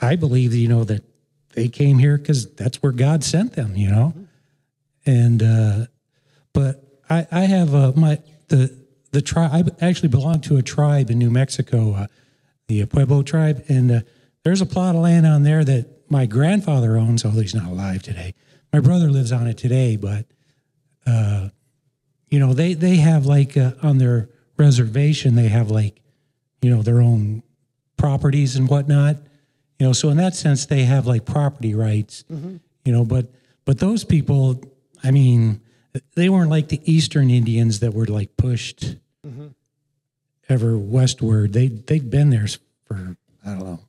I 0.00 0.16
believe, 0.16 0.54
you 0.54 0.68
know, 0.68 0.84
that 0.84 1.04
they 1.50 1.68
came 1.68 1.98
here 1.98 2.16
because 2.16 2.50
that's 2.54 2.82
where 2.82 2.92
God 2.92 3.22
sent 3.22 3.52
them, 3.52 3.76
you 3.76 3.90
know, 3.90 4.14
and 5.06 5.42
uh, 5.42 5.86
but 6.52 6.82
I, 7.08 7.26
I 7.30 7.40
have 7.40 7.74
uh, 7.74 7.92
my 7.96 8.18
the 8.48 8.76
the 9.12 9.22
tribe. 9.22 9.76
I 9.80 9.86
actually 9.86 10.08
belong 10.08 10.40
to 10.42 10.56
a 10.56 10.62
tribe 10.62 11.10
in 11.10 11.18
New 11.18 11.30
Mexico, 11.30 11.94
uh, 11.94 12.06
the 12.68 12.84
Pueblo 12.86 13.22
tribe, 13.22 13.64
and 13.68 13.90
uh, 13.90 14.00
there's 14.44 14.60
a 14.60 14.66
plot 14.66 14.94
of 14.94 15.02
land 15.02 15.26
on 15.26 15.42
there 15.42 15.64
that 15.64 16.10
my 16.10 16.26
grandfather 16.26 16.96
owns. 16.96 17.24
Although 17.24 17.40
he's 17.40 17.54
not 17.54 17.66
alive 17.66 18.02
today, 18.02 18.34
my 18.72 18.80
brother 18.80 19.10
lives 19.10 19.32
on 19.32 19.46
it 19.46 19.58
today. 19.58 19.96
But 19.96 20.26
uh, 21.06 21.48
you 22.28 22.38
know, 22.38 22.54
they 22.54 22.74
they 22.74 22.96
have 22.96 23.26
like 23.26 23.56
uh, 23.56 23.72
on 23.82 23.98
their 23.98 24.28
reservation, 24.56 25.34
they 25.34 25.48
have 25.48 25.70
like 25.70 26.00
you 26.60 26.70
know 26.70 26.82
their 26.82 27.00
own 27.00 27.42
properties 27.96 28.56
and 28.56 28.68
whatnot. 28.68 29.16
You 29.78 29.86
know, 29.88 29.92
so 29.92 30.10
in 30.10 30.16
that 30.18 30.34
sense, 30.34 30.66
they 30.66 30.84
have 30.84 31.06
like 31.06 31.24
property 31.24 31.74
rights. 31.74 32.24
You 32.84 32.92
know, 32.92 33.04
but 33.04 33.26
but 33.64 33.78
those 33.78 34.04
people, 34.04 34.62
I 35.02 35.10
mean 35.10 35.60
they 36.14 36.28
weren't 36.28 36.50
like 36.50 36.68
the 36.68 36.80
Eastern 36.90 37.30
Indians 37.30 37.80
that 37.80 37.92
were 37.92 38.06
like 38.06 38.36
pushed 38.36 38.96
mm-hmm. 39.26 39.48
ever 40.48 40.78
westward. 40.78 41.52
They 41.52 41.68
they'd 41.68 42.10
been 42.10 42.30
there 42.30 42.46
for 42.84 43.16
I 43.44 43.50
don't 43.50 43.58
know, 43.58 43.80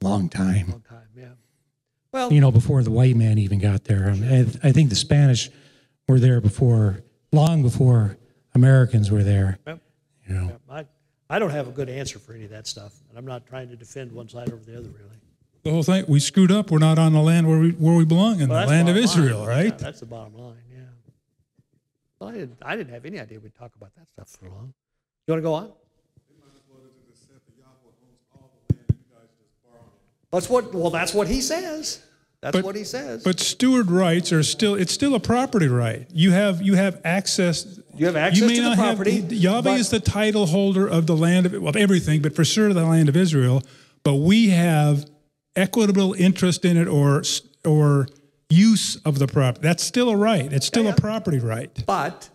long 0.00 0.28
time. 0.28 0.70
Long 0.70 0.84
time, 0.88 1.08
yeah. 1.16 1.28
Well, 2.12 2.32
You 2.32 2.40
know, 2.40 2.50
before 2.50 2.82
the 2.82 2.90
white 2.90 3.16
man 3.16 3.38
even 3.38 3.58
got 3.58 3.84
there. 3.84 4.08
I, 4.08 4.12
mean, 4.12 4.58
I, 4.62 4.68
I 4.68 4.72
think 4.72 4.88
the 4.88 4.96
Spanish 4.96 5.50
were 6.08 6.18
there 6.18 6.40
before, 6.40 7.02
long 7.32 7.62
before 7.62 8.16
Americans 8.54 9.10
were 9.10 9.22
there. 9.22 9.58
Yep. 9.66 9.80
You 10.26 10.34
know, 10.34 10.60
I, 10.70 10.86
I 11.28 11.38
don't 11.38 11.50
have 11.50 11.68
a 11.68 11.72
good 11.72 11.88
answer 11.88 12.18
for 12.18 12.32
any 12.32 12.44
of 12.44 12.50
that 12.50 12.66
stuff, 12.66 12.94
and 13.08 13.18
I'm 13.18 13.26
not 13.26 13.46
trying 13.46 13.68
to 13.68 13.76
defend 13.76 14.12
one 14.12 14.28
side 14.28 14.50
over 14.50 14.64
the 14.64 14.78
other, 14.78 14.88
really. 14.88 15.15
The 15.66 15.72
whole 15.72 15.82
thing, 15.82 16.04
we 16.06 16.20
screwed 16.20 16.52
up. 16.52 16.70
We're 16.70 16.78
not 16.78 16.96
on 16.96 17.12
the 17.12 17.20
land 17.20 17.48
where 17.48 17.58
we 17.58 17.70
where 17.72 17.96
we 17.96 18.04
belong 18.04 18.38
in 18.40 18.48
Well, 18.48 18.60
the 18.60 18.68
land 18.68 18.88
of 18.88 18.94
bottom 18.94 18.94
line. 18.94 19.02
Israel, 19.02 19.42
Yeah, 19.42 19.48
right? 19.48 19.76
that's 19.78 19.98
the 19.98 20.06
bottom 20.06 20.36
line, 20.38 20.54
yeah. 20.72 20.78
Well, 22.20 22.30
I 22.30 22.32
didn't, 22.34 22.56
I 22.62 22.76
didn't 22.76 22.92
have 22.94 23.04
any 23.04 23.18
idea 23.18 23.40
we'd 23.40 23.52
talk 23.56 23.74
about 23.74 23.90
that 23.96 24.08
stuff 24.08 24.28
for 24.28 24.48
long. 24.48 24.72
You 25.26 25.32
want 25.32 25.38
to 25.38 25.42
go 25.42 25.54
on? 25.54 25.72
That's 30.30 30.48
what, 30.48 30.72
well, 30.72 30.90
that's 30.90 31.12
what 31.14 31.26
he 31.26 31.40
says. 31.40 32.00
That's 32.42 32.52
But- 32.56 32.64
what 32.64 32.76
he 32.76 32.84
says. 32.84 33.24
But 33.24 33.40
steward 33.40 33.90
rights 33.90 34.32
are 34.32 34.44
still 34.44 34.74
it's 34.76 34.92
still 34.92 35.16
a 35.16 35.20
property 35.20 35.66
right. 35.66 36.06
You 36.12 36.30
have 36.30 36.62
you 36.62 36.74
have 36.74 37.00
access 37.04 37.80
You 37.96 38.06
have 38.06 38.14
access 38.14 38.46
may 38.46 38.54
to 38.56 38.62
the 38.62 38.68
not 38.68 38.76
have- 38.78 38.86
property, 38.98 39.16
Yahweh 39.34 39.62
but- 39.62 39.80
is 39.80 39.90
the 39.90 39.98
title 39.98 40.46
holder 40.46 40.86
of 40.86 41.06
the 41.08 41.16
land 41.16 41.46
of, 41.46 41.54
of 41.54 41.74
everything, 41.74 42.22
but 42.22 42.36
for 42.36 42.44
sure 42.44 42.72
the 42.72 42.84
land 42.84 43.08
of 43.08 43.16
Israel. 43.16 43.62
But 44.04 44.16
we 44.16 44.50
have 44.50 45.06
equitable 45.56 46.12
interest 46.14 46.64
in 46.64 46.76
it 46.76 46.86
or 46.88 47.22
or 47.64 48.06
use 48.48 48.96
of 49.04 49.18
the 49.18 49.26
property. 49.26 49.60
That's 49.66 49.82
still 49.82 50.08
a 50.10 50.16
right. 50.16 50.52
It's 50.52 50.66
still 50.66 50.84
Yeah, 50.84 50.92
a 50.92 51.00
property 51.00 51.38
right. 51.40 51.70
But 51.86 52.28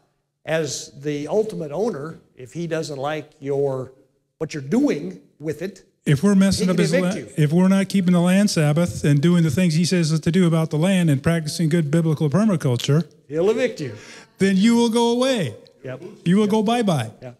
as 0.45 0.91
the 0.99 1.28
ultimate 1.30 1.72
owner, 1.72 2.19
if 2.36 2.51
he 2.51 2.67
doesn't 2.67 2.97
like 2.97 3.32
your, 3.39 3.93
what 4.39 4.53
you're 4.53 4.63
doing 4.63 5.22
with 5.39 5.61
it, 5.61 5.86
If 6.05 6.22
we're 6.24 6.36
messing 6.36 6.69
up 6.69 6.78
his 6.78 6.91
land, 6.93 7.32
if 7.38 7.53
we're 7.53 7.69
not 7.69 7.88
keeping 7.88 8.11
the 8.13 8.19
land 8.19 8.49
Sabbath 8.49 9.03
and 9.05 9.22
doing 9.22 9.43
the 9.43 9.51
things 9.51 9.76
he 9.76 9.86
says 9.86 10.11
us 10.11 10.19
to 10.22 10.32
do 10.32 10.47
about 10.47 10.69
the 10.72 10.78
land 10.78 11.09
and 11.11 11.22
practicing 11.24 11.69
good 11.69 11.89
biblical 11.91 12.28
permaculture, 12.30 13.07
he'll 13.30 13.49
evict 13.51 13.80
you. 13.80 13.95
then 14.39 14.57
you 14.57 14.76
will 14.76 14.89
go 14.89 15.11
away. 15.11 15.55
Yep. 15.86 16.01
You 16.26 16.38
will 16.38 16.47
go 16.47 16.61
bye 16.63 16.82
bye. 16.82 17.11
Yeah. 17.22 17.34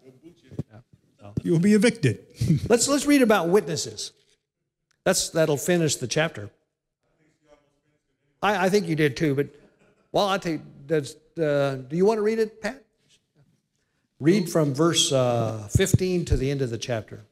You 1.42 1.52
will 1.52 1.58
be 1.60 1.74
evicted. 1.74 2.20
Let's 2.68 2.86
let's 2.88 3.04
read 3.04 3.20
about 3.20 3.48
witnesses. 3.48 4.12
That's 5.04 5.30
that'll 5.30 5.56
finish 5.56 5.96
the 5.96 6.06
chapter. 6.06 6.50
I, 8.42 8.66
I 8.66 8.68
think 8.68 8.86
you 8.88 8.96
did 8.96 9.16
too, 9.16 9.34
but 9.34 9.48
well, 10.12 10.28
I 10.28 10.38
tell 10.38 10.52
you, 10.52 10.62
does 10.86 11.16
uh, 11.38 11.76
do 11.88 11.96
you 11.96 12.04
want 12.04 12.18
to 12.18 12.22
read 12.22 12.38
it, 12.38 12.60
Pat? 12.60 12.84
Read 14.20 14.48
from 14.48 14.72
verse 14.72 15.10
uh, 15.10 15.66
15 15.72 16.26
to 16.26 16.36
the 16.36 16.50
end 16.50 16.62
of 16.62 16.70
the 16.70 16.78
chapter. 16.78 17.24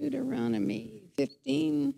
Deuteronomy 0.00 1.02
15, 1.16 1.92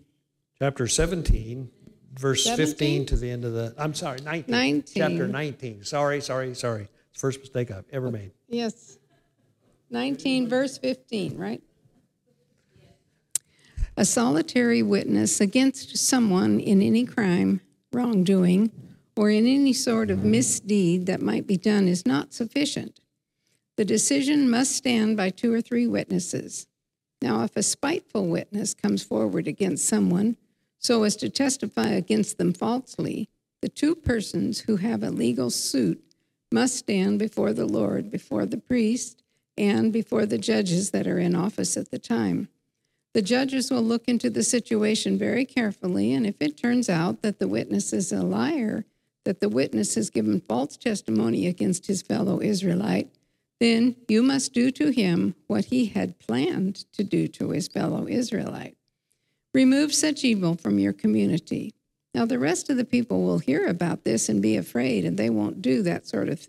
Chapter 0.59 0.87
17, 0.87 1.69
verse 2.13 2.47
15 2.49 3.05
to 3.07 3.15
the 3.15 3.29
end 3.29 3.45
of 3.45 3.53
the. 3.53 3.73
I'm 3.77 3.93
sorry, 3.93 4.19
19. 4.21 4.51
19. 4.51 4.83
Chapter 4.95 5.27
19. 5.27 5.83
Sorry, 5.83 6.21
sorry, 6.21 6.53
sorry. 6.55 6.87
First 7.11 7.39
mistake 7.41 7.71
I've 7.71 7.85
ever 7.91 8.09
made. 8.09 8.31
yes, 8.47 8.97
19, 9.91 10.49
verse 10.49 10.79
15, 10.79 11.37
right? 11.37 11.61
A 13.95 14.05
solitary 14.05 14.81
witness 14.81 15.39
against 15.39 15.95
someone 15.97 16.59
in 16.59 16.81
any 16.81 17.05
crime, 17.05 17.61
wrongdoing, 17.91 18.71
or 19.15 19.29
in 19.29 19.45
any 19.45 19.73
sort 19.73 20.09
of 20.09 20.23
misdeed 20.23 21.05
that 21.05 21.21
might 21.21 21.45
be 21.45 21.57
done 21.57 21.87
is 21.87 22.03
not 22.07 22.33
sufficient. 22.33 22.99
The 23.75 23.85
decision 23.85 24.49
must 24.49 24.75
stand 24.75 25.15
by 25.15 25.29
two 25.29 25.53
or 25.53 25.61
three 25.61 25.85
witnesses. 25.85 26.65
Now, 27.21 27.43
if 27.43 27.55
a 27.55 27.61
spiteful 27.61 28.27
witness 28.27 28.73
comes 28.73 29.03
forward 29.03 29.47
against 29.47 29.85
someone 29.85 30.37
so 30.83 31.03
as 31.03 31.15
to 31.15 31.29
testify 31.29 31.87
against 31.87 32.37
them 32.37 32.53
falsely, 32.53 33.29
the 33.61 33.69
two 33.69 33.95
persons 33.95 34.61
who 34.61 34.75
have 34.75 35.01
a 35.01 35.09
legal 35.09 35.49
suit 35.49 36.03
must 36.51 36.75
stand 36.75 37.17
before 37.17 37.53
the 37.53 37.65
Lord, 37.65 38.11
before 38.11 38.45
the 38.45 38.57
priest, 38.57 39.23
and 39.57 39.93
before 39.93 40.25
the 40.25 40.37
judges 40.37 40.91
that 40.91 41.07
are 41.07 41.19
in 41.19 41.35
office 41.35 41.77
at 41.77 41.89
the 41.89 41.99
time. 41.99 42.49
The 43.13 43.21
judges 43.21 43.71
will 43.71 43.83
look 43.83 44.07
into 44.07 44.29
the 44.29 44.43
situation 44.43 45.17
very 45.17 45.45
carefully, 45.45 46.13
and 46.13 46.25
if 46.25 46.35
it 46.39 46.57
turns 46.57 46.89
out 46.89 47.21
that 47.21 47.39
the 47.39 47.47
witness 47.47 47.93
is 47.93 48.11
a 48.11 48.23
liar, 48.23 48.85
that 49.23 49.39
the 49.39 49.49
witness 49.49 49.95
has 49.95 50.09
given 50.09 50.41
false 50.41 50.75
testimony 50.75 51.47
against 51.47 51.87
his 51.87 52.01
fellow 52.01 52.41
Israelite, 52.41 53.09
then 53.59 53.95
you 54.07 54.21
must 54.21 54.53
do 54.53 54.71
to 54.71 54.89
him 54.89 55.35
what 55.47 55.65
he 55.65 55.85
had 55.85 56.19
planned 56.19 56.91
to 56.93 57.03
do 57.03 57.27
to 57.29 57.51
his 57.51 57.67
fellow 57.67 58.07
Israelite. 58.07 58.75
Remove 59.53 59.93
such 59.93 60.23
evil 60.23 60.55
from 60.55 60.79
your 60.79 60.93
community. 60.93 61.73
Now, 62.13 62.25
the 62.25 62.39
rest 62.39 62.69
of 62.69 62.77
the 62.77 62.85
people 62.85 63.23
will 63.23 63.39
hear 63.39 63.67
about 63.67 64.03
this 64.03 64.29
and 64.29 64.41
be 64.41 64.55
afraid, 64.57 65.05
and 65.05 65.17
they 65.17 65.29
won't 65.29 65.61
do 65.61 65.81
that 65.83 66.07
sort 66.07 66.29
of 66.29 66.47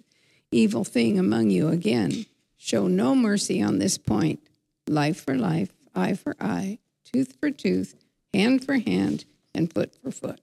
evil 0.50 0.84
thing 0.84 1.18
among 1.18 1.50
you 1.50 1.68
again. 1.68 2.26
Show 2.56 2.86
no 2.86 3.14
mercy 3.14 3.62
on 3.62 3.78
this 3.78 3.98
point 3.98 4.40
life 4.86 5.24
for 5.24 5.34
life, 5.34 5.70
eye 5.94 6.14
for 6.14 6.36
eye, 6.40 6.78
tooth 7.04 7.36
for 7.40 7.50
tooth, 7.50 7.94
hand 8.32 8.64
for 8.64 8.78
hand, 8.78 9.24
and 9.54 9.72
foot 9.72 9.94
for 10.02 10.10
foot. 10.10 10.40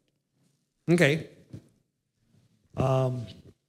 Okay. 0.89 1.27
Um, 2.77 3.25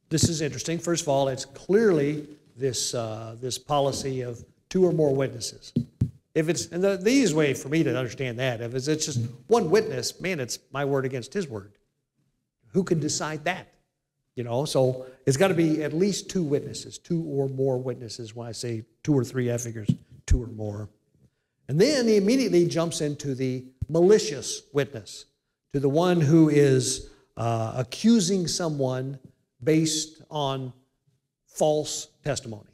this 0.09 0.29
is 0.29 0.41
interesting. 0.41 0.79
First 0.79 1.03
of 1.03 1.09
all, 1.09 1.29
it's 1.29 1.45
clearly 1.45 2.27
this, 2.57 2.95
uh, 2.95 3.37
this 3.41 3.59
policy 3.59 4.23
of 4.23 4.45
two 4.69 4.85
or 4.85 4.93
more 4.93 5.15
witnesses. 5.15 5.73
If 6.35 6.49
it's, 6.49 6.67
and 6.67 6.83
the, 6.83 6.97
the 6.97 7.11
easiest 7.11 7.35
way 7.35 7.53
for 7.55 7.69
me 7.69 7.83
to 7.83 7.97
understand 7.97 8.39
that, 8.39 8.61
if 8.61 8.75
it's, 8.75 8.89
it's 8.89 9.07
just 9.07 9.21
one 9.49 9.71
witness, 9.71 10.21
man, 10.21 10.41
it's 10.41 10.59
my 10.73 10.85
word 10.85 11.05
against 11.05 11.35
his 11.35 11.47
word. 11.47 11.73
Who 12.69 12.85
can 12.85 13.01
decide 13.01 13.45
that? 13.45 13.69
You 14.35 14.45
know, 14.45 14.65
so 14.65 15.07
it's 15.27 15.37
got 15.37 15.49
to 15.49 15.55
be 15.55 15.83
at 15.83 15.93
least 15.93 16.31
two 16.31 16.43
witnesses, 16.43 16.97
two 16.97 17.23
or 17.23 17.49
more 17.49 17.77
witnesses. 17.77 18.35
When 18.35 18.49
I 18.49 18.53
say 18.53 18.85
two 19.03 19.15
or 19.15 19.25
three, 19.25 19.53
I 19.53 19.59
figures 19.59 19.91
two 20.25 20.43
or 20.43 20.47
more. 20.47 20.89
And 21.69 21.79
then 21.79 22.09
he 22.09 22.17
immediately 22.17 22.67
jumps 22.67 23.03
into 23.03 23.35
the 23.35 23.67
malicious 23.89 24.63
witness, 24.73 25.27
to 25.75 25.81
the 25.81 25.89
one 25.89 26.21
who 26.21 26.49
is 26.49 27.11
uh, 27.37 27.75
accusing 27.77 28.49
someone 28.49 29.19
based 29.63 30.23
on 30.31 30.73
false 31.47 32.09
testimony. 32.25 32.71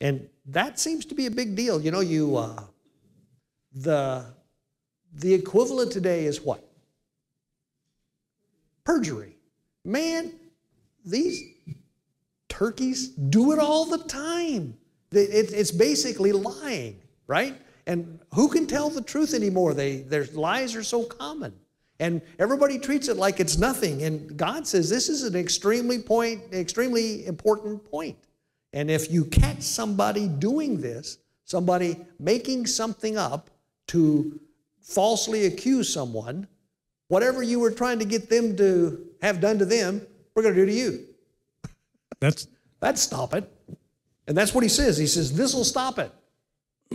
And 0.00 0.28
that 0.46 0.78
seems 0.78 1.04
to 1.06 1.14
be 1.14 1.26
a 1.26 1.30
big 1.30 1.56
deal. 1.56 1.80
You 1.80 1.90
know, 1.90 2.00
you 2.00 2.36
uh, 2.36 2.62
the 3.74 4.24
the 5.14 5.32
equivalent 5.32 5.92
today 5.92 6.26
is 6.26 6.40
what? 6.40 6.64
Perjury. 8.84 9.36
Man, 9.84 10.32
these 11.04 11.42
turkeys 12.48 13.08
do 13.08 13.52
it 13.52 13.58
all 13.58 13.84
the 13.84 13.98
time. 13.98 14.76
It's 15.12 15.70
basically 15.70 16.32
lying, 16.32 17.00
right? 17.26 17.54
And 17.86 18.18
who 18.34 18.48
can 18.48 18.66
tell 18.66 18.90
the 18.90 19.02
truth 19.02 19.34
anymore? 19.34 19.74
They, 19.74 19.98
their 19.98 20.26
lies 20.32 20.74
are 20.74 20.82
so 20.82 21.04
common. 21.04 21.52
And 22.00 22.20
everybody 22.38 22.78
treats 22.78 23.08
it 23.08 23.16
like 23.16 23.38
it's 23.38 23.56
nothing. 23.56 24.02
And 24.02 24.36
God 24.36 24.66
says 24.66 24.90
this 24.90 25.08
is 25.08 25.22
an 25.22 25.36
extremely 25.36 26.00
point, 26.00 26.42
extremely 26.52 27.26
important 27.26 27.88
point. 27.88 28.18
And 28.72 28.90
if 28.90 29.12
you 29.12 29.26
catch 29.26 29.62
somebody 29.62 30.26
doing 30.26 30.80
this, 30.80 31.18
somebody 31.44 32.04
making 32.18 32.66
something 32.66 33.16
up 33.16 33.50
to 33.88 34.38
falsely 34.80 35.46
accuse 35.46 35.92
someone, 35.92 36.46
whatever 37.08 37.42
you 37.42 37.58
were 37.60 37.70
trying 37.70 37.98
to 37.98 38.04
get 38.04 38.28
them 38.30 38.56
to 38.56 39.06
have 39.22 39.40
done 39.40 39.58
to 39.58 39.64
them, 39.64 40.02
we're 40.34 40.42
going 40.42 40.54
to 40.54 40.60
do 40.60 40.66
to 40.66 40.72
you. 40.72 41.04
That's 42.20 42.46
That'd 42.80 42.98
stop 42.98 43.32
it. 43.34 43.50
And 44.26 44.36
that's 44.36 44.54
what 44.54 44.62
he 44.62 44.68
says. 44.68 44.98
He 44.98 45.06
says, 45.06 45.34
this 45.36 45.54
will 45.54 45.64
stop 45.64 45.98
it. 45.98 46.12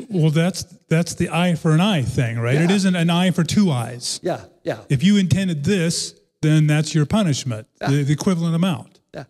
well, 0.09 0.29
that's 0.29 0.63
that's 0.87 1.15
the 1.15 1.29
eye 1.29 1.55
for 1.55 1.71
an 1.71 1.81
eye 1.81 2.03
thing, 2.03 2.37
right? 2.39 2.55
It 2.55 2.69
Yeah. 2.69 2.75
isn't 2.75 2.95
an 2.95 3.09
eye 3.09 3.31
for 3.31 3.43
two 3.43 3.71
eyes. 3.71 4.19
Yeah, 4.23 4.41
yeah, 4.63 4.79
If 4.89 5.03
you 5.03 5.17
intended 5.17 5.63
this, 5.63 6.13
then 6.41 6.67
that's 6.67 6.93
your 6.95 7.05
punishment, 7.05 7.67
the, 7.79 8.03
the 8.03 8.13
equivalent 8.13 8.55
amount. 8.55 8.99
yeah. 9.13 9.23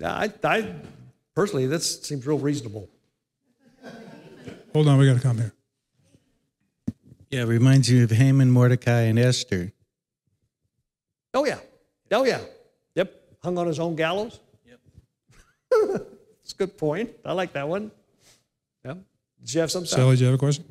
Yeah, 0.00 0.12
I, 0.14 0.32
I 0.44 0.74
personally, 1.34 1.66
this 1.66 2.02
seems 2.02 2.26
real 2.26 2.38
reasonable. 2.38 2.88
Hold 4.74 4.88
on, 4.88 4.98
we 4.98 5.06
got 5.06 5.14
to 5.14 5.20
come 5.20 5.38
here. 5.38 5.52
Yeah, 7.34 7.40
it 7.40 7.46
reminds 7.46 7.90
you 7.90 8.04
of 8.04 8.12
Haman, 8.12 8.48
Mordecai, 8.48 9.00
and 9.00 9.18
Esther. 9.18 9.72
Oh, 11.34 11.44
yeah. 11.44 11.58
Oh, 12.12 12.24
yeah. 12.24 12.38
Yep. 12.94 13.12
Hung 13.42 13.58
on 13.58 13.66
his 13.66 13.80
own 13.80 13.96
gallows. 13.96 14.38
Yep. 14.64 16.00
It's 16.44 16.52
a 16.52 16.56
good 16.56 16.78
point. 16.78 17.10
I 17.24 17.32
like 17.32 17.54
that 17.54 17.66
one. 17.66 17.90
Yeah. 18.84 18.94
Did 19.40 19.54
you 19.54 19.60
have 19.62 19.70
something? 19.72 19.88
Sally, 19.88 20.14
do 20.14 20.20
you 20.20 20.26
have 20.26 20.34
a 20.34 20.38
question? 20.38 20.64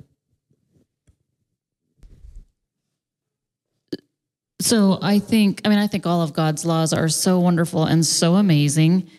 So 4.61 4.99
I 5.01 5.19
think, 5.19 5.61
I 5.65 5.69
mean, 5.69 5.79
I 5.79 5.87
think 5.87 6.05
all 6.05 6.21
of 6.21 6.31
God's 6.31 6.63
laws 6.63 6.93
are 6.93 7.09
so 7.09 7.39
wonderful 7.41 7.83
and 7.83 8.05
so 8.05 8.35
amazing. 8.35 9.09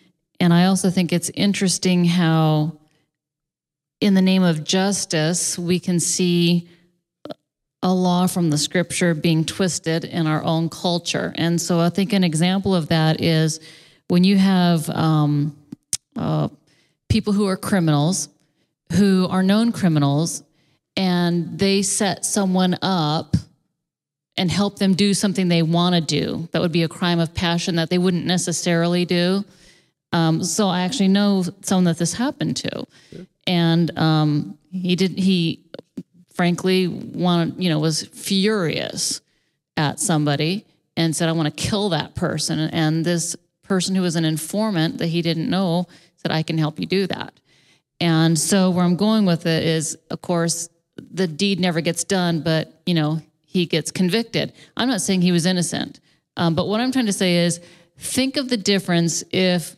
And 0.40 0.54
I 0.54 0.64
also 0.64 0.88
think 0.88 1.12
it's 1.12 1.30
interesting 1.34 2.06
how, 2.06 2.78
in 4.00 4.14
the 4.14 4.22
name 4.22 4.44
of 4.44 4.64
justice, 4.64 5.58
we 5.58 5.78
can 5.78 6.00
see 6.00 6.70
a 7.84 7.92
law 7.92 8.26
from 8.26 8.48
the 8.48 8.56
scripture 8.56 9.12
being 9.14 9.44
twisted 9.44 10.04
in 10.04 10.26
our 10.26 10.42
own 10.42 10.70
culture. 10.70 11.34
And 11.36 11.60
so 11.60 11.78
I 11.78 11.90
think 11.90 12.14
an 12.14 12.24
example 12.24 12.74
of 12.74 12.88
that 12.88 13.20
is 13.20 13.60
when 14.08 14.24
you 14.24 14.38
have 14.38 14.88
um, 14.88 15.54
uh, 16.16 16.48
people 17.10 17.34
who 17.34 17.46
are 17.46 17.58
criminals, 17.58 18.30
who 18.94 19.28
are 19.28 19.42
known 19.42 19.70
criminals, 19.70 20.42
and 20.96 21.58
they 21.58 21.82
set 21.82 22.24
someone 22.24 22.76
up 22.80 23.36
and 24.38 24.50
help 24.50 24.78
them 24.78 24.94
do 24.94 25.12
something 25.12 25.48
they 25.48 25.62
want 25.62 25.94
to 25.94 26.00
do 26.00 26.48
that 26.52 26.62
would 26.62 26.72
be 26.72 26.84
a 26.84 26.88
crime 26.88 27.20
of 27.20 27.34
passion 27.34 27.76
that 27.76 27.90
they 27.90 27.98
wouldn't 27.98 28.24
necessarily 28.24 29.04
do. 29.04 29.44
Um, 30.12 30.42
so 30.42 30.68
I 30.68 30.80
actually 30.80 31.08
know 31.08 31.44
someone 31.60 31.84
that 31.84 31.98
this 31.98 32.14
happened 32.14 32.56
to, 32.58 32.86
and 33.46 33.96
um, 33.98 34.58
he 34.72 34.96
did. 34.96 35.18
He 35.18 35.64
frankly 36.34 36.88
wanted, 36.88 37.62
you 37.62 37.70
know, 37.70 37.78
was 37.78 38.02
furious 38.02 39.20
at 39.76 39.98
somebody 39.98 40.66
and 40.96 41.16
said, 41.16 41.28
"I 41.28 41.32
want 41.32 41.56
to 41.56 41.62
kill 41.62 41.88
that 41.90 42.14
person." 42.14 42.58
And 42.58 43.04
this 43.04 43.34
person 43.62 43.94
who 43.94 44.02
was 44.02 44.16
an 44.16 44.24
informant 44.24 44.98
that 44.98 45.06
he 45.06 45.22
didn't 45.22 45.48
know 45.48 45.86
said, 46.16 46.30
"I 46.30 46.42
can 46.42 46.58
help 46.58 46.78
you 46.78 46.86
do 46.86 47.06
that." 47.06 47.32
And 48.00 48.38
so 48.38 48.70
where 48.70 48.84
I'm 48.84 48.96
going 48.96 49.24
with 49.24 49.46
it 49.46 49.62
is, 49.64 49.96
of 50.10 50.20
course, 50.20 50.68
the 50.96 51.26
deed 51.26 51.60
never 51.60 51.80
gets 51.80 52.04
done, 52.04 52.40
but 52.40 52.82
you 52.86 52.94
know 52.94 53.20
he 53.40 53.66
gets 53.66 53.90
convicted. 53.90 54.52
I'm 54.76 54.88
not 54.88 55.00
saying 55.00 55.22
he 55.22 55.32
was 55.32 55.46
innocent, 55.46 56.00
um, 56.36 56.54
but 56.54 56.68
what 56.68 56.80
I'm 56.80 56.92
trying 56.92 57.06
to 57.06 57.12
say 57.12 57.44
is, 57.46 57.60
think 57.98 58.36
of 58.36 58.48
the 58.48 58.56
difference 58.56 59.22
if 59.30 59.76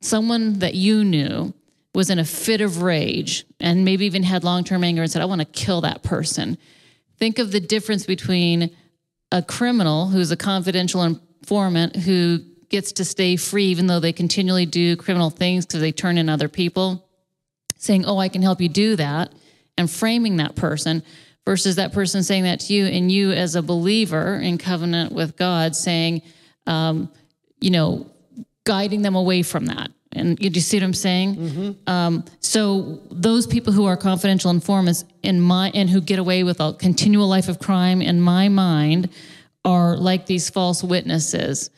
someone 0.00 0.58
that 0.60 0.74
you 0.74 1.04
knew 1.04 1.52
was 1.94 2.10
in 2.10 2.18
a 2.18 2.24
fit 2.24 2.60
of 2.60 2.82
rage 2.82 3.44
and 3.58 3.84
maybe 3.84 4.06
even 4.06 4.22
had 4.22 4.44
long-term 4.44 4.84
anger 4.84 5.02
and 5.02 5.10
said, 5.10 5.22
"I 5.22 5.26
want 5.26 5.40
to 5.40 5.44
kill 5.44 5.80
that 5.82 6.02
person." 6.02 6.56
Think 7.18 7.38
of 7.38 7.52
the 7.52 7.60
difference 7.60 8.06
between 8.06 8.70
a 9.32 9.42
criminal 9.42 10.08
who's 10.08 10.30
a 10.30 10.36
confidential 10.36 11.02
informant 11.02 11.96
who 11.96 12.40
gets 12.68 12.92
to 12.92 13.04
stay 13.04 13.36
free 13.36 13.66
even 13.66 13.86
though 13.86 14.00
they 14.00 14.12
continually 14.12 14.66
do 14.66 14.96
criminal 14.96 15.30
things 15.30 15.66
because 15.66 15.80
they 15.80 15.92
turn 15.92 16.18
in 16.18 16.28
other 16.28 16.48
people 16.48 17.06
saying, 17.80 18.04
Oh, 18.04 18.18
I 18.18 18.28
can 18.28 18.42
help 18.42 18.60
you 18.60 18.68
do 18.68 18.96
that, 18.96 19.32
and 19.76 19.90
framing 19.90 20.36
that 20.36 20.54
person 20.54 21.02
versus 21.44 21.76
that 21.76 21.92
person 21.92 22.22
saying 22.22 22.44
that 22.44 22.60
to 22.60 22.74
you, 22.74 22.86
and 22.86 23.10
you 23.10 23.32
as 23.32 23.56
a 23.56 23.62
believer 23.62 24.36
in 24.36 24.58
covenant 24.58 25.12
with 25.12 25.36
God 25.36 25.74
saying, 25.74 26.22
um, 26.66 27.10
you 27.60 27.70
know, 27.70 28.10
guiding 28.64 29.02
them 29.02 29.16
away 29.16 29.42
from 29.42 29.66
that. 29.66 29.90
And 30.12 30.38
you, 30.42 30.50
do 30.50 30.56
you 30.56 30.60
see 30.60 30.76
what 30.78 30.84
I'm 30.84 30.94
saying? 30.94 31.76
Um, 31.86 32.24
so 32.40 33.00
those 33.12 33.46
people 33.46 33.72
who 33.72 33.84
are 33.86 33.96
confidential 33.96 34.50
informants 34.50 35.04
in 35.22 35.40
my 35.40 35.70
and 35.72 35.88
who 35.88 36.00
get 36.00 36.18
away 36.18 36.42
with 36.42 36.60
a 36.60 36.72
continual 36.72 37.28
life 37.28 37.48
of 37.48 37.58
crime, 37.60 38.02
in 38.02 38.20
my 38.20 38.48
mind, 38.48 39.08
are 39.64 39.96
like 39.96 40.26
these 40.26 40.50
false 40.50 40.82
witnesses. 40.82 41.70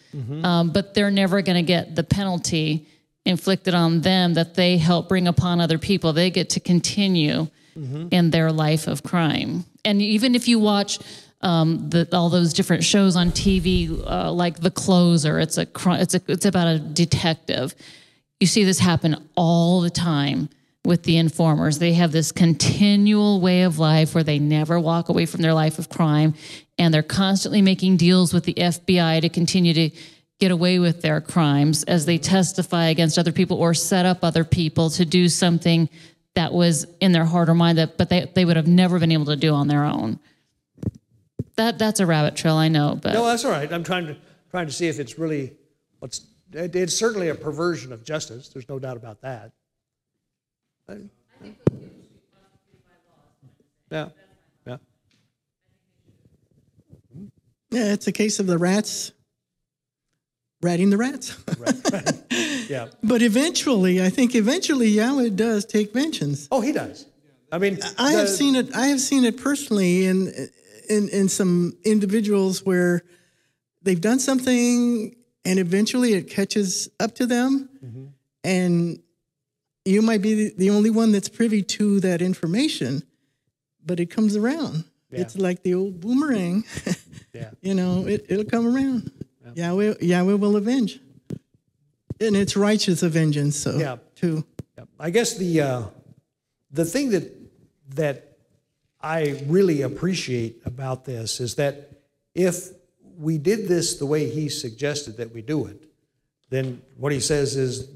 Um, 0.45 0.70
but 0.70 0.95
they're 0.95 1.11
never 1.11 1.43
going 1.43 1.57
to 1.57 1.62
get 1.66 1.95
the 1.97 2.05
penalty 2.05 2.87
inflicted 3.24 3.74
on 3.74 4.01
them 4.01 4.35
that 4.35 4.55
they 4.55 4.78
help 4.78 5.09
bring 5.09 5.26
upon 5.28 5.61
other 5.61 5.78
people. 5.78 6.12
They 6.12 6.30
get 6.30 6.51
to 6.51 6.61
continue 6.61 7.49
in 8.11 8.30
their 8.30 8.53
life 8.53 8.87
of 8.87 9.03
crime. 9.03 9.64
And 9.85 10.03
even 10.03 10.35
if 10.35 10.47
you 10.49 10.59
watch 10.59 10.99
um, 11.41 11.89
the, 11.91 12.07
all 12.12 12.28
those 12.28 12.53
different 12.53 12.85
shows 12.85 13.16
on 13.16 13.30
TV, 13.30 13.89
uh, 14.07 14.30
like 14.30 14.61
The 14.61 14.70
Closer, 14.70 15.41
it's 15.41 15.57
a 15.59 15.66
it's 16.01 16.14
a 16.14 16.20
it's 16.28 16.45
about 16.45 16.66
a 16.68 16.78
detective. 16.78 17.74
You 18.43 18.47
see 18.47 18.64
this 18.64 18.80
happen 18.80 19.28
all 19.36 19.82
the 19.82 19.88
time 19.88 20.49
with 20.84 21.05
the 21.05 21.16
informers. 21.16 21.78
They 21.78 21.93
have 21.93 22.11
this 22.11 22.32
continual 22.32 23.40
way 23.40 23.62
of 23.62 23.78
life 23.78 24.16
where 24.16 24.24
they 24.24 24.40
never 24.40 24.80
walk 24.80 25.09
away 25.09 25.26
from 25.26 25.43
their 25.43 25.55
life 25.55 25.78
of 25.78 25.88
crime, 25.88 26.34
and 26.76 26.93
they're 26.93 27.05
constantly 27.05 27.62
making 27.62 27.99
deals 27.99 28.34
with 28.34 28.43
the 28.43 28.55
FBI 28.55 29.20
to 29.20 29.28
continue 29.28 29.72
to 29.74 29.90
get 30.41 30.50
away 30.50 30.80
with 30.80 31.03
their 31.03 31.21
crimes 31.21 31.84
as 31.84 32.04
they 32.04 32.18
testify 32.18 32.87
against 32.87 33.17
other 33.17 33.30
people 33.30 33.58
or 33.58 33.75
set 33.75 34.07
up 34.07 34.25
other 34.25 34.42
people 34.42 34.91
to 34.91 35.04
do 35.04 35.29
something 35.29 35.88
that 36.34 36.53
was 36.53 36.84
in 37.00 37.12
their 37.12 37.26
heart 37.26 37.49
or 37.49 37.54
mind 37.54 37.79
that 37.79 37.96
but 37.96 38.08
they, 38.08 38.29
they 38.34 38.45
would 38.45 38.57
have 38.57 38.67
never 38.67 38.99
been 38.99 39.12
able 39.12 39.26
to 39.26 39.37
do 39.37 39.54
on 39.54 39.68
their 39.68 39.84
own. 39.84 40.18
That 41.54 41.79
that's 41.79 42.00
a 42.00 42.07
rabbit 42.07 42.34
trail, 42.34 42.57
I 42.57 42.67
know, 42.67 42.99
but 43.00 43.14
No, 43.14 43.25
that's 43.25 43.45
all 43.45 43.53
right. 43.53 43.72
I'm 43.72 43.84
trying 43.84 44.07
to 44.07 44.17
trying 44.50 44.67
to 44.67 44.72
see 44.72 44.88
if 44.88 44.99
it's 44.99 45.17
really 45.17 45.53
what's. 46.00 46.26
It, 46.53 46.74
it's 46.76 46.95
certainly 46.95 47.29
a 47.29 47.34
perversion 47.34 47.92
of 47.92 48.04
justice. 48.04 48.49
There's 48.49 48.68
no 48.68 48.79
doubt 48.79 48.96
about 48.96 49.20
that. 49.22 49.53
Yeah, 53.91 54.08
yeah, 54.66 54.76
Yeah, 57.70 57.92
it's 57.92 58.07
a 58.07 58.12
case 58.12 58.38
of 58.41 58.46
the 58.46 58.58
rats 58.58 59.12
ratting 60.62 60.91
the 60.91 60.96
rats. 60.96 61.37
yeah. 62.68 62.88
but 63.03 63.22
eventually, 63.22 64.03
I 64.03 64.08
think 64.08 64.34
eventually 64.34 64.88
Yahweh 64.88 65.30
does 65.30 65.64
take 65.64 65.92
vengeance. 65.92 66.49
Oh, 66.50 66.61
he 66.61 66.72
does. 66.72 67.07
I 67.50 67.58
mean, 67.58 67.79
I 67.99 68.12
have 68.12 68.30
seen 68.30 68.57
it. 68.57 68.74
I 68.74 68.87
have 68.87 69.00
seen 69.00 69.24
it 69.24 69.37
personally 69.37 70.07
in 70.07 70.33
in 70.88 71.08
in 71.11 71.29
some 71.29 71.76
individuals 71.84 72.64
where 72.64 73.03
they've 73.83 74.00
done 74.00 74.18
something 74.20 75.14
and 75.45 75.59
eventually 75.59 76.14
it 76.14 76.29
catches 76.31 76.89
up 77.01 77.14
to 77.17 77.27
them, 77.27 77.69
Mm-hmm. 77.85 78.05
and 78.45 79.03
you 79.85 80.01
might 80.03 80.23
be 80.23 80.51
the, 80.51 80.71
only 80.71 80.91
one 80.91 81.11
that's 81.11 81.29
privy 81.29 81.63
to 81.63 81.99
that 82.01 82.23
information, 82.23 83.03
but 83.85 83.99
it 83.99 84.07
comes 84.07 84.37
around. 84.37 84.85
Yeah. 85.11 85.21
It's 85.23 85.37
like 85.37 85.63
the 85.64 85.75
old 85.75 86.01
boomerang. 86.01 86.64
Yeah. 87.35 87.51
you 87.63 87.73
know, 87.75 88.07
it, 88.07 88.27
it'll 88.29 88.45
come 88.45 88.67
around. 88.67 89.11
Yahweh, 89.55 89.95
Yahweh 90.03 90.35
will 90.35 90.55
avenge, 90.57 91.01
and 92.21 92.37
it's 92.37 92.57
righteous 92.57 93.01
vengeance. 93.03 93.57
So 93.57 93.79
Yeah. 93.79 93.97
too. 94.14 94.45
Yeah. 94.77 94.85
I 95.01 95.09
guess 95.09 95.35
the 95.39 95.61
uh, 95.63 95.83
the 96.71 96.85
thing 96.85 97.11
that 97.11 97.33
that 97.97 98.37
I 99.01 99.43
really 99.47 99.81
appreciate 99.81 100.61
about 100.67 101.07
this 101.07 101.41
is 101.41 101.55
that 101.55 101.91
if 102.35 102.69
we 103.22 103.38
did 103.38 103.68
this 103.68 103.96
the 103.99 104.07
way 104.07 104.28
he 104.28 104.49
suggested 104.49 105.16
that 105.16 105.32
we 105.32 105.42
do 105.42 105.66
it, 105.66 105.84
then 106.50 106.82
what 106.96 107.12
he 107.12 107.20
says 107.20 107.57
is 107.57 107.88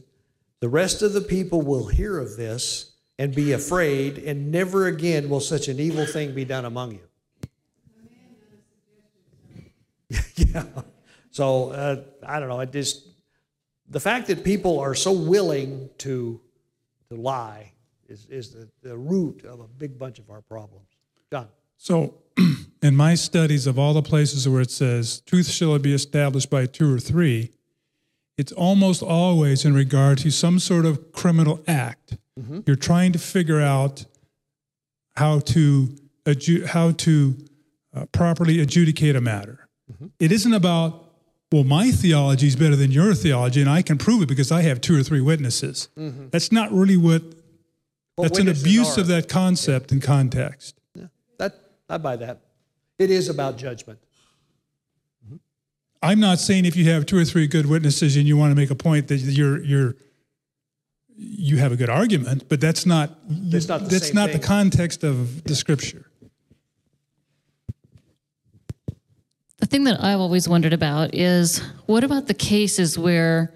the 0.60 0.68
rest 0.68 1.02
of 1.02 1.12
the 1.12 1.20
people 1.20 1.60
will 1.60 1.88
hear 1.88 2.18
of 2.18 2.36
this 2.36 2.92
and 3.18 3.34
be 3.34 3.52
afraid, 3.52 4.18
and 4.18 4.52
never 4.52 4.86
again 4.86 5.28
will 5.28 5.40
such 5.40 5.68
an 5.68 5.80
evil 5.80 6.06
thing 6.06 6.34
be 6.34 6.44
done 6.44 6.64
among 6.64 6.92
you. 6.92 7.00
yeah. 10.36 10.64
So 11.30 11.70
uh, 11.70 12.02
I 12.26 12.38
don't 12.38 12.48
know. 12.48 12.60
It 12.60 12.72
just 12.72 13.08
the 13.88 14.00
fact 14.00 14.28
that 14.28 14.44
people 14.44 14.78
are 14.78 14.94
so 14.94 15.12
willing 15.12 15.90
to 15.98 16.40
to 17.08 17.16
lie 17.16 17.72
is, 18.08 18.26
is 18.26 18.50
the, 18.50 18.68
the 18.82 18.96
root 18.96 19.44
of 19.44 19.60
a 19.60 19.66
big 19.66 19.98
bunch 19.98 20.18
of 20.18 20.30
our 20.30 20.40
problems. 20.42 20.88
John. 21.30 21.48
So, 21.76 22.14
in 22.82 22.96
my 22.96 23.14
studies 23.14 23.66
of 23.66 23.78
all 23.78 23.94
the 23.94 24.02
places 24.02 24.48
where 24.48 24.60
it 24.60 24.70
says 24.70 25.20
truth 25.22 25.48
shall 25.48 25.78
be 25.78 25.94
established 25.94 26.50
by 26.50 26.66
two 26.66 26.92
or 26.94 26.98
three, 26.98 27.50
it's 28.36 28.52
almost 28.52 29.02
always 29.02 29.64
in 29.64 29.74
regard 29.74 30.18
to 30.18 30.30
some 30.30 30.58
sort 30.58 30.84
of 30.84 31.12
criminal 31.12 31.62
act. 31.66 32.18
Mm-hmm. 32.38 32.60
You're 32.66 32.76
trying 32.76 33.12
to 33.12 33.18
figure 33.18 33.60
out 33.60 34.04
how 35.16 35.40
to 35.40 35.96
adju- 36.24 36.66
how 36.66 36.92
to 36.92 37.36
uh, 37.94 38.06
properly 38.06 38.60
adjudicate 38.60 39.16
a 39.16 39.20
matter. 39.20 39.68
Mm-hmm. 39.90 40.06
It 40.18 40.32
isn't 40.32 40.52
about 40.52 41.06
well, 41.52 41.64
my 41.64 41.90
theology 41.90 42.48
is 42.48 42.56
better 42.56 42.74
than 42.74 42.90
your 42.90 43.14
theology, 43.14 43.60
and 43.60 43.70
I 43.70 43.80
can 43.80 43.98
prove 43.98 44.22
it 44.22 44.26
because 44.26 44.50
I 44.50 44.62
have 44.62 44.80
two 44.80 44.98
or 44.98 45.02
three 45.02 45.20
witnesses. 45.20 45.88
Mm-hmm. 45.96 46.28
That's 46.30 46.50
not 46.50 46.72
really 46.72 46.96
what. 46.96 47.22
That's 48.18 48.38
an 48.38 48.48
abuse 48.48 48.96
are. 48.96 49.02
of 49.02 49.06
that 49.08 49.28
concept 49.28 49.92
and 49.92 50.02
context. 50.02 50.75
That, 51.88 51.94
I 51.94 51.98
buy 51.98 52.16
that. 52.16 52.40
It 52.98 53.10
is 53.10 53.28
about 53.28 53.58
judgment. 53.58 53.98
I'm 56.02 56.20
not 56.20 56.38
saying 56.38 56.64
if 56.66 56.76
you 56.76 56.84
have 56.90 57.06
two 57.06 57.16
or 57.18 57.24
three 57.24 57.46
good 57.46 57.66
witnesses 57.66 58.16
and 58.16 58.26
you 58.26 58.36
want 58.36 58.50
to 58.52 58.54
make 58.54 58.70
a 58.70 58.74
point 58.74 59.08
that 59.08 59.16
you're 59.18 59.62
you're 59.62 59.96
you 61.18 61.56
have 61.56 61.72
a 61.72 61.76
good 61.76 61.88
argument, 61.88 62.48
but 62.48 62.60
that's 62.60 62.84
not 62.84 63.18
That's 63.28 63.68
not 63.68 63.84
the 63.84 63.88
that's 63.88 64.12
not 64.12 64.30
thing. 64.30 64.40
the 64.40 64.46
context 64.46 65.02
of 65.02 65.44
the 65.44 65.54
scripture. 65.54 66.10
The 69.58 69.66
thing 69.66 69.84
that 69.84 70.02
I've 70.02 70.20
always 70.20 70.48
wondered 70.48 70.74
about 70.74 71.14
is 71.14 71.58
what 71.86 72.04
about 72.04 72.26
the 72.26 72.34
cases 72.34 72.98
where 72.98 73.52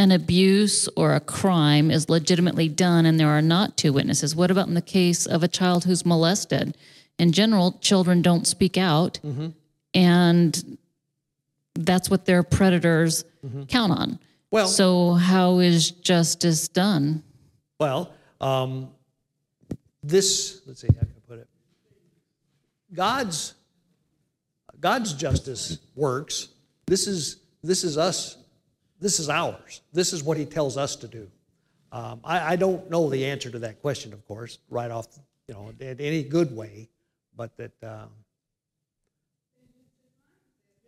an 0.00 0.10
abuse 0.10 0.88
or 0.96 1.14
a 1.14 1.20
crime 1.20 1.90
is 1.90 2.08
legitimately 2.08 2.70
done 2.70 3.04
and 3.04 3.20
there 3.20 3.28
are 3.28 3.42
not 3.42 3.76
two 3.76 3.92
witnesses? 3.92 4.34
What 4.34 4.50
about 4.50 4.66
in 4.66 4.72
the 4.74 4.80
case 4.82 5.26
of 5.26 5.42
a 5.42 5.48
child 5.48 5.84
who's 5.84 6.06
molested? 6.06 6.74
In 7.18 7.32
general, 7.32 7.72
children 7.82 8.22
don't 8.22 8.46
speak 8.46 8.78
out, 8.78 9.20
and 9.92 10.78
that's 11.74 12.08
what 12.08 12.24
their 12.24 12.42
predators 12.42 13.24
count 13.68 13.92
on. 13.92 14.18
Well- 14.50 14.68
so 14.68 15.12
how 15.12 15.58
is 15.58 15.90
justice 15.90 16.66
done? 16.68 17.22
Well, 17.78 18.10
um, 18.40 18.88
this, 20.02 20.62
let's 20.66 20.80
see, 20.80 20.88
how 20.88 21.00
can 21.00 21.08
I 21.14 21.28
put 21.28 21.38
it? 21.40 21.48
God's, 22.94 23.54
God's 24.80 25.12
justice 25.12 25.78
works. 25.94 26.48
This 26.86 27.06
is, 27.06 27.36
this 27.62 27.84
is 27.84 27.98
us, 27.98 28.38
this 29.00 29.18
is 29.18 29.28
ours. 29.28 29.80
This 29.92 30.12
is 30.12 30.22
what 30.22 30.36
he 30.36 30.44
tells 30.44 30.76
us 30.76 30.96
to 30.96 31.08
do. 31.08 31.28
Um, 31.92 32.20
I, 32.22 32.52
I 32.52 32.56
don't 32.56 32.88
know 32.90 33.10
the 33.10 33.26
answer 33.26 33.50
to 33.50 33.58
that 33.60 33.80
question, 33.80 34.12
of 34.12 34.24
course, 34.26 34.58
right 34.68 34.90
off, 34.90 35.08
you 35.48 35.54
know, 35.54 35.72
in 35.80 36.00
any 36.00 36.22
good 36.22 36.54
way, 36.54 36.88
but 37.36 37.56
that, 37.56 37.72
um, 37.82 38.10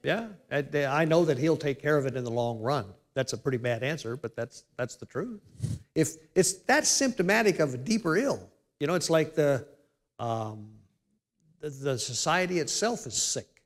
yeah, 0.05 0.29
I 0.51 1.05
know 1.05 1.25
that 1.25 1.39
he'll 1.39 1.57
take 1.57 1.81
care 1.81 1.97
of 1.97 2.07
it 2.07 2.17
in 2.17 2.25
the 2.25 2.31
long 2.31 2.61
run. 2.61 2.87
That's 3.15 3.33
a 3.33 3.39
pretty 3.39 3.59
bad 3.59 3.83
answer, 3.83 4.17
but 4.17 4.35
that's 4.35 4.65
that's 4.77 4.97
the 4.97 5.07
truth. 5.07 5.41
If 5.95 6.17
it's 6.35 6.55
that's 6.55 6.89
symptomatic 6.89 7.61
of 7.61 7.75
a 7.75 7.77
deeper 7.77 8.17
ill, 8.17 8.49
you 8.81 8.87
know, 8.87 8.95
it's 8.95 9.11
like 9.11 9.35
the 9.35 9.67
um, 10.19 10.71
the, 11.61 11.69
the 11.69 11.99
society 11.99 12.59
itself 12.59 13.07
is 13.07 13.15
sick, 13.15 13.63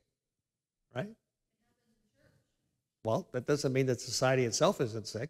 right? 0.93 1.09
Well, 3.07 3.25
that 3.31 3.47
doesn't 3.47 3.71
mean 3.71 3.85
that 3.85 4.01
society 4.01 4.43
itself 4.43 4.81
isn't 4.81 5.07
sick. 5.07 5.29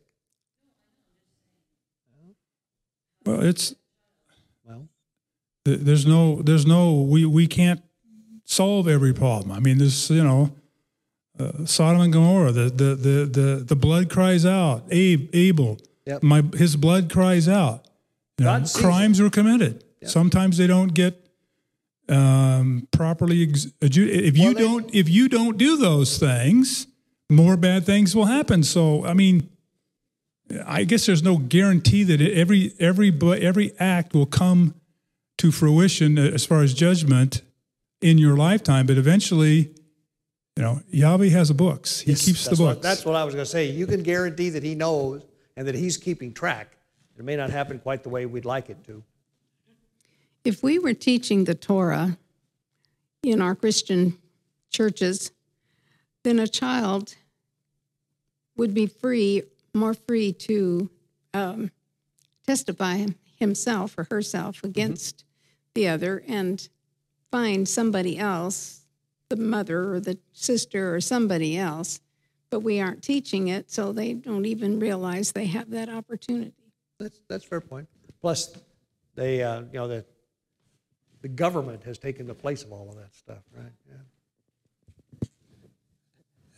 Well, 3.23 3.43
it's 3.43 3.75
Well, 4.65 4.87
there's 5.63 6.07
no 6.07 6.41
there's 6.41 6.65
no 6.65 7.01
we 7.01 7.23
we 7.25 7.45
can't 7.45 7.81
solve 8.45 8.87
every 8.87 9.13
problem. 9.13 9.51
I 9.51 9.59
mean, 9.59 9.77
there's 9.77 10.09
you 10.09 10.23
know 10.23 10.55
uh, 11.39 11.65
Sodom 11.65 12.01
and 12.01 12.11
Gomorrah. 12.11 12.51
The 12.51 12.63
the 12.81 12.95
the 12.95 13.25
the 13.39 13.63
the 13.67 13.75
blood 13.75 14.09
cries 14.09 14.43
out. 14.43 14.85
Abe 14.89 15.29
Abel. 15.33 15.77
Yep. 16.07 16.23
My 16.23 16.41
his 16.55 16.75
blood 16.75 17.11
cries 17.11 17.47
out. 17.47 17.85
You 18.39 18.45
know, 18.45 18.63
crimes 18.73 19.21
were 19.21 19.29
committed. 19.29 19.83
Sometimes 20.03 20.57
they 20.57 20.65
don't 20.67 20.93
get 20.95 21.13
um, 22.09 22.87
properly 22.91 23.43
ex- 23.49 23.65
adju- 23.81 24.07
if 24.09 24.35
you 24.35 24.45
Well, 24.45 24.53
they- 24.55 24.61
don't 24.61 24.95
if 24.95 25.07
you 25.09 25.27
don't 25.29 25.57
do 25.59 25.77
those 25.77 26.17
things, 26.17 26.87
more 27.29 27.57
bad 27.57 27.85
things 27.85 28.15
will 28.15 28.25
happen. 28.25 28.63
So 28.63 29.05
I 29.05 29.13
mean, 29.13 29.49
I 30.65 30.83
guess 30.83 31.05
there's 31.05 31.23
no 31.23 31.37
guarantee 31.37 32.03
that 32.03 32.21
every 32.21 32.73
every 32.79 33.09
bu- 33.11 33.35
every 33.35 33.73
act 33.79 34.13
will 34.13 34.25
come 34.25 34.75
to 35.37 35.51
fruition 35.51 36.17
as 36.17 36.45
far 36.45 36.61
as 36.61 36.73
judgment 36.73 37.41
in 38.01 38.17
your 38.17 38.35
lifetime, 38.35 38.85
but 38.87 38.97
eventually, 38.97 39.73
you 40.55 40.63
know, 40.63 40.81
Yahweh 40.89 41.29
has 41.29 41.49
the 41.49 41.53
books. 41.53 41.99
He 41.99 42.11
Yes, 42.11 42.25
keeps 42.25 42.43
the 42.43 42.49
that's 42.51 42.59
books. 42.59 42.75
What, 42.75 42.81
that's 42.81 43.05
what 43.05 43.15
I 43.15 43.23
was 43.23 43.33
going 43.35 43.45
to 43.45 43.49
say. 43.51 43.65
You 43.65 43.85
can 43.87 44.03
guarantee 44.03 44.49
that 44.51 44.63
he 44.63 44.73
knows 44.75 45.23
and 45.55 45.67
that 45.67 45.75
he's 45.75 45.97
keeping 45.97 46.33
track. 46.33 46.77
It 47.17 47.25
may 47.25 47.35
not 47.35 47.49
happen 47.49 47.79
quite 47.79 48.03
the 48.03 48.09
way 48.09 48.25
we'd 48.25 48.45
like 48.45 48.69
it 48.69 48.83
to. 48.85 49.03
If 50.43 50.63
we 50.63 50.79
were 50.79 50.93
teaching 50.93 51.43
the 51.43 51.55
Torah 51.55 52.17
in 53.23 53.41
our 53.41 53.55
Christian 53.55 54.17
churches, 54.69 55.31
then 56.23 56.39
a 56.39 56.47
child 56.47 57.15
would 58.55 58.73
be 58.73 58.87
free, 58.87 59.43
more 59.73 59.93
free 59.93 60.33
to 60.33 60.89
um, 61.33 61.71
testify 62.45 63.05
himself 63.37 63.97
or 63.97 64.07
herself 64.09 64.63
against 64.63 65.23
the 65.73 65.87
other 65.87 66.23
and 66.27 66.69
find 67.31 67.67
somebody 67.67 68.17
else, 68.17 68.85
the 69.29 69.35
mother 69.35 69.93
or 69.93 69.99
the 69.99 70.17
sister 70.33 70.93
or 70.95 71.01
somebody 71.01 71.57
else. 71.57 71.99
But 72.49 72.61
we 72.61 72.79
aren't 72.79 73.03
teaching 73.03 73.49
it, 73.49 73.69
so 73.69 73.91
they 73.91 74.13
don't 74.13 74.45
even 74.45 74.79
realize 74.79 75.33
they 75.33 75.47
have 75.47 75.69
that 75.71 75.89
opportunity. 75.89 76.53
That's 76.97 77.19
that's 77.27 77.43
a 77.43 77.47
fair 77.47 77.61
point. 77.61 77.89
Plus, 78.21 78.57
they 79.15 79.43
uh, 79.43 79.63
you 79.63 79.73
know 79.73 79.87
the 79.89 80.05
the 81.21 81.27
government 81.27 81.83
has 81.83 81.97
taken 81.97 82.25
the 82.25 82.33
place 82.33 82.63
of 82.63 82.71
all 82.71 82.87
of 82.89 82.95
that 82.95 83.13
stuff, 83.13 83.43
right? 83.53 83.71
Yeah. 83.87 83.95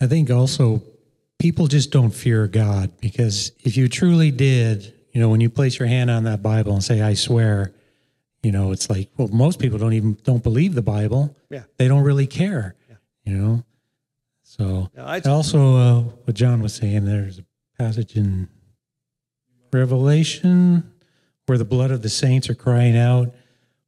I 0.02 0.08
think 0.08 0.30
also 0.32 0.82
people 1.40 1.68
just 1.68 1.92
don't 1.92 2.12
fear 2.12 2.48
God 2.48 2.92
because 3.02 3.52
if 3.64 3.76
you 3.78 3.88
truly 3.88 4.32
did, 4.32 4.94
you 5.12 5.20
know, 5.22 5.30
when 5.30 5.42
you 5.42 5.50
place 5.50 5.80
your 5.80 5.88
hand 5.88 6.10
on 6.10 6.24
that 6.24 6.42
Bible 6.42 6.74
and 6.74 6.84
say, 6.84 7.02
I 7.02 7.14
swear, 7.16 7.74
you 8.44 8.52
know, 8.52 8.72
it's 8.72 8.90
like, 8.90 9.10
well, 9.18 9.28
most 9.30 9.60
people 9.60 9.78
don't 9.78 9.94
even 9.94 10.18
don't 10.24 10.44
believe 10.44 10.74
the 10.76 10.82
Bible. 10.82 11.36
Yeah. 11.50 11.64
They 11.78 11.88
don't 11.88 12.04
really 12.04 12.28
care, 12.28 12.76
Yeah. 12.90 12.96
you 13.26 13.38
know? 13.38 13.64
So 14.44 14.90
No, 14.96 15.04
I- 15.06 15.20
also 15.22 15.76
uh, 15.76 16.02
what 16.26 16.36
John 16.36 16.62
was 16.62 16.74
saying, 16.74 17.06
there's 17.06 17.40
a 17.40 17.46
passage 17.78 18.16
in 18.16 18.48
Revelation 19.72 20.92
where 21.46 21.58
the 21.58 21.66
blood 21.66 21.92
of 21.92 22.02
the 22.02 22.10
saints 22.10 22.50
are 22.50 22.56
crying 22.56 22.98
out, 22.98 23.34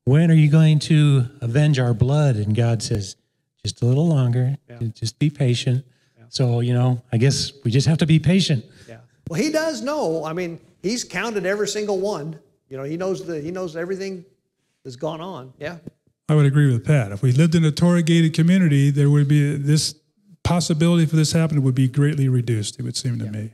when 0.04 0.32
are 0.32 0.36
you 0.36 0.50
going 0.50 0.80
to 0.80 1.26
avenge 1.42 1.80
our 1.80 1.94
blood? 1.94 2.36
And 2.36 2.56
God 2.56 2.82
says, 2.82 3.16
just 3.64 3.82
a 3.82 3.86
little 3.86 4.08
longer, 4.08 4.58
just 4.96 5.20
be 5.20 5.30
patient. 5.30 5.86
So, 6.32 6.62
you 6.62 6.74
know, 6.74 7.02
I 7.12 7.18
guess 7.18 7.52
we 7.66 7.72
just 7.72 7.86
have 7.88 7.98
to 7.98 8.06
be 8.06 8.18
patient. 8.18 8.64
Yeah. 8.88 9.00
Well, 9.30 9.38
he 9.38 9.52
does 9.52 9.82
know. 9.82 10.24
I 10.24 10.32
mean, 10.32 10.62
he's 10.82 11.04
counted 11.04 11.46
every 11.46 11.68
single 11.68 12.00
one. 12.00 12.40
You 12.70 12.78
know, 12.78 12.84
he 12.84 12.96
knows 12.96 13.26
the 13.26 13.42
he 13.42 13.52
knows 13.52 13.76
everything 13.76 14.24
that's 14.86 14.96
gone 14.96 15.20
on. 15.20 15.52
Yeah. 15.60 15.80
I 16.30 16.36
would 16.36 16.46
agree 16.46 16.72
with 16.72 16.86
Pat. 16.86 17.12
If 17.12 17.22
we 17.22 17.34
lived 17.34 17.54
in 17.54 17.66
a 17.66 17.72
Torah 17.72 18.02
gated 18.02 18.34
community, 18.34 18.92
there 18.92 19.10
would 19.10 19.28
be 19.28 19.58
this 19.58 19.94
possibility 20.42 21.06
for 21.06 21.18
this 21.18 21.34
happening 21.34 21.64
would 21.64 21.76
be 21.76 21.90
greatly 21.90 22.30
reduced. 22.30 22.80
It 22.80 22.84
would 22.84 22.96
seem 22.96 23.20
to 23.20 23.26
me. 23.26 23.52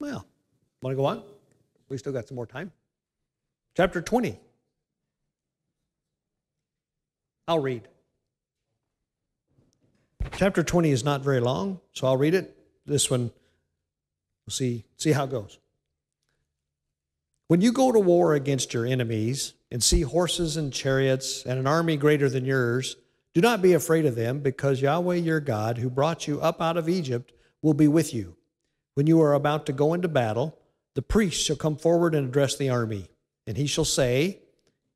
Well, 0.00 0.26
want 0.82 0.92
to 0.92 0.96
go 0.96 1.04
on? 1.04 1.22
We 1.88 1.98
still 1.98 2.12
got 2.12 2.26
some 2.26 2.34
more 2.34 2.46
time. 2.46 2.72
Chapter 3.76 4.02
20. 4.02 4.40
I'll 7.46 7.60
read. 7.60 7.86
Chapter 10.36 10.62
20 10.62 10.90
is 10.90 11.04
not 11.04 11.22
very 11.22 11.40
long, 11.40 11.80
so 11.92 12.06
I'll 12.06 12.16
read 12.16 12.34
it. 12.34 12.56
This 12.86 13.10
one, 13.10 13.30
we'll 14.46 14.52
see, 14.52 14.84
see 14.96 15.12
how 15.12 15.24
it 15.24 15.30
goes. 15.30 15.58
When 17.48 17.60
you 17.60 17.72
go 17.72 17.92
to 17.92 18.00
war 18.00 18.34
against 18.34 18.72
your 18.72 18.86
enemies 18.86 19.54
and 19.70 19.82
see 19.82 20.02
horses 20.02 20.56
and 20.56 20.72
chariots 20.72 21.44
and 21.44 21.58
an 21.58 21.66
army 21.66 21.96
greater 21.96 22.28
than 22.28 22.44
yours, 22.44 22.96
do 23.34 23.40
not 23.40 23.62
be 23.62 23.72
afraid 23.72 24.04
of 24.04 24.14
them, 24.14 24.40
because 24.40 24.82
Yahweh 24.82 25.16
your 25.16 25.40
God, 25.40 25.78
who 25.78 25.88
brought 25.88 26.26
you 26.26 26.40
up 26.40 26.60
out 26.60 26.76
of 26.76 26.88
Egypt, 26.88 27.32
will 27.62 27.74
be 27.74 27.88
with 27.88 28.12
you. 28.12 28.36
When 28.94 29.06
you 29.06 29.20
are 29.22 29.32
about 29.32 29.66
to 29.66 29.72
go 29.72 29.94
into 29.94 30.08
battle, 30.08 30.58
the 30.94 31.02
priest 31.02 31.42
shall 31.42 31.56
come 31.56 31.76
forward 31.76 32.14
and 32.14 32.28
address 32.28 32.56
the 32.56 32.68
army, 32.68 33.08
and 33.46 33.56
he 33.56 33.66
shall 33.66 33.86
say, 33.86 34.40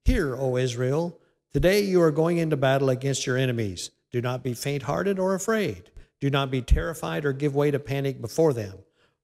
Hear, 0.04 0.36
O 0.36 0.56
Israel, 0.56 1.18
today 1.52 1.80
you 1.80 2.02
are 2.02 2.10
going 2.10 2.36
into 2.36 2.56
battle 2.56 2.90
against 2.90 3.26
your 3.26 3.36
enemies. 3.36 3.90
Do 4.12 4.20
not 4.20 4.42
be 4.42 4.54
faint 4.54 4.84
hearted 4.84 5.18
or 5.18 5.34
afraid. 5.34 5.90
Do 6.20 6.30
not 6.30 6.50
be 6.50 6.62
terrified 6.62 7.24
or 7.24 7.32
give 7.32 7.54
way 7.54 7.70
to 7.70 7.78
panic 7.78 8.20
before 8.20 8.52
them. 8.52 8.78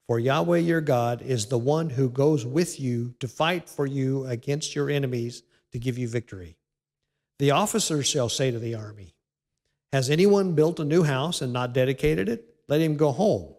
For 0.06 0.18
Yahweh 0.18 0.58
your 0.58 0.80
God 0.80 1.22
is 1.22 1.46
the 1.46 1.58
one 1.58 1.90
who 1.90 2.10
goes 2.10 2.44
with 2.44 2.78
you 2.78 3.14
to 3.20 3.28
fight 3.28 3.68
for 3.68 3.86
you 3.86 4.26
against 4.26 4.74
your 4.74 4.90
enemies 4.90 5.42
to 5.72 5.78
give 5.78 5.96
you 5.96 6.08
victory. 6.08 6.56
The 7.38 7.52
officers 7.52 8.06
shall 8.06 8.28
say 8.28 8.50
to 8.50 8.58
the 8.58 8.74
army, 8.74 9.14
Has 9.92 10.10
anyone 10.10 10.54
built 10.54 10.80
a 10.80 10.84
new 10.84 11.02
house 11.02 11.40
and 11.40 11.52
not 11.52 11.72
dedicated 11.72 12.28
it? 12.28 12.54
Let 12.68 12.80
him 12.80 12.96
go 12.96 13.12
home. 13.12 13.54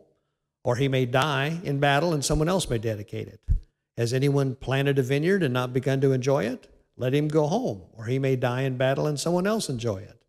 Or 0.64 0.76
he 0.76 0.88
may 0.88 1.06
die 1.06 1.60
in 1.64 1.80
battle 1.80 2.14
and 2.14 2.24
someone 2.24 2.50
else 2.50 2.70
may 2.70 2.78
dedicate 2.78 3.28
it. 3.28 3.41
Has 3.98 4.14
anyone 4.14 4.56
planted 4.56 5.00
a 5.00 5.04
vineyard 5.04 5.44
and 5.44 5.54
not 5.54 5.74
begun 5.74 6.02
to 6.02 6.14
enjoy 6.14 6.45
it? 6.45 6.68
Let 6.95 7.14
him 7.14 7.28
go 7.28 7.48
home. 7.48 7.82
Or 7.94 8.06
he 8.06 8.20
may 8.20 8.36
die 8.36 8.62
in 8.62 8.78
battle 8.78 9.08
and 9.08 9.20
someone 9.20 9.48
else 9.48 9.70
enjoy 9.70 9.98
it. 9.98 10.23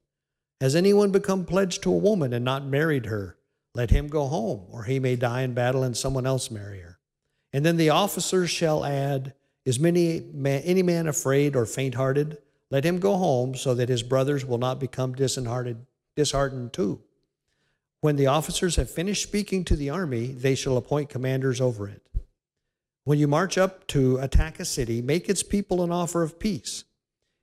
Has 0.60 0.76
anyone 0.76 1.10
become 1.10 1.44
pledged 1.44 1.82
to 1.82 1.92
a 1.92 1.96
woman 1.96 2.32
and 2.32 2.44
not 2.44 2.66
married 2.66 3.06
her? 3.06 3.36
Let 3.74 3.90
him 3.90 4.06
go 4.06 4.26
home, 4.26 4.66
or 4.70 4.84
he 4.84 5.00
may 5.00 5.16
die 5.16 5.42
in 5.42 5.52
battle 5.52 5.82
and 5.82 5.96
someone 5.96 6.26
else 6.26 6.50
marry 6.50 6.80
her. 6.80 6.98
And 7.52 7.64
then 7.64 7.76
the 7.76 7.90
officers 7.90 8.50
shall 8.50 8.84
add, 8.84 9.34
Is 9.64 9.80
many 9.80 10.20
man, 10.32 10.62
any 10.62 10.82
man 10.82 11.08
afraid 11.08 11.56
or 11.56 11.66
faint 11.66 11.94
hearted? 11.94 12.38
Let 12.70 12.84
him 12.84 12.98
go 12.98 13.16
home, 13.16 13.54
so 13.54 13.74
that 13.74 13.88
his 13.88 14.02
brothers 14.02 14.44
will 14.44 14.58
not 14.58 14.80
become 14.80 15.14
disheartened, 15.14 15.86
disheartened 16.16 16.72
too. 16.72 17.02
When 18.00 18.16
the 18.16 18.26
officers 18.26 18.76
have 18.76 18.90
finished 18.90 19.22
speaking 19.22 19.64
to 19.64 19.76
the 19.76 19.90
army, 19.90 20.28
they 20.28 20.54
shall 20.54 20.76
appoint 20.76 21.08
commanders 21.08 21.60
over 21.60 21.88
it. 21.88 22.02
When 23.04 23.18
you 23.18 23.28
march 23.28 23.58
up 23.58 23.86
to 23.88 24.18
attack 24.18 24.60
a 24.60 24.64
city, 24.64 25.02
make 25.02 25.28
its 25.28 25.42
people 25.42 25.82
an 25.82 25.90
offer 25.90 26.22
of 26.22 26.38
peace. 26.38 26.84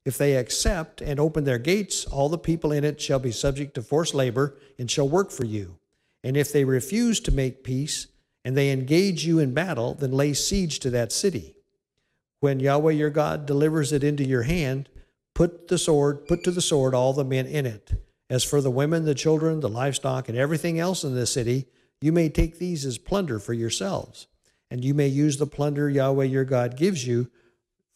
If 0.03 0.18
they 0.18 0.36
accept 0.36 1.02
and 1.02 1.19
open 1.19 1.44
their 1.44 1.60
gates, 1.60 2.06
all 2.06 2.30
the 2.30 2.38
people 2.38 2.72
in 2.72 2.84
it 2.84 2.99
shall 2.99 3.19
be 3.19 3.32
subject 3.32 3.76
to 3.76 3.84
forced 3.84 4.15
labor 4.15 4.57
and 4.80 4.90
shall 4.90 5.07
work 5.07 5.32
for 5.32 5.45
you. 5.45 5.78
And 6.23 6.36
if 6.36 6.52
they 6.52 6.65
refuse 6.65 7.19
to 7.22 7.32
make 7.32 7.64
peace 7.64 8.07
and 8.44 8.57
they 8.57 8.72
engage 8.72 9.26
you 9.26 9.40
in 9.40 9.53
battle, 9.53 9.94
then 9.94 10.11
lay 10.11 10.34
siege 10.34 10.80
to 10.80 10.90
that 10.91 11.11
city. 11.11 11.56
When 12.40 12.60
Yahweh 12.60 12.94
your 12.94 13.11
God 13.11 13.45
delivers 13.45 13.91
it 13.94 14.03
into 14.03 14.23
your 14.23 14.44
hand, 14.44 14.90
put 15.36 15.68
the 15.68 15.78
sword, 15.78 16.28
put 16.28 16.44
to 16.44 16.52
the 16.52 16.61
sword 16.61 16.95
all 16.95 17.14
the 17.14 17.23
men 17.23 17.45
in 17.45 17.68
it. 17.68 17.91
As 18.30 18.44
for 18.44 18.61
the 18.61 18.72
women, 18.72 19.06
the 19.06 19.14
children, 19.14 19.60
the 19.60 19.69
livestock, 19.69 20.28
and 20.28 20.38
everything 20.38 20.80
else 20.80 21.03
in 21.03 21.14
the 21.14 21.28
city, 21.28 21.68
you 21.99 22.11
may 22.11 22.30
take 22.30 22.57
these 22.57 22.86
as 22.86 22.98
plunder 22.98 23.38
for 23.38 23.53
yourselves, 23.53 24.26
and 24.72 24.84
you 24.84 24.95
may 24.95 25.07
use 25.07 25.38
the 25.38 25.45
plunder 25.45 25.90
Yahweh 25.90 26.26
your 26.26 26.45
God 26.45 26.78
gives 26.78 27.06
you 27.06 27.30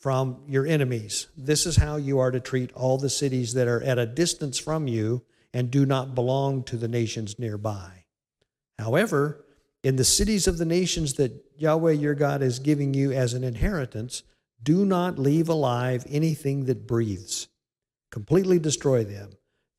from 0.06 0.38
your 0.48 0.68
enemies. 0.68 1.30
This 1.36 1.66
is 1.66 1.78
how 1.78 1.96
you 1.96 2.20
are 2.20 2.30
to 2.30 2.40
treat 2.40 2.72
all 2.74 3.00
the 3.00 3.10
cities 3.10 3.56
that 3.56 3.68
are 3.68 3.82
at 3.82 3.98
a 3.98 4.06
distance 4.06 4.60
from 4.60 4.88
you 4.88 5.24
and 5.52 5.72
do 5.72 5.84
not 5.84 6.14
belong 6.14 6.62
to 6.66 6.78
the 6.78 6.88
nations 6.88 7.40
nearby. 7.40 8.06
However, 8.78 9.44
in 9.84 9.96
the 9.96 10.04
cities 10.04 10.46
of 10.46 10.60
the 10.60 10.64
nations 10.64 11.16
that 11.16 11.44
Yahweh 11.58 11.94
your 11.94 12.14
God 12.14 12.44
is 12.44 12.60
giving 12.60 12.94
you 12.94 13.14
as 13.14 13.34
an 13.34 13.44
inheritance, 13.44 14.22
do 14.62 14.86
not 14.86 15.18
leave 15.18 15.50
alive 15.50 16.06
anything 16.08 16.66
that 16.66 16.86
breathes. 16.86 17.48
Completely 18.12 18.60
destroy 18.60 19.04
them 19.04 19.32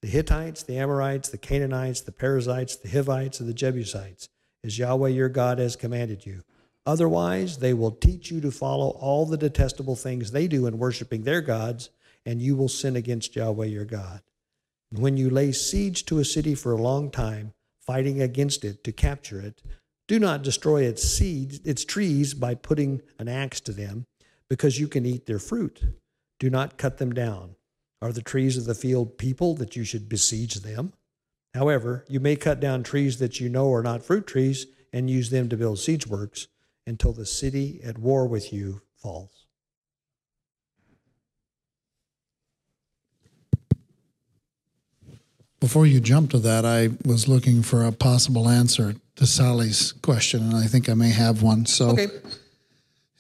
the 0.02 0.08
Hittites, 0.08 0.64
the 0.64 0.76
Amorites, 0.76 1.28
the 1.28 1.38
Canaanites, 1.38 2.00
the 2.00 2.10
Perizzites, 2.10 2.74
the 2.74 2.88
Hivites, 2.88 3.38
and 3.38 3.48
the 3.48 3.54
Jebusites, 3.54 4.28
as 4.64 4.76
Yahweh 4.76 5.10
your 5.10 5.28
God 5.28 5.60
has 5.60 5.76
commanded 5.76 6.26
you. 6.26 6.42
Otherwise, 6.86 7.58
they 7.58 7.74
will 7.74 7.90
teach 7.90 8.30
you 8.30 8.40
to 8.40 8.52
follow 8.52 8.90
all 8.90 9.26
the 9.26 9.36
detestable 9.36 9.96
things 9.96 10.30
they 10.30 10.46
do 10.46 10.66
in 10.66 10.78
worshiping 10.78 11.24
their 11.24 11.40
gods, 11.40 11.90
and 12.24 12.40
you 12.40 12.54
will 12.54 12.68
sin 12.68 12.94
against 12.94 13.34
Yahweh 13.34 13.66
your 13.66 13.84
God. 13.84 14.20
And 14.92 15.02
when 15.02 15.16
you 15.16 15.28
lay 15.28 15.50
siege 15.50 16.06
to 16.06 16.20
a 16.20 16.24
city 16.24 16.54
for 16.54 16.72
a 16.72 16.80
long 16.80 17.10
time, 17.10 17.52
fighting 17.80 18.22
against 18.22 18.64
it 18.64 18.84
to 18.84 18.92
capture 18.92 19.40
it, 19.40 19.62
do 20.06 20.20
not 20.20 20.42
destroy 20.42 20.82
its 20.82 21.02
seeds, 21.02 21.58
its 21.64 21.84
trees 21.84 22.34
by 22.34 22.54
putting 22.54 23.02
an 23.18 23.26
axe 23.26 23.60
to 23.62 23.72
them, 23.72 24.06
because 24.48 24.78
you 24.78 24.86
can 24.86 25.04
eat 25.04 25.26
their 25.26 25.40
fruit. 25.40 25.82
Do 26.38 26.48
not 26.48 26.78
cut 26.78 26.98
them 26.98 27.12
down. 27.12 27.56
Are 28.00 28.12
the 28.12 28.22
trees 28.22 28.56
of 28.56 28.66
the 28.66 28.74
field 28.76 29.18
people 29.18 29.54
that 29.56 29.74
you 29.74 29.82
should 29.82 30.08
besiege 30.08 30.56
them? 30.56 30.92
However, 31.52 32.04
you 32.08 32.20
may 32.20 32.36
cut 32.36 32.60
down 32.60 32.84
trees 32.84 33.18
that 33.18 33.40
you 33.40 33.48
know 33.48 33.72
are 33.72 33.82
not 33.82 34.04
fruit 34.04 34.28
trees 34.28 34.66
and 34.92 35.10
use 35.10 35.30
them 35.30 35.48
to 35.48 35.56
build 35.56 35.80
siege 35.80 36.06
works 36.06 36.46
until 36.86 37.12
the 37.12 37.26
city 37.26 37.80
at 37.84 37.98
war 37.98 38.26
with 38.26 38.52
you 38.52 38.80
falls. 39.02 39.46
Before 45.60 45.86
you 45.86 46.00
jump 46.00 46.30
to 46.30 46.38
that, 46.40 46.64
I 46.64 46.90
was 47.04 47.28
looking 47.28 47.62
for 47.62 47.84
a 47.84 47.92
possible 47.92 48.48
answer 48.48 48.94
to 49.16 49.26
Sally's 49.26 49.92
question, 49.92 50.42
and 50.42 50.54
I 50.56 50.66
think 50.66 50.88
I 50.88 50.94
may 50.94 51.10
have 51.10 51.42
one. 51.42 51.64
So, 51.66 51.90
Okay. 51.90 52.08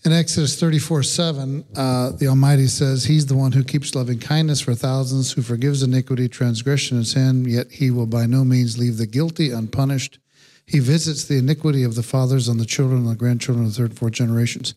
in 0.04 0.12
Exodus 0.12 0.54
34 0.60 1.02
7, 1.02 1.64
uh, 1.74 2.10
the 2.12 2.28
Almighty 2.28 2.66
says, 2.66 3.04
He's 3.04 3.26
the 3.26 3.36
one 3.36 3.52
who 3.52 3.64
keeps 3.64 3.94
loving 3.94 4.18
kindness 4.18 4.60
for 4.60 4.74
thousands, 4.74 5.32
who 5.32 5.42
forgives 5.42 5.82
iniquity, 5.82 6.28
transgression, 6.28 6.98
and 6.98 7.06
sin, 7.06 7.46
yet 7.46 7.72
He 7.72 7.90
will 7.90 8.06
by 8.06 8.26
no 8.26 8.44
means 8.44 8.78
leave 8.78 8.98
the 8.98 9.06
guilty 9.06 9.50
unpunished. 9.50 10.18
He 10.66 10.80
visits 10.80 11.24
the 11.24 11.38
iniquity 11.38 11.84
of 11.84 11.94
the 11.94 12.02
fathers 12.02 12.48
on 12.48 12.58
the 12.58 12.64
children 12.64 12.98
and 12.98 13.08
the 13.08 13.14
grandchildren 13.14 13.66
of 13.66 13.72
the 13.72 13.76
third 13.76 13.90
and 13.90 13.98
fourth 13.98 14.14
generations. 14.14 14.74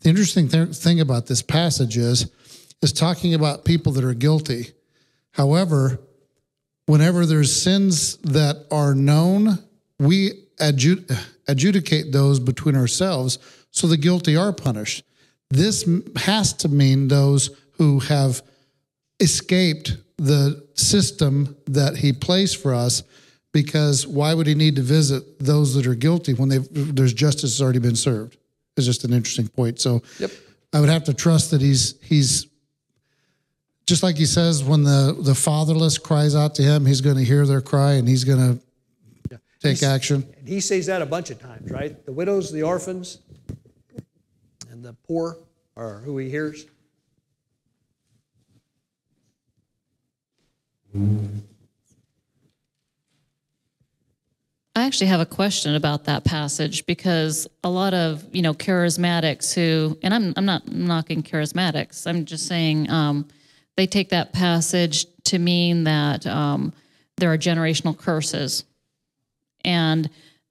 The 0.00 0.08
interesting 0.08 0.48
th- 0.48 0.76
thing 0.76 1.00
about 1.00 1.26
this 1.26 1.42
passage 1.42 1.96
is, 1.96 2.30
is 2.82 2.92
talking 2.92 3.34
about 3.34 3.64
people 3.64 3.92
that 3.92 4.04
are 4.04 4.14
guilty. 4.14 4.72
However, 5.32 6.00
whenever 6.86 7.24
there's 7.24 7.54
sins 7.54 8.16
that 8.18 8.66
are 8.72 8.94
known, 8.94 9.58
we 10.00 10.46
adjud- 10.60 11.16
adjudicate 11.46 12.10
those 12.10 12.40
between 12.40 12.74
ourselves, 12.74 13.38
so 13.70 13.86
the 13.86 13.96
guilty 13.96 14.36
are 14.36 14.52
punished. 14.52 15.04
This 15.50 15.88
has 16.16 16.52
to 16.54 16.68
mean 16.68 17.08
those 17.08 17.50
who 17.72 18.00
have 18.00 18.42
escaped 19.20 19.96
the 20.16 20.66
system 20.74 21.56
that 21.66 21.96
he 21.96 22.12
placed 22.12 22.60
for 22.60 22.74
us 22.74 23.04
because 23.52 24.06
why 24.06 24.34
would 24.34 24.46
he 24.46 24.54
need 24.54 24.76
to 24.76 24.82
visit 24.82 25.38
those 25.38 25.74
that 25.74 25.86
are 25.86 25.94
guilty 25.94 26.34
when 26.34 26.48
they've, 26.48 26.66
there's 26.70 27.12
justice 27.12 27.58
has 27.58 27.62
already 27.62 27.78
been 27.78 27.96
served? 27.96 28.36
It's 28.76 28.86
just 28.86 29.04
an 29.04 29.12
interesting 29.12 29.48
point. 29.48 29.80
So 29.80 30.02
Yep. 30.18 30.30
I 30.72 30.80
would 30.80 30.88
have 30.88 31.04
to 31.04 31.14
trust 31.14 31.50
that 31.52 31.60
he's 31.62 31.94
he's 32.02 32.46
just 33.86 34.02
like 34.02 34.16
he 34.16 34.26
says 34.26 34.62
when 34.62 34.82
the 34.84 35.16
the 35.18 35.34
fatherless 35.34 35.96
cries 35.96 36.36
out 36.36 36.54
to 36.56 36.62
him, 36.62 36.84
he's 36.84 37.00
going 37.00 37.16
to 37.16 37.24
hear 37.24 37.46
their 37.46 37.62
cry 37.62 37.94
and 37.94 38.06
he's 38.06 38.24
going 38.24 38.60
to 39.30 39.40
take 39.60 39.82
action. 39.82 40.26
And 40.38 40.48
he 40.48 40.60
says 40.60 40.86
that 40.86 41.02
a 41.02 41.06
bunch 41.06 41.30
of 41.30 41.40
times, 41.40 41.70
right? 41.70 42.04
The 42.04 42.12
widows, 42.12 42.52
the 42.52 42.62
orphans, 42.62 43.18
and 44.70 44.84
the 44.84 44.92
poor 44.92 45.38
are 45.76 46.00
who 46.00 46.18
he 46.18 46.28
hears. 46.28 46.66
I 54.78 54.86
actually 54.86 55.08
have 55.08 55.20
a 55.20 55.26
question 55.26 55.74
about 55.74 56.04
that 56.04 56.24
passage 56.24 56.86
because 56.86 57.48
a 57.64 57.68
lot 57.68 57.94
of 57.94 58.24
you 58.32 58.42
know 58.42 58.54
charismatics 58.54 59.52
who, 59.52 59.98
and 60.02 60.14
I'm 60.14 60.32
I'm 60.36 60.44
not 60.44 60.70
knocking 60.70 61.22
charismatics. 61.24 62.06
I'm 62.06 62.24
just 62.24 62.46
saying 62.46 62.88
um, 62.88 63.26
they 63.76 63.86
take 63.88 64.10
that 64.10 64.32
passage 64.32 65.06
to 65.24 65.38
mean 65.38 65.84
that 65.84 66.26
um, 66.26 66.72
there 67.16 67.32
are 67.32 67.38
generational 67.38 67.98
curses, 67.98 68.64
and 69.64 70.08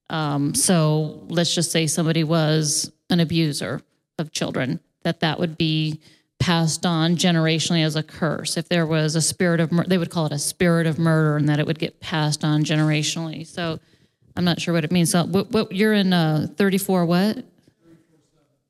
um, 0.10 0.54
so 0.54 1.26
let's 1.30 1.56
just 1.56 1.72
say 1.72 1.88
somebody 1.88 2.26
was 2.26 2.91
an 3.10 3.22
abuser 3.22 3.82
of 4.20 4.34
children, 4.34 4.82
that 5.04 5.22
that 5.22 5.40
would 5.40 5.58
be 5.58 6.02
passed 6.38 6.86
on 6.86 7.16
generationally 7.16 7.84
as 7.84 7.95
a 7.95 8.04
curse. 8.04 8.58
If 8.58 8.68
there 8.68 8.86
was 8.86 9.16
a 9.16 9.22
spirit 9.22 9.62
of, 9.62 9.72
they 9.88 9.98
would 9.98 10.10
call 10.10 10.26
it 10.26 10.34
a 10.34 10.40
spirit 10.40 10.86
of 10.86 10.99
murder, 10.99 11.38
and 11.38 11.48
that 11.48 11.60
it 11.60 11.66
would 11.66 11.80
get 11.80 12.02
passed 12.02 12.44
on 12.44 12.66
generationally. 12.66 13.48
So 13.48 13.80
I'm 14.38 14.45
not 14.45 14.61
sure 14.61 14.73
what 14.73 14.85
it 14.85 14.91
means. 14.91 15.11
So 15.11 15.26
what, 15.26 15.51
what 15.51 15.72
you're 15.72 15.93
in 15.93 16.14
uh, 16.14 16.47
34 16.55 17.05
what? 17.05 17.43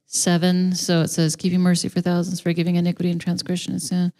Seven. 0.05 0.73
So 0.73 1.01
it 1.01 1.09
says, 1.09 1.35
keeping 1.35 1.59
mercy 1.59 1.89
for 1.89 1.99
thousands, 1.99 2.39
forgiving 2.39 2.77
iniquity 2.77 3.11
and 3.11 3.19
transgression 3.19 3.73
and 3.73 3.81
sin. 3.81 4.13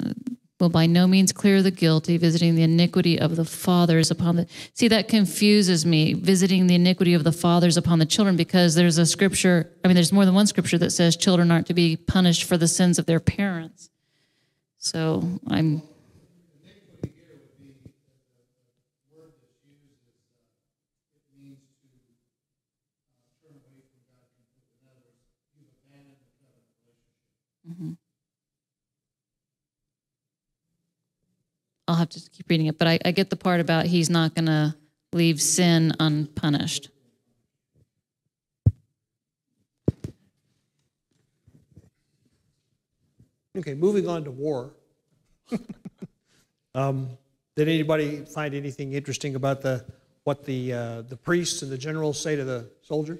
Uh, 0.00 0.12
will 0.60 0.68
by 0.68 0.86
no 0.86 1.06
means 1.06 1.32
clear 1.32 1.62
the 1.62 1.70
guilty, 1.70 2.16
visiting 2.18 2.54
the 2.54 2.62
iniquity 2.62 3.18
of 3.18 3.34
the 3.36 3.44
fathers 3.44 4.10
upon 4.10 4.36
the. 4.36 4.46
See, 4.74 4.88
that 4.88 5.08
confuses 5.08 5.86
me, 5.86 6.12
visiting 6.12 6.66
the 6.66 6.74
iniquity 6.74 7.14
of 7.14 7.24
the 7.24 7.32
fathers 7.32 7.76
upon 7.76 7.98
the 7.98 8.06
children, 8.06 8.36
because 8.36 8.74
there's 8.74 8.98
a 8.98 9.06
scripture, 9.06 9.72
I 9.84 9.88
mean, 9.88 9.94
there's 9.94 10.12
more 10.12 10.24
than 10.24 10.34
one 10.34 10.46
scripture 10.46 10.78
that 10.78 10.90
says 10.90 11.16
children 11.16 11.50
aren't 11.50 11.66
to 11.68 11.74
be 11.74 11.96
punished 11.96 12.44
for 12.44 12.56
the 12.56 12.68
sins 12.68 12.98
of 12.98 13.06
their 13.06 13.20
parents. 13.20 13.90
So 14.78 15.40
I'm. 15.48 15.82
I'll 31.90 31.96
have 31.96 32.10
to 32.10 32.20
keep 32.30 32.48
reading 32.48 32.66
it, 32.66 32.78
but 32.78 32.86
I, 32.86 33.00
I 33.04 33.10
get 33.10 33.30
the 33.30 33.36
part 33.36 33.58
about 33.58 33.84
he's 33.84 34.08
not 34.08 34.36
going 34.36 34.46
to 34.46 34.76
leave 35.12 35.42
sin 35.42 35.92
unpunished. 35.98 36.88
Okay, 43.58 43.74
moving 43.74 44.08
on 44.08 44.22
to 44.22 44.30
war. 44.30 44.70
um, 46.76 47.08
did 47.56 47.66
anybody 47.66 48.24
find 48.24 48.54
anything 48.54 48.92
interesting 48.92 49.34
about 49.34 49.60
the 49.60 49.84
what 50.22 50.44
the 50.44 50.72
uh, 50.72 51.02
the 51.02 51.16
priests 51.16 51.62
and 51.62 51.72
the 51.72 51.78
generals 51.78 52.20
say 52.20 52.36
to 52.36 52.44
the 52.44 52.70
soldiers? 52.82 53.18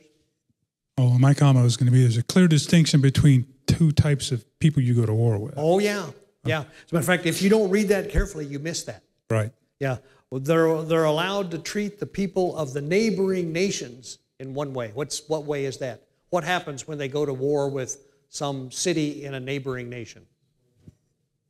Oh, 0.97 1.19
my 1.19 1.35
comment 1.35 1.65
was 1.65 1.77
going 1.77 1.87
to 1.87 1.93
be: 1.93 2.03
there's 2.03 2.17
a 2.17 2.23
clear 2.23 2.47
distinction 2.47 3.01
between 3.01 3.47
two 3.67 3.91
types 3.91 4.31
of 4.31 4.45
people 4.61 4.81
you 4.81 4.95
go 4.95 5.07
to 5.07 5.13
war 5.13 5.39
with. 5.39 5.55
Oh 5.57 5.81
yeah, 5.81 6.07
yeah. 6.45 6.61
As 6.61 6.65
a 6.65 6.95
matter 6.95 6.99
of 6.99 7.07
fact, 7.07 7.27
if 7.27 7.43
you 7.43 7.51
don't 7.51 7.71
read 7.71 7.89
that 7.89 8.11
carefully, 8.11 8.47
you 8.47 8.59
miss 8.59 8.85
that. 8.85 9.03
Right. 9.29 9.53
Yeah, 9.79 9.99
well, 10.31 10.41
they're 10.41 10.83
they're 10.83 11.05
allowed 11.05 11.51
to 11.53 11.59
treat 11.59 11.99
the 11.99 12.07
people 12.07 12.57
of 12.57 12.73
the 12.73 12.81
neighboring 12.81 13.53
nations 13.53 14.19
in 14.39 14.55
one 14.55 14.73
way. 14.73 14.91
What's 14.95 15.29
what 15.29 15.45
way 15.45 15.65
is 15.65 15.79
that? 15.79 16.03
What 16.31 16.45
happens 16.45 16.87
when 16.87 16.99
they 16.99 17.09
go 17.09 17.27
to 17.27 17.35
war 17.35 17.69
with 17.69 17.99
some 18.29 18.71
city 18.71 19.25
in 19.25 19.35
a 19.35 19.41
neighboring 19.41 19.89
nation? 19.89 20.27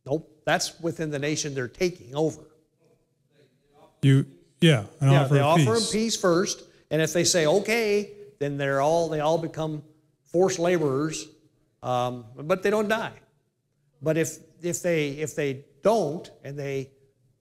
Nope, 0.07 0.31
that's 0.47 0.81
within 0.81 1.11
the 1.11 1.19
nation 1.19 1.55
they're 1.55 1.69
taking 1.69 2.15
over. 2.15 2.41
You, 4.03 4.25
yeah, 4.61 4.85
yeah, 5.03 5.23
offer 5.23 5.35
they 5.35 5.41
of 5.41 5.47
offer 5.47 5.75
peace. 5.75 5.91
them 5.91 6.01
peace 6.01 6.17
first, 6.17 6.63
and 6.91 7.03
if 7.03 7.13
they 7.13 7.25
say 7.25 7.47
okay, 7.47 8.13
then 8.39 8.57
they're 8.57 8.81
all 8.81 9.09
they 9.09 9.21
all 9.21 9.39
become 9.39 9.83
forced 10.25 10.59
laborers, 10.59 11.27
um, 11.83 12.25
but 12.35 12.63
they 12.63 12.71
don't 12.71 12.89
die. 12.89 13.13
But 14.01 14.17
if 14.17 14.39
if 14.63 14.83
they 14.83 15.11
if 15.11 15.35
they 15.35 15.65
don't 15.83 16.31
and 16.45 16.59
they 16.59 16.91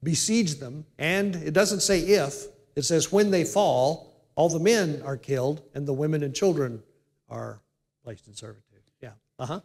besiege 0.04 0.56
them, 0.56 0.86
and 0.98 1.36
it 1.36 1.54
doesn't 1.54 1.82
say 1.82 2.00
if, 2.00 2.46
it 2.76 2.84
says 2.84 3.12
when 3.12 3.32
they 3.32 3.44
fall, 3.44 4.10
all 4.36 4.50
the 4.50 4.60
men 4.60 5.02
are 5.04 5.18
killed 5.18 5.62
and 5.74 5.88
the 5.88 5.94
women 5.94 6.24
and 6.24 6.34
children 6.34 6.82
are 7.30 7.62
placed 8.04 8.28
in 8.28 8.34
servitude. 8.34 8.82
Yeah. 9.02 9.12
Uh 9.38 9.46
huh. 9.46 9.60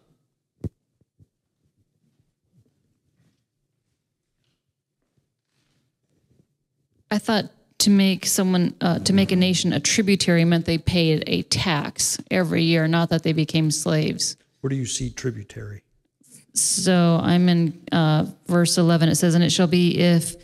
I 7.11 7.19
thought 7.19 7.45
to 7.79 7.91
make 7.91 8.27
someone 8.27 8.75
uh, 8.81 8.99
to 9.01 9.13
make 9.13 9.31
a 9.31 9.37
nation 9.37 9.73
a 9.73 9.79
tributary 9.79 10.45
meant 10.45 10.65
they 10.65 10.79
paid 10.79 11.23
a 11.27 11.43
tax 11.43 12.19
every 12.31 12.65
year, 12.65 12.89
not 12.89 13.11
that 13.11 13.23
they 13.23 13.33
became 13.33 13.71
slaves. 13.71 14.37
Where 14.61 14.71
do 14.71 14.75
you 14.77 14.87
see 14.87 15.11
tributary? 15.11 15.85
So 16.55 17.21
I'm 17.23 17.49
in 17.49 17.83
uh, 17.91 18.27
verse 18.47 18.79
11. 18.79 19.09
It 19.09 19.17
says, 19.17 19.35
"And 19.35 19.43
it 19.43 19.51
shall 19.51 19.67
be 19.67 19.99
if 19.99 20.37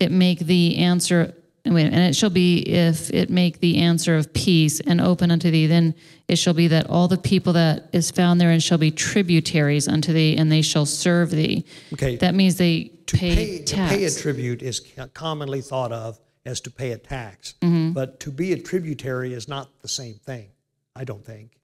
it 0.00 0.10
make 0.10 0.40
the 0.40 0.78
answer." 0.78 1.34
Wait, 1.64 1.86
and 1.86 1.96
it 1.96 2.14
shall 2.14 2.30
be 2.30 2.58
if 2.58 3.10
it 3.12 3.28
make 3.28 3.58
the 3.58 3.78
answer 3.78 4.16
of 4.16 4.32
peace 4.32 4.78
and 4.78 5.00
open 5.00 5.32
unto 5.32 5.50
thee, 5.50 5.66
then 5.66 5.96
it 6.28 6.36
shall 6.36 6.54
be 6.54 6.68
that 6.68 6.88
all 6.88 7.08
the 7.08 7.18
people 7.18 7.52
that 7.54 7.88
is 7.92 8.12
found 8.12 8.40
therein 8.40 8.60
shall 8.60 8.78
be 8.78 8.92
tributaries 8.92 9.88
unto 9.88 10.12
thee, 10.12 10.36
and 10.36 10.52
they 10.52 10.62
shall 10.62 10.86
serve 10.86 11.30
thee. 11.30 11.64
Okay. 11.92 12.14
That 12.16 12.36
means 12.36 12.54
they 12.56 12.92
to 13.06 13.16
pay, 13.16 13.34
pay, 13.34 13.62
to 13.64 13.74
pay 13.74 14.04
a 14.04 14.10
tribute 14.10 14.62
is 14.62 14.80
commonly 15.14 15.60
thought 15.60 15.90
of 15.90 16.20
as 16.44 16.60
to 16.62 16.70
pay 16.70 16.92
a 16.92 16.98
tax. 16.98 17.54
Mm-hmm. 17.60 17.92
But 17.92 18.20
to 18.20 18.30
be 18.30 18.52
a 18.52 18.58
tributary 18.58 19.34
is 19.34 19.48
not 19.48 19.68
the 19.82 19.88
same 19.88 20.14
thing, 20.24 20.50
I 20.94 21.04
don't 21.04 21.24
think. 21.24 21.55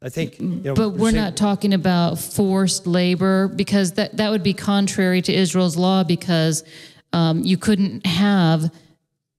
I 0.00 0.08
think, 0.10 0.38
you 0.38 0.46
know, 0.46 0.74
But 0.74 0.90
we're 0.90 1.10
not 1.10 1.36
talking 1.36 1.74
about 1.74 2.18
forced 2.18 2.86
labor 2.86 3.48
because 3.48 3.92
that, 3.94 4.16
that 4.16 4.30
would 4.30 4.44
be 4.44 4.54
contrary 4.54 5.20
to 5.22 5.34
Israel's 5.34 5.76
law 5.76 6.04
because 6.04 6.62
um, 7.12 7.42
you 7.42 7.56
couldn't 7.56 8.06
have 8.06 8.72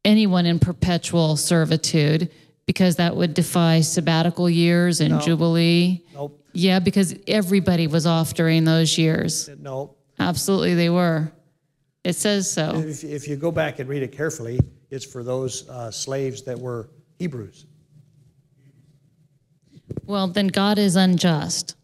anyone 0.03 0.45
in 0.45 0.59
perpetual 0.59 1.37
servitude 1.37 2.29
because 2.65 2.97
that 2.97 3.15
would 3.15 3.33
defy 3.33 3.81
sabbatical 3.81 4.49
years 4.49 4.99
and 4.99 5.21
jubilee. 5.21 6.03
Nope, 6.13 6.43
Yeah, 6.51 6.79
because 6.79 7.15
everybody 7.27 7.87
was 7.87 8.05
off 8.05 8.33
during 8.33 8.65
those 8.65 8.97
years. 8.97 9.49
no. 9.59 9.95
Absolutely, 10.19 10.75
they 10.75 10.89
were. 10.89 11.31
It 12.03 12.13
says 12.13 12.51
so. 12.51 12.75
If, 12.75 13.05
if 13.05 13.27
you 13.27 13.37
go 13.37 13.51
back 13.51 13.79
and 13.79 13.87
read 13.87 14.03
it 14.03 14.11
carefully, 14.11 14.59
it's 14.89 15.05
for 15.05 15.23
those 15.23 15.69
uh, 15.69 15.89
slaves 15.91 16.43
that 16.43 16.59
were 16.59 16.89
Hebrews. 17.19 17.65
Well, 20.09 20.27
then 20.27 20.47
God 20.47 20.79
is 20.79 20.95
unjust. 20.95 21.75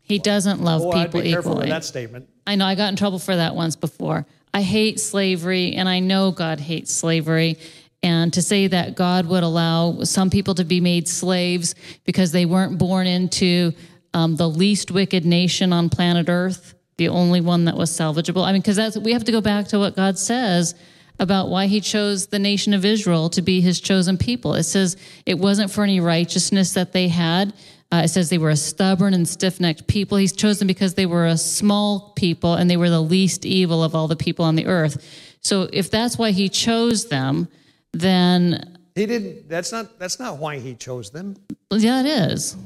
He 0.00 0.18
doesn't 0.18 0.62
love 0.62 0.80
Oh, 0.80 0.92
I'd 0.92 1.08
people 1.08 1.20
be 1.20 1.30
careful 1.30 1.52
equally. 1.52 1.68
that 1.68 1.84
statement. 1.84 2.26
I 2.46 2.54
know 2.54 2.64
I 2.64 2.74
got 2.74 2.88
in 2.88 2.96
trouble 2.96 3.18
for 3.18 3.36
that 3.36 3.54
once 3.54 3.76
before. 3.76 4.24
I 4.54 4.62
hate 4.62 4.98
slavery, 4.98 5.74
and 5.74 5.86
I 5.86 6.00
know 6.00 6.30
God 6.30 6.58
hates 6.58 6.90
slavery. 6.90 7.58
And 8.02 8.32
to 8.32 8.40
say 8.40 8.66
that 8.68 8.94
God 8.94 9.26
would 9.26 9.42
allow 9.42 10.04
some 10.04 10.30
people 10.30 10.54
to 10.54 10.64
be 10.64 10.80
made 10.80 11.06
slaves 11.06 11.74
because 12.06 12.32
they 12.32 12.46
weren't 12.46 12.78
born 12.78 13.06
into 13.06 13.72
um, 14.14 14.36
the 14.36 14.48
least 14.48 14.90
wicked 14.90 15.26
nation 15.26 15.74
on 15.74 15.90
planet 15.90 16.30
Earth, 16.30 16.74
the 16.96 17.08
only 17.08 17.42
one 17.42 17.66
that 17.66 17.76
was 17.76 17.90
salvageable. 17.90 18.42
I 18.42 18.52
mean, 18.52 18.62
because 18.62 18.76
that's 18.76 18.96
we 18.96 19.12
have 19.12 19.24
to 19.24 19.32
go 19.32 19.42
back 19.42 19.68
to 19.68 19.78
what 19.78 19.94
God 19.94 20.18
says 20.18 20.74
about 21.18 21.48
why 21.48 21.66
He 21.66 21.80
chose 21.80 22.26
the 22.28 22.38
nation 22.38 22.74
of 22.74 22.84
Israel 22.84 23.28
to 23.30 23.42
be 23.42 23.60
His 23.60 23.80
chosen 23.80 24.18
people. 24.18 24.54
It 24.54 24.64
says 24.64 24.96
it 25.24 25.38
wasn't 25.38 25.70
for 25.70 25.82
any 25.84 26.00
righteousness 26.00 26.72
that 26.74 26.92
they 26.92 27.08
had. 27.08 27.52
Uh, 27.92 28.02
it 28.04 28.08
says 28.08 28.30
they 28.30 28.38
were 28.38 28.50
a 28.50 28.56
stubborn 28.56 29.14
and 29.14 29.28
stiff 29.28 29.60
necked 29.60 29.86
people. 29.86 30.18
He's 30.18 30.32
chosen 30.32 30.66
because 30.66 30.94
they 30.94 31.06
were 31.06 31.26
a 31.26 31.36
small 31.36 32.12
people 32.16 32.54
and 32.54 32.68
they 32.68 32.76
were 32.76 32.90
the 32.90 33.00
least 33.02 33.46
evil 33.46 33.84
of 33.84 33.94
all 33.94 34.08
the 34.08 34.16
people 34.16 34.44
on 34.44 34.56
the 34.56 34.66
earth. 34.66 35.04
So 35.40 35.68
if 35.72 35.88
that's 35.90 36.18
why 36.18 36.32
he 36.32 36.48
chose 36.48 37.06
them, 37.06 37.46
then 37.92 38.76
He 38.96 39.06
didn't, 39.06 39.48
that's 39.48 39.70
not, 39.70 39.98
that's 40.00 40.18
not 40.18 40.38
why 40.38 40.58
he 40.58 40.74
chose 40.74 41.10
them. 41.10 41.36
yeah, 41.70 42.00
it 42.00 42.06
is. 42.06 42.56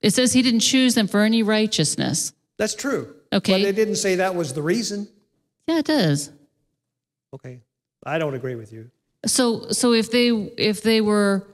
It 0.00 0.10
says 0.14 0.32
he 0.32 0.40
didn't 0.40 0.60
choose 0.60 0.94
them 0.94 1.08
for 1.08 1.20
any 1.20 1.42
righteousness. 1.42 2.32
That's 2.56 2.74
true. 2.74 3.14
Okay. 3.32 3.52
But 3.52 3.60
it 3.68 3.76
didn't 3.76 3.96
say 3.96 4.16
that 4.16 4.34
was 4.34 4.52
the 4.54 4.62
reason. 4.62 5.08
Yeah, 5.66 5.78
it 5.78 5.84
does. 5.86 6.30
Okay. 7.34 7.60
I 8.04 8.18
don't 8.18 8.34
agree 8.34 8.54
with 8.54 8.72
you. 8.72 8.90
So 9.26 9.70
so 9.70 9.92
if 9.92 10.10
they 10.10 10.28
if 10.28 10.82
they 10.82 11.00
were 11.00 11.46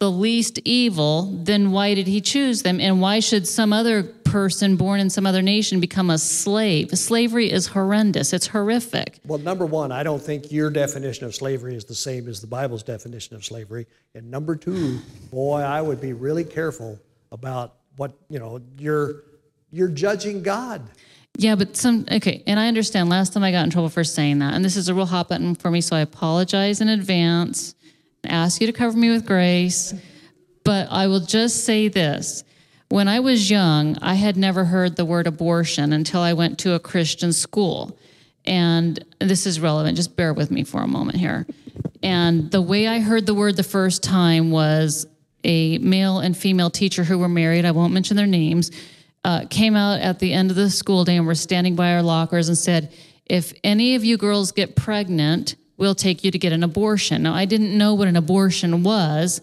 the 0.00 0.10
least 0.10 0.58
evil, 0.64 1.30
then 1.44 1.70
why 1.70 1.94
did 1.94 2.06
he 2.06 2.20
choose 2.20 2.62
them? 2.62 2.80
And 2.80 3.00
why 3.00 3.20
should 3.20 3.46
some 3.46 3.72
other 3.72 4.02
person 4.02 4.76
born 4.76 4.98
in 5.00 5.08
some 5.08 5.24
other 5.24 5.40
nation 5.40 5.80
become 5.80 6.10
a 6.10 6.18
slave? 6.18 6.90
Slavery 6.98 7.50
is 7.50 7.68
horrendous. 7.68 8.32
It's 8.32 8.48
horrific. 8.48 9.20
Well, 9.24 9.38
number 9.38 9.64
one, 9.64 9.92
I 9.92 10.02
don't 10.02 10.20
think 10.20 10.50
your 10.50 10.68
definition 10.68 11.24
of 11.24 11.34
slavery 11.34 11.76
is 11.76 11.84
the 11.84 11.94
same 11.94 12.28
as 12.28 12.40
the 12.40 12.46
Bible's 12.48 12.82
definition 12.82 13.36
of 13.36 13.44
slavery. 13.44 13.86
And 14.14 14.30
number 14.30 14.56
two, 14.56 14.98
boy, 15.30 15.60
I 15.60 15.80
would 15.80 16.00
be 16.00 16.12
really 16.12 16.44
careful 16.44 16.98
about 17.30 17.76
what, 17.96 18.12
you 18.28 18.38
know, 18.40 18.60
you're 18.76 19.22
you're 19.70 19.88
judging 19.88 20.42
God. 20.42 20.82
Yeah, 21.36 21.56
but 21.56 21.76
some 21.76 22.06
okay, 22.10 22.44
and 22.46 22.60
I 22.60 22.68
understand. 22.68 23.08
Last 23.08 23.32
time 23.32 23.42
I 23.42 23.50
got 23.50 23.64
in 23.64 23.70
trouble 23.70 23.88
for 23.88 24.04
saying 24.04 24.38
that, 24.38 24.54
and 24.54 24.64
this 24.64 24.76
is 24.76 24.88
a 24.88 24.94
real 24.94 25.06
hot 25.06 25.28
button 25.28 25.54
for 25.54 25.70
me, 25.70 25.80
so 25.80 25.96
I 25.96 26.00
apologize 26.00 26.80
in 26.80 26.88
advance. 26.88 27.74
Ask 28.24 28.60
you 28.60 28.68
to 28.68 28.72
cover 28.72 28.96
me 28.96 29.10
with 29.10 29.26
grace, 29.26 29.94
but 30.62 30.86
I 30.90 31.08
will 31.08 31.20
just 31.20 31.64
say 31.64 31.88
this: 31.88 32.44
when 32.88 33.08
I 33.08 33.18
was 33.18 33.50
young, 33.50 33.98
I 33.98 34.14
had 34.14 34.36
never 34.36 34.64
heard 34.64 34.94
the 34.94 35.04
word 35.04 35.26
abortion 35.26 35.92
until 35.92 36.20
I 36.20 36.34
went 36.34 36.58
to 36.60 36.74
a 36.74 36.78
Christian 36.78 37.32
school, 37.32 37.98
and 38.44 39.04
this 39.18 39.44
is 39.44 39.58
relevant. 39.58 39.96
Just 39.96 40.14
bear 40.14 40.32
with 40.32 40.52
me 40.52 40.62
for 40.62 40.82
a 40.82 40.88
moment 40.88 41.18
here. 41.18 41.46
And 42.02 42.50
the 42.52 42.62
way 42.62 42.86
I 42.86 43.00
heard 43.00 43.26
the 43.26 43.34
word 43.34 43.56
the 43.56 43.64
first 43.64 44.04
time 44.04 44.52
was 44.52 45.06
a 45.42 45.78
male 45.78 46.20
and 46.20 46.36
female 46.36 46.70
teacher 46.70 47.02
who 47.02 47.18
were 47.18 47.28
married. 47.28 47.64
I 47.64 47.72
won't 47.72 47.92
mention 47.92 48.16
their 48.16 48.26
names 48.26 48.70
uh, 49.24 49.46
came 49.48 49.74
out 49.74 50.00
at 50.00 50.18
the 50.18 50.32
end 50.32 50.50
of 50.50 50.56
the 50.56 50.70
school 50.70 51.04
day 51.04 51.16
and 51.16 51.26
were 51.26 51.34
standing 51.34 51.74
by 51.74 51.94
our 51.94 52.02
lockers 52.02 52.48
and 52.48 52.58
said, 52.58 52.92
If 53.24 53.52
any 53.64 53.94
of 53.94 54.04
you 54.04 54.16
girls 54.16 54.52
get 54.52 54.76
pregnant, 54.76 55.56
we'll 55.76 55.94
take 55.94 56.22
you 56.22 56.30
to 56.30 56.38
get 56.38 56.52
an 56.52 56.62
abortion. 56.62 57.22
Now, 57.22 57.34
I 57.34 57.46
didn't 57.46 57.76
know 57.76 57.94
what 57.94 58.06
an 58.06 58.16
abortion 58.16 58.82
was, 58.82 59.40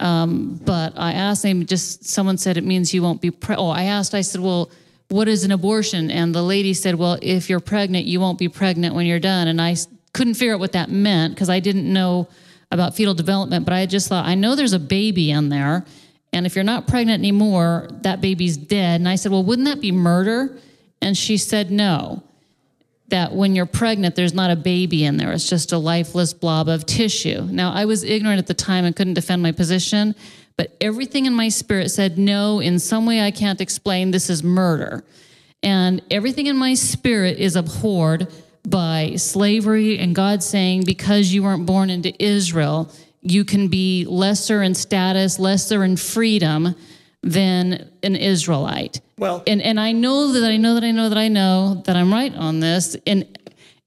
um, 0.00 0.60
but 0.64 0.94
I 0.96 1.12
asked 1.12 1.42
them, 1.42 1.66
just 1.66 2.04
someone 2.04 2.38
said 2.38 2.56
it 2.56 2.64
means 2.64 2.94
you 2.94 3.02
won't 3.02 3.20
be 3.20 3.30
pregnant. 3.30 3.68
Oh, 3.68 3.70
I 3.70 3.84
asked, 3.84 4.14
I 4.14 4.22
said, 4.22 4.40
Well, 4.40 4.70
what 5.08 5.28
is 5.28 5.44
an 5.44 5.52
abortion? 5.52 6.10
And 6.10 6.34
the 6.34 6.42
lady 6.42 6.72
said, 6.74 6.94
Well, 6.94 7.18
if 7.20 7.50
you're 7.50 7.60
pregnant, 7.60 8.06
you 8.06 8.20
won't 8.20 8.38
be 8.38 8.48
pregnant 8.48 8.94
when 8.94 9.06
you're 9.06 9.20
done. 9.20 9.48
And 9.48 9.60
I 9.60 9.76
couldn't 10.12 10.34
figure 10.34 10.54
out 10.54 10.60
what 10.60 10.72
that 10.72 10.90
meant 10.90 11.34
because 11.34 11.50
I 11.50 11.60
didn't 11.60 11.90
know 11.92 12.28
about 12.70 12.94
fetal 12.94 13.14
development, 13.14 13.64
but 13.64 13.74
I 13.74 13.86
just 13.86 14.08
thought, 14.08 14.26
I 14.26 14.34
know 14.34 14.54
there's 14.54 14.74
a 14.74 14.78
baby 14.78 15.30
in 15.30 15.48
there. 15.48 15.84
And 16.32 16.46
if 16.46 16.54
you're 16.54 16.64
not 16.64 16.86
pregnant 16.86 17.20
anymore, 17.20 17.88
that 18.02 18.20
baby's 18.20 18.56
dead. 18.56 19.00
And 19.00 19.08
I 19.08 19.16
said, 19.16 19.32
Well, 19.32 19.44
wouldn't 19.44 19.66
that 19.66 19.80
be 19.80 19.92
murder? 19.92 20.56
And 21.00 21.16
she 21.16 21.36
said, 21.36 21.70
No, 21.70 22.22
that 23.08 23.32
when 23.32 23.54
you're 23.54 23.66
pregnant, 23.66 24.14
there's 24.16 24.34
not 24.34 24.50
a 24.50 24.56
baby 24.56 25.04
in 25.04 25.16
there. 25.16 25.32
It's 25.32 25.48
just 25.48 25.72
a 25.72 25.78
lifeless 25.78 26.32
blob 26.32 26.68
of 26.68 26.84
tissue. 26.84 27.42
Now, 27.42 27.72
I 27.72 27.86
was 27.86 28.04
ignorant 28.04 28.38
at 28.38 28.46
the 28.46 28.54
time 28.54 28.84
and 28.84 28.94
couldn't 28.94 29.14
defend 29.14 29.42
my 29.42 29.52
position, 29.52 30.14
but 30.56 30.76
everything 30.80 31.26
in 31.26 31.32
my 31.32 31.48
spirit 31.48 31.90
said, 31.90 32.18
No, 32.18 32.60
in 32.60 32.78
some 32.78 33.06
way 33.06 33.22
I 33.22 33.30
can't 33.30 33.60
explain, 33.60 34.10
this 34.10 34.28
is 34.28 34.42
murder. 34.42 35.04
And 35.62 36.02
everything 36.10 36.46
in 36.46 36.56
my 36.56 36.74
spirit 36.74 37.38
is 37.38 37.56
abhorred 37.56 38.28
by 38.68 39.14
slavery 39.16 39.98
and 39.98 40.14
God 40.14 40.42
saying, 40.42 40.84
Because 40.84 41.32
you 41.32 41.42
weren't 41.42 41.66
born 41.66 41.90
into 41.90 42.12
Israel, 42.22 42.90
you 43.22 43.44
can 43.44 43.68
be 43.68 44.04
lesser 44.08 44.62
in 44.62 44.74
status, 44.74 45.38
lesser 45.38 45.84
in 45.84 45.96
freedom 45.96 46.74
than 47.22 47.90
an 48.02 48.16
Israelite. 48.16 49.00
Well- 49.18 49.42
and 49.46 49.60
and 49.60 49.80
I 49.80 49.92
know 49.92 50.32
that 50.32 50.48
I 50.48 50.56
know 50.56 50.74
that 50.74 50.84
I 50.84 50.90
know 50.92 51.08
that 51.08 51.18
I 51.18 51.28
know 51.28 51.82
that 51.86 51.96
I'm 51.96 52.12
right 52.12 52.34
on 52.34 52.60
this, 52.60 52.96
and 53.06 53.26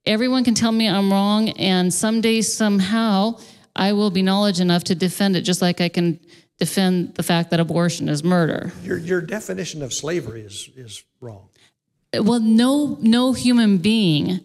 everyone 0.05 0.43
can 0.43 0.53
tell 0.53 0.71
me 0.71 0.87
I'm 0.87 1.11
wrong, 1.11 1.49
and 1.49 1.93
someday 1.93 2.41
somehow 2.41 3.39
I 3.75 3.93
will 3.93 4.11
be 4.11 4.21
knowledge 4.21 4.59
enough 4.59 4.83
to 4.85 4.95
defend 4.95 5.35
it, 5.35 5.41
just 5.41 5.61
like 5.61 5.79
I 5.79 5.89
can 5.89 6.19
defend 6.59 7.15
the 7.15 7.23
fact 7.23 7.49
that 7.51 7.59
abortion 7.59 8.09
is 8.09 8.23
murder. 8.23 8.71
Your, 8.83 8.97
your 8.97 9.21
definition 9.21 9.81
of 9.81 9.93
slavery 9.93 10.41
is, 10.41 10.69
is 10.75 11.03
wrong. 11.19 11.49
Well, 12.13 12.39
no, 12.39 12.97
no 13.01 13.33
human 13.33 13.77
being 13.77 14.41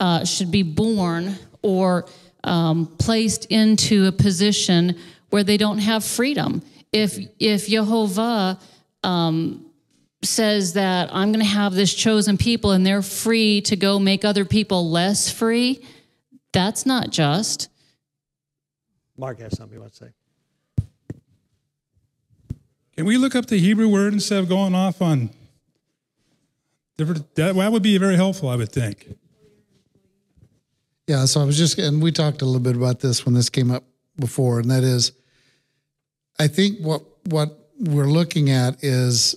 uh, 0.00 0.24
should 0.24 0.50
be 0.50 0.62
born 0.62 1.38
or 1.62 2.06
um, 2.44 2.86
placed 2.98 3.46
into 3.46 4.06
a 4.06 4.12
position 4.12 4.96
where 5.30 5.42
they 5.42 5.56
don't 5.56 5.78
have 5.78 6.04
freedom. 6.04 6.62
If 6.92 7.18
if 7.40 7.66
Jehovah 7.66 8.58
um, 9.02 9.66
says 10.22 10.74
that 10.74 11.10
I'm 11.12 11.32
going 11.32 11.44
to 11.44 11.50
have 11.50 11.74
this 11.74 11.92
chosen 11.92 12.36
people 12.36 12.70
and 12.70 12.86
they're 12.86 13.02
free 13.02 13.60
to 13.62 13.76
go 13.76 13.98
make 13.98 14.24
other 14.24 14.44
people 14.44 14.90
less 14.90 15.30
free, 15.30 15.84
that's 16.52 16.86
not 16.86 17.10
just. 17.10 17.68
Mark 19.16 19.40
has 19.40 19.56
something 19.56 19.76
he 19.76 19.80
wants 19.80 19.98
to 19.98 20.06
say. 20.06 20.10
Can 22.96 23.06
we 23.06 23.16
look 23.16 23.34
up 23.34 23.46
the 23.46 23.58
Hebrew 23.58 23.88
word 23.88 24.12
instead 24.12 24.38
of 24.38 24.48
going 24.48 24.74
off 24.74 25.02
on 25.02 25.30
different? 26.96 27.34
That, 27.34 27.56
that 27.56 27.72
would 27.72 27.82
be 27.82 27.98
very 27.98 28.16
helpful, 28.16 28.48
I 28.48 28.56
would 28.56 28.70
think. 28.70 29.16
Yeah, 31.06 31.26
so 31.26 31.42
I 31.42 31.44
was 31.44 31.58
just, 31.58 31.78
and 31.78 32.02
we 32.02 32.12
talked 32.12 32.40
a 32.40 32.46
little 32.46 32.60
bit 32.60 32.76
about 32.76 33.00
this 33.00 33.26
when 33.26 33.34
this 33.34 33.50
came 33.50 33.70
up 33.70 33.84
before, 34.18 34.60
and 34.60 34.70
that 34.70 34.82
is, 34.82 35.12
I 36.38 36.48
think 36.48 36.78
what 36.80 37.02
what 37.26 37.70
we're 37.78 38.06
looking 38.06 38.50
at 38.50 38.82
is 38.82 39.34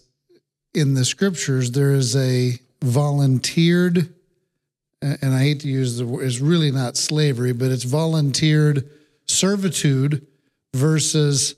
in 0.74 0.94
the 0.94 1.06
scriptures 1.06 1.72
there 1.72 1.92
is 1.92 2.16
a 2.16 2.60
volunteered, 2.82 4.14
and 5.02 5.34
I 5.34 5.40
hate 5.40 5.62
to 5.62 5.68
use 5.68 5.98
the 5.98 6.06
word, 6.06 6.26
it's 6.26 6.40
really 6.40 6.72
not 6.72 6.98
slavery, 6.98 7.52
but 7.52 7.72
it's 7.72 7.84
volunteered 7.84 8.90
servitude 9.28 10.26
versus 10.74 11.56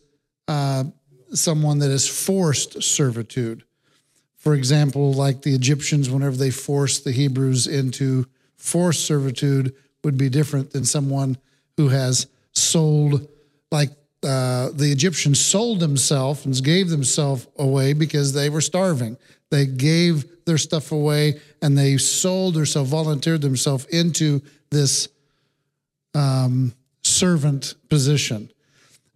uh, 0.48 0.86
someone 1.34 1.80
that 1.80 1.91
is 1.91 2.07
forced 2.07 2.81
servitude. 2.81 3.64
For 4.38 4.56
example, 4.56 5.14
like 5.14 5.41
the 5.41 5.53
Egyptians, 5.53 6.10
whenever 6.10 6.36
they 6.36 6.52
forced 6.52 7.03
the 7.03 7.11
Hebrews 7.11 7.68
into 7.68 8.26
forced 8.56 9.06
servitude, 9.06 9.76
would 10.04 10.18
be 10.18 10.30
different 10.30 10.72
than 10.72 10.86
someone 10.86 11.38
who 11.78 11.90
has 11.90 12.28
sold, 12.54 13.28
like 13.72 13.92
uh, 14.24 14.70
the 14.74 14.92
Egyptians 14.92 15.40
sold 15.40 15.80
themselves 15.80 16.46
and 16.46 16.64
gave 16.64 16.90
themselves 16.90 17.48
away 17.58 17.94
because 17.94 18.34
they 18.34 18.50
were 18.50 18.62
starving. 18.62 19.18
They 19.50 19.66
gave 19.66 20.46
their 20.46 20.58
stuff 20.58 20.92
away 20.92 21.40
and 21.62 21.78
they 21.78 21.98
sold 21.98 22.56
themselves, 22.56 22.90
volunteered 22.90 23.42
themselves 23.42 23.86
into 23.86 24.42
this 24.72 25.08
um, 26.14 26.74
servant 27.04 27.76
position. 27.90 28.52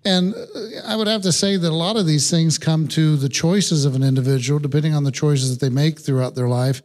And 0.05 0.33
uh, 0.33 0.37
I 0.85 0.95
would 0.95 1.07
have 1.07 1.21
to 1.23 1.31
say 1.31 1.57
that 1.57 1.69
a 1.69 1.75
lot 1.75 1.97
of 1.97 2.05
these 2.05 2.29
things 2.29 2.57
come 2.57 2.87
to 2.89 3.15
the 3.15 3.29
choices 3.29 3.85
of 3.85 3.95
an 3.95 4.03
individual, 4.03 4.59
depending 4.59 4.93
on 4.93 5.03
the 5.03 5.11
choices 5.11 5.57
that 5.57 5.63
they 5.63 5.73
make 5.73 5.99
throughout 5.99 6.35
their 6.35 6.47
life. 6.47 6.81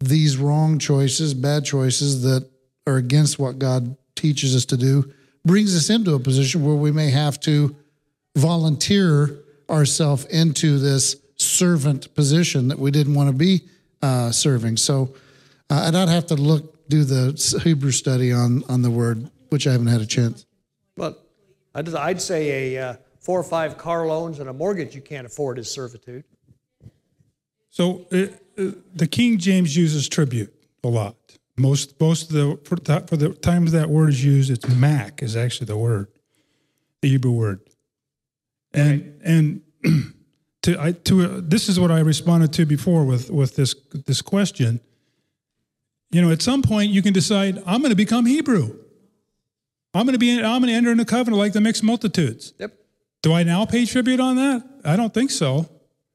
These 0.00 0.36
wrong 0.36 0.78
choices, 0.78 1.34
bad 1.34 1.64
choices 1.64 2.22
that 2.22 2.48
are 2.86 2.96
against 2.96 3.38
what 3.38 3.58
God 3.58 3.96
teaches 4.14 4.54
us 4.54 4.64
to 4.66 4.76
do, 4.76 5.12
brings 5.44 5.76
us 5.76 5.90
into 5.90 6.14
a 6.14 6.18
position 6.18 6.64
where 6.64 6.74
we 6.74 6.92
may 6.92 7.10
have 7.10 7.38
to 7.40 7.74
volunteer 8.36 9.38
ourselves 9.68 10.24
into 10.26 10.78
this 10.78 11.16
servant 11.36 12.14
position 12.14 12.68
that 12.68 12.78
we 12.78 12.90
didn't 12.90 13.14
want 13.14 13.28
to 13.28 13.34
be 13.34 13.62
uh, 14.02 14.30
serving. 14.30 14.76
So, 14.76 15.14
uh, 15.70 15.84
and 15.86 15.96
I'd 15.96 16.08
have 16.08 16.26
to 16.26 16.34
look 16.34 16.88
do 16.88 17.04
the 17.04 17.60
Hebrew 17.64 17.90
study 17.90 18.32
on 18.32 18.62
on 18.68 18.82
the 18.82 18.90
word, 18.90 19.30
which 19.48 19.66
I 19.66 19.72
haven't 19.72 19.88
had 19.88 20.00
a 20.00 20.06
chance. 20.06 20.46
Well, 20.96 21.16
I'd, 21.74 21.92
I'd 21.94 22.22
say 22.22 22.74
a 22.74 22.90
uh, 22.90 22.96
four 23.20 23.40
or 23.40 23.44
five 23.44 23.76
car 23.76 24.06
loans 24.06 24.38
and 24.38 24.48
a 24.48 24.52
mortgage 24.52 24.94
you 24.94 25.00
can't 25.00 25.26
afford 25.26 25.58
is 25.58 25.70
servitude. 25.70 26.24
So 27.70 28.06
uh, 28.12 28.26
uh, 28.56 28.70
the 28.94 29.06
King 29.06 29.38
James 29.38 29.76
uses 29.76 30.08
tribute 30.08 30.54
a 30.84 30.88
lot. 30.88 31.16
Most 31.58 31.98
most 32.00 32.30
of 32.30 32.36
the 32.36 32.58
for, 32.64 32.76
for 33.06 33.16
the 33.16 33.30
times 33.30 33.72
that 33.72 33.88
word 33.88 34.10
is 34.10 34.24
used, 34.24 34.50
it's 34.50 34.68
mas 34.68 35.12
is 35.20 35.36
actually 35.36 35.66
the 35.66 35.76
word, 35.76 36.08
the 37.00 37.08
Hebrew 37.08 37.32
word, 37.32 37.60
and 38.74 39.20
and 39.24 39.62
to 40.62 40.78
I 40.78 40.92
to 40.92 41.24
uh, 41.24 41.40
this 41.42 41.68
is 41.68 41.80
what 41.80 41.90
I 41.90 42.00
responded 42.00 42.52
to 42.54 42.66
before 42.66 43.04
with 43.04 43.30
with 43.30 43.56
this 43.56 43.74
this 44.06 44.20
question. 44.20 44.80
You 46.10 46.22
know, 46.22 46.30
at 46.30 46.42
some 46.42 46.62
point 46.62 46.90
you 46.90 47.02
can 47.02 47.14
decide 47.14 47.62
I'm 47.66 47.80
going 47.80 47.90
to 47.90 47.96
become 47.96 48.26
Hebrew. 48.26 48.78
I'm 49.94 50.04
going 50.04 50.12
to 50.12 50.18
be 50.18 50.38
I'm 50.38 50.60
going 50.60 50.68
to 50.68 50.74
enter 50.74 50.90
into 50.90 51.06
covenant 51.06 51.38
like 51.38 51.54
the 51.54 51.62
mixed 51.62 51.82
multitudes. 51.82 52.52
Yep. 52.58 52.72
Do 53.22 53.32
I 53.32 53.44
now 53.44 53.64
pay 53.64 53.86
tribute 53.86 54.20
on 54.20 54.36
that? 54.36 54.62
I 54.84 54.94
don't 54.96 55.14
think 55.14 55.30
so. 55.30 55.70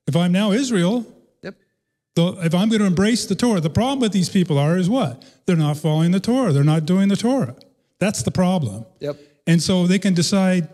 If 0.05 0.15
I'm 0.15 0.31
now 0.31 0.51
Israel. 0.51 1.10
The, 2.15 2.37
if 2.43 2.53
I'm 2.53 2.69
going 2.69 2.81
to 2.81 2.87
embrace 2.87 3.25
the 3.25 3.35
Torah, 3.35 3.61
the 3.61 3.69
problem 3.69 3.99
with 3.99 4.11
these 4.11 4.29
people 4.29 4.57
are 4.57 4.77
is 4.77 4.89
what? 4.89 5.23
They're 5.45 5.55
not 5.55 5.77
following 5.77 6.11
the 6.11 6.19
Torah. 6.19 6.51
They're 6.51 6.63
not 6.63 6.85
doing 6.85 7.07
the 7.07 7.15
Torah. 7.15 7.55
That's 7.99 8.23
the 8.23 8.31
problem. 8.31 8.85
Yep. 8.99 9.17
And 9.47 9.61
so 9.61 9.87
they 9.87 9.99
can 9.99 10.13
decide, 10.13 10.67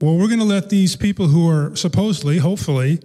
well, 0.00 0.16
we're 0.16 0.26
going 0.26 0.40
to 0.40 0.44
let 0.44 0.68
these 0.68 0.96
people 0.96 1.28
who 1.28 1.48
are 1.48 1.76
supposedly, 1.76 2.38
hopefully, 2.38 3.00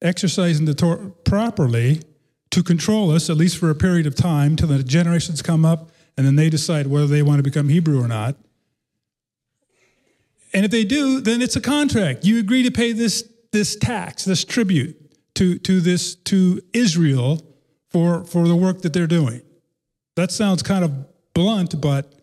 exercising 0.00 0.64
the 0.64 0.74
Torah 0.74 1.10
properly 1.24 2.02
to 2.50 2.62
control 2.62 3.10
us, 3.10 3.30
at 3.30 3.36
least 3.36 3.58
for 3.58 3.70
a 3.70 3.74
period 3.74 4.06
of 4.06 4.14
time, 4.14 4.56
till 4.56 4.68
the 4.68 4.82
generations 4.82 5.40
come 5.40 5.64
up, 5.64 5.92
and 6.16 6.26
then 6.26 6.36
they 6.36 6.50
decide 6.50 6.88
whether 6.88 7.06
they 7.06 7.22
want 7.22 7.38
to 7.38 7.42
become 7.42 7.68
Hebrew 7.68 8.02
or 8.02 8.08
not. 8.08 8.36
And 10.52 10.64
if 10.64 10.70
they 10.70 10.84
do, 10.84 11.20
then 11.20 11.40
it's 11.40 11.56
a 11.56 11.60
contract. 11.60 12.24
You 12.24 12.38
agree 12.38 12.62
to 12.64 12.70
pay 12.70 12.92
this 12.92 13.28
this 13.52 13.76
tax, 13.76 14.24
this 14.24 14.44
tribute 14.44 15.01
to 15.42 15.58
to 15.58 15.80
this 15.80 16.14
to 16.14 16.60
Israel 16.72 17.42
for 17.90 18.24
for 18.24 18.46
the 18.46 18.56
work 18.56 18.82
that 18.82 18.92
they're 18.92 19.06
doing. 19.06 19.42
That 20.14 20.30
sounds 20.30 20.62
kind 20.62 20.84
of 20.84 20.92
blunt, 21.34 21.80
but 21.80 22.14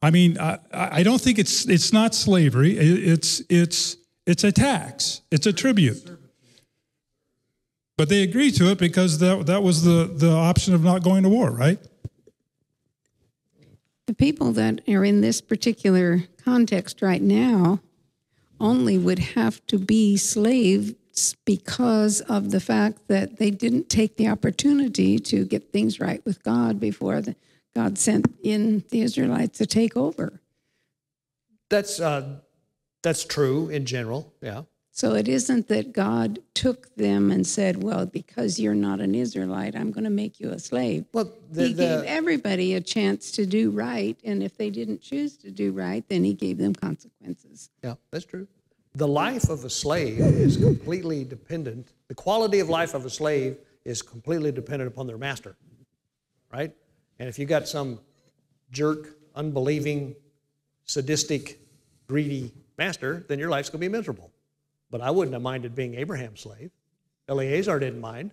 I 0.00 0.10
mean, 0.10 0.38
I, 0.38 0.58
I 0.72 1.02
don't 1.02 1.20
think 1.20 1.38
it's 1.38 1.66
it's 1.68 1.92
not 1.92 2.14
slavery. 2.14 2.76
It's 2.78 3.42
it's 3.48 3.96
it's 4.26 4.44
a 4.44 4.52
tax. 4.52 5.22
It's 5.30 5.46
a 5.46 5.52
tribute. 5.52 6.08
But 7.96 8.08
they 8.08 8.22
agreed 8.22 8.54
to 8.56 8.70
it 8.70 8.78
because 8.78 9.18
that 9.18 9.46
that 9.46 9.62
was 9.62 9.82
the 9.82 10.12
the 10.14 10.30
option 10.30 10.74
of 10.74 10.84
not 10.84 11.02
going 11.02 11.24
to 11.24 11.28
war, 11.28 11.50
right? 11.50 11.78
The 14.06 14.14
people 14.14 14.52
that 14.52 14.82
are 14.88 15.04
in 15.04 15.20
this 15.20 15.40
particular 15.40 16.24
context 16.44 17.02
right 17.02 17.22
now 17.22 17.80
only 18.60 18.98
would 18.98 19.18
have 19.18 19.64
to 19.66 19.78
be 19.78 20.16
slaves 21.12 21.36
because 21.44 22.20
of 22.22 22.50
the 22.50 22.60
fact 22.60 23.08
that 23.08 23.38
they 23.38 23.50
didn't 23.50 23.88
take 23.88 24.16
the 24.16 24.28
opportunity 24.28 25.18
to 25.18 25.44
get 25.44 25.72
things 25.72 26.00
right 26.00 26.24
with 26.24 26.42
God 26.42 26.80
before 26.80 27.20
the, 27.20 27.36
God 27.74 27.98
sent 27.98 28.34
in 28.42 28.84
the 28.90 29.02
Israelites 29.02 29.58
to 29.58 29.66
take 29.66 29.96
over. 29.96 30.40
That's, 31.70 32.00
uh, 32.00 32.40
that's 33.02 33.24
true 33.24 33.68
in 33.68 33.86
general. 33.86 34.32
Yeah. 34.40 34.62
So 34.94 35.14
it 35.14 35.26
isn't 35.26 35.68
that 35.68 35.94
God 35.94 36.38
took 36.52 36.94
them 36.96 37.30
and 37.30 37.46
said, 37.46 37.82
Well, 37.82 38.04
because 38.04 38.60
you're 38.60 38.74
not 38.74 39.00
an 39.00 39.14
Israelite, 39.14 39.74
I'm 39.74 39.90
going 39.90 40.04
to 40.04 40.10
make 40.10 40.38
you 40.38 40.50
a 40.50 40.58
slave. 40.58 41.06
Well, 41.14 41.32
the, 41.50 41.68
he 41.68 41.72
gave 41.72 42.04
everybody 42.04 42.74
a 42.74 42.80
chance 42.82 43.30
to 43.32 43.46
do 43.46 43.70
right. 43.70 44.18
And 44.22 44.42
if 44.42 44.58
they 44.58 44.68
didn't 44.68 45.00
choose 45.00 45.38
to 45.38 45.50
do 45.50 45.72
right, 45.72 46.06
then 46.10 46.24
he 46.24 46.34
gave 46.34 46.58
them 46.58 46.74
consequences. 46.74 47.70
yeah, 47.82 47.94
that's 48.10 48.26
true. 48.26 48.46
The 48.94 49.08
life 49.08 49.48
of 49.48 49.64
a 49.64 49.70
slave 49.70 50.20
is 50.20 50.58
completely 50.58 51.24
dependent. 51.24 51.92
The 52.08 52.14
quality 52.14 52.60
of 52.60 52.68
life 52.68 52.92
of 52.94 53.06
a 53.06 53.10
slave 53.10 53.56
is 53.84 54.02
completely 54.02 54.52
dependent 54.52 54.88
upon 54.88 55.06
their 55.06 55.18
master, 55.18 55.56
right? 56.52 56.72
And 57.18 57.28
if 57.28 57.38
you 57.38 57.46
got 57.46 57.66
some 57.66 58.00
jerk, 58.70 59.16
unbelieving, 59.34 60.14
sadistic, 60.84 61.58
greedy 62.06 62.52
master, 62.76 63.24
then 63.28 63.38
your 63.38 63.48
life's 63.48 63.70
going 63.70 63.80
to 63.80 63.88
be 63.88 63.92
miserable. 63.92 64.30
But 64.90 65.00
I 65.00 65.10
wouldn't 65.10 65.32
have 65.32 65.42
minded 65.42 65.74
being 65.74 65.94
Abraham's 65.94 66.40
slave. 66.40 66.70
Eleazar 67.28 67.78
didn't 67.78 68.00
mind. 68.00 68.32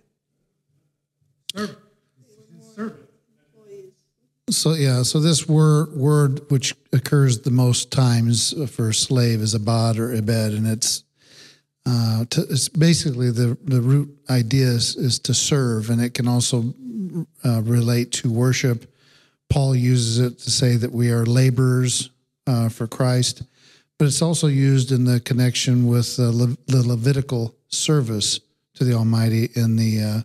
So 4.50 4.74
yeah, 4.74 5.02
so 5.02 5.20
this 5.20 5.48
word 5.48 5.92
word 5.92 6.50
which 6.50 6.74
occurs 6.92 7.40
the 7.40 7.52
most 7.52 7.92
times 7.92 8.52
for 8.70 8.92
slave 8.92 9.40
is 9.40 9.54
abad 9.54 9.96
or 9.96 10.08
ibed, 10.08 10.56
and 10.56 10.66
it's 10.66 11.04
uh, 11.86 12.24
to, 12.30 12.42
it's 12.50 12.68
basically 12.68 13.30
the 13.30 13.56
the 13.62 13.80
root 13.80 14.08
idea 14.28 14.66
is, 14.66 14.96
is 14.96 15.18
to 15.20 15.34
serve, 15.34 15.88
and 15.88 16.00
it 16.02 16.14
can 16.14 16.26
also 16.26 16.74
uh, 17.44 17.62
relate 17.62 18.10
to 18.12 18.30
worship. 18.30 18.92
Paul 19.48 19.76
uses 19.76 20.18
it 20.18 20.38
to 20.40 20.50
say 20.50 20.76
that 20.76 20.92
we 20.92 21.10
are 21.10 21.24
laborers 21.24 22.10
uh, 22.46 22.68
for 22.68 22.86
Christ, 22.86 23.42
but 23.98 24.06
it's 24.06 24.22
also 24.22 24.48
used 24.48 24.90
in 24.90 25.04
the 25.04 25.20
connection 25.20 25.86
with 25.86 26.18
Le- 26.18 26.56
the 26.66 26.86
Levitical 26.86 27.54
service 27.68 28.40
to 28.74 28.84
the 28.84 28.94
Almighty 28.94 29.48
in 29.54 29.76
the 29.76 30.02
uh, 30.02 30.22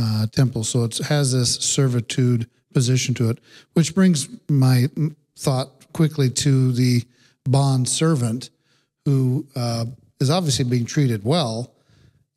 uh, 0.00 0.26
temple. 0.28 0.62
So 0.62 0.84
it 0.84 0.98
has 0.98 1.32
this 1.32 1.56
servitude 1.56 2.48
position 2.72 3.14
to 3.14 3.30
it, 3.30 3.38
which 3.74 3.94
brings 3.94 4.28
my 4.48 4.88
thought 5.36 5.92
quickly 5.92 6.30
to 6.30 6.72
the 6.72 7.02
bond 7.44 7.88
servant 7.88 8.50
who 9.04 9.46
uh, 9.56 9.84
is 10.20 10.30
obviously 10.30 10.64
being 10.64 10.84
treated 10.84 11.24
well. 11.24 11.74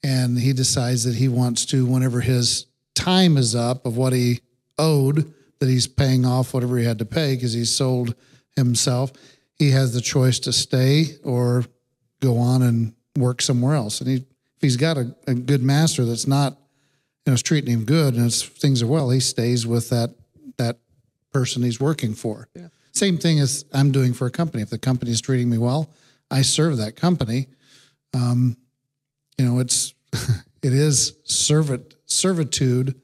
And 0.04 0.40
he 0.40 0.54
decides 0.54 1.04
that 1.04 1.16
he 1.16 1.28
wants 1.28 1.66
to, 1.68 1.86
whenever 1.86 2.22
his 2.22 2.66
time 2.96 3.38
is 3.38 3.56
up 3.56 3.86
of 3.86 3.98
what 3.98 4.14
he 4.14 4.40
owed, 4.78 5.34
that 5.60 5.70
he's 5.70 5.88
paying 5.88 6.26
off 6.26 6.54
whatever 6.54 6.78
he 6.78 6.86
had 6.86 7.00
to 7.00 7.06
pay 7.06 7.36
because 7.36 7.54
he 7.54 7.66
sold 7.66 8.16
himself, 8.56 9.12
he 9.56 9.72
has 9.72 9.94
the 9.94 10.02
choice 10.02 10.40
to 10.40 10.52
stay 10.54 11.06
or 11.24 11.66
go 12.20 12.38
on 12.38 12.64
and 12.64 12.94
work 13.16 13.42
somewhere 13.42 13.76
else. 13.76 14.02
And 14.02 14.10
he, 14.10 14.16
if 14.16 14.62
he's 14.62 14.78
got 14.78 14.98
a, 14.98 15.16
a 15.28 15.36
good 15.36 15.62
master 15.62 16.04
that's 16.04 16.26
not, 16.26 16.58
you 17.26 17.32
know, 17.32 17.38
treating 17.38 17.72
him 17.72 17.86
good 17.86 18.16
and 18.16 18.26
it's, 18.26 18.42
things 18.42 18.82
are 18.82 18.88
well, 18.88 19.12
he 19.12 19.20
stays 19.20 19.68
with 19.68 19.90
that 19.90 20.16
person 21.32 21.64
he's 21.64 21.80
working 21.80 22.14
for. 22.14 22.48
Yeah. 22.56 22.68
Same 22.94 23.18
thing 23.18 23.40
as 23.40 23.66
I'm 23.74 23.92
doing 23.92 24.14
for 24.14 24.28
a 24.28 24.32
company. 24.32 24.64
If 24.64 24.70
the 24.70 24.78
company 24.78 25.12
is 25.12 25.22
treating 25.22 25.50
me 25.50 25.58
well, 25.58 25.90
I 26.30 26.42
serve 26.42 26.78
that 26.78 26.96
company. 26.96 27.48
Um, 28.14 28.58
you 29.38 29.46
know, 29.46 29.60
it's 29.60 29.94
it 30.62 30.74
is 30.74 31.16
servant 31.24 31.96
servitude, 32.06 33.00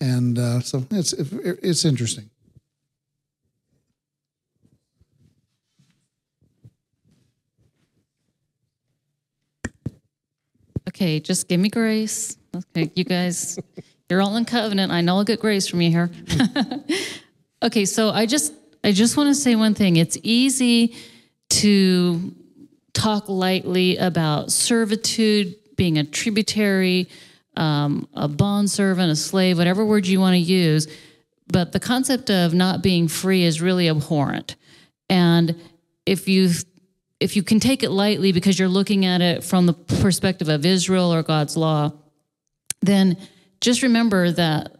and 0.00 0.38
uh, 0.38 0.60
so 0.60 0.86
it's 0.90 1.12
it's 1.12 1.84
interesting. 1.84 2.30
Okay, 10.88 11.18
just 11.18 11.48
give 11.48 11.58
me 11.58 11.68
grace. 11.70 12.36
Okay, 12.54 12.88
you 12.94 13.02
guys, 13.02 13.58
you're 14.08 14.22
all 14.22 14.36
in 14.36 14.44
covenant. 14.44 14.92
I 14.92 15.00
know 15.00 15.16
I'll 15.16 15.24
get 15.24 15.40
grace 15.40 15.66
from 15.66 15.80
you 15.80 15.90
here. 15.90 16.10
okay, 17.64 17.84
so 17.86 18.10
I 18.10 18.26
just 18.26 18.52
I 18.84 18.92
just 18.92 19.16
want 19.16 19.28
to 19.28 19.34
say 19.34 19.56
one 19.56 19.74
thing. 19.74 19.96
It's 19.96 20.18
easy 20.22 20.94
to 21.50 22.34
talk 22.92 23.28
lightly 23.28 23.96
about 23.96 24.52
servitude, 24.52 25.56
being 25.76 25.98
a 25.98 26.04
tributary, 26.04 27.08
um, 27.56 28.06
a 28.14 28.28
bond 28.28 28.70
servant, 28.70 29.10
a 29.10 29.16
slave, 29.16 29.58
whatever 29.58 29.84
word 29.84 30.06
you 30.06 30.20
want 30.20 30.34
to 30.34 30.38
use. 30.38 30.86
But 31.48 31.72
the 31.72 31.80
concept 31.80 32.30
of 32.30 32.54
not 32.54 32.82
being 32.82 33.08
free 33.08 33.44
is 33.44 33.60
really 33.60 33.88
abhorrent. 33.88 34.56
And 35.08 35.60
if 36.06 36.28
you 36.28 36.50
if 37.20 37.36
you 37.36 37.42
can 37.42 37.60
take 37.60 37.82
it 37.82 37.90
lightly 37.90 38.32
because 38.32 38.58
you're 38.58 38.68
looking 38.68 39.06
at 39.06 39.22
it 39.22 39.42
from 39.42 39.66
the 39.66 39.72
perspective 39.72 40.48
of 40.48 40.66
Israel 40.66 41.12
or 41.14 41.22
God's 41.22 41.56
law, 41.56 41.92
then 42.82 43.16
just 43.62 43.82
remember 43.82 44.30
that, 44.32 44.76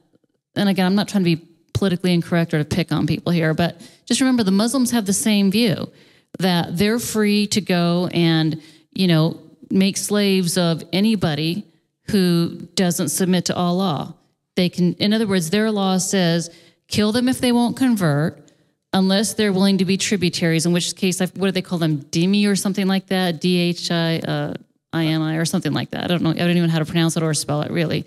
and 0.55 0.69
again, 0.69 0.85
I'm 0.85 0.95
not 0.95 1.09
trying 1.09 1.25
to 1.25 1.37
be 1.37 1.54
politically 1.85 2.15
incorrect 2.15 2.55
or 2.55 2.59
to 2.59 2.65
pick 2.65 2.91
on 2.93 3.07
people 3.07 3.31
here, 3.31 3.53
but 3.53 3.79
just 4.07 4.23
remember 4.23 4.43
the 4.43 4.51
Muslims 4.51 4.91
have 4.91 5.05
the 5.05 5.13
same 5.13 5.51
view 5.51 5.93
that 6.39 6.79
they're 6.79 6.99
free 6.99 7.47
to 7.47 7.61
go 7.61 8.09
and, 8.15 8.63
you 8.93 9.07
know, 9.07 9.39
make 9.69 9.99
slaves 9.99 10.57
of 10.57 10.83
anybody 10.95 11.63
who 12.05 12.57
doesn't 12.75 13.11
submit 13.11 13.45
to 13.45 13.55
Allah. 13.55 14.15
They 14.57 14.71
can, 14.71 14.95
in 14.95 15.13
other 15.13 15.27
words, 15.27 15.51
their 15.51 15.71
law 15.71 15.99
says 15.99 16.49
kill 16.89 17.13
them 17.13 17.29
if 17.29 17.39
they 17.39 17.53
won't 17.53 17.77
convert, 17.77 18.41
unless 18.95 19.35
they're 19.35 19.53
willing 19.53 19.77
to 19.77 19.85
be 19.85 19.99
tributaries, 19.99 20.65
in 20.65 20.73
which 20.73 20.97
case, 20.97 21.21
what 21.21 21.35
do 21.35 21.51
they 21.51 21.61
call 21.61 21.79
them? 21.79 21.99
Dhimmi 21.99 22.49
or 22.49 22.57
something 22.57 22.87
like 22.87 23.09
that? 23.09 23.43
D 23.43 23.59
H 23.59 23.91
I 23.91 24.21
uh, 24.21 24.55
I 24.95 25.05
N 25.05 25.21
I 25.21 25.37
or 25.37 25.45
something 25.45 25.75
like 25.75 25.91
that. 25.91 26.05
I 26.05 26.07
don't 26.07 26.23
know. 26.23 26.31
I 26.31 26.35
don't 26.35 26.57
even 26.57 26.69
know 26.69 26.73
how 26.73 26.79
to 26.79 26.87
pronounce 26.87 27.19
it 27.19 27.23
or 27.23 27.35
spell 27.35 27.61
it 27.61 27.71
really. 27.71 28.07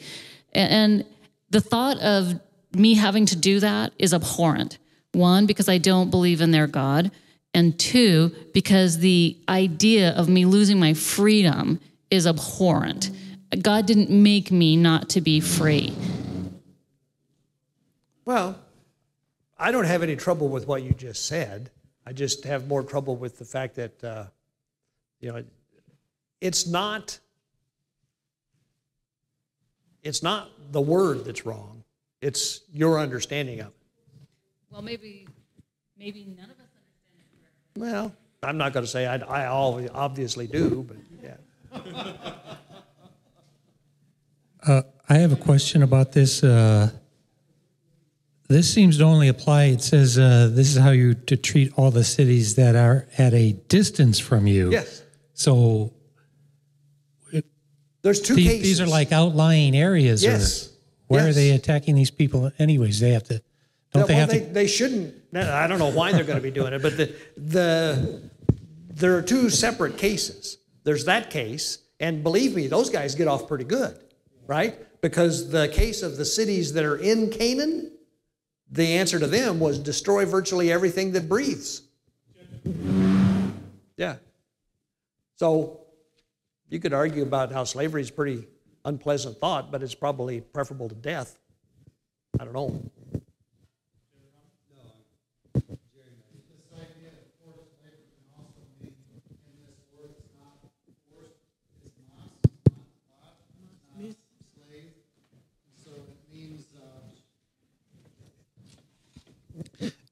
And 0.51 1.05
the 1.51 1.61
thought 1.61 1.99
of 1.99 2.39
me 2.73 2.95
having 2.95 3.25
to 3.27 3.35
do 3.35 3.59
that 3.59 3.93
is 3.97 4.13
abhorrent. 4.13 4.77
One, 5.13 5.45
because 5.45 5.69
I 5.69 5.77
don't 5.77 6.11
believe 6.11 6.41
in 6.41 6.51
their 6.51 6.67
God. 6.67 7.11
And 7.53 7.77
two, 7.79 8.35
because 8.53 8.99
the 8.99 9.37
idea 9.49 10.11
of 10.11 10.29
me 10.29 10.45
losing 10.45 10.79
my 10.79 10.93
freedom 10.93 11.79
is 12.11 12.27
abhorrent. 12.27 13.09
God 13.61 13.85
didn't 13.85 14.09
make 14.09 14.51
me 14.51 14.75
not 14.75 15.09
to 15.09 15.21
be 15.21 15.39
free. 15.39 15.93
Well, 18.25 18.59
I 19.57 19.71
don't 19.71 19.85
have 19.85 20.03
any 20.03 20.15
trouble 20.15 20.49
with 20.49 20.67
what 20.67 20.83
you 20.83 20.91
just 20.91 21.25
said. 21.25 21.71
I 22.05 22.13
just 22.13 22.43
have 22.43 22.67
more 22.67 22.83
trouble 22.83 23.15
with 23.15 23.39
the 23.39 23.45
fact 23.45 23.75
that, 23.75 24.03
uh, 24.03 24.25
you 25.19 25.31
know, 25.31 25.43
it's 26.41 26.67
not 26.67 27.19
it's 30.03 30.23
not 30.23 30.49
the 30.71 30.81
word 30.81 31.25
that's 31.25 31.45
wrong. 31.45 31.76
It's 32.21 32.61
your 32.71 32.99
understanding 32.99 33.59
of 33.59 33.67
it. 33.67 33.73
Well, 34.71 34.81
maybe 34.81 35.27
maybe 35.97 36.25
none 36.35 36.45
of 36.45 36.59
us 36.59 36.71
understand 36.75 37.25
it. 37.33 37.79
Well, 37.79 38.13
I'm 38.43 38.57
not 38.57 38.73
going 38.73 38.85
to 38.85 38.91
say 38.91 39.05
I, 39.05 39.17
I 39.17 39.47
obviously 39.47 40.47
do, 40.47 40.85
but 40.87 40.97
yeah. 41.23 42.13
uh, 44.67 44.81
I 45.09 45.15
have 45.15 45.31
a 45.31 45.37
question 45.37 45.83
about 45.83 46.11
this. 46.11 46.43
Uh, 46.43 46.91
this 48.47 48.73
seems 48.73 48.97
to 48.99 49.03
only 49.03 49.27
apply. 49.27 49.65
It 49.65 49.81
says 49.81 50.17
uh, 50.17 50.49
this 50.51 50.75
is 50.75 50.81
how 50.81 50.91
you 50.91 51.13
to 51.13 51.35
treat 51.35 51.73
all 51.75 51.91
the 51.91 52.03
cities 52.03 52.55
that 52.55 52.75
are 52.75 53.07
at 53.17 53.33
a 53.33 53.53
distance 53.67 54.19
from 54.19 54.47
you. 54.47 54.71
Yes. 54.71 55.03
So 55.33 55.93
there's 58.01 58.21
two 58.21 58.35
these, 58.35 58.47
cases. 58.47 58.63
These 58.63 58.81
are 58.81 58.87
like 58.87 59.11
outlying 59.11 59.75
areas. 59.75 60.23
Yes. 60.23 60.69
Where 61.07 61.25
yes. 61.25 61.31
are 61.31 61.39
they 61.39 61.51
attacking 61.51 61.95
these 61.95 62.11
people? 62.11 62.51
Anyways, 62.59 62.99
they 62.99 63.11
have 63.11 63.23
to. 63.25 63.41
Don't 63.93 64.01
yeah, 64.01 64.07
they 64.07 64.13
well, 64.13 64.19
have 64.19 64.29
they, 64.29 64.39
to? 64.39 64.45
They 64.45 64.67
shouldn't. 64.67 65.15
I 65.35 65.67
don't 65.67 65.79
know 65.79 65.91
why 65.91 66.11
they're 66.11 66.23
going 66.23 66.37
to 66.37 66.43
be 66.43 66.51
doing 66.51 66.73
it, 66.73 66.81
but 66.81 66.97
the 66.97 67.15
the 67.37 68.29
there 68.89 69.15
are 69.15 69.21
two 69.21 69.49
separate 69.49 69.97
cases. 69.97 70.57
There's 70.83 71.05
that 71.05 71.29
case, 71.29 71.79
and 71.99 72.23
believe 72.23 72.55
me, 72.55 72.67
those 72.67 72.89
guys 72.89 73.15
get 73.15 73.27
off 73.27 73.47
pretty 73.47 73.63
good, 73.63 73.97
right? 74.45 74.75
Because 75.01 75.49
the 75.49 75.67
case 75.69 76.01
of 76.01 76.17
the 76.17 76.25
cities 76.25 76.73
that 76.73 76.83
are 76.83 76.97
in 76.97 77.29
Canaan, 77.29 77.91
the 78.69 78.97
answer 78.97 79.19
to 79.19 79.27
them 79.27 79.59
was 79.59 79.79
destroy 79.79 80.25
virtually 80.25 80.71
everything 80.71 81.11
that 81.13 81.29
breathes. 81.29 81.83
Yeah. 83.95 84.15
So 85.35 85.81
you 86.69 86.79
could 86.79 86.93
argue 86.93 87.23
about 87.23 87.51
how 87.51 87.63
slavery 87.63 88.01
is 88.01 88.11
pretty 88.11 88.47
unpleasant 88.87 89.37
thought, 89.37 89.69
but 89.71 89.83
it's 89.83 89.93
probably 89.93 90.41
preferable 90.41 90.89
to 90.89 90.95
death. 90.95 91.37
I 92.39 92.45
don't 92.45 92.53
know. 92.53 92.81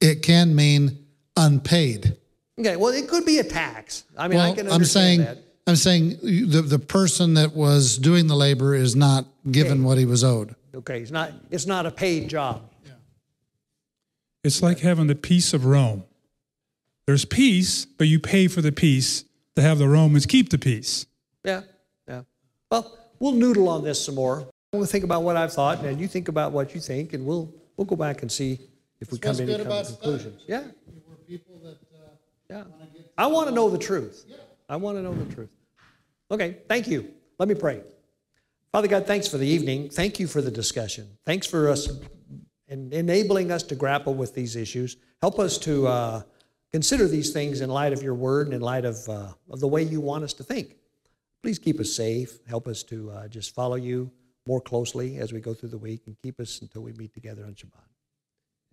It 0.01 0.21
can 0.21 0.55
mean 0.55 1.07
unpaid. 1.35 2.15
Okay, 2.59 2.75
well, 2.75 2.93
it 2.93 3.07
could 3.07 3.25
be 3.25 3.39
a 3.39 3.43
tax. 3.43 4.03
I 4.15 4.27
mean, 4.27 4.37
well, 4.37 4.51
I 4.51 4.55
can 4.55 4.67
understand 4.67 4.75
I'm 4.75 4.85
saying, 4.85 5.19
that. 5.21 5.44
I'm 5.67 5.75
saying 5.75 6.19
the, 6.21 6.61
the 6.61 6.79
person 6.79 7.33
that 7.35 7.55
was 7.55 7.97
doing 7.97 8.27
the 8.27 8.35
labor 8.35 8.75
is 8.75 8.95
not 8.95 9.25
given 9.49 9.83
what 9.83 9.97
he 9.97 10.05
was 10.05 10.23
owed. 10.23 10.55
Okay, 10.75 10.99
it's 10.99 11.11
not, 11.11 11.31
it's 11.49 11.65
not 11.65 11.85
a 11.85 11.91
paid 11.91 12.29
job. 12.29 12.69
Yeah. 12.85 12.91
It's 14.43 14.61
like 14.61 14.79
having 14.79 15.07
the 15.07 15.15
peace 15.15 15.53
of 15.53 15.65
Rome. 15.65 16.03
There's 17.07 17.25
peace, 17.25 17.85
but 17.85 18.07
you 18.07 18.19
pay 18.19 18.47
for 18.47 18.61
the 18.61 18.71
peace 18.71 19.25
to 19.55 19.61
have 19.61 19.77
the 19.77 19.87
Romans 19.87 20.25
keep 20.25 20.49
the 20.49 20.57
peace. 20.57 21.05
Yeah, 21.43 21.61
yeah. 22.07 22.21
Well, 22.69 22.97
we'll 23.19 23.31
noodle 23.31 23.69
on 23.69 23.83
this 23.83 24.03
some 24.03 24.15
more. 24.15 24.47
We'll 24.73 24.85
think 24.85 25.03
about 25.03 25.23
what 25.23 25.37
I've 25.37 25.53
thought, 25.53 25.83
and 25.83 25.99
you 25.99 26.07
think 26.07 26.27
about 26.27 26.51
what 26.51 26.75
you 26.75 26.81
think, 26.81 27.13
and 27.13 27.25
we'll 27.25 27.53
we'll 27.77 27.85
go 27.85 27.95
back 27.95 28.21
and 28.21 28.31
see 28.31 28.59
if 28.99 29.11
we 29.11 29.17
come 29.17 29.35
to 29.35 29.43
any 29.43 29.55
kind 29.55 29.71
of 29.71 29.87
conclusions. 29.87 30.41
Yeah. 30.47 30.59
Uh, 30.59 31.69
yeah. 32.49 32.63
I 33.17 33.27
want 33.27 33.47
to 33.49 33.55
know 33.55 33.69
the 33.69 33.77
truth. 33.77 34.25
I 34.67 34.75
want 34.77 34.97
to 34.97 35.03
know 35.03 35.13
the 35.13 35.33
truth. 35.33 35.49
Okay, 36.31 36.57
thank 36.67 36.87
you. 36.87 37.11
Let 37.37 37.49
me 37.49 37.55
pray. 37.55 37.81
Father 38.71 38.87
God, 38.87 39.07
thanks 39.07 39.27
for 39.27 39.37
the 39.37 39.47
evening. 39.47 39.89
Thank 39.89 40.19
you 40.19 40.27
for 40.27 40.41
the 40.41 40.51
discussion. 40.51 41.07
Thanks 41.25 41.47
for 41.47 41.69
us 41.69 41.89
and 42.67 42.93
enabling 42.93 43.51
us 43.51 43.63
to 43.63 43.75
grapple 43.75 44.13
with 44.13 44.33
these 44.33 44.55
issues. 44.55 44.97
Help 45.21 45.39
us 45.39 45.57
to 45.59 45.87
uh, 45.87 46.21
consider 46.71 47.07
these 47.07 47.31
things 47.31 47.61
in 47.61 47.69
light 47.69 47.93
of 47.93 48.01
your 48.01 48.15
word 48.15 48.47
and 48.47 48.55
in 48.55 48.61
light 48.61 48.85
of, 48.85 48.97
uh, 49.07 49.27
of 49.49 49.59
the 49.59 49.67
way 49.67 49.83
you 49.83 50.01
want 50.01 50.23
us 50.23 50.33
to 50.33 50.43
think. 50.43 50.75
Please 51.43 51.59
keep 51.59 51.79
us 51.79 51.95
safe. 51.95 52.39
Help 52.47 52.67
us 52.67 52.83
to 52.83 53.11
uh, 53.11 53.27
just 53.27 53.53
follow 53.53 53.75
you 53.75 54.11
more 54.47 54.61
closely 54.61 55.17
as 55.17 55.31
we 55.31 55.39
go 55.39 55.53
through 55.53 55.69
the 55.69 55.77
week 55.77 56.01
and 56.07 56.17
keep 56.21 56.39
us 56.39 56.61
until 56.61 56.81
we 56.81 56.91
meet 56.93 57.13
together 57.13 57.45
on 57.45 57.53
Shabbat. 57.53 57.87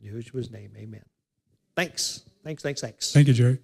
In 0.03 0.13
Yahushua's 0.13 0.51
name, 0.51 0.73
amen. 0.77 1.05
Thanks. 1.77 2.23
Thanks, 2.43 2.63
thanks, 2.63 2.81
thanks. 2.81 3.13
Thank 3.13 3.29
you, 3.29 3.35
Jerry. 3.35 3.59